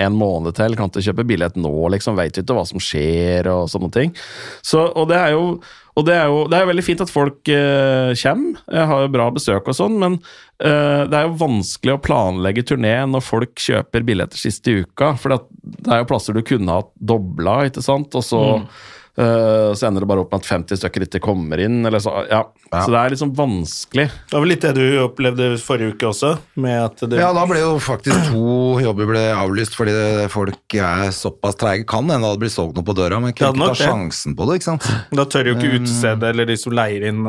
en 0.01 0.18
måned 0.18 0.57
til, 0.59 0.75
kan 0.75 0.91
ikke 0.91 1.05
kjøpe 1.12 1.29
billett 1.29 1.61
nå, 1.61 1.72
liksom. 1.95 2.18
Veit 2.18 2.41
ikke 2.41 2.57
hva 2.57 2.66
som 2.66 2.83
skjer, 2.83 3.47
og 3.53 3.70
sånne 3.70 3.93
ting. 3.95 4.14
Så, 4.64 4.83
og 4.83 5.12
det 5.12 5.20
er 5.20 5.37
jo 5.37 5.47
og 5.95 6.07
det 6.09 6.14
er 6.18 6.26
jo 6.26 6.40
det 6.51 6.59
er 6.59 6.66
veldig 6.66 6.84
fint 6.84 7.03
at 7.05 7.12
folk 7.12 7.51
eh, 7.53 8.11
kommer. 8.18 8.62
Jeg 8.66 8.88
har 8.90 9.05
jo 9.05 9.12
bra 9.14 9.28
besøk 9.34 9.68
og 9.70 9.76
sånn, 9.78 9.95
men 10.03 10.16
eh, 10.59 11.05
det 11.07 11.18
er 11.18 11.28
jo 11.28 11.36
vanskelig 11.38 11.95
å 11.95 12.03
planlegge 12.03 12.64
turné 12.66 12.97
når 13.11 13.22
folk 13.22 13.62
kjøper 13.62 14.07
billetter 14.07 14.40
siste 14.40 14.80
uka. 14.82 15.12
For 15.20 15.36
det 15.36 15.86
er 15.86 16.03
jo 16.03 16.09
plasser 16.11 16.34
du 16.34 16.42
kunne 16.47 16.80
hatt 16.80 16.90
dobla, 16.99 17.61
ikke 17.68 17.84
sant. 17.84 18.14
Og 18.18 18.26
så, 18.26 18.42
eh, 19.19 19.71
så 19.77 19.87
ender 19.89 20.05
det 20.05 20.09
bare 20.11 20.25
opp 20.25 20.33
med 20.35 20.43
at 20.43 20.49
50 20.51 20.81
stykker 20.81 21.05
ikke 21.07 21.21
kommer 21.25 21.61
inn. 21.62 21.81
Eller 21.87 22.03
så, 22.03 22.12
ja. 22.31 22.41
Ja. 22.71 22.81
så 22.83 22.91
det 22.91 23.01
er 23.01 23.15
liksom 23.15 23.35
vanskelig. 23.39 24.09
Det 24.11 24.35
var 24.35 24.43
vel 24.45 24.53
litt 24.55 24.65
det 24.67 24.73
du 24.79 24.85
opplevde 25.05 25.51
forrige 25.62 25.95
uke 25.95 26.11
også, 26.11 26.33
med 26.65 26.81
at 26.89 27.05
det 27.11 27.21
Ja, 27.23 27.31
da 27.37 27.45
ble 27.51 27.61
jo 27.62 27.77
faktisk 27.83 28.33
to 28.33 28.81
jobber 28.83 29.12
ble 29.12 29.25
avlyst 29.37 29.77
fordi 29.79 29.95
folk 30.33 30.79
er 30.81 31.12
såpass 31.15 31.59
treige. 31.61 31.87
Kan 31.87 32.09
hende 32.11 32.25
det 32.25 32.33
hadde 32.35 32.43
blitt 32.47 32.57
solgt 32.57 32.77
noe 32.79 32.87
på 32.87 32.97
døra, 32.99 33.21
men 33.23 33.33
kunne 33.37 33.55
ikke 33.55 33.73
ta 33.77 33.81
sjansen 33.87 34.35
på 34.39 34.49
det, 34.51 34.61
ikke 34.61 34.73
sant. 34.73 34.91
Da 35.15 35.27
tør 35.31 35.53
jo 35.53 35.57
ikke 35.59 35.79
utestedet 35.79 36.31
eller 36.35 36.49
de 36.51 36.59
som 36.61 36.75
leier 36.75 37.09
inn 37.12 37.27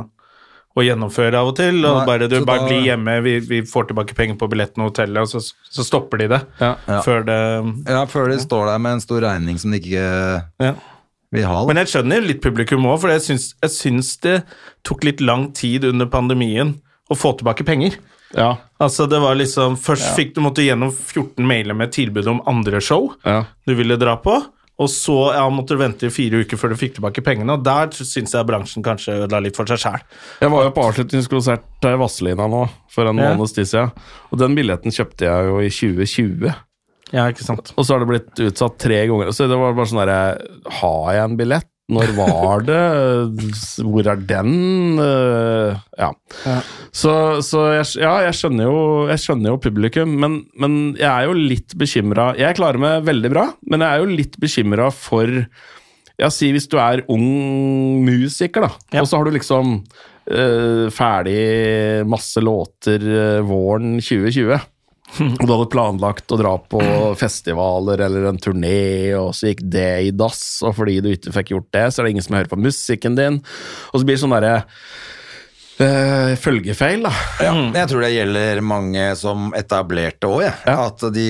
å 0.76 0.84
gjennomføre 0.84 1.40
av 1.40 1.54
og 1.54 1.56
til. 1.56 1.78
Og 1.88 2.02
Nei, 2.02 2.08
bare 2.10 2.28
du 2.28 2.34
bare 2.44 2.66
da- 2.66 2.68
bli 2.68 2.82
hjemme, 2.90 3.14
vi, 3.24 3.38
vi 3.48 3.62
får 3.64 3.88
tilbake 3.92 4.16
penger 4.18 4.36
på 4.42 4.50
billetten 4.52 4.84
og 4.84 4.90
hotellet, 4.92 5.22
og 5.24 5.30
så, 5.32 5.40
så 5.72 5.86
stopper 5.88 6.20
de 6.24 6.28
det. 6.34 6.42
Ja. 6.60 6.74
Ja. 6.90 6.98
Før 7.06 7.24
det 7.28 7.38
Ja, 7.88 8.02
før 8.12 8.28
de 8.34 8.40
står 8.44 8.66
der 8.74 8.82
med 8.84 8.98
en 8.98 9.06
stor 9.06 9.22
regning 9.24 9.62
som 9.62 9.72
de 9.72 9.80
ikke 9.80 10.04
ja. 10.66 10.74
Men 11.34 11.78
jeg 11.82 11.92
skjønner 11.92 12.22
litt 12.24 12.42
publikum 12.44 12.86
òg, 12.86 13.00
for 13.02 13.12
jeg 13.12 13.24
syns, 13.26 13.54
jeg 13.64 13.74
syns 13.74 14.18
det 14.24 14.36
tok 14.88 15.04
litt 15.08 15.22
lang 15.22 15.50
tid 15.58 15.84
under 15.90 16.06
pandemien 16.12 16.76
å 17.10 17.18
få 17.18 17.34
tilbake 17.40 17.66
penger. 17.68 17.98
Ja. 18.36 18.56
Altså 18.82 19.06
det 19.08 19.20
var 19.24 19.38
liksom, 19.38 19.78
Først 19.80 20.16
fikk 20.18 20.34
du 20.36 20.42
måtte 20.44 20.64
gjennom 20.66 20.92
14 20.92 21.46
mailer 21.48 21.78
med 21.78 21.94
tilbud 21.96 22.28
om 22.28 22.42
andre 22.50 22.82
show 22.84 23.14
ja. 23.24 23.46
du 23.68 23.76
ville 23.78 23.96
dra 24.02 24.18
på, 24.20 24.34
og 24.76 24.90
så 24.92 25.14
ja, 25.38 25.46
måtte 25.54 25.78
du 25.78 25.80
vente 25.80 26.10
i 26.10 26.12
fire 26.12 26.42
uker 26.44 26.60
før 26.60 26.74
du 26.74 26.80
fikk 26.80 26.98
tilbake 26.98 27.24
pengene. 27.24 27.54
og 27.56 27.64
Der 27.64 27.94
syns 27.96 28.34
jeg 28.36 28.48
bransjen 28.50 28.84
kanskje 28.84 29.22
ødela 29.22 29.40
litt 29.46 29.56
for 29.56 29.70
seg 29.72 29.80
sjæl. 29.80 30.04
Jeg 30.42 30.52
var 30.52 30.66
jo 30.66 30.74
på 30.76 30.88
avslutningskonsert 30.90 31.88
i 31.88 31.96
Vazelina 32.02 32.50
nå 32.52 32.66
for 32.92 33.08
en 33.08 33.22
Ja. 33.22 33.32
måneds 33.32 33.56
tid 33.56 33.70
siden, 33.72 33.94
og 34.32 34.40
den 34.42 34.56
billetten 34.58 34.92
kjøpte 34.92 35.30
jeg 35.30 35.48
jo 35.48 35.62
i 35.64 35.70
2020. 35.72 36.56
Ja, 37.14 37.28
ikke 37.30 37.46
sant. 37.46 37.70
Og 37.78 37.86
så 37.86 37.94
har 37.96 38.02
det 38.02 38.10
blitt 38.10 38.40
utsatt 38.48 38.80
tre 38.82 39.04
ganger. 39.08 39.30
Så 39.36 39.46
det 39.52 39.58
var 39.62 39.76
bare 39.78 39.86
sånn 39.92 40.02
derre 40.02 40.72
Har 40.82 41.12
jeg 41.14 41.24
en 41.30 41.36
billett? 41.38 41.68
Når 41.94 42.16
var 42.18 42.64
det? 42.66 42.80
Hvor 43.86 44.08
er 44.10 44.22
den? 44.26 44.56
Eh, 44.98 45.76
Ja. 46.02 46.08
Ja. 46.48 46.56
Så, 46.96 47.12
så 47.46 47.62
jeg, 47.76 47.86
ja, 48.02 48.16
jeg 48.26 48.34
skjønner 48.40 48.66
jo, 48.70 48.80
jeg 49.12 49.22
skjønner 49.22 49.52
jo 49.54 49.60
publikum, 49.62 50.16
men, 50.24 50.40
men 50.58 50.78
jeg 50.98 51.06
er 51.12 51.28
jo 51.30 51.36
litt 51.38 51.76
bekymra. 51.78 52.32
Jeg 52.40 52.58
klarer 52.58 52.82
meg 52.82 53.06
veldig 53.06 53.32
bra, 53.36 53.46
men 53.70 53.84
jeg 53.86 53.92
er 53.92 54.02
jo 54.02 54.18
litt 54.18 54.38
bekymra 54.42 54.90
for 54.96 55.30
Ja, 56.18 56.30
si 56.32 56.50
hvis 56.56 56.70
du 56.72 56.78
er 56.80 57.04
ung 57.12 58.02
musiker, 58.08 58.66
da, 58.66 58.72
Ja. 58.96 59.02
og 59.04 59.10
så 59.12 59.20
har 59.20 59.28
du 59.30 59.36
liksom 59.36 59.82
øh, 60.32 60.86
ferdig 60.96 62.06
masse 62.08 62.40
låter 62.42 63.04
øh, 63.04 63.42
våren 63.50 63.98
2020. 64.00 64.58
Og 65.40 65.46
du 65.46 65.52
hadde 65.54 65.70
planlagt 65.72 66.32
å 66.34 66.38
dra 66.40 66.56
på 66.60 66.80
festivaler 67.20 68.02
eller 68.08 68.26
en 68.32 68.40
turné, 68.42 69.14
og 69.16 69.32
så 69.38 69.52
gikk 69.52 69.62
det 69.72 69.90
i 70.08 70.14
dass, 70.18 70.42
og 70.66 70.74
fordi 70.80 71.00
du 71.06 71.12
ikke 71.14 71.34
fikk 71.38 71.52
gjort 71.54 71.70
det, 71.76 71.84
så 71.94 72.02
er 72.02 72.08
det 72.08 72.16
ingen 72.16 72.26
som 72.26 72.36
hører 72.40 72.52
på 72.52 72.60
musikken 72.60 73.16
din. 73.20 73.38
Og 73.94 74.02
så 74.02 74.08
blir 74.08 74.18
det 74.18 74.24
sånn 74.24 74.34
derre 74.36 74.56
øh, 75.86 76.34
følgefeil, 76.42 77.06
da. 77.06 77.12
Ja, 77.44 77.54
jeg 77.78 77.92
tror 77.92 78.04
det 78.06 78.12
gjelder 78.16 78.62
mange 78.66 79.06
som 79.20 79.50
etablerte 79.58 80.30
òg, 80.32 80.42
jeg. 80.48 80.56
Ja. 80.68 80.78
At 80.90 81.06
de 81.16 81.28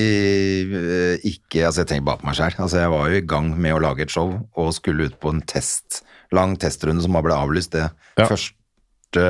øh, 0.66 1.26
ikke 1.32 1.66
Altså, 1.68 1.82
jeg 1.84 1.90
tenker 1.92 2.08
bare 2.10 2.22
på 2.22 2.28
meg 2.30 2.38
sjøl. 2.38 2.56
Altså, 2.66 2.80
jeg 2.82 2.92
var 2.96 3.10
jo 3.12 3.20
i 3.20 3.26
gang 3.34 3.52
med 3.54 3.76
å 3.76 3.82
lage 3.82 4.06
et 4.06 4.14
show 4.14 4.32
og 4.56 4.72
skulle 4.76 5.08
ut 5.10 5.18
på 5.22 5.34
en 5.34 5.42
test, 5.46 6.02
lang 6.34 6.56
testrunde 6.60 7.04
som 7.04 7.14
bare 7.14 7.28
ble 7.28 7.38
avlyst 7.38 7.76
det 7.76 7.86
Ja. 8.18 8.26
første 8.26 9.26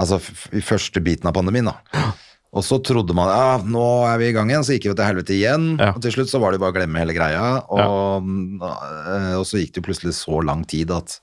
Altså 0.00 0.16
f 0.22 0.44
i 0.56 0.60
første 0.64 1.00
biten 1.04 1.28
av 1.28 1.34
pandemien, 1.36 1.66
da. 1.68 2.04
Og 2.50 2.64
så 2.66 2.80
trodde 2.82 3.14
man 3.14 3.30
ja, 3.30 3.58
nå 3.62 3.86
er 4.10 4.16
vi 4.18 4.30
i 4.30 4.34
gang 4.34 4.50
igjen, 4.50 4.64
så 4.66 4.74
gikk 4.74 4.88
vi 4.88 4.94
til 4.98 5.06
helvete 5.06 5.34
igjen. 5.36 5.66
Ja. 5.78 5.92
Og 5.94 6.02
til 6.02 6.16
slutt 6.16 6.32
så 6.32 6.40
var 6.42 6.50
det 6.50 6.58
bare 6.62 6.74
å 6.74 6.78
glemme 6.80 7.02
hele 7.02 7.14
greia. 7.14 7.44
Og, 7.70 8.30
ja. 8.58 9.36
og 9.38 9.46
så 9.46 9.60
gikk 9.62 9.76
det 9.78 9.84
plutselig 9.86 10.16
så 10.18 10.42
lang 10.42 10.64
tid 10.68 10.90
at 10.94 11.20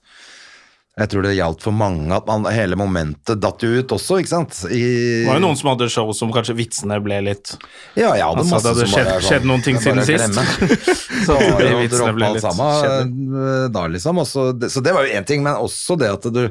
jeg 0.97 1.09
tror 1.11 1.25
det 1.27 1.35
gjaldt 1.37 1.61
for 1.61 1.75
mange 1.77 2.09
at 2.15 2.25
man, 2.25 2.47
hele 2.49 2.77
momentet 2.79 3.37
datt 3.41 3.61
jo 3.61 3.69
ut 3.77 3.91
også, 3.93 4.17
ikke 4.21 4.31
sant? 4.31 4.55
I, 4.73 4.79
Det 5.21 5.27
var 5.27 5.37
jo 5.37 5.43
noen 5.43 5.59
som 5.59 5.69
hadde 5.69 5.89
show 5.93 6.09
som 6.17 6.31
kanskje 6.33 6.55
vitsene 6.57 6.97
ble 7.05 7.19
litt 7.27 7.51
Ja, 7.93 8.15
jeg 8.17 8.23
hadde 8.25 8.41
Altså, 8.41 8.55
masse 8.55 8.65
det 8.65 8.71
hadde 8.73 8.87
som 8.87 8.93
skjedd- 8.95 9.11
sånn, 9.11 9.27
skjedd 9.27 9.45
noen 9.51 9.65
ting 9.67 9.77
siden 9.83 10.01
sist. 10.07 10.33
Så 11.27 11.35
var 11.37 11.63
jo 11.67 12.13
ble 12.17 12.29
alt 12.31 12.41
sammen 12.43 13.13
eh, 13.43 13.67
da, 13.73 13.85
liksom. 13.93 14.21
Også, 14.23 14.47
det, 14.57 14.71
så 14.73 14.81
det 14.85 14.93
var 14.95 15.05
jo 15.05 15.13
én 15.19 15.25
ting, 15.27 15.43
men 15.45 15.57
også 15.59 15.97
det 16.01 16.09
at 16.15 16.27
du, 16.33 16.43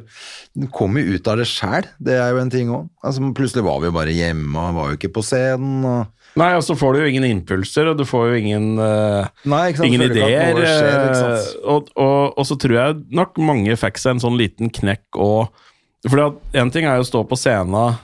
du 0.54 0.66
kom 0.74 0.98
jo 1.00 1.16
ut 1.16 1.30
av 1.32 1.40
det 1.40 1.46
sjæl. 1.50 1.86
Det 1.98 2.14
er 2.18 2.34
jo 2.34 2.42
en 2.42 2.52
ting 2.52 2.70
òg. 2.74 2.86
Altså, 3.02 3.32
plutselig 3.36 3.64
var 3.66 3.80
vi 3.82 3.90
jo 3.90 3.96
bare 3.96 4.14
hjemme 4.14 4.66
og 4.68 4.76
var 4.78 4.92
jo 4.92 4.98
ikke 5.00 5.12
på 5.16 5.24
scenen. 5.26 5.82
Og, 5.86 6.25
Nei, 6.36 6.50
og 6.58 6.64
så 6.66 6.76
får 6.76 6.92
du 6.92 7.00
jo 7.00 7.10
ingen 7.10 7.24
impulser, 7.30 7.88
og 7.90 7.96
du 7.96 8.04
får 8.08 8.26
jo 8.28 8.40
ingen, 8.42 8.66
uh, 8.76 9.28
Nei, 9.48 9.70
ingen 9.86 10.04
ideer. 10.04 10.58
skjer, 10.60 11.06
eh, 11.08 11.46
og, 11.64 11.88
og, 11.96 12.36
og 12.36 12.48
så 12.48 12.58
tror 12.60 12.76
jeg 12.76 12.98
nok 13.16 13.40
mange 13.40 13.76
fikk 13.80 14.00
seg 14.02 14.16
en 14.16 14.24
sånn 14.26 14.36
liten 14.40 14.72
knekk 14.72 15.16
og 15.16 15.64
For 16.06 16.36
én 16.54 16.68
ting 16.70 16.84
er 16.86 17.00
jo 17.00 17.06
å 17.06 17.08
stå 17.08 17.24
på 17.26 17.38
scenen, 17.40 17.96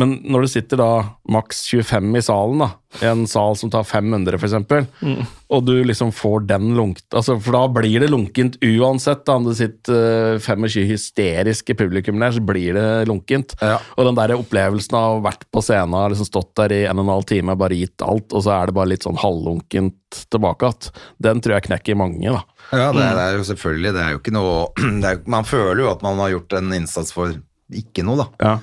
men 0.00 0.14
når 0.24 0.46
du 0.46 0.48
sitter 0.48 0.78
da 0.80 0.86
maks 1.28 1.66
25 1.68 2.16
i 2.16 2.22
salen, 2.24 2.62
da, 2.62 2.68
i 3.02 3.08
en 3.10 3.26
sal 3.28 3.52
som 3.60 3.68
tar 3.70 3.84
500 3.84 4.38
f.eks., 4.40 4.54
Mm. 5.02 5.20
og 5.52 5.64
du 5.66 5.72
liksom 5.84 6.10
får 6.16 6.46
den 6.48 6.70
lunkt 6.76 7.04
altså, 7.12 7.34
For 7.42 7.52
da 7.52 7.60
blir 7.68 8.00
det 8.00 8.08
lunkent 8.10 8.56
uansett. 8.64 9.24
Da, 9.28 9.34
om 9.36 9.44
det 9.48 9.56
sitter 9.58 10.36
eh, 10.36 10.38
25 10.40 10.86
hysteriske 10.88 11.76
publikum 11.76 12.18
der, 12.22 12.32
så 12.32 12.40
blir 12.40 12.72
det 12.78 12.86
lunkent. 13.10 13.52
Ja. 13.60 13.76
Og 13.98 14.08
den 14.08 14.16
der 14.18 14.34
opplevelsen 14.38 14.96
av 14.96 15.04
å 15.10 15.14
ha 15.18 15.24
vært 15.28 15.44
på 15.52 15.60
scenen, 15.64 15.98
liksom 16.14 16.28
stått 16.30 16.54
der 16.62 16.72
i 16.72 16.82
en 16.88 16.98
og 16.98 17.04
en 17.06 17.12
halv 17.18 17.28
time, 17.28 17.56
bare 17.60 17.76
gitt 17.82 18.00
alt, 18.06 18.32
og 18.32 18.42
så 18.46 18.56
er 18.56 18.72
det 18.72 18.76
bare 18.80 18.92
litt 18.94 19.04
sånn 19.06 19.20
halvlunkent 19.20 20.24
tilbake 20.32 20.72
igjen, 20.72 20.90
den 21.28 21.40
tror 21.44 21.58
jeg 21.58 21.68
knekker 21.68 21.96
mange, 22.00 22.32
da. 22.32 22.42
Ja, 22.72 22.88
det, 22.96 23.04
er- 23.04 23.16
det 23.18 23.24
er 23.28 23.34
jo 23.36 23.44
selvfølgelig 23.44 23.90
Det 23.92 24.00
er 24.06 24.12
jo 24.14 24.18
ikke 24.22 24.32
noe 24.32 24.52
det 25.02 25.08
er, 25.10 25.18
Man 25.28 25.44
føler 25.44 25.82
jo 25.84 25.90
at 25.92 26.04
man 26.04 26.16
har 26.22 26.30
gjort 26.32 26.54
en 26.56 26.72
innsats 26.72 27.12
for 27.12 27.34
ikke 27.72 28.04
noe, 28.06 28.24
da. 28.24 28.26
Ja. 28.40 28.54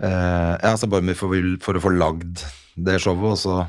Eh, 0.00 0.54
ja, 0.62 0.70
altså 0.74 0.88
bare 0.90 1.14
for, 1.18 1.34
for 1.64 1.74
å 1.74 1.82
få 1.82 1.90
lagd 1.98 2.44
det 2.78 3.00
showet, 3.02 3.32
og 3.34 3.38
så 3.40 3.66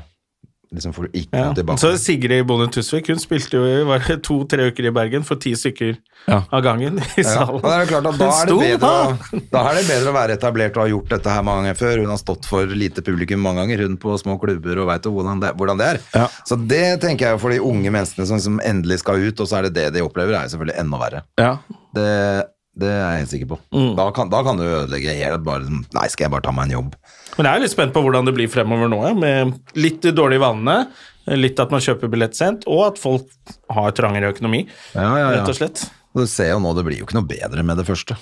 liksom 0.70 0.92
får 0.94 1.08
du 1.08 1.16
ikke 1.18 1.34
Ja. 1.34 1.48
tilbake. 1.52 1.80
Så 1.82 1.88
Sigrid 1.98 2.44
Bonde 2.46 2.68
Tusvik 2.70 3.08
hun 3.10 3.18
spilte 3.18 3.58
jo 3.58 3.64
i 3.90 4.16
to-tre 4.22 4.68
uker 4.70 4.86
i 4.86 4.92
Bergen 4.94 5.24
for 5.26 5.34
ti 5.42 5.50
stykker 5.58 5.96
Ja. 6.28 6.44
av 6.52 6.62
gangen 6.62 7.00
i 7.18 7.24
salen. 7.26 7.58
Ja, 7.64 7.72
det 7.72 7.88
er 7.88 7.90
klart 7.90 8.06
at 8.06 8.18
da 8.20 8.28
er, 8.30 8.46
det 8.46 8.58
bedre, 8.60 8.78
da. 8.78 8.92
å- 9.10 9.40
da 9.50 9.64
er 9.66 9.74
det 9.80 9.88
bedre 9.88 10.12
å 10.12 10.14
være 10.14 10.36
etablert 10.38 10.76
og 10.78 10.82
ha 10.84 10.86
gjort 10.92 11.08
dette 11.16 11.26
her 11.34 11.42
mange 11.42 11.64
ganger 11.64 11.74
før. 11.80 11.98
Hun 12.04 12.12
har 12.14 12.18
stått 12.22 12.46
for 12.46 12.66
lite 12.66 13.02
publikum 13.02 13.42
mange 13.42 13.64
ganger, 13.64 13.82
hun 13.88 13.96
på 13.98 14.14
små 14.22 14.38
klubber 14.38 14.78
og 14.78 14.86
veit 14.92 15.02
hvordan, 15.10 15.40
det- 15.42 15.56
hvordan 15.58 15.78
det 15.82 15.88
er. 15.88 16.00
Ja. 16.14 16.28
Så 16.46 16.54
det 16.68 17.00
tenker 17.00 17.32
jeg 17.32 17.40
for 17.40 17.50
de 17.50 17.58
unge 17.58 17.90
menneskene 17.90 18.26
som, 18.30 18.38
som 18.38 18.60
endelig 18.62 19.00
skal 19.02 19.16
ut, 19.18 19.40
og 19.42 19.48
så 19.50 19.58
er 19.58 19.62
det 19.66 19.74
det 19.74 19.92
de 19.98 20.06
opplever, 20.06 20.38
er 20.38 20.46
jo 20.46 20.54
selvfølgelig 20.54 20.78
enda 20.78 20.98
verre. 21.02 21.22
Ja. 21.36 21.56
Det, 21.98 22.46
det 22.78 22.86
er 22.88 23.00
jeg 23.00 23.20
helt 23.24 23.30
sikker 23.32 23.48
på. 23.50 23.56
Mm. 23.74 23.88
Da, 23.98 24.04
kan, 24.14 24.30
da 24.30 24.40
kan 24.46 24.58
du 24.60 24.62
ødelegge 24.64 25.14
helt 25.18 25.42
bare 25.44 25.66
Nei, 25.66 26.06
skal 26.12 26.28
jeg 26.28 26.32
bare 26.32 26.44
ta 26.46 26.52
meg 26.54 26.68
en 26.68 26.76
jobb? 26.76 26.92
Men 27.36 27.48
jeg 27.48 27.58
er 27.58 27.64
litt 27.64 27.72
spent 27.74 27.94
på 27.96 28.02
hvordan 28.04 28.28
det 28.28 28.34
blir 28.36 28.50
fremover 28.52 28.90
nå, 28.92 29.00
ja, 29.08 29.14
med 29.16 29.56
litt 29.80 30.06
dårlige 30.14 30.44
vanene, 30.44 30.76
litt 31.36 31.58
at 31.62 31.72
man 31.74 31.82
kjøper 31.84 32.10
billett 32.12 32.38
sent, 32.38 32.64
og 32.70 32.84
at 32.92 33.00
folk 33.02 33.26
har 33.74 33.90
trangere 33.98 34.30
økonomi, 34.34 34.62
Ja, 34.94 35.02
ja, 35.02 35.16
ja. 35.18 35.32
rett 35.40 35.50
og 35.52 35.58
slett. 35.58 35.82
Du 36.10 36.24
ser 36.26 36.48
jo 36.50 36.58
nå, 36.58 36.72
det 36.74 36.82
blir 36.82 36.98
jo 36.98 37.06
ikke 37.06 37.14
noe 37.20 37.28
bedre 37.28 37.62
med 37.62 37.78
det 37.78 37.84
første. 37.86 38.16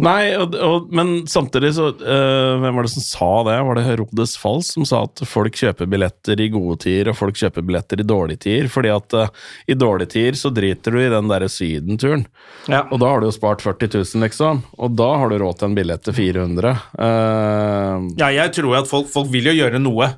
Nei, 0.00 0.32
og, 0.40 0.54
og, 0.56 0.86
men 0.96 1.26
samtidig 1.28 1.74
så 1.76 1.90
eh, 1.92 2.54
Hvem 2.62 2.78
var 2.78 2.86
det 2.86 2.92
som 2.94 3.04
sa 3.04 3.28
det? 3.44 3.56
Var 3.68 3.76
det 3.76 3.82
Herodes 3.84 4.32
Fals 4.40 4.70
som 4.72 4.86
sa 4.88 5.02
at 5.04 5.20
folk 5.28 5.58
kjøper 5.60 5.90
billetter 5.92 6.40
i 6.40 6.48
gode 6.54 6.78
tider, 6.86 7.10
og 7.12 7.18
folk 7.18 7.36
kjøper 7.36 7.66
billetter 7.68 8.00
i 8.00 8.06
dårlige 8.08 8.46
tider? 8.46 8.70
Fordi 8.72 8.92
at 8.94 9.16
eh, 9.20 9.34
i 9.68 9.76
dårlige 9.76 10.14
tider 10.14 10.40
så 10.40 10.52
driter 10.56 10.96
du 10.96 11.02
i 11.02 11.10
den 11.12 11.28
derre 11.28 11.50
sydenturen. 11.52 12.24
Ja. 12.64 12.86
Og 12.88 13.02
da 13.02 13.12
har 13.12 13.20
du 13.20 13.28
jo 13.28 13.34
spart 13.36 13.64
40 13.66 13.92
000, 13.92 14.24
liksom. 14.24 14.64
Og 14.80 14.96
da 14.96 15.10
har 15.20 15.28
du 15.28 15.36
råd 15.44 15.60
til 15.60 15.68
en 15.68 15.76
billett 15.76 16.04
til 16.08 16.16
400. 16.16 16.72
Uh, 16.96 18.08
Ja, 18.20 18.30
jeg 18.32 18.54
tror 18.56 18.72
jo 18.72 18.78
at 18.80 18.88
folk, 18.88 19.12
folk 19.12 19.28
vil 19.32 19.52
jo 19.52 19.58
gjøre 19.58 19.82
noe, 19.82 20.14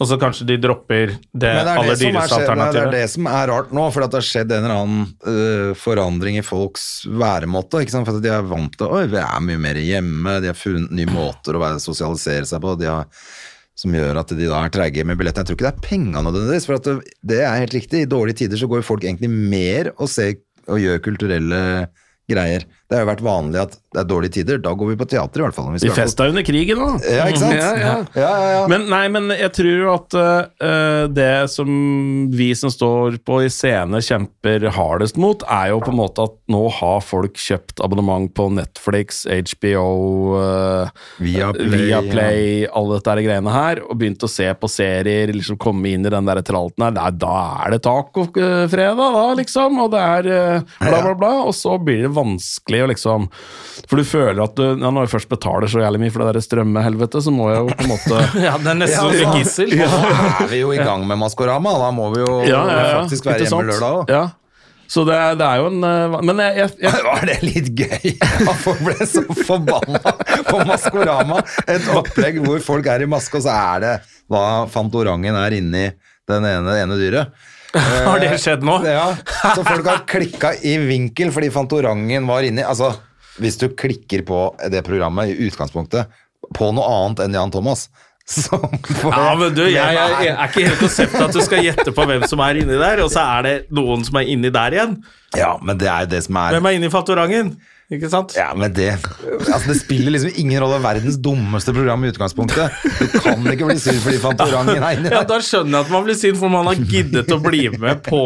og 0.00 0.08
så 0.08 0.16
kanskje 0.20 0.46
de 0.48 0.56
dropper 0.62 1.10
det, 1.12 1.18
det 1.42 1.50
er 1.50 1.68
aller 1.74 1.90
det, 1.92 1.98
dyreste 2.00 2.32
skjedd- 2.32 2.46
alternativet. 2.48 2.78
det 2.78 2.84
er 2.86 3.04
det 3.04 3.12
som 3.12 3.26
er 3.28 3.50
rart 3.52 3.74
nå, 3.76 3.84
for 3.92 4.06
at 4.06 4.14
det 4.14 4.20
har 4.22 4.26
skjedd 4.30 4.54
en 4.56 4.64
eller 4.64 4.76
annen 4.78 5.04
uh, 5.28 5.74
forandring 5.76 6.38
i 6.40 6.44
folks 6.46 6.86
væremåte. 7.06 7.84
For 7.92 8.14
at 8.16 8.24
de 8.24 8.32
er 8.32 8.48
vant 8.48 8.74
til 8.80 8.88
å 8.88 9.04
vi 9.12 9.20
er 9.20 9.44
mye 9.44 9.60
mer 9.60 9.80
hjemme, 9.84 10.38
de 10.40 10.48
har 10.52 10.58
funnet 10.58 10.90
nye 10.96 11.12
måter 11.12 11.58
å 11.58 11.62
være, 11.62 11.82
sosialisere 11.84 12.48
seg 12.48 12.64
på. 12.64 12.74
De 12.80 12.88
har, 12.88 13.06
som 13.76 13.94
gjør 13.96 14.22
at 14.24 14.32
de 14.36 14.48
da 14.48 14.64
er 14.64 14.72
treige 14.72 15.04
med 15.08 15.20
billettene. 15.20 15.44
Jeg 15.44 15.52
tror 15.52 15.60
ikke 15.60 15.68
det 15.68 15.74
er 15.76 15.88
penga 15.90 16.24
nødvendigvis, 16.24 16.68
for 16.68 16.80
at 16.80 16.88
det, 16.88 16.96
det 17.34 17.42
er 17.44 17.60
helt 17.60 17.76
riktig. 17.76 18.02
I 18.06 18.10
dårlige 18.16 18.42
tider 18.44 18.60
så 18.60 18.68
går 18.72 18.86
folk 18.88 19.04
egentlig 19.04 19.30
mer 19.32 19.92
og 19.98 20.08
ser 20.12 20.38
og 20.70 20.78
gjør 20.80 21.00
kulturelle 21.02 21.60
greier. 22.30 22.66
Det 22.90 22.98
har 22.98 23.04
jo 23.04 23.10
vært 23.12 23.22
vanlig 23.22 23.60
at 23.62 23.76
det 23.90 24.00
er 24.02 24.06
dårlige 24.06 24.34
tider, 24.38 24.58
da 24.62 24.70
går 24.78 24.92
vi 24.92 24.96
på 24.98 25.06
teater 25.10 25.42
i 25.42 25.44
hvert 25.44 25.54
fall. 25.54 25.68
De 25.74 25.82
vi 25.82 25.94
festa 25.94 26.26
under 26.30 26.44
krigen, 26.46 26.78
da. 26.78 27.10
Ja, 27.10 27.26
ikke 27.30 27.40
sant? 27.42 27.54
Ja, 27.58 27.70
ja. 27.78 27.94
Ja, 28.14 28.30
ja, 28.30 28.48
ja. 28.54 28.60
Men, 28.70 28.86
nei, 28.90 29.02
men 29.10 29.30
jeg 29.34 29.50
tror 29.54 29.70
jo 29.70 29.88
at 29.92 30.16
uh, 30.18 31.06
det 31.10 31.50
som 31.50 31.70
vi 32.34 32.48
som 32.58 32.70
står 32.70 33.20
på 33.26 33.40
i 33.46 33.50
scene 33.50 33.98
kjemper 34.02 34.68
hardest 34.74 35.18
mot, 35.22 35.42
er 35.46 35.72
jo 35.72 35.80
på 35.82 35.90
en 35.94 36.00
måte 36.00 36.26
at 36.26 36.36
nå 36.50 36.64
har 36.80 37.02
folk 37.02 37.38
kjøpt 37.38 37.82
abonnement 37.82 38.30
på 38.34 38.46
Netflix, 38.54 39.24
HBO, 39.26 39.86
uh, 40.38 41.06
Viaplay, 41.22 41.86
Viaplay 41.86 42.50
alle 42.70 42.98
dette 42.98 43.16
greiene 43.26 43.54
her, 43.54 43.82
og 43.86 43.98
begynt 44.02 44.26
å 44.26 44.30
se 44.30 44.46
på 44.54 44.70
serier, 44.70 45.34
liksom 45.34 45.58
komme 45.62 45.94
inn 45.94 46.06
i 46.06 46.14
den 46.14 46.30
der 46.30 46.42
tralten 46.46 46.86
her. 46.86 46.94
Da, 46.94 47.08
da 47.10 47.36
er 47.66 47.74
det 47.74 47.82
tacofredag, 47.86 49.02
da, 49.18 49.26
liksom, 49.38 49.82
og 49.82 49.90
det 49.94 50.04
er 50.04 50.30
eh, 50.34 50.76
bla, 50.78 51.02
bla, 51.08 51.14
bla. 51.18 51.34
Og 51.46 51.54
så 51.58 51.74
blir 51.78 52.04
det 52.06 52.10
vanskelig 52.14 52.19
å 52.20 52.88
liksom 52.90 53.26
For 53.88 53.96
du 54.00 54.04
føler 54.04 54.42
at 54.44 54.54
du 54.58 54.64
ja, 54.66 54.90
Når 54.90 55.06
jeg 55.06 55.12
først 55.14 55.30
betaler 55.32 55.70
så 55.72 55.80
jævlig 55.82 56.00
mye 56.04 56.12
for 56.14 56.24
det 56.24 56.34
der 56.36 56.44
strømmehelvetet, 56.46 57.24
så 57.26 57.32
må 57.34 57.48
jeg 57.52 57.62
jo 57.62 57.70
på 57.72 57.86
en 57.86 57.92
måte 57.94 58.20
Ja, 58.46 58.56
det 58.60 58.72
er 58.74 58.80
nesten 58.82 58.98
Ja, 58.98 59.06
som 59.06 59.16
ja. 59.22 59.38
gissel. 59.38 59.72
Nå 59.80 59.88
er 60.44 60.50
vi 60.52 60.60
jo 60.64 60.74
i 60.76 60.82
gang 60.82 61.06
med 61.08 61.18
Maskorama, 61.22 61.72
da 61.80 61.90
må 61.94 62.10
vi 62.14 62.22
jo 62.24 62.36
ja, 62.48 62.60
ja, 62.68 62.76
ja, 62.80 62.92
faktisk 63.02 63.26
være 63.30 63.46
hjemme 63.48 63.66
lørdag 63.72 63.98
òg. 64.02 64.12
Ja. 64.12 64.22
Så 64.90 65.04
det, 65.06 65.14
er- 65.14 65.36
det 65.38 65.46
er 65.46 65.60
jo 65.62 65.68
en 65.70 65.84
eh, 65.86 66.14
Men 66.26 66.40
jeg, 66.42 66.56
jeg, 66.58 66.72
jeg 66.82 67.02
Var 67.06 67.28
det 67.28 67.36
litt 67.46 67.68
gøy? 67.78 68.08
At 68.50 68.56
folk 68.58 68.80
ble 68.88 68.96
så 69.06 69.22
forbanna 69.46 70.00
på 70.48 70.62
Maskorama. 70.66 71.38
Et 71.70 71.86
opplegg 71.94 72.40
hvor 72.42 72.58
folk 72.64 72.88
er 72.90 73.04
i 73.04 73.10
maske, 73.10 73.38
og 73.38 73.44
så 73.46 73.54
er 73.54 73.84
det 73.84 73.92
hva 74.30 74.42
Fantorangen 74.70 75.34
er 75.38 75.54
inni 75.60 75.84
den 76.30 76.44
ene, 76.46 76.66
det 76.70 76.82
ene 76.84 76.98
dyret. 76.98 77.30
Har 78.08 78.18
det 78.22 78.34
skjedd 78.42 78.64
nå? 78.66 78.80
Ja, 78.86 79.12
Så 79.54 79.62
folk 79.66 79.86
har 79.86 80.04
klikka 80.08 80.52
i 80.66 80.74
vinkel 80.82 81.30
fordi 81.34 81.50
Fantorangen 81.54 82.26
var 82.26 82.46
inni. 82.46 82.64
Altså, 82.66 82.92
hvis 83.40 83.58
du 83.60 83.68
klikker 83.78 84.24
på 84.26 84.42
det 84.72 84.82
programmet 84.86 85.30
i 85.30 85.48
utgangspunktet 85.48 86.10
på 86.56 86.70
noe 86.74 86.86
annet 86.96 87.22
enn 87.26 87.36
Jan 87.38 87.52
Thomas 87.54 87.86
så 88.30 88.58
Ja, 89.02 89.32
men 89.38 89.54
du, 89.56 89.64
jeg, 89.66 89.74
jeg, 89.74 90.16
jeg 90.22 90.34
er 90.34 90.50
ikke 90.50 90.66
helt 90.66 90.82
konseptet 90.82 91.24
at 91.24 91.34
du 91.34 91.40
skal 91.42 91.64
gjette 91.66 91.94
på 91.94 92.04
hvem 92.06 92.26
som 92.30 92.42
er 92.46 92.60
inni 92.60 92.76
der, 92.78 93.02
og 93.02 93.10
så 93.10 93.24
er 93.38 93.46
det 93.46 93.54
noen 93.74 94.04
som 94.06 94.20
er 94.20 94.30
inni 94.30 94.52
der 94.54 94.76
igjen. 94.76 94.92
Ja, 95.38 95.56
men 95.62 95.78
det 95.80 95.88
er 95.90 96.06
det 96.10 96.20
som 96.26 96.38
er 96.38 96.54
Hvem 96.54 96.68
er 96.70 96.78
inni 96.78 96.90
Fantorangen? 96.92 97.54
Ikke 97.90 98.06
sant? 98.06 98.36
Ja, 98.38 98.52
men 98.54 98.70
det 98.70 98.92
Altså, 98.94 99.72
det 99.72 99.80
spiller 99.80 100.14
liksom 100.14 100.30
ingen 100.38 100.60
rolle. 100.62 100.76
Verdens 100.82 101.16
dummeste 101.18 101.72
program 101.74 102.04
i 102.06 102.12
utgangspunktet. 102.12 102.76
Du 103.00 103.16
kan 103.18 103.42
ikke 103.50 103.66
bli 103.66 103.78
sur 103.82 103.96
fordi 104.04 104.20
Fantorangen 104.22 104.78
er 104.78 104.98
inni 104.98 105.10
Ja. 105.10 105.24
Da 105.26 105.40
skjønner 105.42 105.80
jeg 105.80 105.88
at 105.88 105.90
man 105.90 106.04
blir 106.06 106.18
sint, 106.18 106.38
for 106.38 106.52
man 106.52 106.70
har 106.70 106.78
giddet 106.78 107.32
å 107.34 107.40
bli 107.42 107.64
med 107.82 108.04
på 108.06 108.20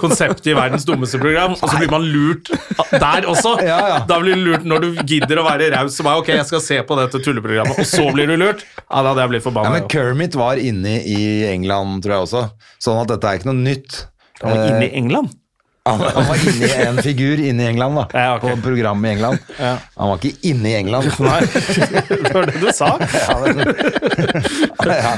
konseptet 0.00 0.48
i 0.54 0.56
verdens 0.56 0.86
dummeste 0.88 1.20
program, 1.20 1.58
og 1.58 1.60
så 1.66 1.76
blir 1.76 1.92
man 1.92 2.06
lurt 2.08 2.48
der 2.94 3.28
også. 3.28 3.58
Ja, 3.60 3.76
ja. 3.92 3.98
Da 4.08 4.18
blir 4.22 4.38
du 4.38 4.46
lurt 4.48 4.64
når 4.68 4.86
du 4.86 5.02
gidder 5.04 5.42
å 5.42 5.46
være 5.46 5.68
raus 5.76 5.98
som 5.98 6.08
bare 6.08 6.22
ok, 6.24 6.32
jeg 6.38 6.48
skal 6.48 6.64
se 6.64 6.80
på 6.88 6.98
dette 7.02 7.20
tulleprogrammet, 7.20 7.82
og 7.84 7.88
så 7.88 8.08
blir 8.16 8.32
du 8.32 8.38
lurt. 8.40 8.64
Ja, 8.80 9.02
da 9.02 9.12
hadde 9.12 9.26
jeg 9.26 9.34
blitt 9.34 9.50
Ja, 9.52 9.74
men 9.76 9.90
Kermit 9.92 10.40
var 10.40 10.56
inne 10.56 10.96
i 11.04 11.20
England, 11.52 12.00
tror 12.06 12.16
jeg 12.16 12.30
også. 12.30 12.46
Sånn 12.80 13.04
at 13.04 13.12
dette 13.12 13.28
er 13.28 13.40
ikke 13.42 13.52
noe 13.52 13.60
nytt. 13.60 14.06
Han 14.40 14.56
var 14.56 14.72
inne 14.72 14.88
i 14.88 14.92
England. 15.02 15.36
Han, 15.84 16.00
han 16.00 16.26
var 16.28 16.36
inne 16.48 16.66
i 16.66 16.82
en 16.86 16.98
figur 17.02 17.40
inne 17.40 17.62
i 17.62 17.66
England, 17.66 17.96
da. 17.96 18.04
Ja, 18.12 18.36
okay. 18.36 18.54
På 18.54 18.62
programmet 18.62 19.08
i 19.08 19.12
England. 19.12 19.38
Han 19.96 20.08
var 20.12 20.20
ikke 20.20 20.36
inne 20.46 20.68
i 20.70 20.74
England. 20.78 21.08
Nei, 21.18 21.40
det 22.06 22.30
var 22.34 22.46
det 22.46 22.60
du 22.62 22.68
sa. 22.70 22.90
Ja, 23.02 23.34
men, 23.42 23.58
ja, 24.86 25.14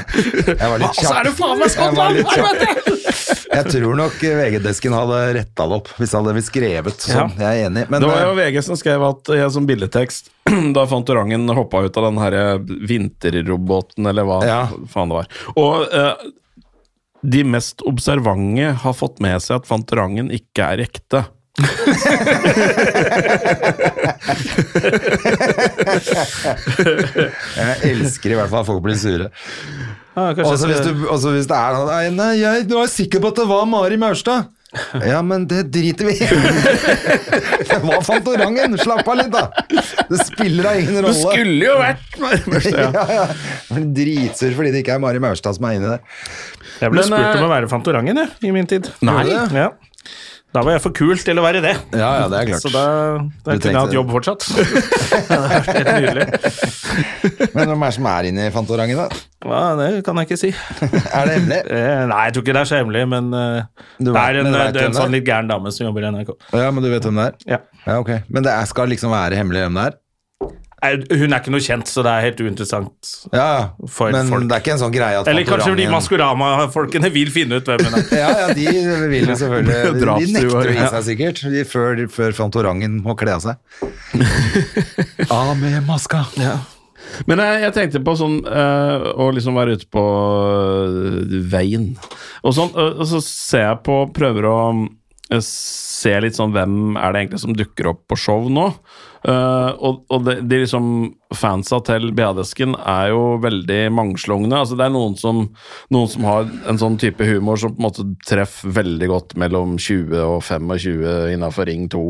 jeg 0.47 0.69
var 0.71 0.81
litt 0.81 0.89
Og 0.89 0.97
så 1.05 1.11
er 1.19 1.27
det 1.27 1.33
faen 1.37 1.61
meg 1.61 1.69
Skottland! 1.69 2.17
Jeg 3.55 3.69
tror 3.75 3.93
nok 3.99 4.17
VG-desken 4.25 4.95
hadde 4.97 5.19
retta 5.37 5.67
det 5.69 5.77
opp 5.77 5.91
hvis 5.99 6.15
det 6.15 6.17
hadde 6.23 6.43
skrevet 6.47 7.05
sånn. 7.11 7.35
Jeg 7.37 7.45
er 7.61 7.69
enig. 7.69 7.83
Men 7.93 8.01
Det 8.01 8.09
var 8.09 8.23
jo 8.25 8.31
eh, 8.33 8.39
VG 8.41 8.57
som 8.65 8.79
skrev 8.81 9.05
at 9.05 9.31
jeg 9.37 9.51
som 9.53 9.67
billedtekst 9.69 10.31
da 10.75 10.87
Fantorangen 10.89 11.45
hoppa 11.53 11.83
ut 11.85 12.01
av 12.01 12.09
den 12.09 12.17
her 12.23 12.39
vinterroboten, 12.89 14.09
eller 14.09 14.25
hva 14.25 14.41
Ja. 14.49 14.59
faen 14.89 15.13
det 15.13 15.21
var. 15.21 15.29
Og 15.61 15.93
eh, 15.93 16.25
de 17.25 17.41
mest 17.47 17.81
observante 17.89 18.71
har 18.83 18.93
fått 18.97 19.21
med 19.23 19.41
seg 19.43 19.61
at 19.61 19.69
Fantorangen 19.69 20.29
ikke 20.33 20.61
er 20.75 20.83
ekte. 20.85 21.25
jeg 27.55 27.75
elsker 27.91 28.33
i 28.33 28.37
hvert 28.39 28.51
fall 28.51 28.61
at 28.63 28.69
folk 28.69 28.83
blir 28.85 28.97
sure. 28.99 29.29
Ah, 30.15 30.31
Også 30.31 30.67
hvis, 30.69 30.79
du, 30.85 31.05
også 31.11 31.33
hvis 31.35 31.47
det 31.49 31.55
er 31.59 31.73
noe 31.75 31.87
Nei, 31.89 32.05
nei 32.15 32.33
jeg 32.39 32.67
var 32.71 32.87
sikker 32.87 33.19
på 33.19 33.33
at 33.33 33.41
det 33.41 33.47
var 33.49 33.65
Mari 33.67 33.97
Maurstad. 33.99 34.47
Ja, 35.11 35.21
men 35.25 35.47
det 35.47 35.63
driter 35.73 36.05
vi 36.05 36.13
i. 36.13 36.27
Det 37.69 37.79
var 37.83 38.01
Fantorangen. 38.05 38.77
Slapp 38.81 39.07
av 39.07 39.17
litt, 39.19 39.31
da. 39.33 39.47
Det 40.09 40.19
spiller 40.25 40.69
da 40.69 40.75
ingen 40.79 40.99
rolle. 41.01 41.13
Det 41.13 41.21
skulle 41.21 41.69
jo 41.69 41.77
vært 41.79 42.19
Maurstad, 42.21 42.79
ja. 42.79 42.91
ja, 42.93 43.05
ja. 43.21 43.81
Dritsur 43.99 44.55
fordi 44.57 44.73
det 44.75 44.83
ikke 44.83 44.97
er 44.97 45.03
Mari 45.03 45.21
Maurstad 45.23 45.57
som 45.57 45.67
er 45.69 45.79
inni 45.79 45.89
der. 45.89 46.05
Jeg 46.81 46.91
ble 46.91 47.01
Men, 47.01 47.09
spurt 47.09 47.25
eh, 47.25 47.39
om 47.39 47.47
å 47.47 47.51
være 47.51 47.71
Fantorangen 47.71 48.23
jeg, 48.23 48.31
i 48.47 48.53
min 48.55 48.67
tid. 48.69 48.89
Nei. 49.05 49.23
Ja. 49.55 49.69
Da 50.55 50.61
var 50.63 50.77
jeg 50.77 50.81
for 50.85 50.95
kul 50.95 51.17
til 51.19 51.35
å 51.35 51.43
være 51.43 51.59
det. 51.59 51.73
Ja, 51.99 52.09
ja, 52.21 52.27
det 52.31 52.37
er 52.39 52.49
klart. 52.53 52.63
Så 52.63 52.69
da, 52.71 52.83
da 53.43 53.55
kunne 53.59 53.73
jeg 53.73 53.81
hatt 53.81 53.95
jobb 53.97 54.13
fortsatt. 54.13 54.45
det 54.55 55.35
er 55.35 55.65
helt 55.67 55.89
nydelig. 55.99 56.27
Men 57.57 57.73
hvem 57.73 57.83
er 57.83 57.91
det 57.91 57.95
som 57.97 58.07
er 58.13 58.29
inne 58.29 58.45
i 58.47 58.53
Fantorangen, 58.55 59.01
da? 59.01 59.23
Ja, 59.45 59.63
det 59.81 59.89
kan 60.07 60.21
jeg 60.21 60.29
ikke 60.29 60.37
si. 60.39 60.53
Er 61.17 61.27
det 61.27 61.35
hemmelig? 61.35 61.59
Eh, 61.75 62.05
Nei, 62.07 62.21
jeg 62.29 62.35
tror 62.37 62.45
ikke 62.45 62.55
det 62.55 62.61
er 62.61 62.69
så 62.69 62.79
hemmelig, 62.79 63.01
men 63.11 63.27
eh, 63.35 63.85
Du 63.99 64.09
det 64.13 64.21
er 64.21 64.39
en, 64.39 64.49
det 64.55 64.79
er 64.79 64.87
en 64.87 64.95
sånn 64.95 65.11
litt 65.13 65.25
gæren 65.27 65.49
dame 65.51 65.73
som 65.75 65.89
jobber 65.89 66.07
i 66.07 66.11
NRK. 66.15 66.31
Ja, 66.55 66.69
men 66.71 66.85
du 66.85 66.89
vet 66.93 67.05
hvem 67.09 67.19
det 67.19 67.25
er? 67.27 67.37
Ja. 67.57 67.59
Ja, 67.83 67.99
ok. 67.99 68.11
Men 68.31 68.47
det 68.47 68.53
er, 68.55 68.69
skal 68.71 68.89
liksom 68.93 69.11
være 69.13 69.37
hemmelig 69.41 69.65
hvem 69.65 69.79
det 69.81 69.85
er? 69.91 69.99
Hun 71.11 71.33
er 71.33 71.41
ikke 71.41 71.53
noe 71.53 71.63
kjent, 71.63 71.89
så 71.91 72.03
det 72.05 72.11
er 72.11 72.25
helt 72.27 72.41
uinteressant. 72.45 73.11
Ja, 73.31 73.45
ja. 73.45 73.87
For 73.91 74.13
men 74.15 74.29
folk. 74.31 74.47
det 74.49 74.57
er 74.57 74.63
ikke 74.63 74.75
en 74.75 74.81
sånn 74.83 74.95
greie 74.95 75.21
at 75.21 75.29
Eller 75.31 75.47
kanskje 75.47 75.73
fordi 75.73 75.87
Maskorama-folkene 75.91 77.11
vil 77.15 77.31
finne 77.33 77.59
ut 77.61 77.71
hvem 77.71 77.85
hun 77.87 77.97
er. 77.99 78.05
Ja, 78.25 78.29
ja, 78.45 78.53
de 78.55 78.67
vil 79.11 79.29
jo 79.29 79.35
selvfølgelig 79.39 79.81
De 79.95 80.05
de 80.05 80.37
nekter 80.37 80.59
å 80.59 80.75
gi 80.75 80.87
seg 80.95 81.07
sikkert 81.09 81.43
de, 81.53 81.65
før, 81.67 82.05
før 82.11 82.37
Fantorangen 82.37 83.01
må 83.05 83.17
kle 83.19 83.35
av 83.35 83.43
seg. 83.43 83.59
Av 85.35 85.51
med 85.59 85.81
maska. 85.87 86.25
Men 87.29 87.41
jeg, 87.41 87.61
jeg 87.63 87.75
tenkte 87.75 88.03
på 88.05 88.15
sånn 88.19 88.39
øh, 88.43 89.07
å 89.21 89.29
liksom 89.35 89.57
være 89.57 89.77
ute 89.77 89.87
på 89.93 90.03
øh, 90.03 91.35
veien 91.51 91.93
og 92.43 92.55
sånn, 92.57 92.73
øh, 92.73 92.99
og 92.99 93.09
så 93.09 93.21
ser 93.23 93.67
jeg 93.69 93.81
på 93.85 93.97
Prøver 94.15 94.47
å 94.49 94.57
eh, 95.31 95.43
se 95.45 96.13
litt 96.21 96.37
sånn 96.37 96.53
hvem 96.55 96.97
er 96.99 97.13
det 97.13 97.23
egentlig 97.23 97.43
som 97.45 97.55
dukker 97.57 97.91
opp 97.93 98.03
på 98.11 98.19
show 98.19 98.49
nå. 98.51 98.67
Eh, 99.25 99.69
og 99.81 100.03
og 100.13 100.25
de, 100.27 100.35
de 100.45 100.59
liksom 100.61 100.87
fansa 101.33 101.79
til 101.87 102.11
BA-desken 102.15 102.75
er 102.77 103.09
jo 103.09 103.37
veldig 103.41 103.79
mangslungne. 103.97 104.53
Altså 104.59 104.77
det 104.77 104.85
er 104.85 104.93
noen 104.93 105.15
som, 105.17 105.41
noen 105.93 106.11
som 106.11 106.27
har 106.29 106.51
en 106.69 106.79
sånn 106.81 106.99
type 107.01 107.25
humor 107.25 107.57
som 107.59 107.73
på 107.73 107.81
en 107.81 107.87
måte 107.87 108.05
treffer 108.27 108.75
veldig 108.77 109.09
godt 109.09 109.35
mellom 109.41 109.79
20 109.81 110.13
og 110.21 110.37
25 110.45 111.33
innafor 111.33 111.69
Ring 111.69 111.87
2, 111.91 112.03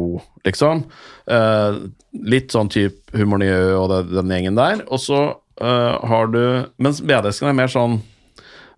liksom. 0.45 0.83
Uh, 1.25 1.87
litt 2.27 2.53
sånn 2.53 2.69
type 2.69 3.15
Nye 3.15 3.55
og 3.79 3.87
det, 3.89 4.01
den 4.11 4.35
gjengen 4.35 4.59
der. 4.59 4.83
Og 4.91 5.01
så 5.01 5.21
uh, 5.31 5.93
har 6.11 6.29
du 6.29 6.41
Mens 6.83 7.01
BA-desken 7.01 7.49
er 7.49 7.57
mer 7.57 7.71
sånn 7.71 8.01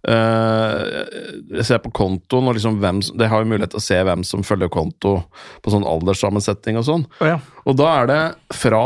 jeg 0.06 1.66
ser 1.68 1.82
på 1.84 1.92
kontoen, 1.96 2.48
og 2.48 2.56
liksom 2.56 2.78
hvem 2.80 3.02
Det 3.18 3.28
har 3.32 3.42
jo 3.42 3.50
mulighet 3.50 3.74
til 3.74 3.82
å 3.82 3.88
se 3.88 3.98
hvem 4.08 4.24
som 4.28 4.46
følger 4.46 4.70
konto 4.72 5.18
på 5.66 5.74
sånn 5.74 5.88
alderssammensetning 5.88 6.78
og 6.80 6.86
sånn. 6.88 7.04
Oh, 7.20 7.28
ja. 7.28 7.40
Og 7.66 7.80
da 7.80 7.90
er 8.04 8.12
det 8.12 8.22
fra 8.56 8.84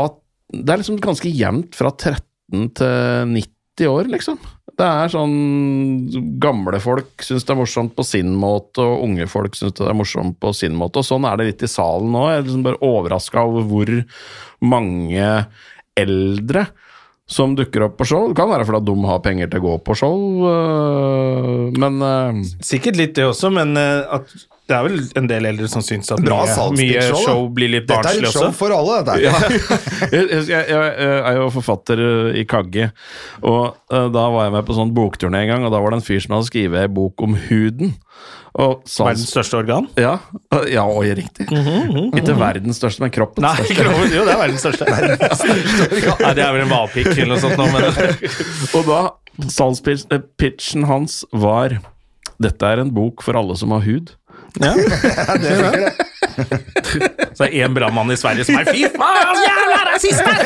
Det 0.52 0.72
er 0.72 0.80
liksom 0.80 0.98
ganske 1.04 1.30
jevnt 1.30 1.76
fra 1.78 1.92
13 1.92 2.72
til 2.78 3.36
90 3.36 3.88
år, 3.92 4.10
liksom. 4.12 4.40
Det 4.72 4.88
er 4.88 5.12
sånn 5.12 5.36
Gamle 6.40 6.80
folk 6.82 7.24
syns 7.24 7.44
det 7.44 7.54
er 7.54 7.60
morsomt 7.60 7.94
på 7.96 8.04
sin 8.08 8.32
måte, 8.36 8.82
og 8.84 9.04
unge 9.06 9.28
folk 9.30 9.56
syns 9.58 9.76
det 9.78 9.88
er 9.88 9.96
morsomt 9.96 10.38
på 10.40 10.52
sin 10.56 10.76
måte. 10.78 11.02
Og 11.02 11.08
sånn 11.08 11.28
er 11.28 11.38
det 11.38 11.50
litt 11.50 11.66
i 11.66 11.70
salen 11.70 12.12
nå. 12.14 12.24
Jeg 12.30 12.40
er 12.40 12.46
liksom 12.48 12.66
bare 12.66 12.82
overraska 12.88 13.44
over 13.48 13.68
hvor 13.68 13.92
mange 14.64 15.28
eldre 15.98 16.66
som 17.32 17.56
dukker 17.56 17.88
opp 17.88 17.98
på 18.00 18.06
show. 18.08 18.28
Det 18.30 18.36
kan 18.38 18.50
være 18.50 18.66
fordi 18.68 18.84
de 18.90 19.08
har 19.08 19.20
penger 19.24 19.52
til 19.52 19.62
å 19.62 19.66
gå 19.66 19.74
på 19.86 19.96
show, 19.98 20.16
øh, 20.52 21.68
men 21.80 22.00
øh, 22.06 22.40
Sikkert 22.64 22.98
litt 23.00 23.14
det 23.16 23.28
også, 23.30 23.52
men 23.54 23.76
eh, 23.80 24.18
at 24.18 24.32
det 24.70 24.76
er 24.76 24.84
vel 24.86 25.00
en 25.18 25.26
del 25.28 25.46
eldre 25.50 25.66
som 25.68 25.82
syns 25.84 26.12
at 26.14 26.20
Bra 26.22 26.44
mye, 26.46 26.68
mye 26.78 27.00
show, 27.04 27.24
show 27.26 27.48
blir 27.52 27.72
litt 27.72 27.88
Dette 27.90 27.98
er 27.98 28.20
barnslig 28.20 28.28
et 28.28 28.36
show 28.36 28.46
også. 28.46 28.58
for 28.60 28.74
alle, 28.76 29.00
dette. 29.04 29.16
ja. 29.26 29.34
jeg, 30.14 30.28
jeg, 30.48 30.62
jeg, 30.70 31.16
er 31.18 31.40
jo 31.40 31.48
forfatter 31.56 32.04
øh, 32.04 32.28
i 32.38 32.46
Kagge, 32.48 32.92
og 33.42 33.74
uh, 33.92 34.06
da 34.14 34.28
var 34.32 34.46
jeg 34.46 34.54
med 34.56 34.68
på 34.68 34.78
sånn 34.78 34.94
bokturné 34.96 35.42
en 35.44 35.52
gang, 35.54 35.66
og 35.66 35.74
da 35.74 35.82
var 35.82 35.92
det 35.92 36.00
en 36.00 36.06
fyr 36.06 36.22
som 36.22 36.36
hadde 36.36 36.48
skrevet 36.48 36.84
ei 36.84 36.92
bok 37.00 37.26
om 37.26 37.36
huden. 37.48 37.96
Og 38.60 38.82
Verdens 38.84 39.30
største 39.32 39.56
organ? 39.62 39.86
ja, 39.96 40.18
ja, 40.68 40.82
oi, 40.84 41.08
riktig. 41.16 41.46
Ikke 41.48 42.34
verdens 42.36 42.76
største, 42.82 43.00
men 43.00 43.10
kroppens 43.14 43.46
Nei, 43.46 43.54
største. 43.56 43.74
Kroppen, 43.80 44.12
jo, 44.12 44.24
det 44.28 44.32
er 44.34 44.40
verdens 44.42 44.60
største. 44.60 44.84
Nei, 46.26 46.32
det 46.36 46.44
er 46.44 46.52
vel 46.52 46.64
en 46.66 46.72
hvalpikk 46.74 47.12
eller 47.14 47.32
noe 47.32 47.40
sånt. 47.40 47.56
nå, 47.56 47.64
Men 47.72 47.82
Og 48.76 48.82
da, 48.90 49.00
salgspitchen 49.56 50.84
hans 50.90 51.22
var 51.32 51.78
Dette 52.42 52.64
er 52.74 52.82
en 52.82 52.92
bok 52.92 53.22
for 53.24 53.38
alle 53.40 53.56
som 53.56 53.70
har 53.72 53.80
hud. 53.88 54.12
ja. 54.60 54.74
Så 56.32 57.44
er 57.44 57.48
det 57.50 57.60
én 57.64 57.72
brannmann 57.76 58.10
i 58.12 58.16
Sverige 58.20 58.44
som 58.46 58.56
er 58.60 58.68
Fy 58.68 58.84
faen, 58.94 59.36
jævla 59.42 59.80
rasister! 59.88 60.38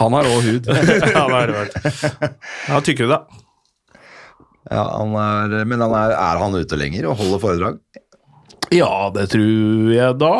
Han 0.00 0.12
har 0.12 0.24
rå 0.24 0.40
hud. 0.46 0.66
ja, 0.66 0.82
det 0.82 1.12
har 1.14 1.46
det 1.46 1.56
vært. 1.56 1.74
Ja, 2.68 2.80
tykker 2.86 3.04
du 3.06 3.12
da? 3.12 3.20
Ja, 4.70 4.82
han 4.98 5.12
er, 5.14 5.64
men 5.68 5.80
han 5.84 5.92
er, 5.94 6.16
er 6.18 6.40
han 6.42 6.54
ute 6.58 6.76
lenger 6.80 7.06
og 7.12 7.20
holder 7.20 7.42
foredrag? 7.42 7.80
Ja, 8.74 9.10
det 9.14 9.28
tror 9.30 9.92
jeg 9.94 10.16
da. 10.18 10.34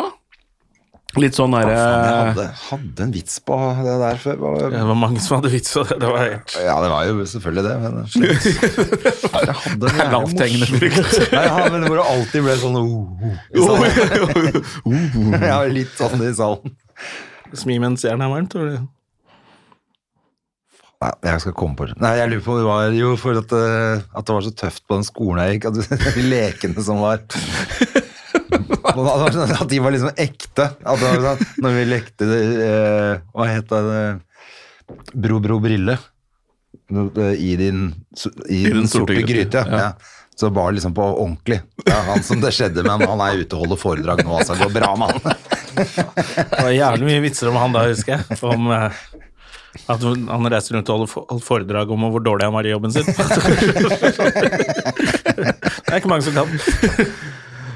Litt 1.17 1.33
sånn 1.33 1.53
derre 1.55 1.71
jeg 1.73 2.09
hadde, 2.27 2.43
hadde 2.67 3.05
en 3.07 3.13
vits 3.15 3.37
på 3.47 3.55
det 3.79 3.93
der 4.03 4.19
før. 4.21 4.35
Hva- 4.41 4.67
Det 4.69 4.81
var 4.89 4.97
mange 4.99 5.21
som 5.23 5.37
hadde 5.39 5.49
vits 5.53 5.71
på 5.73 5.81
det. 5.87 5.95
Det 6.03 6.09
var 6.11 6.19
helt 6.21 6.57
Ja, 6.61 6.75
det 6.83 6.89
var 6.91 7.07
jo 7.07 7.23
selvfølgelig 7.31 7.63
det, 7.65 7.77
men 7.81 7.95
slutt. 8.11 8.43
Jeg 9.47 9.55
hadde 9.63 9.93
en 9.93 10.11
Lavthengende 10.13 10.67
frukt. 10.73 11.15
Ja, 11.33 11.55
men 11.73 11.87
hvor 11.87 11.97
det 12.01 12.05
alltid 12.11 12.45
ble 12.45 12.57
sånn 12.61 12.77
oh, 12.83 13.23
oh, 13.31 13.39
i 13.49 13.65
salen. 13.65 15.41
Ja, 15.47 15.57
litt 15.71 15.95
sånn 15.97 16.21
i 16.27 16.29
salen. 16.37 16.77
Smi 17.55 17.79
mens 17.81 18.03
jernet 18.05 18.27
er 18.27 18.35
varmt. 18.35 18.51
tror 18.53 18.69
du? 18.75 18.77
Nei, 20.97 21.11
jeg 21.29 21.41
skal 21.43 21.53
komme 21.53 21.77
på 21.77 21.85
det. 21.85 21.93
Nei, 22.01 22.15
jeg 22.17 22.29
lurer 22.31 22.45
på 22.45 22.55
det 22.57 22.63
var 22.65 22.95
jo 22.97 23.11
for 23.21 23.37
at, 23.37 23.51
eh, 23.53 23.99
at 24.17 24.25
det 24.25 24.33
var 24.33 24.45
så 24.47 24.53
tøft 24.63 24.81
på 24.89 24.97
den 24.97 25.05
skolen 25.05 25.43
jeg 25.43 25.59
gikk, 25.59 25.67
at 25.69 26.01
de 26.17 26.23
lekene 26.25 26.85
som 26.85 26.97
var 27.03 27.21
At 27.21 28.97
det 28.97 29.67
de 29.69 29.79
var 29.83 29.91
liksom 29.93 30.09
ekte. 30.17 30.65
At 30.73 31.01
det 31.01 31.11
var 31.11 31.21
sånn, 31.27 31.41
når 31.61 31.71
vi 31.75 31.83
lekte 31.91 32.23
det, 32.29 32.39
eh, 32.65 33.13
Hva 33.29 33.45
het 33.51 33.69
det? 33.69 33.81
Bro, 35.13 35.37
bro, 35.43 35.59
brille. 35.61 35.95
I 36.87 37.55
din, 37.59 37.91
i 38.49 38.63
din 38.65 38.87
sorte 38.89 39.21
gryte. 39.27 39.61
Ja. 39.69 39.77
Ja. 39.83 39.91
Så 40.37 40.49
var 40.53 40.71
det 40.71 40.75
liksom 40.77 40.93
på 40.97 41.03
ordentlig. 41.03 41.59
Ja, 41.85 41.97
han 42.09 42.23
som 42.25 42.41
det 42.41 42.51
skjedde 42.53 42.83
med, 42.85 43.01
han 43.09 43.21
er 43.25 43.37
ute 43.41 43.55
og 43.57 43.61
holder 43.65 43.79
foredrag 43.81 44.21
nå, 44.25 44.31
altså. 44.37 44.53
Det 44.53 44.63
går 44.65 44.73
bra 44.75 44.91
med 45.01 45.07
han. 45.13 45.21
Det 45.77 46.61
var 46.61 46.69
jævlig 46.73 47.05
mye 47.09 47.23
vitser 47.25 47.49
om 47.49 47.57
han 47.57 47.73
da, 47.73 47.79
husker 47.89 48.11
jeg. 48.19 48.37
Om 48.45 48.69
eh, 48.73 48.91
at 49.87 50.03
han 50.03 50.49
reiser 50.51 50.75
rundt 50.77 50.89
og 50.93 51.05
holder 51.05 51.43
foredrag 51.45 51.91
om 51.93 52.05
hvor 52.11 52.23
dårlig 52.23 52.47
han 52.47 52.55
var 52.57 52.65
i 52.67 52.73
jobben 52.73 52.91
sin. 52.95 53.05
det 53.07 53.13
er 55.91 55.99
ikke 55.99 56.11
mange 56.11 56.25
som 56.27 56.33
kan. 56.37 56.47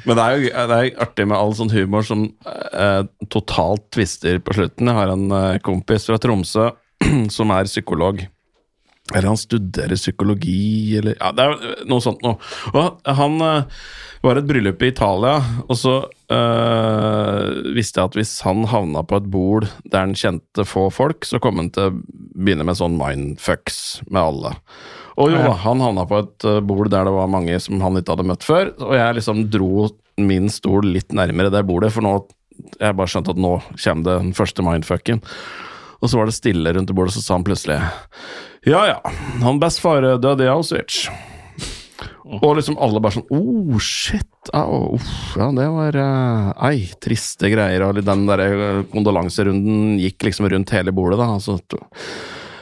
Men 0.06 0.18
det 0.18 0.24
er 0.24 0.32
jo 0.34 0.49
det 0.49 0.78
er 0.78 1.02
artig 1.06 1.28
med 1.30 1.38
all 1.38 1.54
sånn 1.58 1.74
humor 1.74 2.06
som 2.06 2.26
eh, 2.49 3.02
totalt 3.30 3.84
tvister 3.93 4.39
på 4.41 4.56
slutten. 4.58 4.89
Jeg 4.89 4.97
har 4.97 5.14
en 5.14 5.26
eh, 5.38 5.60
kompis 5.64 6.08
fra 6.10 6.18
Tromsø 6.22 6.72
som 7.36 7.54
er 7.54 7.70
psykolog. 7.70 8.24
Eller 9.12 9.28
han 9.28 9.39
studerer 9.39 9.99
psykologi, 9.99 10.97
eller 10.99 11.18
Ja, 11.20 11.32
det 11.36 11.43
er 11.45 11.86
noe 11.89 12.04
sånt 12.04 12.22
noe. 12.24 12.38
Og 12.72 13.14
han 13.20 13.38
eh, 13.45 13.82
var 14.24 14.38
i 14.38 14.43
et 14.43 14.49
bryllup 14.49 14.82
i 14.82 14.91
Italia, 14.93 15.36
og 15.68 15.78
så 15.78 15.99
eh, 16.32 17.73
visste 17.75 18.01
jeg 18.01 18.09
at 18.09 18.17
hvis 18.17 18.34
han 18.45 18.65
havna 18.71 19.03
på 19.07 19.19
et 19.19 19.29
bord 19.32 19.67
der 19.84 20.07
han 20.07 20.17
kjente 20.17 20.65
få 20.67 20.88
folk, 20.93 21.27
så 21.27 21.41
kom 21.43 21.61
han 21.61 21.71
til 21.75 21.89
å 21.89 21.95
begynne 22.36 22.65
med 22.67 22.79
sånn 22.79 22.97
mindfucks 22.99 24.01
med 24.09 24.21
alle. 24.21 24.53
Og 25.21 25.34
jo 25.34 25.39
da, 25.43 25.55
han 25.65 25.84
havna 25.84 26.05
på 26.09 26.21
et 26.23 26.47
eh, 26.47 26.61
bord 26.65 26.91
der 26.93 27.07
det 27.07 27.15
var 27.15 27.32
mange 27.32 27.57
som 27.63 27.82
han 27.84 27.99
ikke 27.99 28.15
hadde 28.15 28.29
møtt 28.32 28.47
før, 28.47 28.73
og 28.79 28.95
jeg 28.97 29.17
liksom 29.19 29.47
dro 29.53 29.89
min 30.21 30.51
stol 30.53 30.88
litt 30.93 31.13
nærmere 31.15 31.51
det 31.53 31.65
bordet, 31.67 31.91
for 31.95 32.05
nå 32.05 32.19
jeg 32.77 32.97
bare 32.97 33.09
skjønte 33.09 33.34
at 33.34 33.41
nå 33.41 33.55
kommer 33.63 34.05
det 34.05 34.15
den 34.21 34.34
første 34.38 34.65
mindfucken. 34.65 35.21
Og 36.01 36.09
så 36.09 36.17
var 36.17 36.29
det 36.29 36.36
stille 36.38 36.73
rundt 36.73 36.89
det 36.89 36.97
bordet, 36.97 37.13
så 37.15 37.23
sa 37.23 37.38
han 37.38 37.45
plutselig 37.45 37.79
Ja 38.67 38.86
ja, 38.89 38.97
han 39.41 39.61
bestefar 39.61 40.05
døde 40.21 40.45
i 40.45 40.51
Auschwitz. 40.51 41.07
Og 42.41 42.56
liksom 42.58 42.78
alle 42.82 43.02
bare 43.04 43.20
sånn 43.20 43.28
Oh, 43.36 43.78
shit! 43.82 44.28
Au, 44.58 44.95
uff, 44.97 45.36
ja, 45.38 45.52
det 45.54 45.68
var 45.70 45.97
uh, 46.02 46.70
Ei, 46.72 46.88
triste 47.04 47.52
greier. 47.54 47.86
Og 47.86 48.02
den 48.02 48.24
der 48.30 48.41
eh, 48.45 48.84
kondolanserunden 48.91 49.99
gikk 50.02 50.26
liksom 50.26 50.49
rundt 50.49 50.74
hele 50.74 50.93
bordet, 50.95 51.20
da. 51.22 51.30
Altså, 51.36 51.60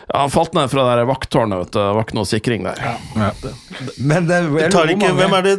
ja, 0.10 0.20
han 0.24 0.32
falt 0.34 0.55
ned 0.57 0.72
fra 0.72 0.84
det 0.88 0.93
der 0.97 1.07
vakttårnet, 1.10 1.60
vet 1.62 1.72
du. 1.76 1.78
Det 1.80 1.93
var 1.95 2.05
ikke 2.07 2.18
noe 2.18 2.28
sikring 2.30 2.64
der. 2.66 2.80
Men 4.01 4.26
det, 4.30 4.39
er 4.41 4.72
Tar 4.74 4.89
ikke, 4.89 5.05
på 5.12 5.20
hvem 5.20 5.36
er 5.38 5.45
det 5.45 5.55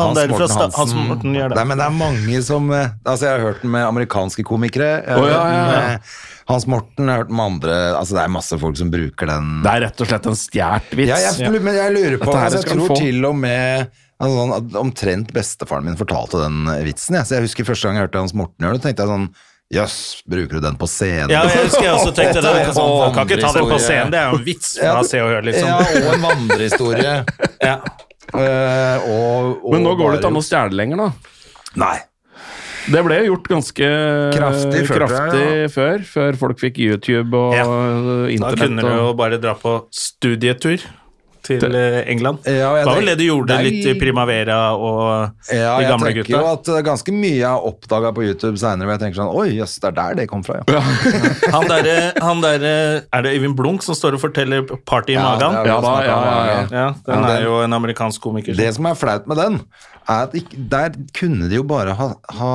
Han 0.00 0.16
der 0.16 0.32
fra 0.32 0.48
sta- 0.48 0.70
Hans 0.78 0.94
Morten 0.96 1.36
gjør 1.36 1.52
det. 1.52 1.58
Nei, 1.60 1.64
men 1.68 1.80
det 1.82 1.86
er 1.86 1.96
mange 1.98 2.40
som 2.46 2.70
eh, 2.72 2.88
Altså, 3.04 3.26
jeg 3.28 3.34
har 3.36 3.44
hørt 3.50 3.60
den 3.64 3.74
med 3.74 3.84
amerikanske 3.84 4.44
komikere. 4.48 4.90
Jeg 5.04 5.12
har 5.12 5.20
Å, 5.20 5.28
ja, 5.28 5.40
hørt 5.40 5.50
den 5.52 5.60
ja, 5.60 5.72
ja. 5.74 5.82
med 5.92 6.48
Hans 6.50 6.66
Morten, 6.72 7.04
jeg 7.04 7.12
har 7.12 7.22
hørt 7.24 7.34
med 7.36 7.44
andre 7.46 7.76
Altså, 7.98 8.16
det 8.16 8.22
er 8.24 8.32
masse 8.38 8.60
folk 8.64 8.80
som 8.80 8.90
bruker 8.96 9.30
den. 9.34 9.50
Det 9.66 9.74
er 9.76 9.84
rett 9.86 10.00
og 10.06 10.10
slett 10.10 10.30
en 10.32 10.40
stjålet 10.40 10.96
vits. 10.96 11.12
Ja, 11.12 11.20
jeg, 11.28 11.52
men 11.60 11.76
jeg 11.76 11.96
lurer 11.98 12.18
på 12.24 12.32
altså, 12.32 12.64
Jeg 12.64 12.80
tror 12.80 12.96
til 12.96 13.28
og 13.28 13.36
med 13.44 13.84
altså, 14.16 14.32
sånn, 14.40 14.74
Omtrent 14.86 15.30
bestefaren 15.36 15.86
min 15.90 16.00
fortalte 16.00 16.40
den 16.46 16.64
vitsen. 16.88 17.20
Ja. 17.20 17.26
så 17.28 17.36
jeg 17.38 17.50
husker 17.50 17.68
første 17.68 17.88
gang 17.90 18.00
jeg 18.00 18.08
hørte 18.08 18.24
Hans 18.24 18.36
Morten 18.36 18.66
gjøre 18.66 18.80
det, 18.80 18.86
tenkte 18.88 19.04
jeg 19.06 19.12
sånn 19.14 19.30
Jøss, 19.70 20.22
bruker 20.26 20.58
du 20.58 20.64
den 20.64 20.76
på 20.80 20.86
scenen? 20.90 21.30
Ja, 21.30 21.44
jeg 21.46 21.68
husker 21.68 21.84
jeg 21.84 21.94
også 21.94 22.10
tenkte 22.16 22.40
det. 22.42 22.52
Å, 22.74 22.86
kan 23.14 23.28
ikke 23.28 23.38
ta 23.38 23.52
den 23.54 23.68
på 23.70 23.76
scenen, 23.78 24.10
det 24.10 24.18
er 24.18 24.32
jo 24.32 24.40
en 24.40 24.46
vits 24.48 24.72
fra 24.80 24.96
å 24.98 25.04
Se 25.06 25.20
og 25.22 25.30
Hør, 25.30 25.44
liksom. 25.46 25.68
Ja, 25.70 25.76
og 26.02 26.14
en 26.16 26.24
vandrehistorie. 26.26 27.16
Ja. 27.70 27.76
Eh, 28.30 29.04
og, 29.10 29.60
og 29.66 29.72
Men 29.74 29.82
nå 29.84 29.92
går 29.98 30.12
det 30.14 30.18
ikke 30.20 30.30
an 30.30 30.38
å 30.38 30.42
stjele 30.42 30.78
lenger, 30.78 31.00
da. 31.04 31.36
Nei. 31.82 31.96
Det 32.90 33.02
ble 33.06 33.18
gjort 33.26 33.46
ganske 33.50 33.88
Kraftig 34.34 34.82
før, 34.88 35.04
kraftig 35.04 35.42
jeg, 35.44 35.70
før, 35.74 36.04
før 36.08 36.38
folk 36.40 36.62
fikk 36.62 36.80
YouTube 36.82 37.36
og 37.36 37.54
Ja. 37.54 37.66
Da 38.42 38.52
kunne 38.58 38.82
du 38.86 38.90
jo 38.90 39.10
bare 39.18 39.38
dra 39.42 39.54
på 39.58 39.76
studietur 39.94 40.82
til 41.58 41.74
eh, 41.74 42.04
England. 42.06 42.38
Ja, 42.46 42.74
Det 42.78 42.86
var 42.86 42.94
vel 43.00 43.06
det 43.10 43.18
du 43.18 43.24
gjorde 43.26 43.50
er- 43.58 43.62
litt 43.66 43.86
i 43.90 43.94
Primavera 43.98 44.58
og 44.76 45.32
Ja, 45.50 45.76
de 45.78 45.82
jeg 45.84 45.98
tenker 45.98 46.22
gutta? 46.22 46.30
jo 46.38 46.46
at 46.52 46.68
er 46.68 46.82
ganske 46.86 47.12
mye 47.12 47.36
jeg 47.40 47.48
har 47.48 47.60
oppdaga 47.66 48.12
på 48.14 48.22
YouTube 48.22 48.56
seinere, 48.58 48.86
hvor 48.86 48.94
jeg 48.98 49.00
tenker 49.00 49.20
sånn 49.20 49.34
Oi, 49.34 49.48
jøss, 49.58 49.80
det 49.80 49.88
er 49.90 49.96
der 49.98 50.14
det 50.14 50.28
kom 50.28 50.42
fra, 50.44 50.62
ja. 50.68 50.80
Han 51.56 51.66
derre 51.66 52.60
der, 52.60 53.02
Er 53.12 53.22
det 53.22 53.34
Øyvind 53.34 53.56
Blunk 53.56 53.82
som 53.82 53.94
står 53.94 54.14
og 54.14 54.20
forteller 54.20 54.62
'Party 54.62 55.10
i 55.10 55.18
Ja, 55.18 55.22
magen'? 55.36 55.66
Ja 55.66 55.80
da, 55.80 55.94
ja, 56.04 56.18
ja, 56.24 56.44
ja. 56.46 56.66
Ja, 56.70 56.94
den 57.06 57.24
er 57.24 57.42
jo 57.44 57.60
en 57.64 57.72
amerikansk 57.72 58.20
komiker. 58.20 58.54
Det 58.54 58.74
som 58.74 58.86
er 58.86 58.94
flaut 58.94 59.26
med 59.26 59.36
den, 59.36 59.60
er 60.08 60.22
at 60.26 60.32
ikke, 60.34 60.56
der 60.68 60.90
kunne 61.14 61.48
de 61.48 61.54
jo 61.56 61.62
bare 61.62 61.94
ha, 61.94 62.08
ha 62.34 62.50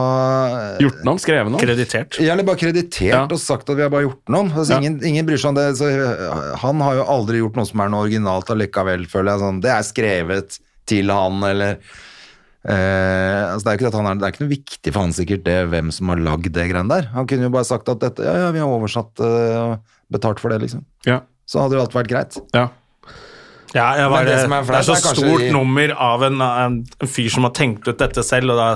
Gjort 0.80 0.98
den 1.02 1.08
om, 1.08 1.18
skrevet 1.18 1.46
den 1.48 1.56
om. 1.56 1.60
Kreditert. 1.62 2.20
Ja, 2.20 2.34
eller 2.34 2.44
bare 2.44 2.58
kreditert 2.58 3.14
Ja. 3.14 3.24
og 3.24 3.40
sagt 3.40 3.70
at 3.70 3.78
vi 3.78 3.82
har 3.82 3.90
bare 3.90 4.02
gjort 4.08 4.20
den 4.28 4.36
om. 4.36 4.52
Altså, 4.52 4.74
Ja. 4.74 4.78
ingen, 4.80 5.00
ingen 5.06 5.26
bryr 5.26 5.38
seg 5.38 5.50
om 5.50 5.56
det. 5.56 5.78
Så, 5.78 5.86
øh, 5.86 6.56
han 6.58 6.82
har 6.82 6.96
jo 6.96 7.04
aldri 7.04 7.38
gjort 7.40 7.56
noe 7.56 7.66
som 7.66 7.80
er 7.80 7.90
noe 7.90 8.04
originalt 8.08 8.50
allikevel, 8.50 8.85
føler 9.12 9.34
jeg. 9.34 9.44
Sånn, 9.44 9.62
det 9.64 9.74
er 9.74 9.88
skrevet 9.88 10.60
til 10.90 11.10
han, 11.14 11.42
eller 11.48 11.76
eh, 11.76 13.42
altså 13.50 13.66
det, 13.66 13.72
er 13.72 13.80
ikke 13.80 13.90
at 13.90 14.00
han 14.00 14.10
er, 14.12 14.22
det 14.22 14.28
er 14.28 14.36
ikke 14.36 14.46
noe 14.46 14.54
viktig 14.54 14.94
for 14.94 15.02
han 15.02 15.16
sikkert 15.18 15.46
det 15.48 15.60
hvem 15.74 15.92
som 15.96 16.14
har 16.14 16.24
lagd 16.30 16.52
det 16.54 16.70
greiene 16.72 16.92
der. 16.94 17.12
Han 17.18 17.30
kunne 17.30 17.50
jo 17.50 17.54
bare 17.58 17.68
sagt 17.68 17.92
at 17.92 18.02
dette, 18.04 18.26
ja, 18.26 18.38
ja, 18.46 18.54
vi 18.56 18.62
har 18.64 18.72
oversatt 18.72 19.26
og 19.26 19.76
uh, 19.76 20.00
betalt 20.14 20.42
for 20.44 20.54
det, 20.54 20.62
liksom. 20.66 20.86
Ja. 21.10 21.24
Så 21.50 21.62
hadde 21.62 21.78
jo 21.78 21.86
alt 21.86 21.96
vært 21.98 22.12
greit. 22.14 22.42
ja. 22.58 22.70
Ja, 23.76 23.90
jeg 24.00 24.08
var, 24.08 24.24
det 24.24 24.36
er 24.38 24.46
det, 24.48 24.76
er 24.78 24.86
så 24.88 24.94
er 24.96 25.18
stort 25.18 25.42
i... 25.44 25.50
nummer 25.52 25.92
av 26.00 26.22
en, 26.24 26.40
en, 26.40 26.78
en 26.88 27.10
fyr 27.12 27.28
som 27.34 27.44
har 27.44 27.52
tenkt 27.58 27.90
ut 27.90 28.00
dette 28.00 28.24
selv, 28.24 28.54
og 28.54 28.60
da 28.62 28.68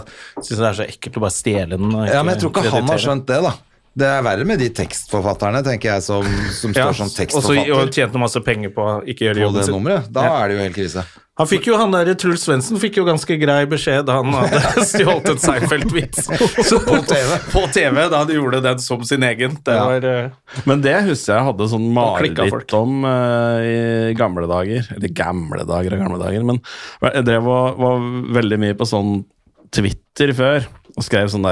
syns 0.42 0.50
jeg 0.50 0.60
det 0.60 0.68
er 0.68 0.76
så 0.76 0.88
ekkelt 0.92 1.20
å 1.20 1.24
bare 1.24 1.36
stjele 1.38 1.78
den. 1.80 1.94
Ja, 2.10 2.20
men 2.20 2.34
jeg 2.34 2.42
tror 2.42 2.52
ikke 2.52 2.74
han 2.74 2.92
har 2.92 3.00
skjønt 3.00 3.24
det, 3.30 3.38
da. 3.46 3.54
Det 4.00 4.08
er 4.08 4.22
verre 4.26 4.46
med 4.48 4.60
de 4.62 4.70
tekstforfatterne, 4.80 5.60
tenker 5.66 5.94
jeg, 5.96 6.04
som, 6.06 6.24
som 6.56 6.72
Ja, 6.76 6.88
står 6.90 7.00
som 7.02 7.08
og 7.10 7.12
så- 7.12 7.22
tekstforfatter 7.24 7.74
Og 7.76 7.90
tjente 7.96 8.22
masse 8.22 8.42
penger 8.46 8.72
på 8.76 8.86
å 8.86 9.00
ikke 9.04 9.28
gjøre 9.30 9.44
jobben 9.48 9.60
det 9.60 9.66
sin. 9.72 10.14
Da 10.14 10.24
Ja. 10.24 10.38
er 10.44 10.48
det 10.48 10.56
jo 10.58 10.64
helt 10.68 10.78
krise. 10.78 11.04
Han 11.40 11.48
fikk 11.48 11.68
jo, 11.70 11.78
han 11.80 11.92
der 11.96 12.10
Truls 12.20 12.42
Svendsen 12.44 12.76
fikk 12.82 12.98
jo 13.00 13.06
ganske 13.08 13.38
grei 13.40 13.62
beskjed 13.72 14.04
da 14.10 14.18
han 14.18 14.34
hadde 14.36 14.84
stjålet 14.90 15.30
en 15.32 15.38
Seinfeld-vits 15.40 16.28
på 16.28 16.98
TV. 17.08 17.30
på 17.54 17.62
TV 17.72 18.10
da 18.12 18.18
han 18.26 18.34
gjorde 18.34 18.60
den 18.66 18.82
som 18.84 19.06
sin 19.08 19.24
egen. 19.24 19.56
Det 19.64 19.72
Ja. 19.78 19.86
var 19.88 20.04
eh, 20.10 20.30
Men 20.68 20.82
det 20.84 20.98
husker 21.08 21.38
jeg 21.38 21.46
hadde 21.48 21.70
sånn 21.72 21.88
mareritt 21.96 22.74
om 22.76 23.06
uh, 23.08 23.64
i 23.64 24.14
gamle 24.20 24.48
dager. 24.52 24.84
Eller 24.98 25.16
gamle 25.16 25.64
dager 25.64 25.96
og 25.96 26.04
gamle 26.04 26.20
dager, 26.26 26.44
men 26.44 26.60
jeg 27.08 27.24
drev 27.32 27.48
og 27.48 27.80
var 27.80 28.04
veldig 28.42 28.60
mye 28.60 28.76
på 28.76 28.90
sånn 28.92 29.24
Twitter 29.72 30.34
før. 30.36 30.68
Og 31.00 31.06
skrev 31.06 31.30
sånn 31.32 31.48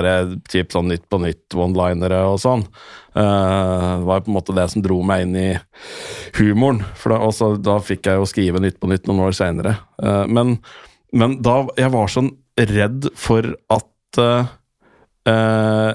typ 0.51 0.73
sånn 0.75 0.89
Nytt 0.91 1.05
på 1.07 1.21
nytt, 1.23 1.55
one-linere 1.55 2.19
og 2.27 2.41
sånn. 2.43 2.65
Eh, 3.15 3.91
det 4.01 4.07
var 4.09 4.25
på 4.25 4.31
en 4.31 4.35
måte 4.35 4.55
det 4.57 4.67
som 4.73 4.83
dro 4.83 4.99
meg 5.07 5.23
inn 5.23 5.37
i 5.39 5.47
humoren. 6.35 6.83
For 6.99 7.15
da, 7.15 7.21
også, 7.23 7.53
da 7.63 7.77
fikk 7.79 8.09
jeg 8.09 8.19
jo 8.19 8.27
skrive 8.27 8.61
Nytt 8.63 8.81
på 8.81 8.91
nytt 8.91 9.07
noen 9.07 9.23
år 9.29 9.37
seinere. 9.37 9.77
men, 10.27 10.57
men 11.15 11.39
da 11.41 11.61
Jeg 11.79 11.93
var 11.95 12.11
sånn 12.11 12.33
redd 12.57 13.07
for 13.17 13.45
at 13.73 14.19
uh, 14.21 14.49
eh, 15.29 15.93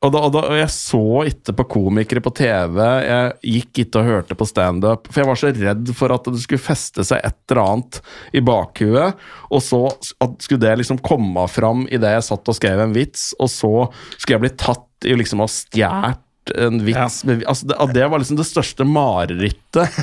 og, 0.00 0.12
da, 0.14 0.20
og, 0.24 0.30
da, 0.32 0.42
og 0.48 0.56
jeg 0.56 0.72
så 0.72 1.02
ikke 1.28 1.54
på 1.58 1.66
komikere 1.74 2.22
på 2.24 2.32
TV, 2.38 2.78
jeg 3.04 3.34
gikk 3.54 3.80
ikke 3.82 4.00
og 4.00 4.06
hørte 4.08 4.36
på 4.38 4.46
standup, 4.48 5.10
for 5.10 5.20
jeg 5.20 5.28
var 5.28 5.40
så 5.40 5.50
redd 5.52 5.90
for 5.98 6.14
at 6.14 6.30
det 6.30 6.40
skulle 6.40 6.64
feste 6.64 7.04
seg 7.04 7.20
et 7.20 7.36
eller 7.52 7.60
annet 7.66 7.98
i 8.32 8.40
bakhuet, 8.44 9.20
og 9.52 9.60
så 9.64 9.82
at 10.24 10.40
skulle 10.40 10.62
det 10.64 10.78
liksom 10.80 11.02
komme 11.04 11.44
fram 11.52 11.84
idet 11.92 12.14
jeg 12.16 12.26
satt 12.30 12.48
og 12.48 12.56
skrev 12.56 12.80
en 12.80 12.96
vits, 12.96 13.30
og 13.36 13.52
så 13.52 13.74
skulle 14.16 14.38
jeg 14.38 14.44
bli 14.46 14.52
tatt 14.64 15.08
i 15.10 15.16
liksom 15.20 15.44
å 15.44 15.48
ha 15.48 15.52
stjålet 15.52 16.26
en 16.56 16.80
vits 16.82 17.20
ja. 17.28 17.34
altså 17.46 17.66
det, 17.68 17.76
det 17.94 18.06
var 18.10 18.18
liksom 18.18 18.38
det 18.38 18.46
største 18.48 18.82
marerittet 18.88 19.98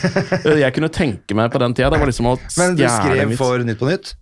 jeg 0.62 0.70
kunne 0.76 0.92
tenke 0.94 1.36
meg 1.36 1.50
på 1.52 1.60
den 1.60 1.74
tida. 1.76 1.90
Det 1.92 2.00
var 2.00 2.08
liksom 2.08 2.30
å 2.30 2.36
Men 2.60 2.78
du 2.78 2.86
skrev 2.86 3.34
for 3.40 3.66
Nytt 3.66 3.82
på 3.82 3.90
Nytt? 3.90 4.14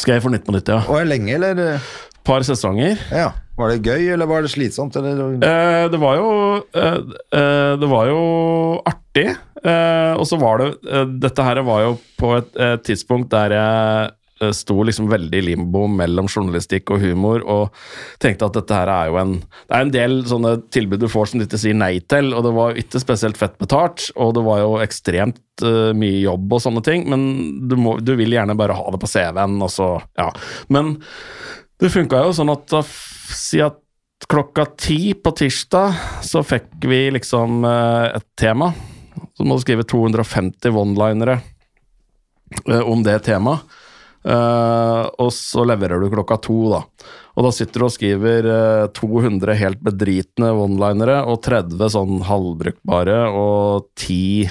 Skrev 0.00 0.24
for 0.24 0.32
Nytt 0.32 0.48
på 0.48 0.56
Nytt, 0.56 0.72
ja. 0.72 0.80
Og 0.88 1.04
lenge, 1.06 1.36
eller? 1.36 1.84
Par 2.26 2.42
sesonger. 2.48 2.98
Ja. 3.12 3.30
Var 3.58 3.72
det 3.72 3.90
gøy, 3.90 4.12
eller 4.14 4.28
var 4.30 4.44
det 4.44 4.52
slitsomt? 4.52 4.94
Eh, 4.94 5.86
det 5.90 5.98
var 5.98 6.18
jo 6.20 6.28
eh, 6.78 7.00
eh, 7.34 7.72
Det 7.80 7.88
var 7.90 8.06
jo 8.06 8.20
artig. 8.86 9.32
Eh, 9.64 10.12
og 10.14 10.28
så 10.30 10.38
var 10.38 10.62
det 10.62 10.68
eh, 10.86 11.08
Dette 11.26 11.46
her 11.46 11.58
var 11.66 11.82
jo 11.82 11.96
på 12.20 12.36
et, 12.38 12.54
tidspunkt 12.86 13.32
der 13.34 13.56
jeg 13.56 14.14
sto 14.54 14.76
liksom 14.86 15.08
veldig 15.10 15.34
i 15.34 15.42
limbo 15.48 15.80
mellom 15.90 16.28
journalistikk 16.30 16.92
og 16.94 17.02
humor, 17.02 17.42
og 17.42 17.74
tenkte 18.22 18.46
at 18.46 18.54
dette 18.54 18.76
her 18.76 18.90
er 18.92 19.08
jo 19.10 19.16
en 19.18 19.32
Det 19.40 19.74
er 19.74 19.82
en 19.82 19.90
del 19.96 20.14
sånne 20.30 20.52
tilbud 20.70 21.02
du 21.02 21.08
får 21.10 21.32
som 21.32 21.42
du 21.42 21.46
ikke 21.48 21.58
sier 21.58 21.74
nei 21.74 21.96
til, 22.06 22.30
og 22.30 22.46
det 22.46 22.52
var 22.54 22.78
ikke 22.78 23.02
spesielt 23.02 23.40
fett 23.40 23.58
betalt, 23.58 24.12
og 24.14 24.36
det 24.38 24.44
var 24.46 24.62
jo 24.62 24.76
ekstremt 24.84 25.66
eh, 25.66 25.90
mye 25.90 26.22
jobb 26.22 26.54
og 26.54 26.62
sånne 26.62 26.84
ting, 26.86 27.08
men 27.10 27.26
du, 27.66 27.74
må, 27.82 27.96
du 27.98 28.14
vil 28.20 28.38
gjerne 28.38 28.54
bare 28.58 28.78
ha 28.78 28.94
det 28.94 29.02
på 29.02 29.10
CV-en, 29.10 29.58
og 29.58 29.74
så 29.74 29.90
Ja. 30.14 30.30
Men 30.70 31.00
det 31.78 31.92
funka 31.94 32.22
jo 32.26 32.34
sånn 32.34 32.50
at 32.50 32.66
da 32.70 32.80
si 33.34 33.60
at 33.64 33.80
klokka 34.28 34.66
ti 34.78 35.14
på 35.14 35.32
tirsdag 35.36 36.22
så 36.26 36.42
fikk 36.46 36.84
vi 36.88 37.06
liksom 37.14 37.62
eh, 37.64 38.16
et 38.18 38.26
tema. 38.38 38.72
Så 39.36 39.46
må 39.46 39.56
du 39.56 39.64
skrive 39.64 39.86
250 39.88 40.74
one-linere 40.74 41.38
eh, 42.66 42.82
om 42.82 43.04
det 43.06 43.20
temaet. 43.28 43.64
Eh, 44.28 45.04
og 45.22 45.30
så 45.32 45.64
leverer 45.68 46.02
du 46.02 46.10
klokka 46.12 46.38
to, 46.42 46.58
da. 46.74 46.82
Og 47.38 47.46
da 47.46 47.52
sitter 47.54 47.80
du 47.80 47.86
og 47.86 47.94
skriver 47.94 48.48
eh, 48.50 48.86
200 48.98 49.58
helt 49.60 49.82
bedritne 49.84 50.50
one-linere 50.58 51.20
og 51.30 51.40
30 51.46 51.92
sånn 51.94 52.24
halvbrukbare 52.26 53.20
og 53.30 53.88
10 53.94 54.50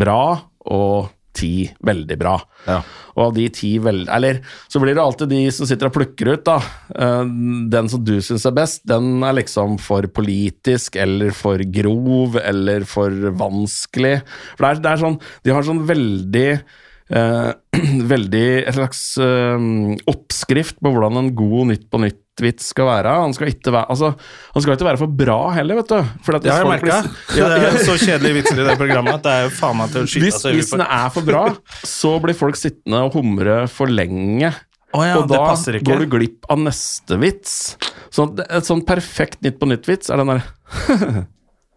bra 0.00 0.22
og 0.66 1.12
10 1.36 1.76
veldig 1.86 2.16
bra. 2.20 2.34
Ja. 2.66 2.80
Og 3.16 3.22
av 3.28 3.34
de 3.36 3.46
ti 3.54 3.70
veldig 3.82 4.08
Eller 4.12 4.40
så 4.68 4.80
blir 4.82 4.96
det 4.96 5.02
alltid 5.04 5.30
de 5.32 5.42
som 5.54 5.68
sitter 5.68 5.88
og 5.88 5.94
plukker 5.96 6.32
ut, 6.34 6.44
da. 6.46 6.56
Eh, 6.94 7.24
Den 7.72 7.90
som 7.92 8.02
du 8.04 8.16
syns 8.24 8.46
er 8.48 8.56
best, 8.56 8.82
den 8.88 9.22
er 9.26 9.36
liksom 9.38 9.78
for 9.82 10.08
politisk, 10.08 10.98
eller 11.00 11.34
for 11.36 11.62
grov, 11.72 12.40
eller 12.42 12.86
for 12.88 13.12
vanskelig. 13.36 14.18
For 14.56 14.66
det 14.66 14.72
er, 14.72 14.82
det 14.82 14.92
er 14.92 15.04
sånn 15.04 15.20
De 15.44 15.54
har 15.54 15.66
sånn 15.66 15.84
veldig 15.88 16.48
eh, 16.56 17.50
Veldig 18.12 18.46
et 18.64 18.76
slags 18.76 19.02
eh, 19.22 19.70
oppskrift 20.12 20.80
på 20.80 20.92
hvordan 20.92 21.22
en 21.22 21.34
god 21.36 21.72
Nytt 21.72 21.90
på 21.92 22.02
nytt-vits 22.36 22.68
skal 22.72 22.86
være. 22.86 23.12
Han 23.22 23.34
skal 23.34 23.48
ikke 23.48 23.72
være 23.72 23.86
Altså, 23.90 24.12
han 24.54 24.62
skal 24.62 24.76
ikke 24.76 24.86
være 24.86 25.00
for 25.00 25.08
bra 25.08 25.38
heller, 25.56 25.76
vet 25.80 25.88
du. 25.88 26.04
For 26.24 26.38
Det 26.38 26.52
har 26.52 26.62
jeg 26.62 26.68
merka. 26.68 26.98
Ja. 27.36 27.48
Det 27.48 27.68
er 27.70 27.78
så 27.84 27.96
kjedelige 27.96 28.40
vitser 28.40 28.60
i 28.60 28.66
det 28.68 28.76
programmet 28.78 29.14
at 29.14 29.24
det 29.24 29.32
er 29.32 29.44
jo 29.46 29.52
faen 29.56 29.76
meg 29.80 29.92
til 29.92 30.04
å 30.04 30.10
skyte 30.10 30.32
seg 30.36 30.56
hvis 30.56 30.72
den 30.74 30.84
er 30.84 31.08
for 31.14 31.26
bra, 31.26 31.44
så 31.84 32.16
blir 32.22 32.36
folk 32.36 32.56
sittende 32.56 33.04
og 33.06 33.16
humre 33.16 33.66
for 33.72 33.88
lenge. 33.88 34.52
Oh 34.96 35.04
ja, 35.04 35.16
og 35.18 35.28
da 35.28 35.80
går 35.84 36.04
du 36.04 36.10
glipp 36.12 36.46
av 36.52 36.60
neste 36.62 37.18
vits. 37.20 37.76
Så 38.14 38.28
et 38.46 38.68
sånn 38.68 38.84
perfekt 38.86 39.42
Nytt 39.44 39.58
på 39.60 39.68
nytt-vits 39.68 40.12
er 40.12 40.22
den 40.22 40.36
der 40.36 41.26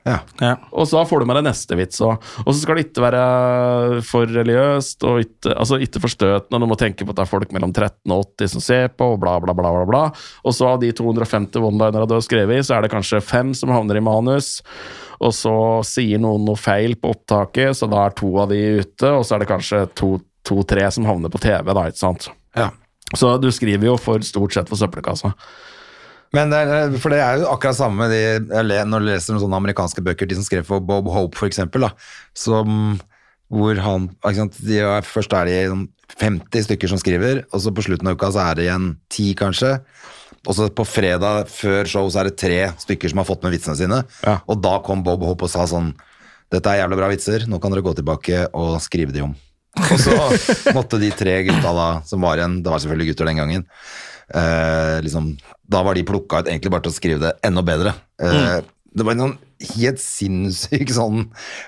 Ja. 0.10 0.18
Ja. 0.41 0.55
Og 0.74 0.88
så 0.89 1.01
får 1.05 1.22
du 1.22 1.28
med 1.30 1.38
deg 1.38 1.45
neste 1.45 1.78
vits 1.78 2.01
òg. 2.01 2.24
Og 2.41 2.49
så 2.49 2.57
skal 2.62 2.80
det 2.80 2.88
ikke 2.88 3.03
være 3.05 3.99
for 4.07 4.30
religiøst 4.30 5.05
og 5.07 5.22
ikke, 5.24 5.53
altså 5.53 5.80
ikke 5.86 6.01
for 6.03 6.14
støtende. 6.14 6.62
Du 6.64 6.70
må 6.72 6.78
tenke 6.80 7.05
på 7.05 7.14
at 7.14 7.20
det 7.20 7.26
er 7.26 7.32
folk 7.32 7.53
mellom 7.55 7.74
13 7.76 8.16
og 8.16 8.26
80 8.39 8.53
som 8.55 8.66
ser 8.66 8.89
på, 8.95 9.12
og 9.14 9.22
bla, 9.22 9.38
bla, 9.43 9.55
bla. 9.57 9.74
bla, 9.76 9.86
bla. 9.89 10.01
Og 10.43 10.55
så 10.55 10.72
av 10.72 10.82
de 10.82 10.91
250 10.95 11.62
one-linerne 11.62 12.10
du 12.10 12.18
har 12.18 12.26
skrevet 12.26 12.57
i, 12.57 12.66
så 12.66 12.78
er 12.78 12.86
det 12.86 12.93
kanskje 12.95 13.22
fem 13.24 13.53
som 13.57 13.74
havner 13.74 13.99
i 13.99 14.03
manus. 14.05 14.57
Og 15.20 15.36
så 15.36 15.55
sier 15.88 16.22
noen 16.22 16.45
noe 16.47 16.60
feil 16.60 16.95
på 16.99 17.14
opptaket, 17.14 17.76
så 17.78 17.89
da 17.91 18.07
er 18.07 18.18
to 18.18 18.32
av 18.41 18.53
de 18.53 18.60
ute. 18.82 19.14
Og 19.14 19.26
så 19.28 19.36
er 19.36 19.43
det 19.43 19.51
kanskje 19.51 19.86
to-tre 19.99 20.89
som 20.95 21.07
havner 21.10 21.32
på 21.34 21.41
TV, 21.43 21.74
da, 21.76 21.89
ikke 21.91 22.01
sant. 22.01 22.32
Ja. 22.57 22.72
Så 23.18 23.36
du 23.41 23.49
skriver 23.53 23.89
jo 23.89 23.97
for 23.99 24.24
stort 24.26 24.55
sett 24.55 24.70
for 24.70 24.80
søppelkassa. 24.80 25.34
Men 26.36 26.51
det 26.53 26.59
er, 26.61 26.91
for 27.01 27.09
det 27.13 27.19
er 27.25 27.39
jo 27.41 27.47
akkurat 27.49 27.77
samme 27.80 28.05
de, 28.11 28.19
når 28.86 29.01
du 29.01 29.07
leser 29.07 29.34
noen 29.34 29.41
sånne 29.47 29.57
amerikanske 29.64 30.03
bøker, 30.06 30.30
de 30.30 30.35
som 30.38 30.45
skrev 30.45 30.68
for 30.68 30.84
Bob 30.85 31.07
Hope 31.10 31.39
for 31.39 31.49
eksempel, 31.49 31.88
da, 31.88 31.89
som, 32.38 32.99
hvor 33.49 33.80
han, 33.81 34.10
sant, 34.38 34.60
de 34.61 34.77
er, 34.84 35.01
først 35.10 35.34
er 35.34 35.49
det 35.49 35.56
sånn 35.72 35.88
50 36.19 36.65
stykker 36.68 36.89
som 36.91 37.01
skriver, 37.01 37.43
og 37.53 37.64
så 37.64 37.73
på 37.73 37.85
slutten 37.85 38.10
av 38.11 38.18
uka 38.19 38.30
så 38.35 38.43
er 38.45 38.60
det 38.60 38.68
igjen 38.68 38.91
10 39.14 39.31
kanskje, 39.41 39.72
og 40.47 40.56
så 40.56 40.69
på 40.73 40.85
fredag 40.88 41.49
før 41.51 41.89
show 41.89 42.07
så 42.14 42.22
er 42.22 42.30
det 42.30 42.38
tre 42.39 42.60
stykker 42.85 43.11
som 43.11 43.22
har 43.23 43.27
fått 43.27 43.43
med 43.45 43.53
vitsene 43.57 43.77
sine, 43.80 43.99
Ja. 44.26 44.38
og 44.45 44.61
da 44.64 44.77
kom 44.85 45.01
Bob 45.06 45.26
Hope 45.26 45.49
og 45.49 45.51
sa 45.53 45.65
sånn, 45.69 45.91
dette 46.53 46.69
er 46.72 46.84
jævlig 46.84 46.97
bra 47.01 47.10
vitser, 47.11 47.45
nå 47.49 47.57
kan 47.61 47.73
dere 47.73 47.85
gå 47.85 47.93
tilbake 47.97 48.45
og 48.57 48.77
skrive 48.81 49.14
de 49.14 49.22
om. 49.26 49.34
Og 49.80 49.97
så 50.01 50.14
måtte 50.77 50.97
de 51.01 51.10
tre 51.14 51.39
gutta 51.45 51.73
da, 51.77 51.89
som 52.10 52.22
var 52.26 52.38
igjen, 52.41 52.60
det 52.65 52.72
var 52.73 52.81
selvfølgelig 52.81 53.11
gutter 53.14 53.30
den 53.30 53.41
gangen, 53.41 53.65
eh, 54.35 54.97
liksom, 55.06 55.31
da 55.69 55.84
var 55.85 55.95
de 55.97 56.03
plukka 56.07 56.41
ut 56.43 56.47
egentlig 56.51 56.72
bare 56.73 56.85
til 56.88 56.91
å 56.93 56.97
skrive 56.99 57.19
det 57.27 57.34
enda 57.45 57.61
bedre. 57.65 57.93
Eh, 58.22 58.60
Det 58.89 59.06
var 59.06 59.14
en 59.14 59.19
sånn 59.22 59.35
helt 59.76 59.99
sinnssyk 60.01 60.89
sånn 60.95 61.27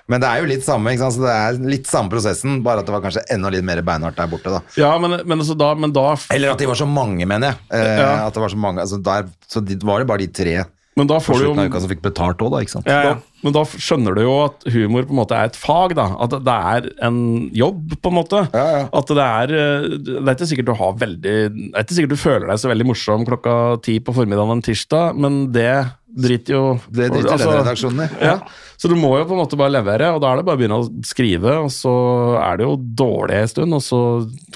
Men 0.09 0.21
det 0.23 0.27
er 0.29 0.39
jo 0.41 0.47
litt 0.49 0.63
samme, 0.65 0.89
ikke 0.89 1.03
sant? 1.03 1.13
Så 1.19 1.21
det 1.21 1.33
er 1.35 1.59
litt 1.69 1.85
samme 1.87 2.09
prosessen, 2.09 2.63
bare 2.65 2.81
at 2.81 2.87
det 2.89 2.95
var 2.95 3.03
kanskje 3.03 3.21
enda 3.35 3.51
litt 3.53 3.63
mer 3.67 3.81
beinhardt 3.85 4.17
der 4.17 4.27
borte, 4.31 4.49
da. 4.55 4.61
Ja, 4.79 4.89
men, 4.97 5.19
men, 5.27 5.37
altså 5.43 5.53
da, 5.59 5.69
men 5.77 5.93
da 5.93 6.15
Eller 6.33 6.49
at 6.55 6.57
de 6.63 6.65
var 6.71 6.79
så 6.79 6.87
mange, 6.89 7.27
mener 7.29 7.51
jeg. 7.53 7.59
Eh, 7.77 7.99
Ja. 8.01 8.25
At 8.25 8.33
det 8.33 8.41
var 8.41 8.49
så 8.49 8.57
mange, 8.57 8.81
altså 8.81 8.97
der, 9.05 9.29
Så 9.47 9.61
det 9.63 9.77
var 9.85 9.99
det 10.01 10.07
bare 10.09 10.23
de 10.25 10.27
tre 10.33 10.55
Men 10.99 11.07
da 11.07 11.21
får 11.23 11.39
du 11.39 11.45
jo 11.45 11.51
uka 11.55 11.79
som 11.79 11.91
fikk 11.91 12.01
betalt 12.03 12.41
òg, 12.43 12.51
da, 12.51 12.59
ikke 12.65 12.73
sant. 12.73 12.89
Ja, 12.89 12.97
ja. 13.05 13.11
Da, 13.15 13.43
men 13.45 13.55
da 13.55 13.61
skjønner 13.63 14.17
du 14.17 14.21
jo 14.25 14.33
at 14.43 14.65
humor 14.73 15.05
på 15.07 15.15
en 15.15 15.19
måte 15.21 15.37
er 15.37 15.47
et 15.47 15.57
fag, 15.57 15.95
da. 15.97 16.09
At 16.21 16.35
det 16.43 16.55
er 16.73 16.89
en 17.07 17.21
jobb, 17.55 17.95
på 18.03 18.11
en 18.11 18.17
måte. 18.17 18.41
Ja, 18.51 18.65
ja. 18.75 18.81
At 18.99 19.13
det 19.15 19.27
er 19.27 19.55
eh, 19.55 19.87
Det 20.01 20.19
er 20.19 20.35
ikke 20.35 20.49
sikkert 20.51 20.67
du 20.67 20.75
har 20.81 20.99
veldig 20.99 21.21
Det 21.23 21.71
er 21.71 21.85
ikke 21.85 21.97
sikkert 21.97 22.13
du 22.13 22.21
føler 22.21 22.51
deg 22.51 22.61
så 22.61 22.71
veldig 22.71 22.89
morsom 22.91 23.23
klokka 23.27 23.55
ti 23.87 23.97
på 24.03 24.15
formiddagen 24.15 24.57
en 24.57 24.65
tirsdag, 24.65 25.15
men 25.15 25.41
det 25.55 25.71
driter 26.11 26.53
jo 26.55 26.63
Det 26.89 27.07
driter 27.11 27.33
altså, 27.35 27.53
redaksjonen 27.55 28.03
i. 28.05 28.07
Ja. 28.23 28.35
Så 28.81 28.89
du 28.89 28.95
må 28.97 29.11
jo 29.19 29.25
på 29.29 29.35
en 29.35 29.41
måte 29.43 29.57
bare 29.59 29.73
levere, 29.75 30.09
og 30.15 30.21
da 30.23 30.31
er 30.31 30.39
det 30.39 30.45
bare 30.47 30.57
å 30.57 30.61
begynne 30.61 30.79
å 30.81 30.87
skrive, 31.05 31.53
og 31.61 31.69
så 31.73 31.91
er 32.41 32.57
det 32.57 32.65
jo 32.65 32.77
dårlig 33.01 33.37
en 33.37 33.51
stund, 33.51 33.77
og 33.77 33.83
så 33.85 33.99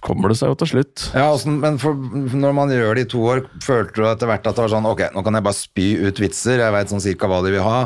kommer 0.05 0.33
det 0.33 0.39
seg 0.39 0.49
jo 0.49 0.57
til 0.63 0.71
slutt. 0.71 1.03
Ja, 1.13 1.27
også, 1.35 1.53
men 1.53 1.77
for, 1.81 1.93
når 2.33 2.55
man 2.57 2.73
gjør 2.73 2.97
det 2.97 3.05
i 3.05 3.11
to 3.13 3.21
år, 3.29 3.43
følte 3.63 4.01
du 4.01 4.07
etter 4.09 4.31
hvert 4.31 4.49
at 4.49 4.57
det 4.57 4.65
var 4.65 4.73
sånn 4.73 4.89
Ok, 4.89 5.05
nå 5.13 5.25
kan 5.25 5.37
jeg 5.37 5.45
bare 5.45 5.59
spy 5.59 5.87
ut 6.07 6.23
vitser, 6.23 6.63
jeg 6.63 6.75
veit 6.75 6.95
sånn 6.95 7.05
cirka 7.05 7.29
hva 7.29 7.43
de 7.45 7.53
vil 7.53 7.65
ha. 7.65 7.77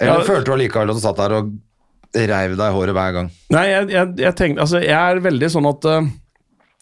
Eller 0.00 0.22
Ja, 0.22 0.28
følte 0.30 0.48
du 0.48 0.54
allikevel 0.56 0.94
at 0.94 1.00
du 1.00 1.02
satt 1.02 1.18
der 1.20 1.36
og 1.40 1.50
reiv 2.14 2.56
deg 2.58 2.66
i 2.66 2.74
håret 2.74 2.96
hver 2.96 3.16
gang? 3.18 3.28
Nei, 3.54 3.66
jeg, 3.70 3.90
jeg, 3.94 4.14
jeg 4.22 4.36
tenkte 4.38 4.64
Altså, 4.64 4.80
jeg 4.82 4.96
er 4.98 5.22
veldig 5.22 5.50
sånn 5.52 5.68
at 5.70 5.86
eh, 5.86 6.08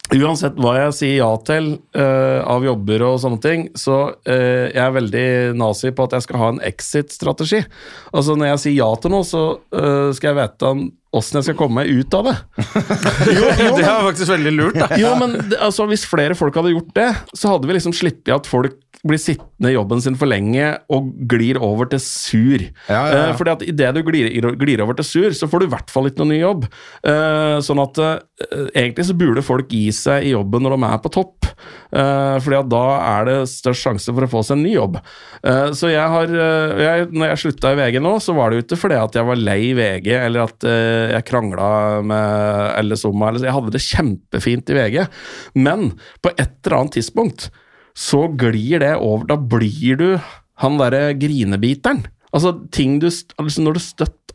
Uansett 0.09 0.57
hva 0.57 0.73
jeg 0.79 0.95
sier 0.97 1.17
ja 1.19 1.29
til 1.45 1.75
uh, 1.99 2.41
av 2.49 2.65
jobber 2.65 3.03
og 3.05 3.19
sånne 3.21 3.41
ting, 3.45 3.67
så 3.77 3.99
uh, 4.17 4.65
jeg 4.71 4.81
er 4.81 4.95
veldig 4.95 5.27
nazi 5.61 5.93
på 5.93 6.07
at 6.07 6.17
jeg 6.17 6.25
skal 6.25 6.41
ha 6.41 6.49
en 6.55 6.63
exit-strategi. 6.65 7.61
Altså 8.17 8.39
Når 8.39 8.55
jeg 8.55 8.63
sier 8.63 8.79
ja 8.79 8.89
til 8.97 9.13
noe, 9.13 9.27
så 9.29 9.43
uh, 9.61 10.09
skal 10.17 10.31
jeg 10.31 10.39
vite 10.41 10.73
åssen 11.17 11.39
jeg 11.39 11.49
skal 11.49 11.59
komme 11.61 11.81
meg 11.81 11.93
ut 11.93 12.15
av 12.19 12.29
det. 12.29 12.37
Det 13.79 13.85
er 13.85 14.05
faktisk 14.05 14.33
veldig 14.33 14.53
lurt, 14.55 14.77
da. 14.77 14.89
Jo, 15.01 15.15
men 15.21 15.39
det, 15.49 15.57
altså, 15.65 15.87
Hvis 15.89 16.05
flere 16.09 16.37
folk 16.39 16.57
hadde 16.59 16.75
gjort 16.75 16.93
det, 16.97 17.09
så 17.37 17.55
hadde 17.55 17.69
vi 17.69 17.79
liksom 17.79 17.95
sluppet 17.97 18.35
at 18.35 18.49
folk 18.49 18.77
blir 19.07 19.21
sittende 19.21 19.71
i 19.71 19.77
jobben 19.77 20.01
sin 20.03 20.17
for 20.19 20.27
lenge 20.31 20.73
og 20.91 21.13
glir 21.31 21.59
over 21.63 21.87
til 21.91 22.01
sur. 22.03 22.65
Ja, 22.89 22.99
ja, 22.99 23.03
ja. 23.13 23.21
Eh, 23.29 23.37
fordi 23.39 23.53
at 23.55 23.65
idet 23.71 23.93
du 23.95 24.01
glir, 24.07 24.31
glir 24.59 24.83
over 24.83 24.99
til 24.99 25.07
sur, 25.07 25.37
så 25.39 25.47
får 25.51 25.63
du 25.63 25.67
i 25.69 25.73
hvert 25.75 25.93
fall 25.93 26.09
ikke 26.11 26.23
noen 26.25 26.33
ny 26.35 26.41
jobb. 26.41 26.67
Eh, 27.07 27.59
sånn 27.65 27.83
at 27.83 28.01
eh, 28.03 28.17
egentlig 28.73 29.07
så 29.09 29.17
burde 29.19 29.45
folk 29.47 29.71
gi 29.71 29.87
seg 29.95 30.27
i 30.27 30.35
jobben 30.35 30.67
når 30.67 30.75
de 30.75 30.91
er 30.91 31.03
på 31.05 31.13
topp. 31.15 31.47
Eh, 31.95 32.37
fordi 32.43 32.59
at 32.59 32.71
da 32.75 32.85
er 32.99 33.29
det 33.31 33.37
størst 33.53 33.87
sjanse 33.87 34.15
for 34.15 34.27
å 34.27 34.31
få 34.35 34.43
seg 34.47 34.59
en 34.59 34.67
ny 34.67 34.75
jobb. 34.75 34.99
Eh, 35.47 35.71
så 35.79 35.93
jeg 35.93 36.15
har 36.15 36.35
jeg, 36.39 37.07
Når 37.15 37.31
jeg 37.31 37.41
slutta 37.45 37.73
i 37.73 37.79
VG 37.79 38.01
nå, 38.03 38.17
så 38.23 38.35
var 38.37 38.51
det 38.51 38.59
jo 38.59 38.67
ikke 38.67 38.81
fordi 38.83 38.99
at 38.99 39.15
jeg 39.21 39.31
var 39.31 39.39
lei 39.39 39.61
VG, 39.79 40.11
eller 40.19 40.49
at 40.49 40.69
jeg 41.15 41.27
krangla 41.29 41.71
med 42.07 42.75
Ellis 42.79 43.05
om 43.09 43.25
Eller, 43.27 43.47
jeg 43.47 43.57
hadde 43.57 43.75
det 43.75 43.85
kjempefint 43.85 44.71
i 44.73 44.79
VG. 44.79 44.99
Men 45.59 45.91
på 46.25 46.33
et 46.37 46.59
eller 46.67 46.81
annet 46.81 46.99
tidspunkt 46.99 47.49
så 47.99 48.27
glir 48.39 48.85
det 48.85 48.95
over. 48.97 49.27
Da 49.33 49.39
blir 49.41 49.99
du 49.99 50.09
han 50.63 50.79
derre 50.81 51.13
grinebiteren. 51.19 52.05
Altså 52.35 52.53
ting 52.75 52.99
du 53.01 53.07
altså 53.09 53.63
Når 53.65 53.79
du 53.79 53.81
støtt 53.81 54.35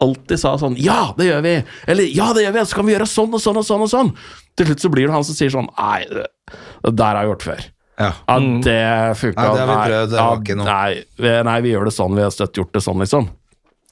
alltid 0.00 0.40
sa 0.40 0.54
sånn 0.58 0.78
Ja, 0.80 1.12
det 1.18 1.28
gjør 1.28 1.42
vi! 1.44 1.52
Eller 1.90 2.08
Ja, 2.10 2.30
det 2.36 2.46
gjør 2.46 2.56
vi! 2.56 2.64
Så 2.66 2.78
kan 2.78 2.88
vi 2.88 2.94
gjøre 2.96 3.08
sånn 3.08 3.36
og 3.36 3.42
sånn 3.44 3.60
og 3.60 3.66
sånn 3.68 3.84
og 3.84 3.90
sånn! 3.92 4.14
Til 4.58 4.70
slutt 4.70 4.82
så 4.82 4.90
blir 4.92 5.06
det 5.06 5.14
han 5.14 5.26
som 5.28 5.36
sier 5.36 5.52
sånn 5.52 5.68
Nei, 5.76 6.00
det 6.10 6.94
der 6.96 7.12
har 7.14 7.20
jeg 7.22 7.30
gjort 7.30 7.46
før. 7.46 7.66
Ja. 8.00 8.08
Ja, 8.24 8.36
det 8.64 8.80
funka. 9.20 9.44
Nei, 9.44 9.52
det 9.52 9.60
har 9.60 9.68
vi 9.68 9.90
prøvd, 9.90 10.10
det 10.10 10.22
var 10.24 10.38
ikke 10.40 10.56
noe. 10.56 10.66
Nei, 10.70 11.34
nei, 11.50 11.56
vi 11.66 11.74
gjør 11.74 11.90
det 11.90 11.92
sånn. 11.92 12.16
Vi 12.16 12.24
har 12.24 12.32
støtt 12.32 12.56
gjort 12.56 12.72
det 12.72 12.82
sånn, 12.84 13.02
liksom. 13.04 13.28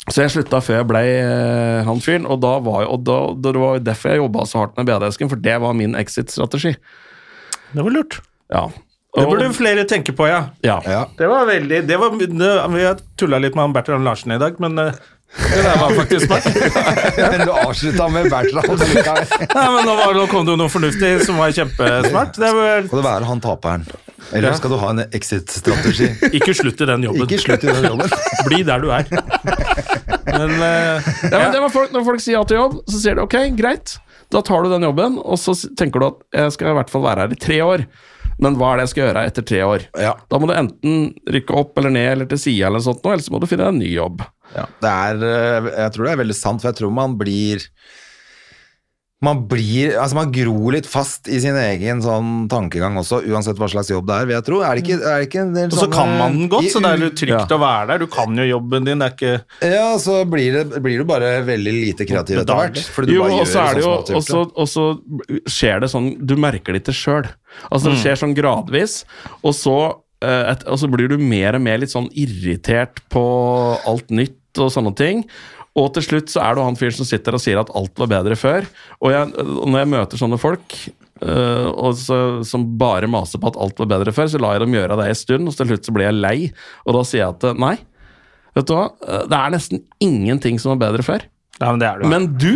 Så 0.08 0.24
jeg 0.24 0.32
slutta 0.34 0.60
før 0.64 0.80
jeg 0.80 0.88
ble 0.88 1.02
eh, 1.04 1.82
han 1.88 2.00
fyren, 2.04 2.26
og, 2.26 2.40
da 2.44 2.54
var, 2.64 2.82
jo- 2.84 2.94
og 2.96 3.04
da, 3.06 3.18
det 3.44 3.54
var 3.60 3.76
jo 3.78 3.84
derfor 3.90 4.14
jeg 4.14 4.22
jobba 4.22 4.46
så 4.48 4.62
hardt 4.62 4.76
med 4.80 4.88
BD-esken, 4.88 5.28
for 5.32 5.40
det 5.44 5.56
var 5.62 5.76
min 5.76 5.94
exit-strategi. 5.98 6.74
Det 7.74 7.84
var 7.84 7.92
lurt. 7.92 8.20
Ja. 8.52 8.66
Det 9.18 9.24
burde 9.26 9.48
flere 9.56 9.84
tenke 9.88 10.12
på, 10.14 10.26
ja. 10.28 10.44
ja. 10.62 10.78
Ja. 10.86 11.04
Det 11.18 11.26
var 11.28 11.46
veldig 11.48 11.78
det 11.88 11.96
var, 11.98 12.12
det, 12.20 12.50
Vi 12.76 12.82
har 12.84 12.98
tulla 13.18 13.40
litt 13.42 13.56
med 13.56 13.64
han 13.66 13.72
Bertrand 13.74 14.04
Larsen 14.06 14.32
i 14.36 14.38
dag, 14.40 14.58
men 14.62 14.78
eh, 14.78 14.92
det 15.52 15.62
der 15.64 15.80
var 15.80 15.92
faktisk 15.96 16.24
smart. 16.28 16.46
Men 17.32 17.42
du 17.44 17.50
avslutta 17.52 18.06
med 18.12 18.30
Bertrand. 18.32 18.80
Nei, 18.80 19.64
men 19.74 19.82
nå, 19.84 19.96
var, 19.98 20.14
nå 20.16 20.22
kom 20.30 20.46
det 20.46 20.54
jo 20.54 20.60
noe 20.60 20.72
fornuftig 20.72 21.10
som 21.26 21.36
var 21.40 21.52
kjempesmart. 21.52 22.38
Det 22.40 22.52
var, 22.56 22.86
Skal 22.86 23.02
det 23.02 23.04
være 23.10 23.28
han 23.28 23.42
taperen? 23.44 23.84
Eller 24.32 24.56
skal 24.56 24.72
du 24.72 24.78
ha 24.80 24.88
en 24.94 25.02
exit-strategi? 25.14 26.08
ikke 26.36 26.54
slutt 26.56 26.80
i 26.84 26.88
den 26.88 27.04
jobben. 27.08 27.26
Ikke 27.28 27.42
slutt 27.44 27.64
i 27.64 27.68
den 27.72 27.86
jobben. 27.90 28.16
Bli 28.48 28.62
der 28.66 28.80
du 28.82 28.88
er. 28.92 29.04
Men 30.28 30.52
uh, 30.60 31.08
Ja, 31.30 31.38
men 31.38 31.54
det 31.54 31.62
var 31.64 31.72
folk, 31.72 31.94
Når 31.94 32.04
folk 32.06 32.22
sier 32.24 32.38
ja 32.38 32.44
til 32.48 32.60
jobb, 32.60 32.78
så 32.90 33.00
sier 33.00 33.18
de 33.18 33.24
ok, 33.24 33.38
greit. 33.58 33.96
Da 34.32 34.42
tar 34.44 34.64
du 34.64 34.70
den 34.72 34.84
jobben, 34.84 35.16
og 35.22 35.40
så 35.40 35.54
tenker 35.78 36.02
du 36.02 36.08
at 36.10 36.40
jeg 36.42 36.54
skal 36.56 36.72
i 36.72 36.78
hvert 36.78 36.92
fall 36.92 37.04
være 37.06 37.24
her 37.24 37.34
i 37.34 37.40
tre 37.40 37.60
år. 37.64 37.84
Men 38.38 38.58
hva 38.58 38.72
er 38.72 38.78
det 38.78 38.86
jeg 38.86 38.92
skal 38.92 39.04
gjøre 39.06 39.22
etter 39.30 39.46
tre 39.50 39.62
år? 39.66 39.86
Ja. 39.98 40.12
Da 40.30 40.38
må 40.38 40.50
du 40.50 40.54
enten 40.54 40.98
rykke 41.32 41.56
opp 41.58 41.78
eller 41.80 41.94
ned 41.94 42.10
eller 42.12 42.28
til 42.30 42.40
sida, 42.42 42.68
eller 42.68 42.84
sånt, 42.84 43.02
eller 43.06 43.24
så 43.24 43.34
må 43.34 43.40
du 43.42 43.48
finne 43.50 43.64
deg 43.66 43.74
en 43.74 43.80
ny 43.82 43.88
jobb. 43.94 44.22
Ja, 44.54 44.66
det 44.84 44.92
er, 44.92 45.24
eh, 45.28 45.70
jeg 45.74 45.94
tror 45.94 46.06
det 46.06 46.12
er 46.12 46.20
veldig 46.22 46.36
sant, 46.38 46.62
for 46.62 46.70
jeg 46.70 46.78
tror 46.78 46.94
man 46.94 47.16
blir 47.20 47.64
man 49.20 49.40
blir, 49.50 49.96
altså 49.98 50.14
man 50.14 50.28
gror 50.30 50.70
litt 50.76 50.86
fast 50.86 51.26
i 51.26 51.40
sin 51.42 51.56
egen 51.58 51.98
sånn 52.04 52.44
tankegang 52.48 52.94
også, 53.00 53.18
uansett 53.26 53.58
hva 53.58 53.66
slags 53.66 53.88
jobb 53.90 54.06
det 54.06 54.14
er, 54.14 54.26
vil 54.28 54.36
jeg 54.36 54.44
tro. 54.46 54.60
Er 54.62 54.78
det 54.78 54.84
ikke, 54.84 54.98
er 55.02 55.16
det 55.18 55.26
ikke 55.26 55.40
en 55.42 55.54
del 55.56 55.66
Og 55.66 55.72
så 55.74 55.80
sånne- 55.88 55.96
kan 55.96 56.12
man 56.20 56.36
den 56.38 56.48
godt, 56.52 56.62
i- 56.68 56.70
så 56.70 56.82
det 56.84 56.92
er 56.92 57.02
litt 57.02 57.16
trygt 57.18 57.54
å 57.56 57.58
være 57.58 57.86
der. 57.88 57.98
Du 57.98 58.06
kan 58.06 58.36
jo 58.38 58.44
jobben 58.46 58.84
din, 58.86 58.98
det 59.02 59.08
er 59.08 59.16
ikke 59.16 59.72
Ja, 59.74 59.88
så 59.98 60.20
blir, 60.30 60.52
det, 60.52 60.82
blir 60.84 60.98
du 60.98 61.04
bare 61.04 61.42
veldig 61.42 61.74
lite 61.74 62.06
kreativ 62.06 62.38
etter 62.44 62.54
hvert. 62.54 62.78
Fordi 62.78 63.06
du 63.10 63.14
Jo, 63.14 63.22
bare 63.24 63.32
og 63.32 63.40
gjør 63.40 63.50
så 63.50 63.64
er 63.66 63.74
det 63.74 63.82
jo 63.82 63.90
sånn 63.90 63.96
som 63.96 63.98
alltid 63.98 64.16
og 64.16 64.22
så- 64.22 64.52
og 64.54 64.68
så 64.68 64.84
skjer 65.50 65.80
det 65.80 65.90
sånn 65.90 66.26
Du 66.26 66.36
merker 66.36 66.72
det 66.72 66.84
ikke 66.84 66.94
sjøl. 66.94 67.28
Altså, 67.72 67.90
det 67.90 67.98
skjer 67.98 68.16
sånn 68.22 68.36
gradvis, 68.36 69.04
og 69.42 69.52
så, 69.52 69.96
eh, 70.22 70.52
et, 70.52 70.62
og 70.68 70.78
så 70.78 70.88
blir 70.88 71.08
du 71.08 71.18
mer 71.18 71.56
og 71.56 71.60
mer 71.62 71.78
litt 71.78 71.90
sånn 71.90 72.08
irritert 72.14 73.00
på 73.10 73.78
alt 73.84 74.08
nytt 74.10 74.36
og 74.58 74.70
sånne 74.70 74.94
ting. 74.96 75.24
Og 75.78 75.90
til 75.94 76.04
slutt 76.06 76.32
så 76.32 76.42
er 76.44 76.56
det 76.56 76.64
han 76.66 76.78
fyren 76.80 76.96
som 76.98 77.08
sitter 77.08 77.36
og 77.36 77.42
sier 77.42 77.60
at 77.60 77.70
alt 77.78 78.00
var 78.00 78.10
bedre 78.10 78.38
før. 78.38 78.66
Og 78.98 79.12
jeg, 79.14 79.30
når 79.38 79.78
jeg 79.82 79.90
møter 79.94 80.20
sånne 80.20 80.40
folk 80.40 80.78
og 81.18 81.96
så, 81.98 82.16
som 82.46 82.62
bare 82.78 83.08
maser 83.10 83.40
på 83.42 83.50
at 83.50 83.56
alt 83.58 83.80
var 83.82 83.88
bedre 83.90 84.12
før, 84.14 84.28
så 84.30 84.38
lar 84.38 84.54
jeg 84.54 84.62
dem 84.62 84.76
gjøre 84.76 84.98
det 85.00 85.08
en 85.10 85.18
stund, 85.18 85.50
og 85.50 85.56
til 85.58 85.66
slutt 85.72 85.88
så 85.88 85.94
blir 85.96 86.06
jeg 86.06 86.14
lei. 86.14 86.36
Og 86.86 86.94
da 86.94 87.02
sier 87.02 87.24
jeg 87.24 87.32
at 87.34 87.46
eh, 87.48 87.58
nei, 87.58 87.72
vet 88.54 88.68
du 88.70 88.74
hva, 88.76 88.84
Eh, 89.08 89.24
det 89.30 89.38
er 89.38 89.54
nesten 89.54 89.82
ingenting 90.04 90.60
som 90.62 90.74
var 90.74 90.82
bedre 90.88 91.06
før. 91.06 91.24
Ja, 91.58 91.70
men 91.72 91.82
det 91.82 91.88
er 91.88 92.02
det. 92.02 92.10
Men 92.12 92.28
du 92.38 92.54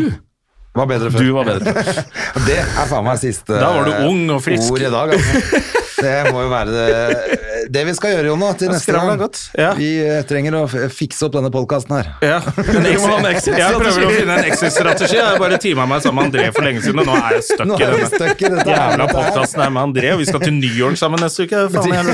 Var 0.73 0.87
bedre 0.89 1.11
før. 1.13 1.21
Du 1.21 1.33
var 1.37 1.45
bedre 1.45 1.73
før. 1.77 2.03
Det 2.49 2.57
er 2.63 2.87
faen 2.89 3.05
meg 3.05 3.19
siste 3.21 3.59
Da 3.61 3.69
var 3.77 3.85
du 3.85 3.93
ung 4.09 4.23
og 4.33 4.41
frisk. 4.45 4.71
ord 4.73 4.81
i 4.81 4.91
dag. 4.93 5.13
Altså. 5.19 5.61
Det 6.03 6.13
må 6.35 6.41
jo 6.43 6.49
være 6.51 6.73
det, 6.75 7.67
det 7.71 7.83
vi 7.87 7.93
skal 7.95 8.11
gjøre, 8.17 8.27
Jonna, 8.33 8.47
til 8.59 8.73
neste 8.73 8.91
gang. 8.97 9.13
godt. 9.21 9.39
Ja. 9.55 9.69
Vi 9.79 9.91
eh, 10.03 10.23
trenger 10.27 10.57
å 10.59 10.63
fikse 10.91 11.29
opp 11.29 11.35
denne 11.37 11.51
podkasten 11.55 11.93
her. 11.95 12.09
Ja. 12.25 12.41
En 13.23 13.27
exit- 13.29 13.55
jeg 13.61 13.77
prøver 13.79 14.03
å 14.09 14.11
finne 14.11 14.35
en 14.41 14.47
exit-strategi. 14.51 15.15
Jeg 15.21 15.27
har 15.29 15.39
bare 15.39 15.59
teama 15.63 15.85
meg 15.93 16.03
sammen 16.03 16.19
med 16.25 16.33
André 16.33 16.49
for 16.57 16.63
lenge 16.67 16.81
siden, 16.83 16.99
og 17.05 17.07
nå 17.07 17.15
er 17.21 17.37
jeg 17.37 17.45
stuck 17.53 17.69
i 17.77 17.79
denne 17.85 18.09
stuck 18.11 18.43
i 18.43 18.51
dette 18.57 18.71
jævla 18.73 19.07
podkasten 19.13 19.63
her 19.63 19.71
med 19.77 19.83
André. 19.85 20.09
Og 20.17 20.19
vi 20.25 20.27
skal 20.33 20.41
til 20.43 20.55
New 20.57 20.75
York 20.81 20.97
sammen 20.99 21.23
neste 21.23 21.47
uke. 21.47 21.59
Faen. 21.77 22.07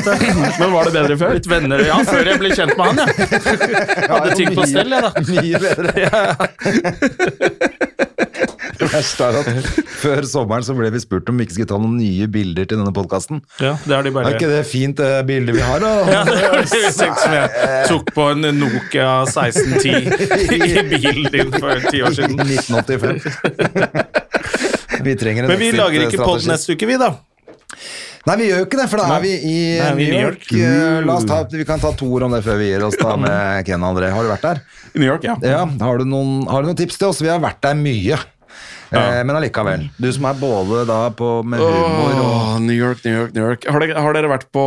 Men 0.58 0.68
var 0.74 0.82
det 0.90 0.94
bedre 0.98 1.14
før? 1.22 1.32
Litt 1.38 1.48
venner 1.54 1.78
Ja, 1.86 1.96
før 2.10 2.24
jeg 2.34 2.36
ble 2.42 2.50
kjent 2.58 2.74
med 2.76 2.84
han, 2.90 2.96
ja. 3.00 3.06
Hadde 4.18 4.36
ting 4.42 4.52
på 4.58 4.62
stell, 4.68 4.90
jeg, 4.98 5.00
da. 5.06 5.10
Mye 5.32 5.56
bedre. 5.64 5.94
Det 8.88 8.94
verste 8.96 9.26
er 9.26 9.36
at 9.36 9.48
før 10.00 10.24
sommeren 10.28 10.64
så 10.64 10.72
ble 10.76 10.88
vi 10.94 11.00
spurt 11.02 11.28
om 11.28 11.36
vi 11.36 11.44
ikke 11.44 11.58
skulle 11.58 11.68
ta 11.68 11.78
noen 11.82 11.98
nye 12.00 12.28
bilder 12.32 12.64
til 12.68 12.80
denne 12.80 12.92
podkasten. 12.96 13.42
Ja, 13.60 13.74
det 13.84 13.94
er, 13.98 14.06
de 14.06 14.12
bare... 14.14 14.30
Er 14.32 14.38
ikke 14.38 14.48
det 14.48 14.62
fint 14.68 14.96
det 14.96 15.10
bildet 15.28 15.58
vi 15.58 15.64
har, 15.66 15.82
da? 15.84 15.90
Ja, 16.14 16.22
det 16.24 16.36
var 16.40 16.56
det 16.56 16.62
vi 16.72 16.92
tenkte 16.96 17.20
som 17.20 17.36
jeg 17.36 17.84
tok 17.90 18.12
på 18.16 18.28
en 18.32 18.48
Nokia 18.58 19.10
1610 19.28 20.56
i 20.56 20.86
bilen 20.94 21.28
din 21.34 21.52
for 21.58 21.84
ti 21.90 22.00
år 22.06 22.16
siden. 22.16 22.40
1985. 22.48 24.18
Vi 25.04 25.12
trenger 25.14 25.44
en 25.44 25.52
Men 25.52 25.60
vi 25.60 25.68
lager 25.76 26.08
ikke 26.08 26.24
pod 26.24 26.42
neste 26.48 26.74
uke, 26.74 26.86
vi, 26.88 26.96
da. 26.98 27.12
Nei, 28.26 28.34
vi 28.40 28.48
gjør 28.48 28.58
jo 28.58 28.66
ikke 28.66 28.78
det, 28.80 28.86
for 28.90 29.00
da 29.00 29.04
er 29.14 29.22
vi 29.22 29.30
i 29.36 29.52
Nei, 29.78 29.92
vi 29.94 30.08
er 30.08 30.10
New 30.10 30.10
New 30.10 30.24
York. 30.26 30.48
Eh, 30.52 30.96
La 31.06 31.14
oss 31.20 31.26
ta, 31.28 31.38
vi 31.52 31.66
kan 31.68 31.78
ta 31.80 31.92
to 31.96 32.08
ord 32.16 32.26
om 32.26 32.34
det 32.34 32.40
før 32.44 32.58
vi 32.60 32.66
gir 32.72 32.82
oss 32.88 32.96
da 32.98 33.14
med 33.20 33.62
Ken 33.68 33.84
André. 33.86 34.10
Har 34.12 34.26
du 34.26 34.32
vært 34.32 34.48
der? 34.48 34.60
I 34.90 34.98
New 35.04 35.06
York, 35.08 35.24
ja. 35.28 35.36
Ja, 35.46 35.62
har 35.86 36.02
du 36.02 36.08
noen, 36.08 36.42
har 36.50 36.64
du 36.64 36.72
noen 36.72 36.80
tips 36.80 36.98
til 36.98 37.12
oss? 37.12 37.22
Vi 37.22 37.30
har 37.30 37.38
vært 37.44 37.62
der 37.64 37.78
mye. 37.78 38.18
Eh, 38.88 39.20
men 39.26 39.36
allikevel. 39.36 39.86
Du 40.00 40.08
som 40.14 40.26
er 40.30 40.36
både 40.40 40.84
da 40.88 40.98
på 41.14 41.30
med 41.44 41.60
humor 41.60 42.20
og 42.24 42.62
New 42.64 42.76
York, 42.76 43.04
New 43.04 43.14
York, 43.14 43.34
New 43.36 43.44
York. 43.44 43.66
Har 43.68 43.84
dere, 43.84 44.00
har 44.00 44.16
dere 44.16 44.30
vært 44.32 44.48
på 44.54 44.66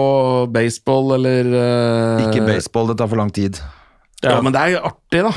baseball 0.53 1.15
eller 1.17 1.49
uh... 1.49 2.25
Ikke 2.27 2.45
baseball, 2.45 2.91
det 2.91 2.99
tar 3.01 3.09
for 3.11 3.21
lang 3.21 3.33
tid. 3.33 3.57
Ja, 4.21 4.37
men 4.45 4.53
det 4.53 4.61
er 4.61 4.75
jo 4.75 4.83
artig, 4.91 5.00
da. 5.19 5.31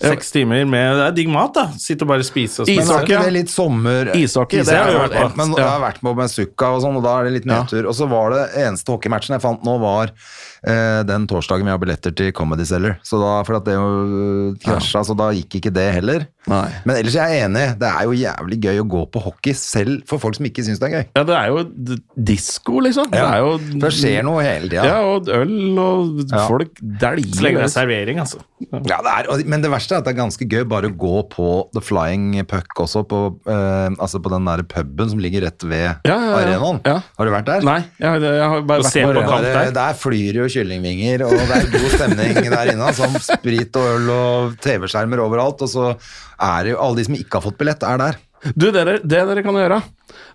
Seks 0.00 0.32
timer 0.32 0.64
med 0.66 0.96
Det 0.96 1.04
er 1.04 1.12
digg 1.14 1.28
mat, 1.30 1.52
da. 1.54 1.66
Sitte 1.78 2.02
og 2.06 2.10
bare 2.10 2.24
spise 2.26 2.64
og 2.64 2.66
spise. 2.66 2.82
Ishockey, 2.82 3.14
spise. 3.14 3.26
er 3.28 3.34
litt 3.36 3.52
sommer... 3.52 4.10
Ishockey, 4.16 4.64
det 4.66 4.74
har 4.74 4.90
jeg 4.90 5.02
vært 5.04 5.14
på. 5.14 5.38
Men 5.38 5.54
jeg 5.60 5.68
har 5.68 5.82
vært 5.84 6.00
på 6.02 6.14
med 6.18 6.32
Sukka 6.32 6.70
og 6.74 6.82
sånn, 6.82 6.98
og 6.98 7.04
da 7.06 7.12
er 7.20 7.28
det 7.28 7.34
litt 7.38 7.46
nedtur. 7.50 7.86
Og 7.86 7.94
så 7.94 8.08
var 8.10 8.34
det 8.34 8.44
eneste 8.64 8.90
hockeymatchen 8.90 9.36
jeg 9.36 9.44
fant 9.44 9.62
nå, 9.66 9.76
var 9.82 10.10
eh, 10.10 11.02
den 11.06 11.28
torsdagen 11.30 11.68
vi 11.68 11.74
har 11.74 11.78
billetter 11.82 12.16
til 12.16 12.32
Comedy 12.34 12.66
Cellar. 12.66 12.98
Så 13.06 13.20
da, 13.22 13.36
for 13.46 13.60
at 13.60 13.68
det 13.68 13.76
jo 13.76 14.56
krasja, 14.64 15.04
så 15.06 15.14
da 15.18 15.30
gikk 15.36 15.60
ikke 15.60 15.74
det 15.78 15.86
heller. 16.00 16.26
Nei. 16.50 16.64
Men 16.88 16.96
ellers 16.96 17.18
er 17.20 17.34
jeg 17.34 17.46
enig. 17.50 17.66
Det 17.78 17.90
er 17.92 18.08
jo 18.08 18.16
jævlig 18.16 18.58
gøy 18.64 18.82
å 18.82 18.88
gå 18.96 19.04
på 19.12 19.22
hockey 19.28 19.54
selv 19.54 20.00
for 20.08 20.22
folk 20.22 20.38
som 20.38 20.48
ikke 20.48 20.64
syns 20.66 20.80
det 20.80 20.88
er 20.88 20.94
gøy. 20.96 21.04
Ja, 21.20 21.24
det 21.28 21.36
er 21.36 21.52
jo 21.52 21.98
disko, 22.30 22.80
liksom. 22.88 23.10
Det 23.12 23.20
er 23.20 23.42
jo 23.44 23.52
det 23.84 23.92
skjer 23.94 24.24
noe 24.26 24.42
hele 24.46 24.70
tida. 24.72 24.86
Ja, 24.88 25.00
og 25.06 25.28
øl 25.28 25.54
og 25.84 26.24
Ja. 26.30 26.46
folk 26.48 26.80
dæljer 26.80 27.36
Så 27.36 27.44
lenge 27.44 27.60
det 27.60 27.66
er 27.68 27.74
servering, 27.76 28.22
altså. 28.24 28.40
Ja, 28.70 28.98
det 29.04 29.12
er, 29.12 29.19
og- 29.28 29.44
men 29.46 29.60
det 29.62 29.70
verste 29.70 29.92
er 29.94 29.98
at 29.98 30.04
det 30.04 30.14
er 30.14 30.18
ganske 30.22 30.46
gøy 30.48 30.64
bare 30.68 30.88
å 30.88 30.96
gå 30.96 31.28
på 31.28 31.46
The 31.74 31.80
Flying 31.80 32.38
Puck 32.46 32.66
også, 32.78 33.02
på, 33.08 33.20
eh, 33.46 33.90
altså 33.98 34.20
på 34.22 34.30
den 34.30 34.44
der 34.46 34.62
puben 34.62 35.10
som 35.10 35.18
ligger 35.18 35.42
rett 35.48 35.62
ved 35.62 35.96
Ja, 36.04 36.14
ja, 36.14 36.16
ja. 36.16 36.36
arenaen. 36.38 36.80
Ja. 36.86 37.00
Har 37.18 37.24
du 37.26 37.32
vært 37.34 37.46
der? 37.50 37.60
Nei, 37.66 37.78
jeg, 37.98 38.22
jeg 38.22 38.48
har 38.48 38.62
bare 38.62 38.78
Og 38.80 38.84
vært 38.88 39.04
på 39.04 39.14
på 39.20 39.28
kamp. 39.28 39.42
Der, 39.42 39.70
der 39.72 39.94
flyr 39.94 40.34
jo 40.40 40.48
kyllingvinger, 40.48 41.26
og 41.26 41.30
det 41.36 41.58
er 41.58 41.70
god 41.74 41.90
stemning 41.98 42.50
der 42.50 42.72
inne. 42.72 42.94
Som 42.94 43.14
sprit 43.20 43.76
og 43.76 43.86
øl 43.98 44.10
og 44.14 44.56
TV-skjermer 44.64 45.18
overalt. 45.26 45.62
Og 45.62 45.68
så 45.68 45.86
er 46.40 46.64
det 46.64 46.72
jo 46.74 46.80
alle 46.80 46.96
de 46.96 47.04
som 47.04 47.14
ikke 47.14 47.38
har 47.40 47.46
fått 47.50 47.58
billett, 47.58 47.82
er 47.82 47.98
der. 47.98 48.16
Du, 48.56 48.70
dere, 48.72 48.94
det 49.04 49.18
dere 49.28 49.42
kan 49.44 49.52
gjøre, 49.52 49.82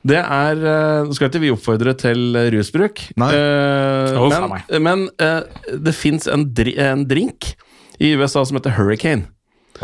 det 0.06 0.20
er 0.22 0.60
eh, 0.62 1.04
Nå 1.08 1.16
skal 1.18 1.32
ikke 1.32 1.40
vi 1.42 1.50
oppfordre 1.50 1.96
til 1.98 2.36
eh, 2.38 2.52
rusbruk, 2.54 3.02
Nei. 3.18 3.32
eh, 3.34 4.14
oh, 4.22 4.30
men, 4.30 4.84
men 4.86 5.06
eh, 5.18 5.40
det 5.82 5.96
fins 5.98 6.28
en, 6.30 6.44
dri 6.54 6.76
en 6.78 7.02
drink 7.10 7.56
i 8.00 8.14
USA 8.20 8.44
som 8.46 8.58
heter 8.60 8.76
Hurricane. 8.78 9.30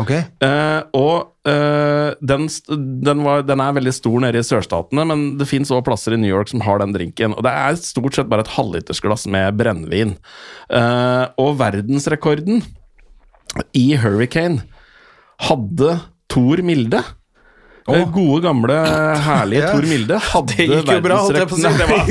Ok? 0.00 0.10
Uh, 0.40 0.80
og 0.96 1.48
uh, 1.48 2.12
den, 2.24 2.46
den, 3.04 3.24
var, 3.26 3.42
den 3.44 3.60
er 3.60 3.74
veldig 3.76 3.92
stor 3.92 4.22
nede 4.24 4.40
i 4.40 4.46
sørstatene, 4.46 5.04
men 5.08 5.24
det 5.40 5.48
fins 5.50 5.72
også 5.72 5.84
plasser 5.86 6.16
i 6.16 6.20
New 6.20 6.32
York 6.32 6.48
som 6.52 6.64
har 6.64 6.80
den 6.80 6.94
drinken. 6.96 7.36
Og 7.36 7.44
det 7.44 7.52
er 7.52 7.80
stort 7.80 8.16
sett 8.16 8.30
bare 8.32 8.46
et 8.46 8.54
halvlitersglass 8.56 9.26
med 9.32 9.58
brennevin. 9.60 10.16
Uh, 10.72 11.28
og 11.40 11.58
verdensrekorden 11.60 12.62
i 13.76 13.90
Hurricane 14.00 14.62
hadde 15.48 15.98
Thor 16.32 16.62
Milde. 16.64 17.02
Oh. 17.90 18.06
Gode, 18.14 18.44
gamle, 18.44 18.76
herlige. 19.26 19.66
Thor 19.74 19.86
Milde 19.90 20.18
hadde 20.32 20.54
Det 20.56 20.68
gikk 20.70 20.92
jo 20.94 21.02
bra, 21.04 21.18
holdt 21.24 21.40
jeg 21.40 21.50
på 21.50 21.58
å 21.58 21.60
si. 21.60 21.72
Det 21.82 21.88
var- 21.90 22.10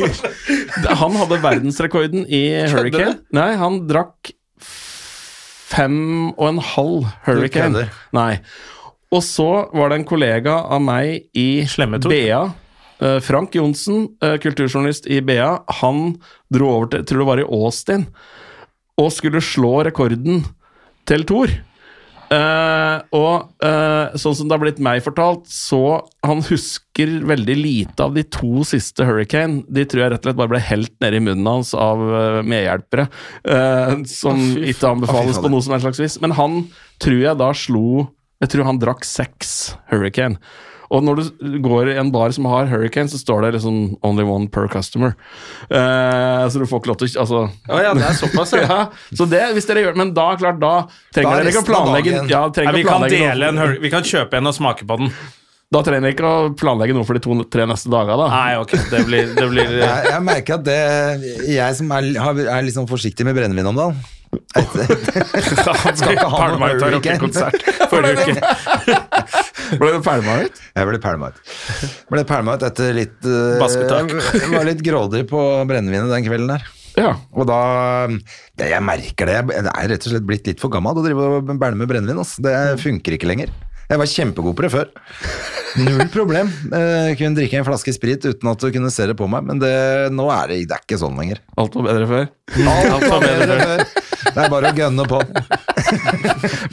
Nei, 0.81 0.95
Han 1.01 1.17
hadde 1.17 1.41
verdensrekorden 1.47 2.27
i 2.27 2.43
Hurricane. 2.69 3.15
Nei, 3.33 3.49
han 3.57 3.79
drakk 3.89 4.33
fem 5.71 5.97
og 6.31 6.45
en 6.49 6.61
halv 6.73 7.07
Hurricane. 7.25 7.87
Nei. 8.15 8.39
Og 9.11 9.23
så 9.27 9.47
var 9.75 9.91
det 9.91 10.01
en 10.01 10.07
kollega 10.07 10.53
av 10.71 10.83
meg 10.83 11.25
i 11.37 11.65
BA. 12.11 12.41
eh, 13.01 13.17
Frank 13.19 13.55
Johnsen, 13.57 14.05
eh, 14.23 14.37
kulturjournalist 14.39 15.07
i 15.11 15.19
BA, 15.25 15.49
han 15.81 16.15
dro 16.53 16.69
over 16.77 16.91
til, 16.93 17.03
tror 17.09 17.23
det 17.23 17.27
var 17.31 17.41
i 17.41 17.47
Austin, 17.49 18.07
og 19.01 19.11
skulle 19.11 19.41
slå 19.43 19.83
rekorden 19.87 20.45
til 21.09 21.25
Thor. 21.27 21.51
Eh, 22.31 22.97
og 23.17 23.65
uh, 23.65 24.13
sånn 24.15 24.35
som 24.37 24.47
det 24.47 24.55
har 24.55 24.61
blitt 24.63 24.79
meg 24.83 25.01
fortalt, 25.03 25.49
så 25.51 25.99
han 26.23 26.43
husker 26.47 27.17
veldig 27.27 27.57
lite 27.59 28.05
av 28.05 28.15
de 28.15 28.23
to 28.23 28.63
siste 28.67 29.03
Hurricane. 29.07 29.65
De 29.67 29.83
tror 29.83 30.05
jeg 30.05 30.13
rett 30.13 30.23
og 30.23 30.29
slett 30.29 30.39
bare 30.39 30.53
ble 30.53 30.63
helt 30.63 30.93
ned 31.03 31.17
i 31.17 31.23
munnen 31.27 31.49
hans 31.49 31.73
av 31.75 31.99
uh, 31.99 32.39
medhjelpere. 32.47 33.09
som 34.07 34.39
ikke 34.55 34.93
anbefales 34.93 35.39
på 35.41 35.51
noe 35.51 35.63
som 35.63 35.75
helst 35.75 35.89
slags 35.89 36.01
vis. 36.03 36.19
Men 36.23 36.35
han 36.37 36.59
tror 37.01 37.19
jeg 37.19 37.39
da 37.39 37.51
slo 37.57 38.07
Jeg 38.41 38.49
tror 38.55 38.65
han 38.65 38.79
drakk 38.81 39.03
seks 39.05 39.75
Hurricane. 39.91 40.39
Og 40.91 41.03
når 41.05 41.21
du 41.21 41.57
går 41.63 41.93
i 41.93 41.97
en 42.01 42.11
bar 42.11 42.33
som 42.35 42.47
har 42.51 42.67
Hurricane, 42.67 43.09
så 43.11 43.19
står 43.19 43.45
det 43.45 43.53
liksom 43.55 43.97
'only 44.03 44.25
one 44.27 44.47
per 44.51 44.67
customer'. 44.67 45.15
Uh, 45.71 46.47
så 46.51 46.59
du 46.59 46.67
får 46.67 46.81
ikke 46.81 46.91
lov 46.91 46.99
til 46.99 47.07
å 47.15 47.21
altså, 47.23 47.41
Å 47.69 47.81
ja, 47.81 47.93
det 47.95 48.07
er 48.07 48.17
såpass, 48.19 48.53
ja. 48.53 48.63
ja, 48.67 48.79
så 49.15 49.27
det, 49.29 49.43
hvis 49.55 49.67
dere 49.69 49.85
gjør 49.85 49.95
Men 49.95 50.13
da, 50.13 50.27
klart, 50.35 50.59
da 50.59 50.87
trenger 51.13 51.29
Da 51.29 51.35
er 51.37 51.43
dere 51.43 51.53
ikke 51.53 51.63
å 51.63 51.69
planlegge 51.69 52.15
ja, 52.27 52.41
Nei, 52.51 52.73
vi 52.75 52.83
kan 52.87 53.05
dele 53.07 53.51
en 53.51 53.61
Vi 53.81 53.91
kan 53.93 54.03
kjøpe 54.03 54.41
en 54.41 54.51
og 54.51 54.57
smake 54.57 54.87
på 54.87 54.99
den. 54.99 55.13
Da 55.71 55.79
trenger 55.85 56.03
dere 56.03 56.15
ikke 56.17 56.27
å 56.27 56.53
planlegge 56.59 56.95
noe 56.97 57.07
for 57.07 57.15
de 57.15 57.23
to-tre 57.23 57.67
neste 57.69 57.91
dager, 57.91 58.19
da. 58.19 58.27
Nei, 58.33 58.55
ok, 58.59 58.73
det 58.91 59.03
blir, 59.07 59.35
det 59.37 59.47
blir 59.53 59.77
Jeg, 59.85 60.07
jeg 60.11 60.23
merker 60.27 60.59
at 60.59 60.65
det 60.67 60.81
Jeg 61.47 61.77
som 61.79 61.93
er, 61.95 62.09
er 62.43 62.65
litt 62.65 62.75
sånn 62.75 62.89
forsiktig 62.89 63.27
med 63.27 63.37
brennevin 63.37 63.71
om 63.71 63.79
dagen 63.79 64.01
Skal 64.31 66.13
ikke 66.15 66.27
ha 66.31 66.49
noe 66.53 66.69
Hurricane-konsert 66.79 67.63
forrige 67.91 68.25
uke. 68.25 68.35
Ble 69.79 69.89
det 69.95 70.01
pælma 70.05 70.35
ut? 70.45 70.61
Jeg 70.75 70.87
ble 70.89 70.99
pælma 71.03 71.31
ut. 71.31 71.41
Ble 72.11 72.23
pælma 72.27 72.55
ut 72.55 72.67
etter 72.67 72.93
litt 72.95 73.27
uh. 73.27 73.59
Jeg 74.41 74.51
var 74.53 74.67
litt 74.67 74.83
grådig 74.85 75.25
på 75.31 75.41
brennevinet 75.67 76.11
den 76.11 76.27
kvelden 76.27 76.53
der. 76.55 76.69
Ja. 76.99 77.13
Og 77.31 77.47
da 77.47 77.59
det, 78.11 78.67
Jeg 78.73 78.83
merker 78.83 79.29
det. 79.29 79.37
Jeg 79.55 79.67
er 79.71 79.91
rett 79.93 80.07
og 80.07 80.13
slett 80.15 80.27
blitt 80.27 80.47
litt 80.47 80.63
for 80.63 80.73
gammel 80.73 80.99
å 80.99 81.03
drive 81.05 81.27
og 81.39 81.51
bæle 81.51 81.79
med 81.79 81.91
brennevin. 81.91 82.19
Altså. 82.23 82.43
Det 82.43 82.55
funker 82.83 83.15
ikke 83.17 83.29
lenger. 83.31 83.51
Jeg 83.91 83.99
var 83.99 84.07
kjempegod 84.07 84.55
på 84.55 84.63
det 84.63 84.71
før. 84.71 84.91
Null 85.83 86.05
problem. 86.13 86.51
Jeg 86.71 87.17
kunne 87.19 87.35
drikke 87.35 87.59
en 87.59 87.67
flaske 87.67 87.91
sprit 87.95 88.23
uten 88.23 88.51
at 88.51 88.63
du 88.63 88.69
kunne 88.71 88.91
se 88.93 89.07
det 89.09 89.17
på 89.19 89.27
meg, 89.31 89.43
men 89.47 89.59
det, 89.59 89.73
nå 90.15 90.29
er 90.31 90.53
det, 90.53 90.61
det 90.69 90.77
er 90.77 90.85
ikke 90.85 90.99
sånn 91.01 91.19
lenger. 91.19 91.41
Alt 91.59 91.75
var 91.75 91.89
bedre 91.89 92.07
før. 92.07 92.31
Alt 92.71 93.07
var 93.11 93.25
bedre 93.25 93.59
før. 93.59 93.83
Det 94.25 94.37
er 94.37 94.51
bare 94.51 94.71
å 94.71 94.77
gønne 94.77 95.05
på. 95.09 95.21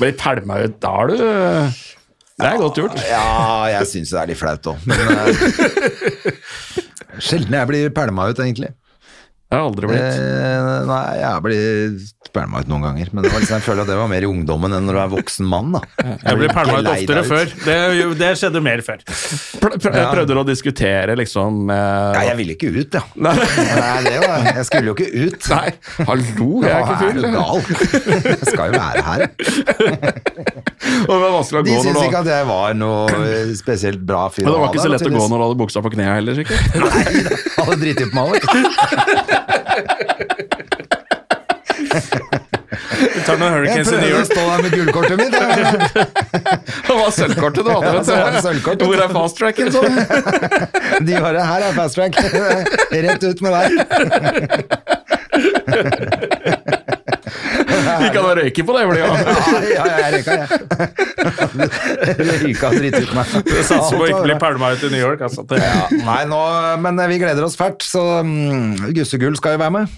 Blir 0.01 0.17
pælma 0.21 0.61
ut 0.65 0.77
da 0.83 0.95
du 1.09 1.15
Det 1.19 2.49
er 2.49 2.61
godt 2.61 2.81
gjort. 2.81 2.99
Ja, 3.09 3.25
jeg 3.73 3.89
syns 3.91 4.13
det 4.15 4.21
er 4.23 4.31
litt 4.33 4.41
flaut 4.41 4.69
òg, 4.71 4.85
men 4.89 4.99
uh, 5.11 5.47
Sjelden 7.25 7.57
jeg 7.59 7.71
blir 7.71 7.95
pælma 7.95 8.29
ut, 8.31 8.39
egentlig. 8.45 8.71
Det 9.49 9.57
har 9.57 9.65
aldri 9.65 9.89
blitt. 9.89 10.19
Eh, 10.21 10.87
nei, 10.89 11.05
jeg 11.23 11.43
blir 11.47 12.01
pælma 12.37 12.61
ut 12.61 12.69
noen 12.69 12.83
ganger, 12.85 13.09
men 13.17 13.25
det 13.25 13.31
var 13.33 13.41
liksom, 13.41 13.57
jeg 13.57 13.65
føler 13.65 13.87
at 13.87 13.89
det 13.89 13.95
var 13.97 14.11
mer 14.11 14.25
i 14.27 14.29
ungdommen 14.29 14.75
enn 14.77 14.85
når 14.85 14.99
du 14.99 15.01
er 15.01 15.13
voksen 15.15 15.47
mann. 15.49 15.71
da. 15.73 15.81
Jeg 16.21 16.37
blir 16.37 16.53
pælma 16.53 16.83
ut 16.83 16.91
oftere 16.93 17.23
før. 17.25 17.55
Det, 17.65 17.77
det 18.21 18.29
skjedde 18.37 18.61
mer 18.67 18.83
før. 18.85 19.01
Pr 19.09 19.79
pr 19.81 19.97
jeg 19.97 20.11
prøvde 20.13 20.37
å 20.37 20.45
diskutere, 20.45 21.17
liksom 21.17 21.73
eh, 21.73 22.11
Nei, 22.19 22.27
jeg 22.29 22.39
ville 22.43 22.57
ikke 22.59 22.73
ut, 22.77 22.99
ja. 23.01 23.03
Nei. 23.25 23.33
Nei, 23.39 23.97
det 24.05 24.19
var, 24.27 24.45
jeg 24.59 24.67
skulle 24.69 24.93
jo 24.93 24.97
ikke 24.99 25.09
ut. 25.25 25.49
Nei, 25.55 25.73
hallo, 26.11 26.51
jeg 26.67 26.77
er 26.77 26.85
ikke 26.85 27.09
er 27.09 27.17
du 27.17 27.25
gal? 27.39 27.59
Jeg 28.29 28.53
skal 28.53 28.69
jo 28.69 28.73
være 28.77 29.07
her. 29.09 29.27
Og 31.09 31.15
det 31.15 31.19
var 31.25 31.35
å 31.39 31.65
De 31.65 31.81
syns 31.81 32.03
ikke 32.05 32.21
at 32.21 32.31
jeg 32.35 32.47
var 32.53 32.77
noe 32.77 33.57
spesielt 33.59 34.05
bra 34.05 34.29
fyr. 34.33 34.45
Men 34.45 34.55
det 34.55 34.63
var 34.63 34.73
ikke 34.75 34.85
så 34.85 34.93
lett 34.93 35.09
å 35.09 35.13
gå 35.17 35.25
når 35.25 35.35
du 35.41 35.47
hadde 35.47 35.61
buksa 35.65 35.85
på 35.85 35.97
kneet 35.97 36.21
heller, 36.21 36.39
sikkert. 36.39 36.79
Nei, 36.85 37.25
hadde 37.57 37.81
driti 37.81 38.09
på 38.13 38.29
meg 38.29 38.37
òg. 38.37 39.37
Tar 43.29 43.37
noen 43.39 43.53
Jeg 43.53 43.85
Hurricanes 43.85 43.89
i 43.89 43.97
New 43.97 44.03
prøver 44.03 44.21
å 44.21 44.25
stå 44.29 44.43
der 44.49 44.59
med 44.65 44.71
gullkortet 44.77 45.17
mitt. 45.21 45.33
Det 46.89 46.95
var 46.97 47.11
sølvkortet 47.15 47.63
du 47.65 47.71
hadde. 47.73 47.87
Ja, 47.89 47.93
vet 47.95 48.81
du. 48.81 48.85
Hvor 48.87 48.99
er 49.05 49.11
fast 49.15 49.37
tracken, 49.39 49.67
så? 49.75 49.81
De 51.09 51.13
bare 51.23 51.41
Her 51.51 51.61
er 51.69 51.73
fast 51.77 51.95
track. 51.99 52.13
Rett 53.09 53.23
ut 53.25 53.41
med 53.45 53.53
deg. 53.55 53.69
Vi 58.03 58.11
kan 58.15 58.25
ha 58.27 58.33
røyke 58.39 58.65
på 58.69 58.77
det 58.77 58.85
flyet. 58.89 59.05
Ja, 59.75 59.85
ja, 59.85 59.97
jeg 60.03 60.11
røyka, 60.17 60.33
jeg. 60.39 60.49
Røyka 62.19 62.71
dritt 62.75 62.99
ut 63.03 63.15
meg. 63.17 63.33
Satser 63.67 63.95
på 63.97 64.03
å 64.05 64.09
ikke 64.11 64.25
bli 64.27 64.37
pælma 64.43 64.73
ut 64.75 64.85
i 64.89 64.93
New 64.95 65.03
York. 65.03 65.25
Altså. 65.29 65.45
Ja, 65.59 65.87
nei, 66.07 66.21
nå, 66.31 66.41
men 66.85 67.03
vi 67.13 67.21
gleder 67.23 67.47
oss 67.47 67.57
fælt, 67.59 67.85
så 67.87 68.05
mm, 68.27 68.91
Gussegull 68.97 69.37
skal 69.41 69.57
jo 69.59 69.63
være 69.65 69.77
med. 69.81 69.97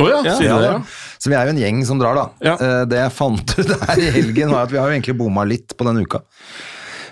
Oh 0.00 0.08
ja, 0.08 0.22
Ja, 0.24 0.34
du 0.40 0.46
det? 0.64 0.74
Så 1.22 1.30
vi 1.30 1.36
er 1.38 1.46
jo 1.46 1.52
en 1.54 1.60
gjeng 1.62 1.82
som 1.86 2.00
drar, 2.00 2.16
da. 2.18 2.24
Ja. 2.42 2.54
Eh, 2.58 2.84
Det 2.90 2.98
jeg 3.04 3.14
fant 3.14 3.56
ut 3.58 3.72
her 3.86 4.00
i 4.02 4.10
helgen, 4.16 4.50
var 4.54 4.66
at 4.66 4.72
vi 4.74 4.80
har 4.80 4.88
jo 4.90 4.96
egentlig 4.96 5.18
bomma 5.20 5.44
litt 5.46 5.76
på 5.78 5.86
denne 5.86 6.02
uka. 6.02 6.22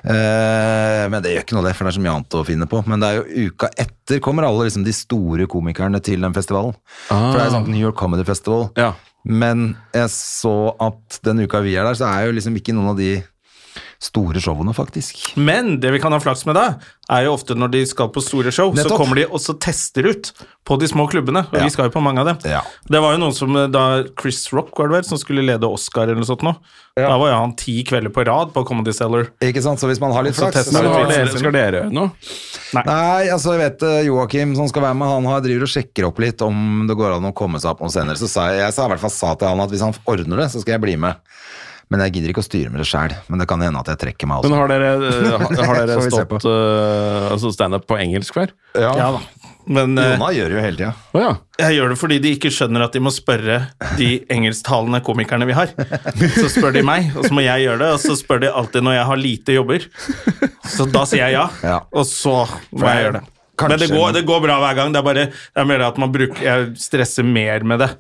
Eh, 0.00 1.04
men 1.12 1.20
det 1.22 1.34
gjør 1.34 1.44
ikke 1.44 1.56
noe, 1.58 1.66
det, 1.68 1.74
for 1.76 1.84
det 1.86 1.92
er 1.92 1.98
så 1.98 2.02
mye 2.06 2.14
annet 2.16 2.36
å 2.40 2.42
finne 2.48 2.66
på. 2.70 2.80
Men 2.88 3.02
det 3.02 3.10
er 3.12 3.18
jo 3.20 3.50
uka 3.52 3.68
etter 3.84 4.22
kommer 4.24 4.48
alle 4.48 4.66
liksom, 4.66 4.86
de 4.86 4.94
store 4.96 5.46
komikerne 5.50 6.00
til 6.04 6.24
den 6.24 6.34
festivalen. 6.36 6.74
For 7.10 7.36
det 7.36 7.42
er 7.44 7.50
jo 7.50 7.56
sånn 7.58 7.70
New 7.70 7.82
York 7.84 7.98
Comedy 8.00 8.24
Festival. 8.28 8.70
Men 9.24 9.74
jeg 9.94 10.08
så 10.14 10.72
at 10.80 11.20
den 11.26 11.44
uka 11.44 11.60
vi 11.64 11.74
er 11.76 11.84
der, 11.84 11.98
så 11.98 12.08
er 12.08 12.28
jo 12.28 12.36
liksom 12.38 12.56
ikke 12.56 12.74
noen 12.76 12.94
av 12.94 13.00
de 13.00 13.12
store 14.00 14.40
showene, 14.40 14.72
faktisk. 14.72 15.18
Men 15.36 15.74
det 15.80 15.90
vi 15.92 15.98
kan 16.00 16.12
ha 16.14 16.18
flaks 16.22 16.46
med 16.48 16.56
da, 16.56 16.62
er 17.12 17.26
jo 17.26 17.34
ofte 17.34 17.52
når 17.58 17.72
de 17.74 17.82
skal 17.90 18.08
på 18.14 18.22
store 18.24 18.48
show, 18.54 18.70
så 18.78 18.96
kommer 18.96 19.18
de 19.20 19.26
og 19.28 19.42
så 19.42 19.52
tester 19.60 20.06
ut 20.08 20.30
på 20.64 20.78
de 20.80 20.88
små 20.88 21.04
klubbene. 21.10 21.42
Og 21.50 21.58
Ja. 21.58 21.64
vi 21.66 21.74
skal 21.74 21.90
jo 21.90 21.92
på 21.98 22.00
mange 22.02 22.22
av 22.22 22.30
dem. 22.30 22.38
Ja. 22.48 22.62
Det 22.88 23.00
var 23.02 23.12
jo 23.12 23.18
noen 23.20 23.34
som 23.36 23.52
da 23.72 24.04
Chris 24.20 24.40
Rock 24.54 24.72
var 24.78 24.88
det 24.88 24.94
vel, 25.00 25.04
som 25.04 25.18
skulle 25.20 25.44
lede 25.44 25.68
Oscar 25.68 26.04
eller 26.08 26.16
noe 26.22 26.30
sånt 26.30 26.46
nå. 26.46 26.54
Da 26.96 27.16
var 27.18 27.28
jo 27.30 27.36
han 27.36 27.52
ti 27.56 27.82
kvelder 27.84 28.12
på 28.12 28.24
rad 28.26 28.52
på 28.54 28.64
Comedy 28.66 28.92
Cellar. 28.92 29.28
Ikke 29.44 29.62
sant? 29.62 29.80
Så 29.80 29.88
hvis 29.88 30.00
man 30.00 30.12
har 30.12 30.24
litt 30.24 30.36
flaks 30.36 30.68
så, 30.68 30.72
Men 30.72 30.84
Ja, 30.88 31.04
dere, 31.08 31.28
skal 31.28 31.52
dere 31.52 31.84
gjøre 31.84 31.92
noe? 31.92 32.10
Nei, 32.74 33.28
altså 33.28 33.56
jeg 33.56 33.62
vet 33.64 33.82
eh, 33.82 34.02
Joakim 34.06 34.54
som 34.56 34.68
skal 34.70 34.82
være 34.82 34.96
med, 34.96 35.08
han 35.08 35.28
har, 35.28 35.40
driver 35.44 35.66
og 35.66 35.72
sjekker 35.72 36.06
opp 36.08 36.20
litt 36.22 36.40
om 36.46 36.86
det 36.88 36.96
går 36.96 37.16
an 37.18 37.30
å 37.30 37.34
komme 37.36 37.60
seg 37.60 37.72
opp 37.74 37.80
noen 37.84 37.92
scener. 37.92 38.16
Så 38.20 38.28
sa 38.30 38.48
jeg, 38.52 38.60
jeg 38.64 38.76
sa 38.76 38.86
i 38.86 38.92
hvert 38.94 39.02
fall 39.04 39.12
sa 39.14 39.34
til 39.34 39.48
han 39.50 39.60
at 39.64 39.72
hvis 39.72 39.84
han 39.84 39.96
ordner 40.08 40.44
det, 40.44 40.50
så 40.52 40.62
skal 40.62 40.76
jeg 40.78 40.84
bli 40.86 40.96
med. 41.00 41.18
Men 41.90 42.04
jeg 42.06 42.12
gidder 42.14 42.30
ikke 42.30 42.42
å 42.44 42.46
styre 42.46 42.70
med 42.70 42.78
det 42.84 42.86
sjæl. 42.86 43.12
Men 43.26 43.40
det 43.42 43.48
kan 43.50 43.62
hende 43.64 43.80
at 43.82 43.88
jeg 43.90 43.98
trekker 43.98 44.28
meg 44.30 44.44
Men 44.44 44.52
også. 44.52 44.58
har 44.60 44.68
dere, 44.70 44.90
eh, 45.10 45.30
har, 45.42 45.64
har 45.66 45.80
dere 45.90 46.04
stått 46.06 46.46
uh, 46.46 47.32
altså 47.34 47.50
standup 47.56 47.86
på 47.90 47.98
engelsk 47.98 48.36
før? 48.36 48.52
Ja, 48.78 48.92
Ja 48.94 49.08
da. 49.18 49.22
Men 49.70 49.92
eh, 50.00 50.14
Jonna 50.14 50.30
gjør 50.34 50.48
det 50.50 50.54
jo 50.56 50.62
hele 50.64 50.78
tida. 50.78 50.92
Ja. 51.20 51.32
jeg 51.60 51.74
gjør 51.76 51.92
det 51.92 51.96
fordi 52.00 52.16
de 52.24 52.30
ikke 52.34 52.50
skjønner 52.54 52.82
at 52.86 52.94
de 52.96 53.02
må 53.04 53.10
spørre 53.12 53.58
de 53.98 54.08
engelsktalende 54.32 55.02
komikerne 55.06 55.46
vi 55.46 55.54
har. 55.54 55.74
Så 56.38 56.48
spør 56.54 56.72
de 56.78 56.82
meg, 56.86 57.10
og 57.12 57.26
så 57.28 57.34
må 57.36 57.44
jeg 57.44 57.66
gjøre 57.66 57.82
det. 57.82 57.90
Og 57.98 58.00
så 58.02 58.16
spør 58.18 58.40
de 58.46 58.50
alltid 58.62 58.86
når 58.86 58.96
jeg 58.96 59.08
har 59.10 59.20
lite 59.20 59.58
jobber. 59.58 59.84
Så 60.64 60.88
da 60.90 61.04
sier 61.10 61.26
jeg 61.26 61.36
ja, 61.36 61.44
Ja. 61.62 61.76
og 61.92 62.08
så 62.08 62.38
må 62.72 62.88
jeg 62.88 63.04
gjøre 63.04 63.18
det. 63.18 63.24
Kanskje- 63.60 63.68
Men 63.76 63.82
det 63.84 63.90
går, 63.92 64.12
det 64.16 64.24
går 64.32 64.40
bra 64.46 64.56
hver 64.64 64.78
gang. 64.80 64.94
Det 64.94 65.02
er 65.02 65.06
bare 65.10 65.26
det 65.28 65.60
er 65.60 65.68
mer 65.68 65.82
at 65.90 65.98
man 66.00 66.12
bruker, 66.14 66.40
jeg 66.40 66.70
stresser 66.80 67.26
mer 67.28 67.60
med 67.62 67.82
det 67.84 67.90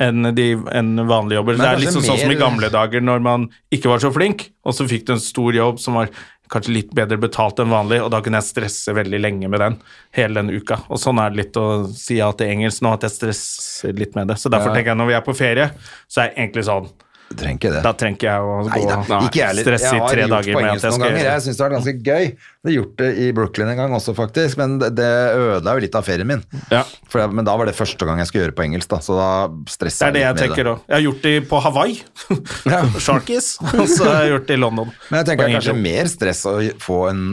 enn 0.00 0.34
de 0.34 0.46
enn 0.72 0.94
vanlige 1.08 1.40
jobber. 1.40 1.56
Men 1.58 1.66
det 1.66 1.72
er 1.72 1.82
liksom 1.84 2.04
sånn 2.06 2.20
som 2.22 2.30
i 2.32 2.38
gamle 2.40 2.70
dager 2.72 3.00
når 3.04 3.20
man 3.24 3.48
ikke 3.74 3.90
var 3.92 3.98
så 3.98 4.12
flink, 4.14 4.50
og 4.64 4.76
så 4.76 4.86
fikk 4.88 5.06
du 5.06 5.12
en 5.16 5.20
stor 5.20 5.52
jobb 5.52 5.80
som 5.82 5.94
var 6.00 6.08
kanskje 6.52 6.72
litt 6.74 6.90
bedre 6.92 7.16
betalt 7.16 7.60
enn 7.62 7.70
vanlig, 7.72 8.02
og 8.04 8.10
da 8.12 8.20
kunne 8.20 8.40
jeg 8.40 8.50
stresse 8.50 8.92
veldig 8.92 9.20
lenge 9.24 9.48
med 9.48 9.60
den 9.60 9.76
hele 10.16 10.42
den 10.42 10.50
uka. 10.52 10.82
Og 10.92 11.00
sånn 11.00 11.20
er 11.22 11.30
det 11.32 11.40
litt 11.46 11.56
å 11.56 11.86
si 11.96 12.18
ja 12.18 12.28
til 12.36 12.50
engelsk 12.52 12.84
nå, 12.84 12.92
at 12.92 13.06
jeg 13.08 13.14
stresser 13.14 13.96
litt 13.96 14.14
med 14.18 14.28
det. 14.28 14.36
Så 14.36 14.50
derfor 14.52 14.68
Ja. 14.68 14.74
tenker 14.76 14.92
jeg 14.92 15.00
når 15.00 15.06
vi 15.08 15.14
er 15.16 15.24
på 15.24 15.36
ferie, 15.36 15.70
så 16.08 16.20
er 16.20 16.28
jeg 16.28 16.36
egentlig 16.36 16.64
sånn 16.68 16.90
Du 17.32 17.38
trenger 17.40 17.58
ikke 17.58 17.72
det. 17.72 17.82
Da 17.86 17.92
trenger 17.96 18.18
ikke 18.18 18.28
jeg 18.28 18.42
å 18.44 18.56
gå 18.62 18.72
Neida, 18.72 19.18
ikke 19.26 19.40
jeg 19.40 19.48
heller. 19.48 19.66
stresse 19.66 19.92
i 19.92 19.98
Jeg 19.98 20.08
tre 20.12 20.26
dager 20.28 20.58
med 20.58 20.68
at 20.68 20.72
jeg 20.72 20.80
skal 20.82 21.04
ganger. 21.06 21.24
Jeg 21.24 21.44
syns 21.46 21.56
det 21.56 21.64
var 21.64 21.72
ganske 21.76 21.94
gøy. 22.04 22.26
Jeg 22.62 22.68
har 22.68 22.74
gjort 22.76 22.96
det 23.00 23.08
i 23.18 23.28
Brooklyn 23.34 23.70
en 23.72 23.78
gang 23.80 23.94
også, 23.96 24.12
faktisk, 24.14 24.58
men 24.60 24.76
det, 24.78 25.08
ødela 25.34 25.72
jo 25.74 25.82
litt 25.82 25.96
av 25.98 26.04
ferien 26.06 26.28
min. 26.28 26.42
Ja. 26.70 26.84
For 27.10 27.22
jeg, 27.24 27.32
men 27.34 27.48
da 27.48 27.56
var 27.58 27.66
det 27.66 27.74
første 27.74 28.06
gang 28.06 28.20
jeg 28.22 28.28
skulle 28.30 28.44
gjøre 28.44 28.54
på 28.60 28.66
engelsk, 28.68 28.90
da, 28.92 29.00
så 29.02 29.16
da 29.18 29.30
Det 29.50 29.88
Det 29.88 30.06
er 30.06 30.14
det 30.14 30.22
jeg 30.22 30.36
tenker 30.42 30.70
òg. 30.74 30.84
Jeg 30.86 30.94
har 30.94 31.02
gjort 31.08 31.22
det 31.26 31.34
på 31.50 31.62
Hawaii, 31.64 31.96
Sharkies, 33.06 33.48
og 33.64 33.88
så 33.90 34.06
har 34.06 34.20
jeg 34.26 34.34
gjort 34.36 34.46
det 34.52 34.58
i 34.58 34.62
London. 34.62 34.92
Men 35.10 35.22
jeg 35.22 35.30
tenker 35.32 35.48
det 35.48 35.50
er 35.50 35.58
kanskje 35.58 35.76
mer 35.80 36.12
stress 36.12 36.44
å 36.46 36.54
få 36.84 37.00
en 37.10 37.24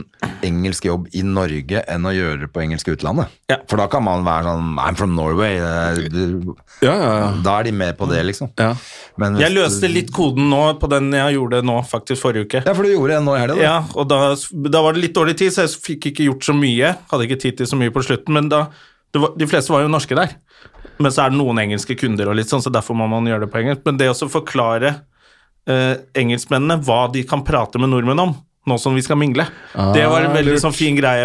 engelsk 0.46 0.88
jobb 0.88 1.06
i 1.14 1.22
Norge 1.26 1.84
enn 1.86 2.08
å 2.08 2.14
gjøre 2.16 2.46
det 2.46 2.50
på 2.54 2.64
engelsk 2.64 2.90
i 2.90 2.96
utlandet. 2.96 3.30
Ja. 3.52 3.60
For 3.70 3.78
da 3.78 3.86
kan 3.92 4.02
man 4.06 4.24
være 4.26 4.50
sånn 4.50 4.74
I'm 4.80 4.98
from 4.98 5.14
Norway. 5.14 5.60
Ja, 5.60 5.92
ja, 6.82 6.94
ja. 7.20 7.30
Da 7.44 7.58
er 7.60 7.68
de 7.68 7.72
med 7.76 7.96
på 7.98 8.08
det, 8.10 8.22
liksom. 8.32 8.50
Ja. 8.58 8.72
Men 9.20 9.36
hvis 9.36 9.46
Jeg 9.46 9.54
løste 9.56 9.89
litt 9.94 10.12
koden 10.14 10.48
nå 10.50 10.62
på 10.80 10.88
den 10.90 11.10
jeg 11.14 11.36
gjorde 11.36 11.62
nå, 11.66 11.76
faktisk 11.88 12.24
forrige 12.24 12.48
uke. 12.48 12.62
Ja, 12.66 12.74
for 12.76 12.86
du 12.86 12.92
gjorde 12.92 13.18
en 13.18 13.26
nå 13.28 13.36
i 13.36 13.42
helga. 13.42 13.58
Ja, 13.62 13.76
og 13.94 14.08
da, 14.10 14.20
da 14.70 14.82
var 14.84 14.96
det 14.96 15.04
litt 15.04 15.16
dårlig 15.16 15.36
tid, 15.40 15.54
så 15.54 15.66
jeg 15.66 15.82
fikk 15.84 16.10
ikke 16.10 16.28
gjort 16.28 16.46
så 16.48 16.54
mye. 16.56 16.94
Hadde 17.10 17.26
ikke 17.26 17.40
tid 17.44 17.60
til 17.60 17.70
så 17.70 17.78
mye 17.80 17.94
på 17.94 18.04
slutten, 18.06 18.36
men 18.36 18.50
da 18.52 18.68
det 19.10 19.18
var, 19.18 19.32
De 19.34 19.46
fleste 19.50 19.72
var 19.74 19.82
jo 19.82 19.90
norske 19.90 20.14
der. 20.14 20.36
Men 21.02 21.10
så 21.10 21.24
er 21.24 21.32
det 21.32 21.40
noen 21.40 21.58
engelske 21.62 21.96
kunder, 21.98 22.30
og 22.30 22.36
litt 22.38 22.50
sånn, 22.50 22.62
så 22.62 22.70
derfor 22.72 22.94
må 22.98 23.08
man 23.10 23.26
gjøre 23.26 23.46
det 23.46 23.52
på 23.52 23.62
engelsk. 23.62 23.82
Men 23.88 23.98
det 23.98 24.10
å 24.12 24.28
forklare 24.30 24.92
eh, 25.66 25.96
engelskmennene 26.20 26.78
hva 26.86 27.00
de 27.12 27.24
kan 27.26 27.42
prate 27.46 27.80
med 27.80 27.90
nordmenn 27.90 28.22
om, 28.22 28.36
nå 28.68 28.76
som 28.78 28.94
vi 28.94 29.02
skal 29.02 29.16
mingle, 29.16 29.46
det 29.94 30.02
var 30.10 30.26
en 30.26 30.34
veldig 30.34 30.58
sånn 30.60 30.74
fin 30.76 30.96
greie. 30.98 31.24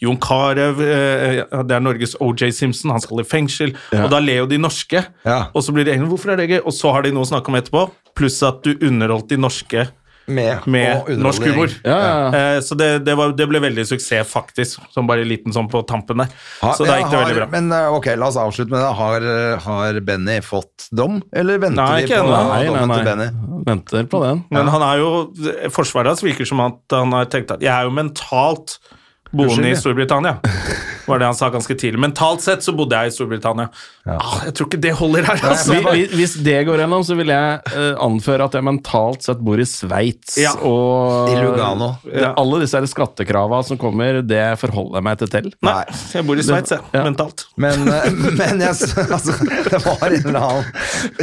Jon 0.00 0.16
Carew, 0.22 0.78
eh, 0.84 1.40
det 1.66 1.74
er 1.76 1.80
Norges 1.82 2.14
OJ 2.22 2.52
Simpson, 2.54 2.92
han 2.94 3.00
skal 3.02 3.20
i 3.20 3.26
fengsel. 3.26 3.74
Og 3.92 4.10
da 4.12 4.20
ler 4.22 4.42
jo 4.44 4.46
de 4.46 4.58
norske, 4.58 5.04
Ja. 5.26 5.48
og 5.54 5.62
så 5.62 5.72
blir 5.74 5.84
det 5.84 5.94
egentlig, 5.96 6.10
Hvorfor 6.10 6.32
er 6.32 6.36
det 6.36 6.48
gøy? 6.50 6.60
Og 6.64 6.72
så 6.72 6.92
har 6.92 7.02
de 7.02 7.10
noe 7.12 7.24
å 7.24 7.28
snakke 7.30 7.48
om 7.48 7.54
etterpå, 7.58 7.90
pluss 8.14 8.42
at 8.42 8.62
du 8.62 8.74
underholdt 8.86 9.28
de 9.28 9.36
norske 9.36 9.88
Med, 10.26 10.66
med 10.70 11.08
norsk 11.18 11.42
humor. 11.42 11.72
Ja, 11.82 11.96
ja, 11.98 12.10
ja. 12.30 12.40
Eh, 12.56 12.60
Så 12.62 12.74
det, 12.78 13.04
det, 13.04 13.14
var, 13.18 13.32
det 13.34 13.46
ble 13.50 13.58
veldig 13.64 13.82
suksess, 13.88 14.28
faktisk. 14.30 14.78
Som 14.94 15.08
bare 15.08 15.24
liten 15.26 15.50
sånn 15.52 15.66
på 15.72 15.80
tampen 15.88 16.22
der. 16.22 16.28
Ha- 16.60 16.74
Så 16.78 16.86
da 16.86 16.98
gikk 17.00 17.10
det 17.10 17.18
veldig 17.24 17.38
bra. 17.40 17.48
Men 17.56 17.72
eh, 17.74 17.88
ok, 17.96 18.06
la 18.20 18.28
oss 18.28 18.38
avslutte 18.38 18.70
med 18.70 18.78
det. 18.84 18.92
Har, 19.00 19.26
eh, 19.32 19.58
har 19.64 20.00
Benny 20.06 20.38
fått 20.46 20.86
dom, 20.94 21.18
eller 21.34 21.58
venter 21.58 21.82
Nei, 21.82 22.04
vi 22.04 22.12
på 22.12 22.20
ennå. 22.20 22.38
Nei, 22.52 22.62
nei, 22.68 22.86
nei. 22.92 23.02
Benny? 23.08 23.28
Venter 23.66 24.06
på 24.12 24.22
den. 24.24 24.44
Men 24.54 24.70
han 24.70 24.82
er 24.86 25.02
jo 25.02 25.10
Forsvaret 25.74 26.12
hans 26.14 26.22
virker 26.24 26.46
som 26.48 26.60
at 26.64 26.78
han 26.94 27.12
har 27.16 27.26
tenkt 27.32 27.50
at 27.56 27.60
jeg 27.64 27.72
er 27.74 27.88
jo 27.88 27.96
mentalt 27.96 28.78
boende 29.30 29.70
i 29.70 29.76
Storbritannia. 29.78 30.36
Var 31.06 31.18
det 31.18 31.26
han 31.26 31.34
sa 31.34 31.48
ganske 31.50 31.74
tidlig. 31.74 31.98
Mentalt 32.02 32.42
sett 32.44 32.62
så 32.62 32.72
bodde 32.76 32.98
jeg 32.98 33.10
i 33.10 33.14
Storbritannia. 33.14 33.68
Ah, 34.06 34.40
jeg 34.46 34.54
tror 34.58 34.68
ikke 34.68 34.80
det 34.84 34.92
holder 34.98 35.26
her, 35.26 35.40
altså. 35.50 35.74
Hvis, 35.74 35.86
hvis- 35.90 36.14
hvis 36.20 36.34
det 36.46 36.58
går 36.68 36.82
gjennom, 36.82 37.02
så 37.06 37.16
vil 37.18 37.32
jeg 37.32 37.60
uh, 37.74 37.94
anføre 38.04 38.46
at 38.46 38.54
jeg 38.58 38.66
mentalt 38.66 39.26
sett 39.26 39.40
bor 39.44 39.58
i 39.60 39.66
Sveits. 39.66 40.36
Ja. 40.38 40.52
Og 40.66 41.30
I 41.32 41.40
Lugano. 41.40 41.92
det, 42.04 42.26
alle 42.36 42.60
disse 42.62 42.78
skattekravene 42.90 43.10
skattekrava 43.10 43.62
som 43.66 43.78
kommer, 43.80 44.20
det 44.22 44.42
forholder 44.60 44.98
jeg 45.00 45.06
meg 45.08 45.18
ikke 45.18 45.30
til. 45.34 45.50
Nei, 45.66 45.84
jeg 46.14 46.26
bor 46.28 46.38
i 46.38 46.46
Sveits, 46.46 46.74
jeg. 46.76 46.84
Ja. 46.94 47.04
Mentalt. 47.06 47.46
Men, 47.56 47.88
eh, 47.88 48.10
men 48.40 48.60
jeg, 48.60 48.74
altså, 49.06 49.36
det 49.70 49.82
var 49.86 50.06
en 50.10 50.18
eller 50.20 50.40
annen 50.40 50.64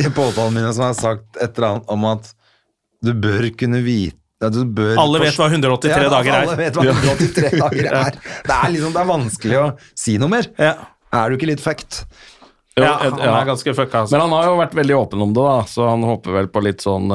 i 0.03 0.09
påtalene 0.09 0.55
mine 0.59 0.73
som 0.73 0.89
har 0.89 0.97
sagt 0.97 1.37
et 1.41 1.53
eller 1.57 1.75
annet 1.77 1.91
om 1.95 2.07
at 2.11 2.31
du 3.05 3.13
bør 3.13 3.45
kunne 3.59 3.83
vite 3.85 4.17
ja, 4.43 4.49
du 4.53 4.59
bør 4.77 4.99
Alle 5.01 5.19
vet 5.23 5.37
hva 5.39 5.47
183 5.49 5.91
Ja, 6.03 6.09
dager 6.13 6.35
Alle 6.37 6.53
er. 6.53 6.59
vet 6.61 6.75
hva 6.77 6.83
183 6.91 7.59
dager 7.63 7.91
er. 8.03 8.17
Det 8.45 8.57
er 8.57 8.73
liksom, 8.75 8.91
det 8.95 9.01
er 9.03 9.11
vanskelig 9.11 9.57
å 9.61 9.67
si 9.97 10.17
noe 10.21 10.29
mer. 10.35 10.49
Ja. 10.61 10.73
Er 11.17 11.29
du 11.31 11.37
ikke 11.39 11.49
litt 11.49 11.63
fucked? 11.63 12.03
Jo, 12.77 12.83
Ja, 12.85 12.91
han 13.01 13.15
ja. 13.17 13.31
er 13.39 13.47
ganske 13.49 13.73
fucka, 13.73 14.03
altså. 14.03 14.13
Men 14.13 14.21
han 14.27 14.33
har 14.37 14.43
jo 14.51 14.57
vært 14.59 14.75
veldig 14.77 14.95
åpen 14.99 15.21
om 15.25 15.31
det, 15.33 15.41
da, 15.41 15.55
så 15.65 15.87
han 15.89 16.03
håper 16.05 16.35
vel 16.35 16.49
på 16.53 16.61
litt 16.61 16.83
sånn 16.85 17.07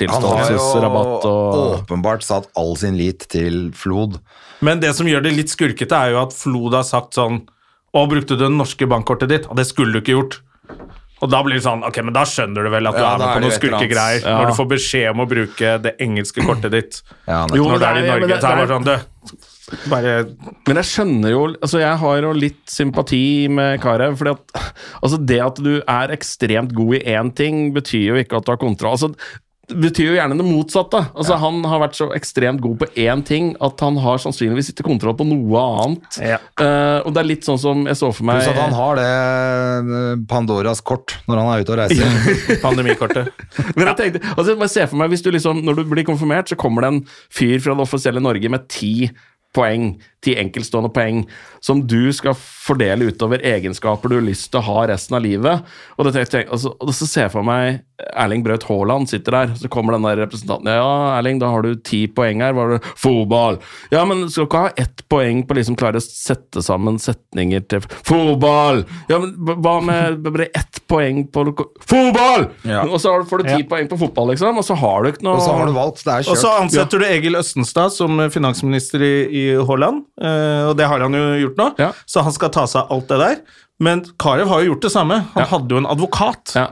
tilståelsesrabatt 0.00 0.94
Han 1.04 1.10
har 1.12 1.26
jo 1.26 1.32
og 1.34 1.74
åpenbart 1.82 2.24
satt 2.24 2.48
all 2.56 2.72
sin 2.80 2.96
lit 2.96 3.26
til 3.28 3.66
Flod. 3.76 4.16
Men 4.64 4.80
det 4.80 4.94
som 4.96 5.08
gjør 5.08 5.26
det 5.26 5.34
litt 5.36 5.52
skurkete, 5.52 5.92
er 6.06 6.14
jo 6.14 6.22
at 6.22 6.32
Flod 6.36 6.72
har 6.78 6.86
sagt 6.88 7.18
sånn 7.20 7.42
Å, 7.92 8.06
brukte 8.08 8.36
du 8.38 8.46
det 8.46 8.52
norske 8.54 8.86
bankkortet 8.88 9.28
ditt? 9.32 9.46
Og 9.50 9.58
det 9.60 9.66
skulle 9.68 9.92
du 9.92 10.00
ikke 10.00 10.14
gjort. 10.16 10.38
Og 11.22 11.28
da 11.30 11.42
blir 11.44 11.54
det 11.58 11.64
sånn 11.64 11.82
Ok, 11.84 11.98
men 12.02 12.14
da 12.16 12.22
skjønner 12.24 12.64
du 12.64 12.70
vel 12.72 12.86
at 12.88 12.94
du 12.96 13.02
Ja, 13.02 13.14
er 13.14 13.18
da 13.18 13.26
med 13.26 13.28
er 13.28 13.34
på 13.34 13.40
det 13.40 13.42
noen 13.42 13.50
jo 13.50 13.56
et 13.56 13.64
eller 13.64 13.76
annet. 13.76 13.90
skurkegreier 13.90 14.22
Ja. 14.24 14.38
når 14.40 14.46
du 14.46 14.56
får 14.56 14.68
beskjed 14.70 15.10
om 15.10 15.20
å 15.20 15.28
bruke 15.28 15.82
det 15.82 15.92
engelske 16.00 16.40
kortet 16.46 16.70
ditt 16.72 17.02
Ja, 17.28 17.46
Jo, 17.54 17.64
når 17.68 17.78
det 17.78 17.88
er 17.88 17.96
i 17.96 18.00
det 18.00 18.08
er- 18.10 18.20
Norge. 18.20 18.28
det- 18.28 18.40
så 18.40 18.48
er 18.50 18.56
det 18.56 18.60
det 18.60 18.68
bare 18.68 18.74
sånn 18.78 18.84
Du, 18.84 18.96
bare 19.90 20.24
Men 20.66 20.76
jeg 20.76 20.84
skjønner 20.90 21.30
jo 21.30 21.42
Altså, 21.62 21.78
jeg 21.80 21.96
har 21.98 22.20
jo 22.22 22.32
litt 22.32 22.66
sympati 22.66 23.48
med 23.50 23.80
Karev, 23.80 24.16
fordi 24.18 24.30
at 24.30 24.72
Altså, 25.02 25.24
det 25.26 25.40
at 25.40 25.54
du 25.56 25.82
er 25.86 26.08
ekstremt 26.08 26.72
god 26.74 26.94
i 26.94 27.00
én 27.04 27.34
ting, 27.34 27.72
betyr 27.74 28.06
jo 28.06 28.14
ikke 28.14 28.36
at 28.38 28.44
du 28.46 28.52
har 28.52 28.56
kontroll. 28.58 28.92
Altså, 28.96 29.14
betyr 29.70 30.10
jo 30.10 30.16
gjerne 30.16 30.36
det 30.38 30.46
motsatte. 30.46 31.00
Altså, 31.14 31.36
Han 31.40 31.62
har 31.68 31.82
vært 31.84 31.98
så 31.98 32.10
ekstremt 32.16 32.62
god 32.64 32.78
på 32.82 32.88
én 33.00 33.24
ting 33.26 33.52
at 33.62 33.80
han 33.84 33.98
har 34.02 34.20
sannsynligvis 34.22 34.72
ikke 34.72 34.86
kontroll 34.86 35.16
på 35.18 35.26
noe 35.28 35.64
annet. 35.84 36.20
Ja. 36.22 36.38
Uh, 36.60 37.06
og 37.06 37.14
det 37.14 37.22
er 37.22 37.30
litt 37.30 37.48
sånn 37.48 37.60
som 37.60 37.86
jeg 37.88 37.98
så 37.98 38.12
for 38.14 38.28
meg 38.28 38.40
Pluss 38.40 38.52
at 38.52 38.60
han 38.60 38.76
har 38.76 39.00
det 39.00 39.08
eh, 39.10 40.12
Pandoras 40.30 40.82
kort 40.84 41.16
når 41.28 41.40
han 41.40 41.50
er 41.52 41.64
ute 41.64 41.74
og 41.74 41.80
reiser. 41.80 42.60
pandemikortet. 42.66 43.32
Men 43.74 43.90
jeg 43.90 43.98
tenkte, 43.98 44.22
altså 44.36 44.56
bare 44.60 44.72
se 44.72 44.86
for 44.90 45.00
meg, 45.00 45.10
hvis 45.12 45.24
du 45.24 45.30
liksom, 45.34 45.64
Når 45.66 45.80
du 45.80 45.84
blir 45.90 46.06
konfirmert, 46.06 46.50
så 46.50 46.58
kommer 46.58 46.84
det 46.84 46.92
en 46.92 47.02
fyr 47.32 47.58
fra 47.62 47.76
det 47.76 47.84
offisielle 47.84 48.22
Norge 48.22 48.52
med 48.52 48.68
ti 48.72 49.10
poeng. 49.56 49.92
Ti 50.24 50.34
enkeltstående 50.40 50.90
poeng 50.92 51.22
som 51.64 51.82
du 51.88 52.12
skal 52.16 52.36
fordele 52.36 53.10
utover 53.10 53.42
egenskaper 53.44 54.10
du 54.12 54.18
har 54.18 54.26
lyst 54.26 54.50
til 54.52 54.60
å 54.60 54.66
ha 54.68 54.86
resten 54.90 55.16
av 55.16 55.24
livet. 55.24 55.64
Og, 55.96 56.08
det, 56.08 56.26
altså, 56.46 56.74
og 56.76 56.92
så 56.96 57.08
ser 57.08 57.26
jeg 57.26 57.34
for 57.34 57.46
meg 57.46 57.80
Erling 58.16 58.40
Braut 58.44 58.64
Haaland 58.64 59.10
sitter 59.10 59.34
der, 59.36 59.54
så 59.60 59.68
kommer 59.72 59.92
den 59.92 60.06
der 60.06 60.22
representanten 60.22 60.70
Ja, 60.72 61.18
Erling, 61.18 61.40
da 61.40 61.50
har 61.52 61.64
du 61.66 61.74
ti 61.84 62.06
poeng 62.08 62.40
her. 62.44 62.54
Var 62.56 62.74
det 62.74 62.80
fotball? 62.96 63.58
Ja, 63.92 64.06
men 64.08 64.24
skal 64.32 64.46
du 64.46 64.48
ikke 64.48 64.62
ha 64.64 64.72
ett 64.80 65.04
poeng 65.12 65.42
på 65.44 65.52
å 65.54 65.58
liksom 65.60 65.76
klare 65.80 66.00
å 66.00 66.04
sette 66.04 66.62
sammen 66.64 66.96
setninger 67.02 67.64
til 67.68 67.84
fotball? 67.90 68.84
Ja, 69.10 69.20
men 69.20 69.34
hva 69.60 69.76
med 69.84 70.22
bare 70.24 70.48
ett 70.56 70.80
poeng 70.90 71.26
på 71.30 71.46
Fotball! 71.86 72.48
Ja. 72.66 72.82
Og 72.90 72.98
så 73.02 73.12
har 73.12 73.22
du- 73.22 73.28
får 73.30 73.44
du 73.44 73.50
ti 73.50 73.62
poeng 73.68 73.88
på 73.90 73.98
fotball, 74.00 74.32
liksom, 74.32 74.56
og 74.58 74.64
så 74.66 74.74
har 74.78 75.02
du 75.04 75.10
ikke 75.12 75.24
noe 75.26 75.36
Og 75.38 75.44
så 75.44 75.52
har 75.54 75.68
du 75.68 75.74
valgt, 75.76 76.02
det 76.04 76.12
er 76.14 76.30
Og 76.30 76.38
så 76.38 76.50
ansetter 76.60 76.80
ansetter 76.80 77.02
du 77.02 77.06
Egil 77.06 77.38
Østenstad 77.38 77.92
som 77.94 78.18
finansminister 78.32 79.02
i, 79.04 79.12
i 79.30 79.44
Holland, 79.66 80.02
eh, 80.02 80.09
og 80.20 80.76
det 80.76 80.86
har 80.90 81.00
han 81.00 81.14
jo 81.16 81.24
gjort 81.46 81.56
nå, 81.60 81.68
Ja. 81.78 81.92
så 82.06 82.22
han 82.26 82.32
skal 82.36 82.50
ta 82.50 82.66
seg 82.66 82.82
av 82.82 82.92
alt 82.92 83.08
det 83.08 83.18
der. 83.22 83.36
Men 83.80 84.02
Karev 84.20 84.48
har 84.48 84.60
jo 84.60 84.74
gjort 84.74 84.82
det 84.82 84.92
samme. 84.92 85.20
Han 85.34 85.42
Ja. 85.44 85.48
hadde 85.54 85.70
jo 85.70 85.78
en 85.80 85.86
advokat 85.88 86.52
ja. 86.54 86.66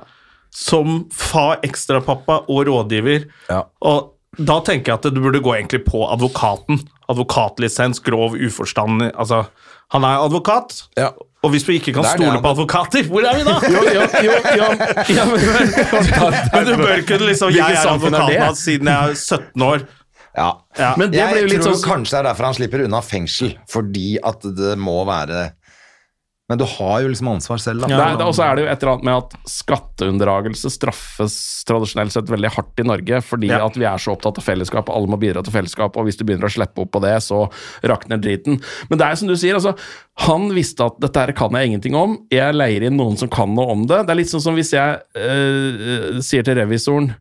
som 0.53 1.07
fa 1.11 1.57
ekstrapappa 1.65 2.43
og 2.49 2.67
rådgiver. 2.69 3.25
Ja. 3.49 3.63
Og 3.83 4.13
da 4.39 4.61
tenker 4.61 4.93
jeg 4.93 4.99
at 5.01 5.15
du 5.15 5.21
burde 5.21 5.41
gå 5.43 5.55
egentlig 5.57 5.85
på 5.87 6.05
advokaten. 6.13 6.83
Advokatlisens, 7.09 7.99
grov 8.05 8.37
uforstand 8.37 9.11
Altså, 9.17 9.47
han 9.91 10.05
er 10.05 10.19
advokat, 10.21 10.83
Ja. 10.99 11.09
og 11.43 11.51
hvis 11.51 11.65
du 11.65 11.73
ikke 11.73 11.95
kan 11.95 12.05
er 12.05 12.17
det 12.19 12.21
stole 12.21 12.43
på 12.43 12.51
advokater, 12.53 13.03
hvor 13.09 13.25
er 13.25 13.35
vi 13.39 13.45
da? 13.45 13.55
Jo, 13.65 13.81
jo, 13.89 14.03
jo, 14.23 14.33
jo, 14.59 14.67
ja, 15.17 15.25
men, 15.25 15.41
Men 16.53 16.67
du 16.67 16.77
bør 16.77 17.01
kunne 17.09 17.27
liksom 17.31 17.51
Jeg 17.55 17.73
er 17.73 17.81
samfunn 17.83 18.13
er 18.15 18.21
advokat 18.21 18.53
nå 18.53 18.55
siden 18.61 18.87
jeg 18.93 19.11
er 19.11 19.15
17 19.15 19.63
år. 19.63 19.87
Ja. 20.39 20.49
Ja. 20.79 20.95
Men 20.97 21.11
det 21.13 21.19
jeg 21.19 21.35
blir 21.35 21.45
jo 21.49 21.53
litt 21.57 21.65
tror 21.67 21.75
sånn 21.77 21.89
kanskje 21.91 22.15
det 22.15 22.21
er 22.23 22.29
derfor 22.31 22.49
han 22.53 22.59
slipper 22.63 22.85
unna 22.87 23.03
fengsel, 23.03 23.57
fordi 23.69 24.09
at 24.23 24.47
det 24.57 24.77
må 24.79 25.01
være 25.09 25.49
Men 26.49 26.57
du 26.57 26.65
har 26.65 27.03
jo 27.05 27.09
liksom 27.13 27.29
ansvar 27.29 27.59
selv, 27.61 27.83
da. 27.85 27.89
Det 27.93 27.97
er- 28.01 28.23
Og 28.25 28.33
så 28.33 28.41
er 28.47 28.55
det 28.57 28.63
jo 28.65 28.69
et 28.73 28.83
eller 28.83 28.93
annet 28.95 29.05
med 29.05 29.17
at 29.21 29.35
skatteunndragelse 29.53 30.71
straffes 30.73 31.35
tradisjonelt 31.69 32.15
sett 32.15 32.31
veldig 32.33 32.51
hardt 32.55 32.81
i 32.81 32.87
Norge, 32.89 33.19
fordi 33.21 33.49
Ja. 33.51 33.67
at 33.67 33.77
vi 33.77 33.85
er 33.85 33.99
så 34.01 34.15
opptatt 34.17 34.39
av 34.39 34.45
fellesskap, 34.47 34.89
og 34.89 34.97
alle 34.97 35.09
må 35.13 35.19
bidra 35.21 35.43
til 35.45 35.53
fellesskap, 35.53 35.95
og 35.99 36.07
hvis 36.07 36.17
du 36.17 36.25
begynner 36.25 36.49
å 36.49 36.55
slippe 36.57 36.81
opp 36.81 36.91
på 36.93 37.03
det, 37.03 37.13
så 37.21 37.51
rakner 37.85 38.17
driten. 38.19 38.63
Men 38.89 38.99
det 38.99 39.07
er 39.11 39.15
som 39.17 39.29
du 39.29 39.35
sier, 39.37 39.55
altså, 39.61 39.77
han 40.25 40.49
visste 40.57 40.87
at 40.87 40.99
dette 40.99 41.17
her 41.27 41.33
kan 41.33 41.51
jeg 41.53 41.69
ingenting 41.69 41.95
om, 41.95 42.17
jeg 42.31 42.55
leier 42.55 42.83
inn 42.89 42.97
noen 42.97 43.19
som 43.19 43.29
kan 43.29 43.55
noe 43.55 43.69
om 43.71 43.85
det. 43.87 44.07
Det 44.07 44.11
er 44.11 44.21
litt 44.23 44.33
sånn 44.33 44.41
som 44.41 44.55
hvis 44.57 44.73
jeg 44.73 45.03
øh, 45.17 46.23
sier 46.23 46.43
til 46.43 46.55
revisoren 46.57 47.15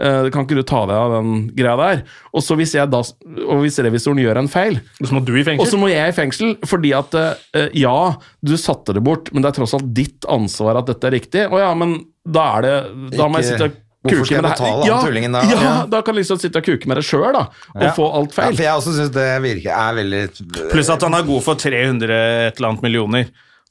kan 0.00 0.46
ikke 0.46 0.56
du 0.56 0.62
ta 0.62 0.86
deg 0.88 0.96
av 0.96 1.10
den 1.18 1.32
greia 1.56 1.76
der? 1.76 2.02
Og 2.32 2.40
så 2.42 2.56
hvis 2.56 2.72
jeg 2.74 2.88
da, 2.90 3.02
og 3.44 3.60
hvis 3.62 3.76
revisoren 3.84 4.18
gjør 4.22 4.38
en 4.40 4.48
feil, 4.48 4.80
Så 5.02 5.12
må 5.12 5.20
du 5.24 5.34
i 5.36 5.44
fengsel? 5.44 5.60
og 5.60 5.68
så 5.68 5.78
må 5.78 5.90
jeg 5.92 6.08
i 6.08 6.16
fengsel, 6.16 6.54
fordi 6.64 6.92
at 6.96 7.14
eh, 7.54 7.68
ja, 7.74 8.14
du 8.42 8.56
satte 8.56 8.94
det 8.96 9.02
bort, 9.04 9.32
men 9.34 9.42
det 9.44 9.50
er 9.52 9.58
tross 9.60 9.74
alt 9.74 9.92
ditt 9.94 10.24
ansvar 10.32 10.78
at 10.80 10.86
dette 10.86 11.04
er 11.10 11.16
riktig. 11.18 11.44
Å 11.52 11.60
ja, 11.60 11.74
men 11.74 11.98
da 12.24 12.58
er 12.58 12.62
det 12.62 12.76
Da 13.18 13.28
må 13.28 13.40
jeg 13.42 13.52
sitte 13.52 13.68
og 13.70 13.78
Hvorfor 14.02 14.18
kuke 14.18 14.26
skal 14.26 14.34
jeg 14.34 14.42
betale 14.42 14.86
han 14.90 15.04
tullingen 15.06 15.32
da? 15.36 15.40
Ja, 15.46 15.58
Ja. 15.62 15.74
da 15.86 16.00
kan 16.02 16.16
liksom 16.16 16.38
sitte 16.42 16.58
og 16.58 16.64
kuke 16.66 16.88
med 16.90 16.96
det 16.98 17.04
sjøl, 17.06 17.32
da, 17.36 17.44
og 17.76 17.82
Ja. 17.84 17.92
få 17.94 18.08
alt 18.16 18.32
Ja, 18.32 18.42
feil. 18.42 18.56
for 18.56 18.62
jeg 18.64 18.74
også 18.80 18.94
syns 18.96 19.12
det 19.14 19.28
virker 19.44 19.70
er 19.70 19.94
veldig 19.94 20.70
Pluss 20.72 20.90
at 20.90 21.02
han 21.02 21.14
er 21.14 21.22
god 21.22 21.42
for 21.44 21.54
300 21.54 22.10
et 22.48 22.56
eller 22.58 22.68
annet 22.72 22.82
millioner. 22.82 23.28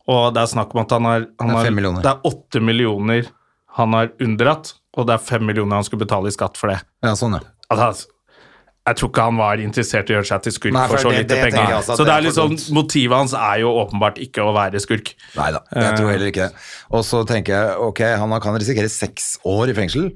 Og 0.07 0.33
det 0.33 0.39
er 0.41 0.47
snakk 0.55 0.71
om 0.73 0.81
at 0.85 0.89
han 0.95 1.03
har, 1.03 1.19
han 1.39 1.47
Det 1.49 1.57
er 1.57 1.63
har 1.65 1.71
millioner. 1.71 2.01
Det 2.01 2.11
er 2.13 2.21
8 2.31 2.61
millioner 2.61 3.25
han 3.75 3.93
har 3.93 4.07
unndratt, 4.21 4.73
og 4.97 5.07
det 5.07 5.13
er 5.15 5.21
fem 5.23 5.45
millioner 5.47 5.79
han 5.79 5.85
skulle 5.87 6.03
betale 6.05 6.31
i 6.31 6.35
skatt 6.35 6.57
for 6.59 6.73
det. 6.73 6.81
Ja, 7.05 7.13
sånn, 7.15 7.37
ja. 7.37 7.45
Altså, 7.71 8.09
jeg 8.81 8.97
tror 8.97 9.11
ikke 9.11 9.23
han 9.27 9.37
var 9.37 9.61
interessert 9.61 10.09
i 10.09 10.13
å 10.15 10.17
gjøre 10.17 10.27
seg 10.31 10.41
til 10.47 10.53
skurk 10.55 10.73
Nei, 10.73 10.87
for, 10.89 10.97
for 10.97 11.05
så 11.05 11.11
det- 11.13 11.19
lite 11.21 11.35
det 11.37 11.53
penger. 11.53 11.75
også 11.77 11.95
så 11.99 12.05
det 12.07 12.13
er 12.15 12.25
liksom, 12.25 12.55
motivet 12.73 13.15
hans 13.15 13.35
er 13.37 13.61
jo 13.61 13.69
åpenbart 13.83 14.17
ikke 14.25 14.41
å 14.41 14.55
være 14.57 14.81
skurk. 14.81 15.13
Nei 15.37 15.51
da, 15.55 15.61
jeg 15.77 15.99
tror 15.99 16.11
heller 16.11 16.31
ikke 16.33 16.47
det. 16.49 16.65
Og 16.91 17.05
så 17.05 17.21
tenker 17.29 17.53
jeg 17.55 17.77
ok, 17.87 18.03
han 18.23 18.35
kan 18.41 18.57
risikere 18.57 18.89
seks 18.89 19.35
år 19.45 19.69
i 19.71 19.77
fengsel. 19.77 20.11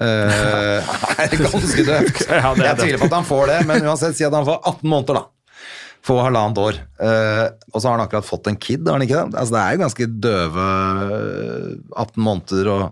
Uh, 0.00 0.80
det 1.18 1.24
er 1.26 1.36
ganske 1.40 1.84
døvt. 1.88 2.22
Ja, 2.28 2.54
jeg 2.56 2.78
tviler 2.78 3.00
på 3.00 3.08
at 3.10 3.16
han 3.18 3.28
får 3.28 3.46
det, 3.50 3.58
men 3.68 3.84
uansett, 3.88 4.16
si 4.16 4.24
at 4.28 4.32
han 4.36 4.46
får 4.48 4.60
18 4.60 4.88
måneder, 4.92 5.18
da. 5.20 5.26
Få 6.02 6.16
halvannet 6.22 6.58
år. 6.58 6.78
Uh, 7.00 7.48
og 7.72 7.76
så 7.80 7.88
har 7.88 7.96
han 7.98 8.04
akkurat 8.06 8.26
fått 8.28 8.48
en 8.50 8.56
kid, 8.60 8.86
har 8.86 8.96
han 8.98 9.04
ikke 9.04 9.20
det? 9.20 9.38
Altså, 9.40 9.54
det 9.56 9.62
er 9.64 9.76
jo 9.76 9.82
ganske 9.84 10.08
døve 10.28 10.70
18 11.96 12.24
måneder 12.28 12.70
og 12.76 12.82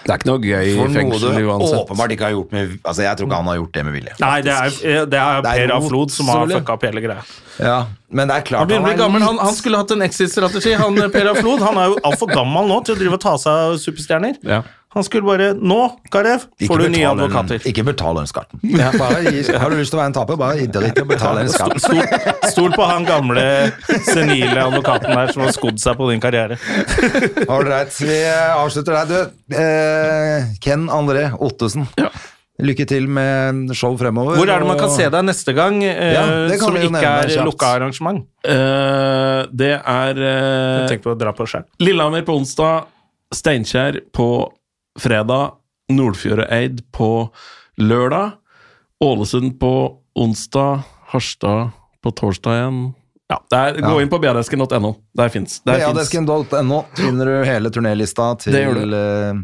Det 0.00 0.12
er 0.14 0.16
ikke 0.16 0.28
noe 0.30 0.40
gøy 0.40 0.68
i 0.70 0.74
fengsel 0.94 1.34
uansett. 1.44 1.78
åpenbart 1.82 2.14
ikke 2.14 2.24
har 2.24 2.32
gjort 2.32 2.52
med 2.56 2.74
Altså, 2.80 3.02
jeg 3.04 3.18
tror 3.18 3.28
ikke 3.28 3.40
han 3.40 3.50
har 3.50 3.58
gjort 3.60 3.72
det 3.76 3.84
med 3.84 3.96
vilje. 3.98 4.14
Nei, 4.22 4.34
det 4.46 4.54
er, 4.54 4.70
det 4.80 4.94
er 4.96 5.06
Det 5.12 5.20
er 5.20 5.42
Per 5.44 5.74
Aflod 5.76 5.88
Flod 5.90 6.14
som 6.14 6.30
har 6.32 6.46
fucka 6.54 6.76
opp 6.78 6.86
hele 6.88 7.04
greia. 7.04 7.24
Ja, 7.60 7.78
men 8.08 8.30
det 8.30 8.38
er 8.38 8.46
klart 8.48 8.64
Han 8.64 8.70
begynner 8.70 8.86
å 8.86 8.88
bli 8.88 8.96
er 8.96 9.02
gammel. 9.02 9.24
Han, 9.28 9.40
han 9.44 9.56
skulle 9.56 9.80
hatt 9.82 9.92
en 9.92 10.06
exit-strategi. 10.06 10.72
Han 10.80 10.96
Per 11.12 11.32
Aflod, 11.34 11.58
Flod 11.60 11.66
han 11.68 11.80
er 11.82 11.92
jo 11.92 11.98
altfor 12.08 12.32
gammel 12.32 12.70
nå 12.70 12.80
til 12.86 12.96
å 12.96 13.00
drive 13.02 13.18
og 13.18 13.24
ta 13.26 13.34
seg 13.42 13.64
av 13.68 13.76
superstjerner. 13.82 14.40
Ja. 14.46 14.62
Han 14.90 15.04
skulle 15.06 15.22
bare 15.22 15.52
Nå, 15.54 15.76
Karev, 16.10 16.48
Ikke 16.58 16.72
får 16.72 16.80
du 16.82 16.88
nye 16.90 17.06
advokater. 17.06 17.62
Ikke 17.70 17.84
betal 17.86 18.16
den 18.18 18.26
skatten. 18.26 18.58
Bare 18.98 19.20
gi- 19.30 19.44
har 19.54 19.70
du 19.70 19.76
lyst 19.78 19.92
til 19.94 20.00
å 20.00 20.00
være 20.00 20.10
en 20.10 20.16
taper, 20.16 20.38
bare 20.40 20.66
drit 20.66 20.98
i 20.98 21.04
å 21.04 21.06
betale 21.06 21.44
den 21.44 21.52
skatten. 21.52 21.78
Stol, 21.84 22.50
stol 22.50 22.74
på 22.74 22.88
han 22.90 23.06
gamle, 23.06 23.44
senile 24.08 24.64
advokaten 24.64 25.14
der 25.14 25.30
som 25.30 25.44
har 25.46 25.54
skodd 25.54 25.78
seg 25.82 25.94
på 26.00 26.10
din 26.10 26.22
karriere. 26.22 26.58
Ålreit, 27.46 27.94
vi 28.02 28.18
avslutter 28.34 28.98
der. 28.98 29.08
Du, 29.14 29.56
eh, 29.62 30.50
Ken 30.64 30.90
André 30.90 31.28
Ottesen. 31.38 31.86
Lykke 32.60 32.84
til 32.90 33.06
med 33.08 33.70
show 33.78 33.94
fremover. 33.96 34.36
Hvor 34.36 34.50
er 34.50 34.60
det 34.60 34.68
man 34.68 34.80
kan 34.82 34.90
se 34.92 35.06
deg 35.06 35.26
neste 35.30 35.54
gang, 35.56 35.78
eh, 35.86 36.14
Ja, 36.18 36.24
som 36.60 36.76
ikke 36.76 37.00
er 37.00 37.46
lukka 37.46 37.74
arrangement? 37.78 38.26
Uh, 38.44 39.46
det 39.54 39.76
er 39.78 40.18
uh, 40.18 40.88
Tenk 40.90 41.06
på 41.06 41.14
å 41.14 41.18
dra 41.18 41.32
på 41.36 41.46
sjøl. 41.48 41.64
Lillehammer 41.80 42.26
på 42.26 42.36
onsdag, 42.42 42.90
Steinkjer 43.30 44.02
på 44.10 44.26
fredag, 44.98 45.52
Nordfjordeid 45.90 46.82
på 46.94 47.30
lørdag, 47.78 48.32
Ålesund 49.02 49.58
på 49.60 49.98
onsdag, 50.14 50.82
Harstad 51.12 51.70
på 52.04 52.12
torsdag 52.14 52.56
igjen. 52.58 52.80
Ja, 53.30 53.38
er, 53.54 53.74
Gå 53.80 53.94
Ja. 53.96 54.00
inn 54.02 54.08
på 54.10 54.18
brdesken.no. 54.20 54.94
Der 55.16 55.28
fins 55.28 55.60
det. 55.64 55.78
finner 56.96 57.24
du 57.24 57.44
hele 57.46 57.70
turnélista 57.70 58.38
til 58.38 58.52
Det 58.52 58.64
gjør 58.66 58.74
du. 58.90 58.94
eh, 58.96 59.34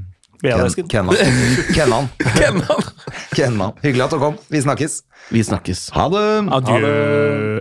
Ken, 0.42 1.08
Kennan. 1.74 2.08
Kennan. 2.36 2.82
Kennan. 3.34 3.72
Hyggelig 3.82 4.04
at 4.04 4.10
du 4.10 4.18
kom. 4.18 4.36
Vi 4.50 4.60
snakkes. 4.60 5.02
Vi 5.32 5.42
snakkes. 5.42 5.90
Ha 5.96 6.08
det. 6.12 6.26
Adjø. 6.52 7.60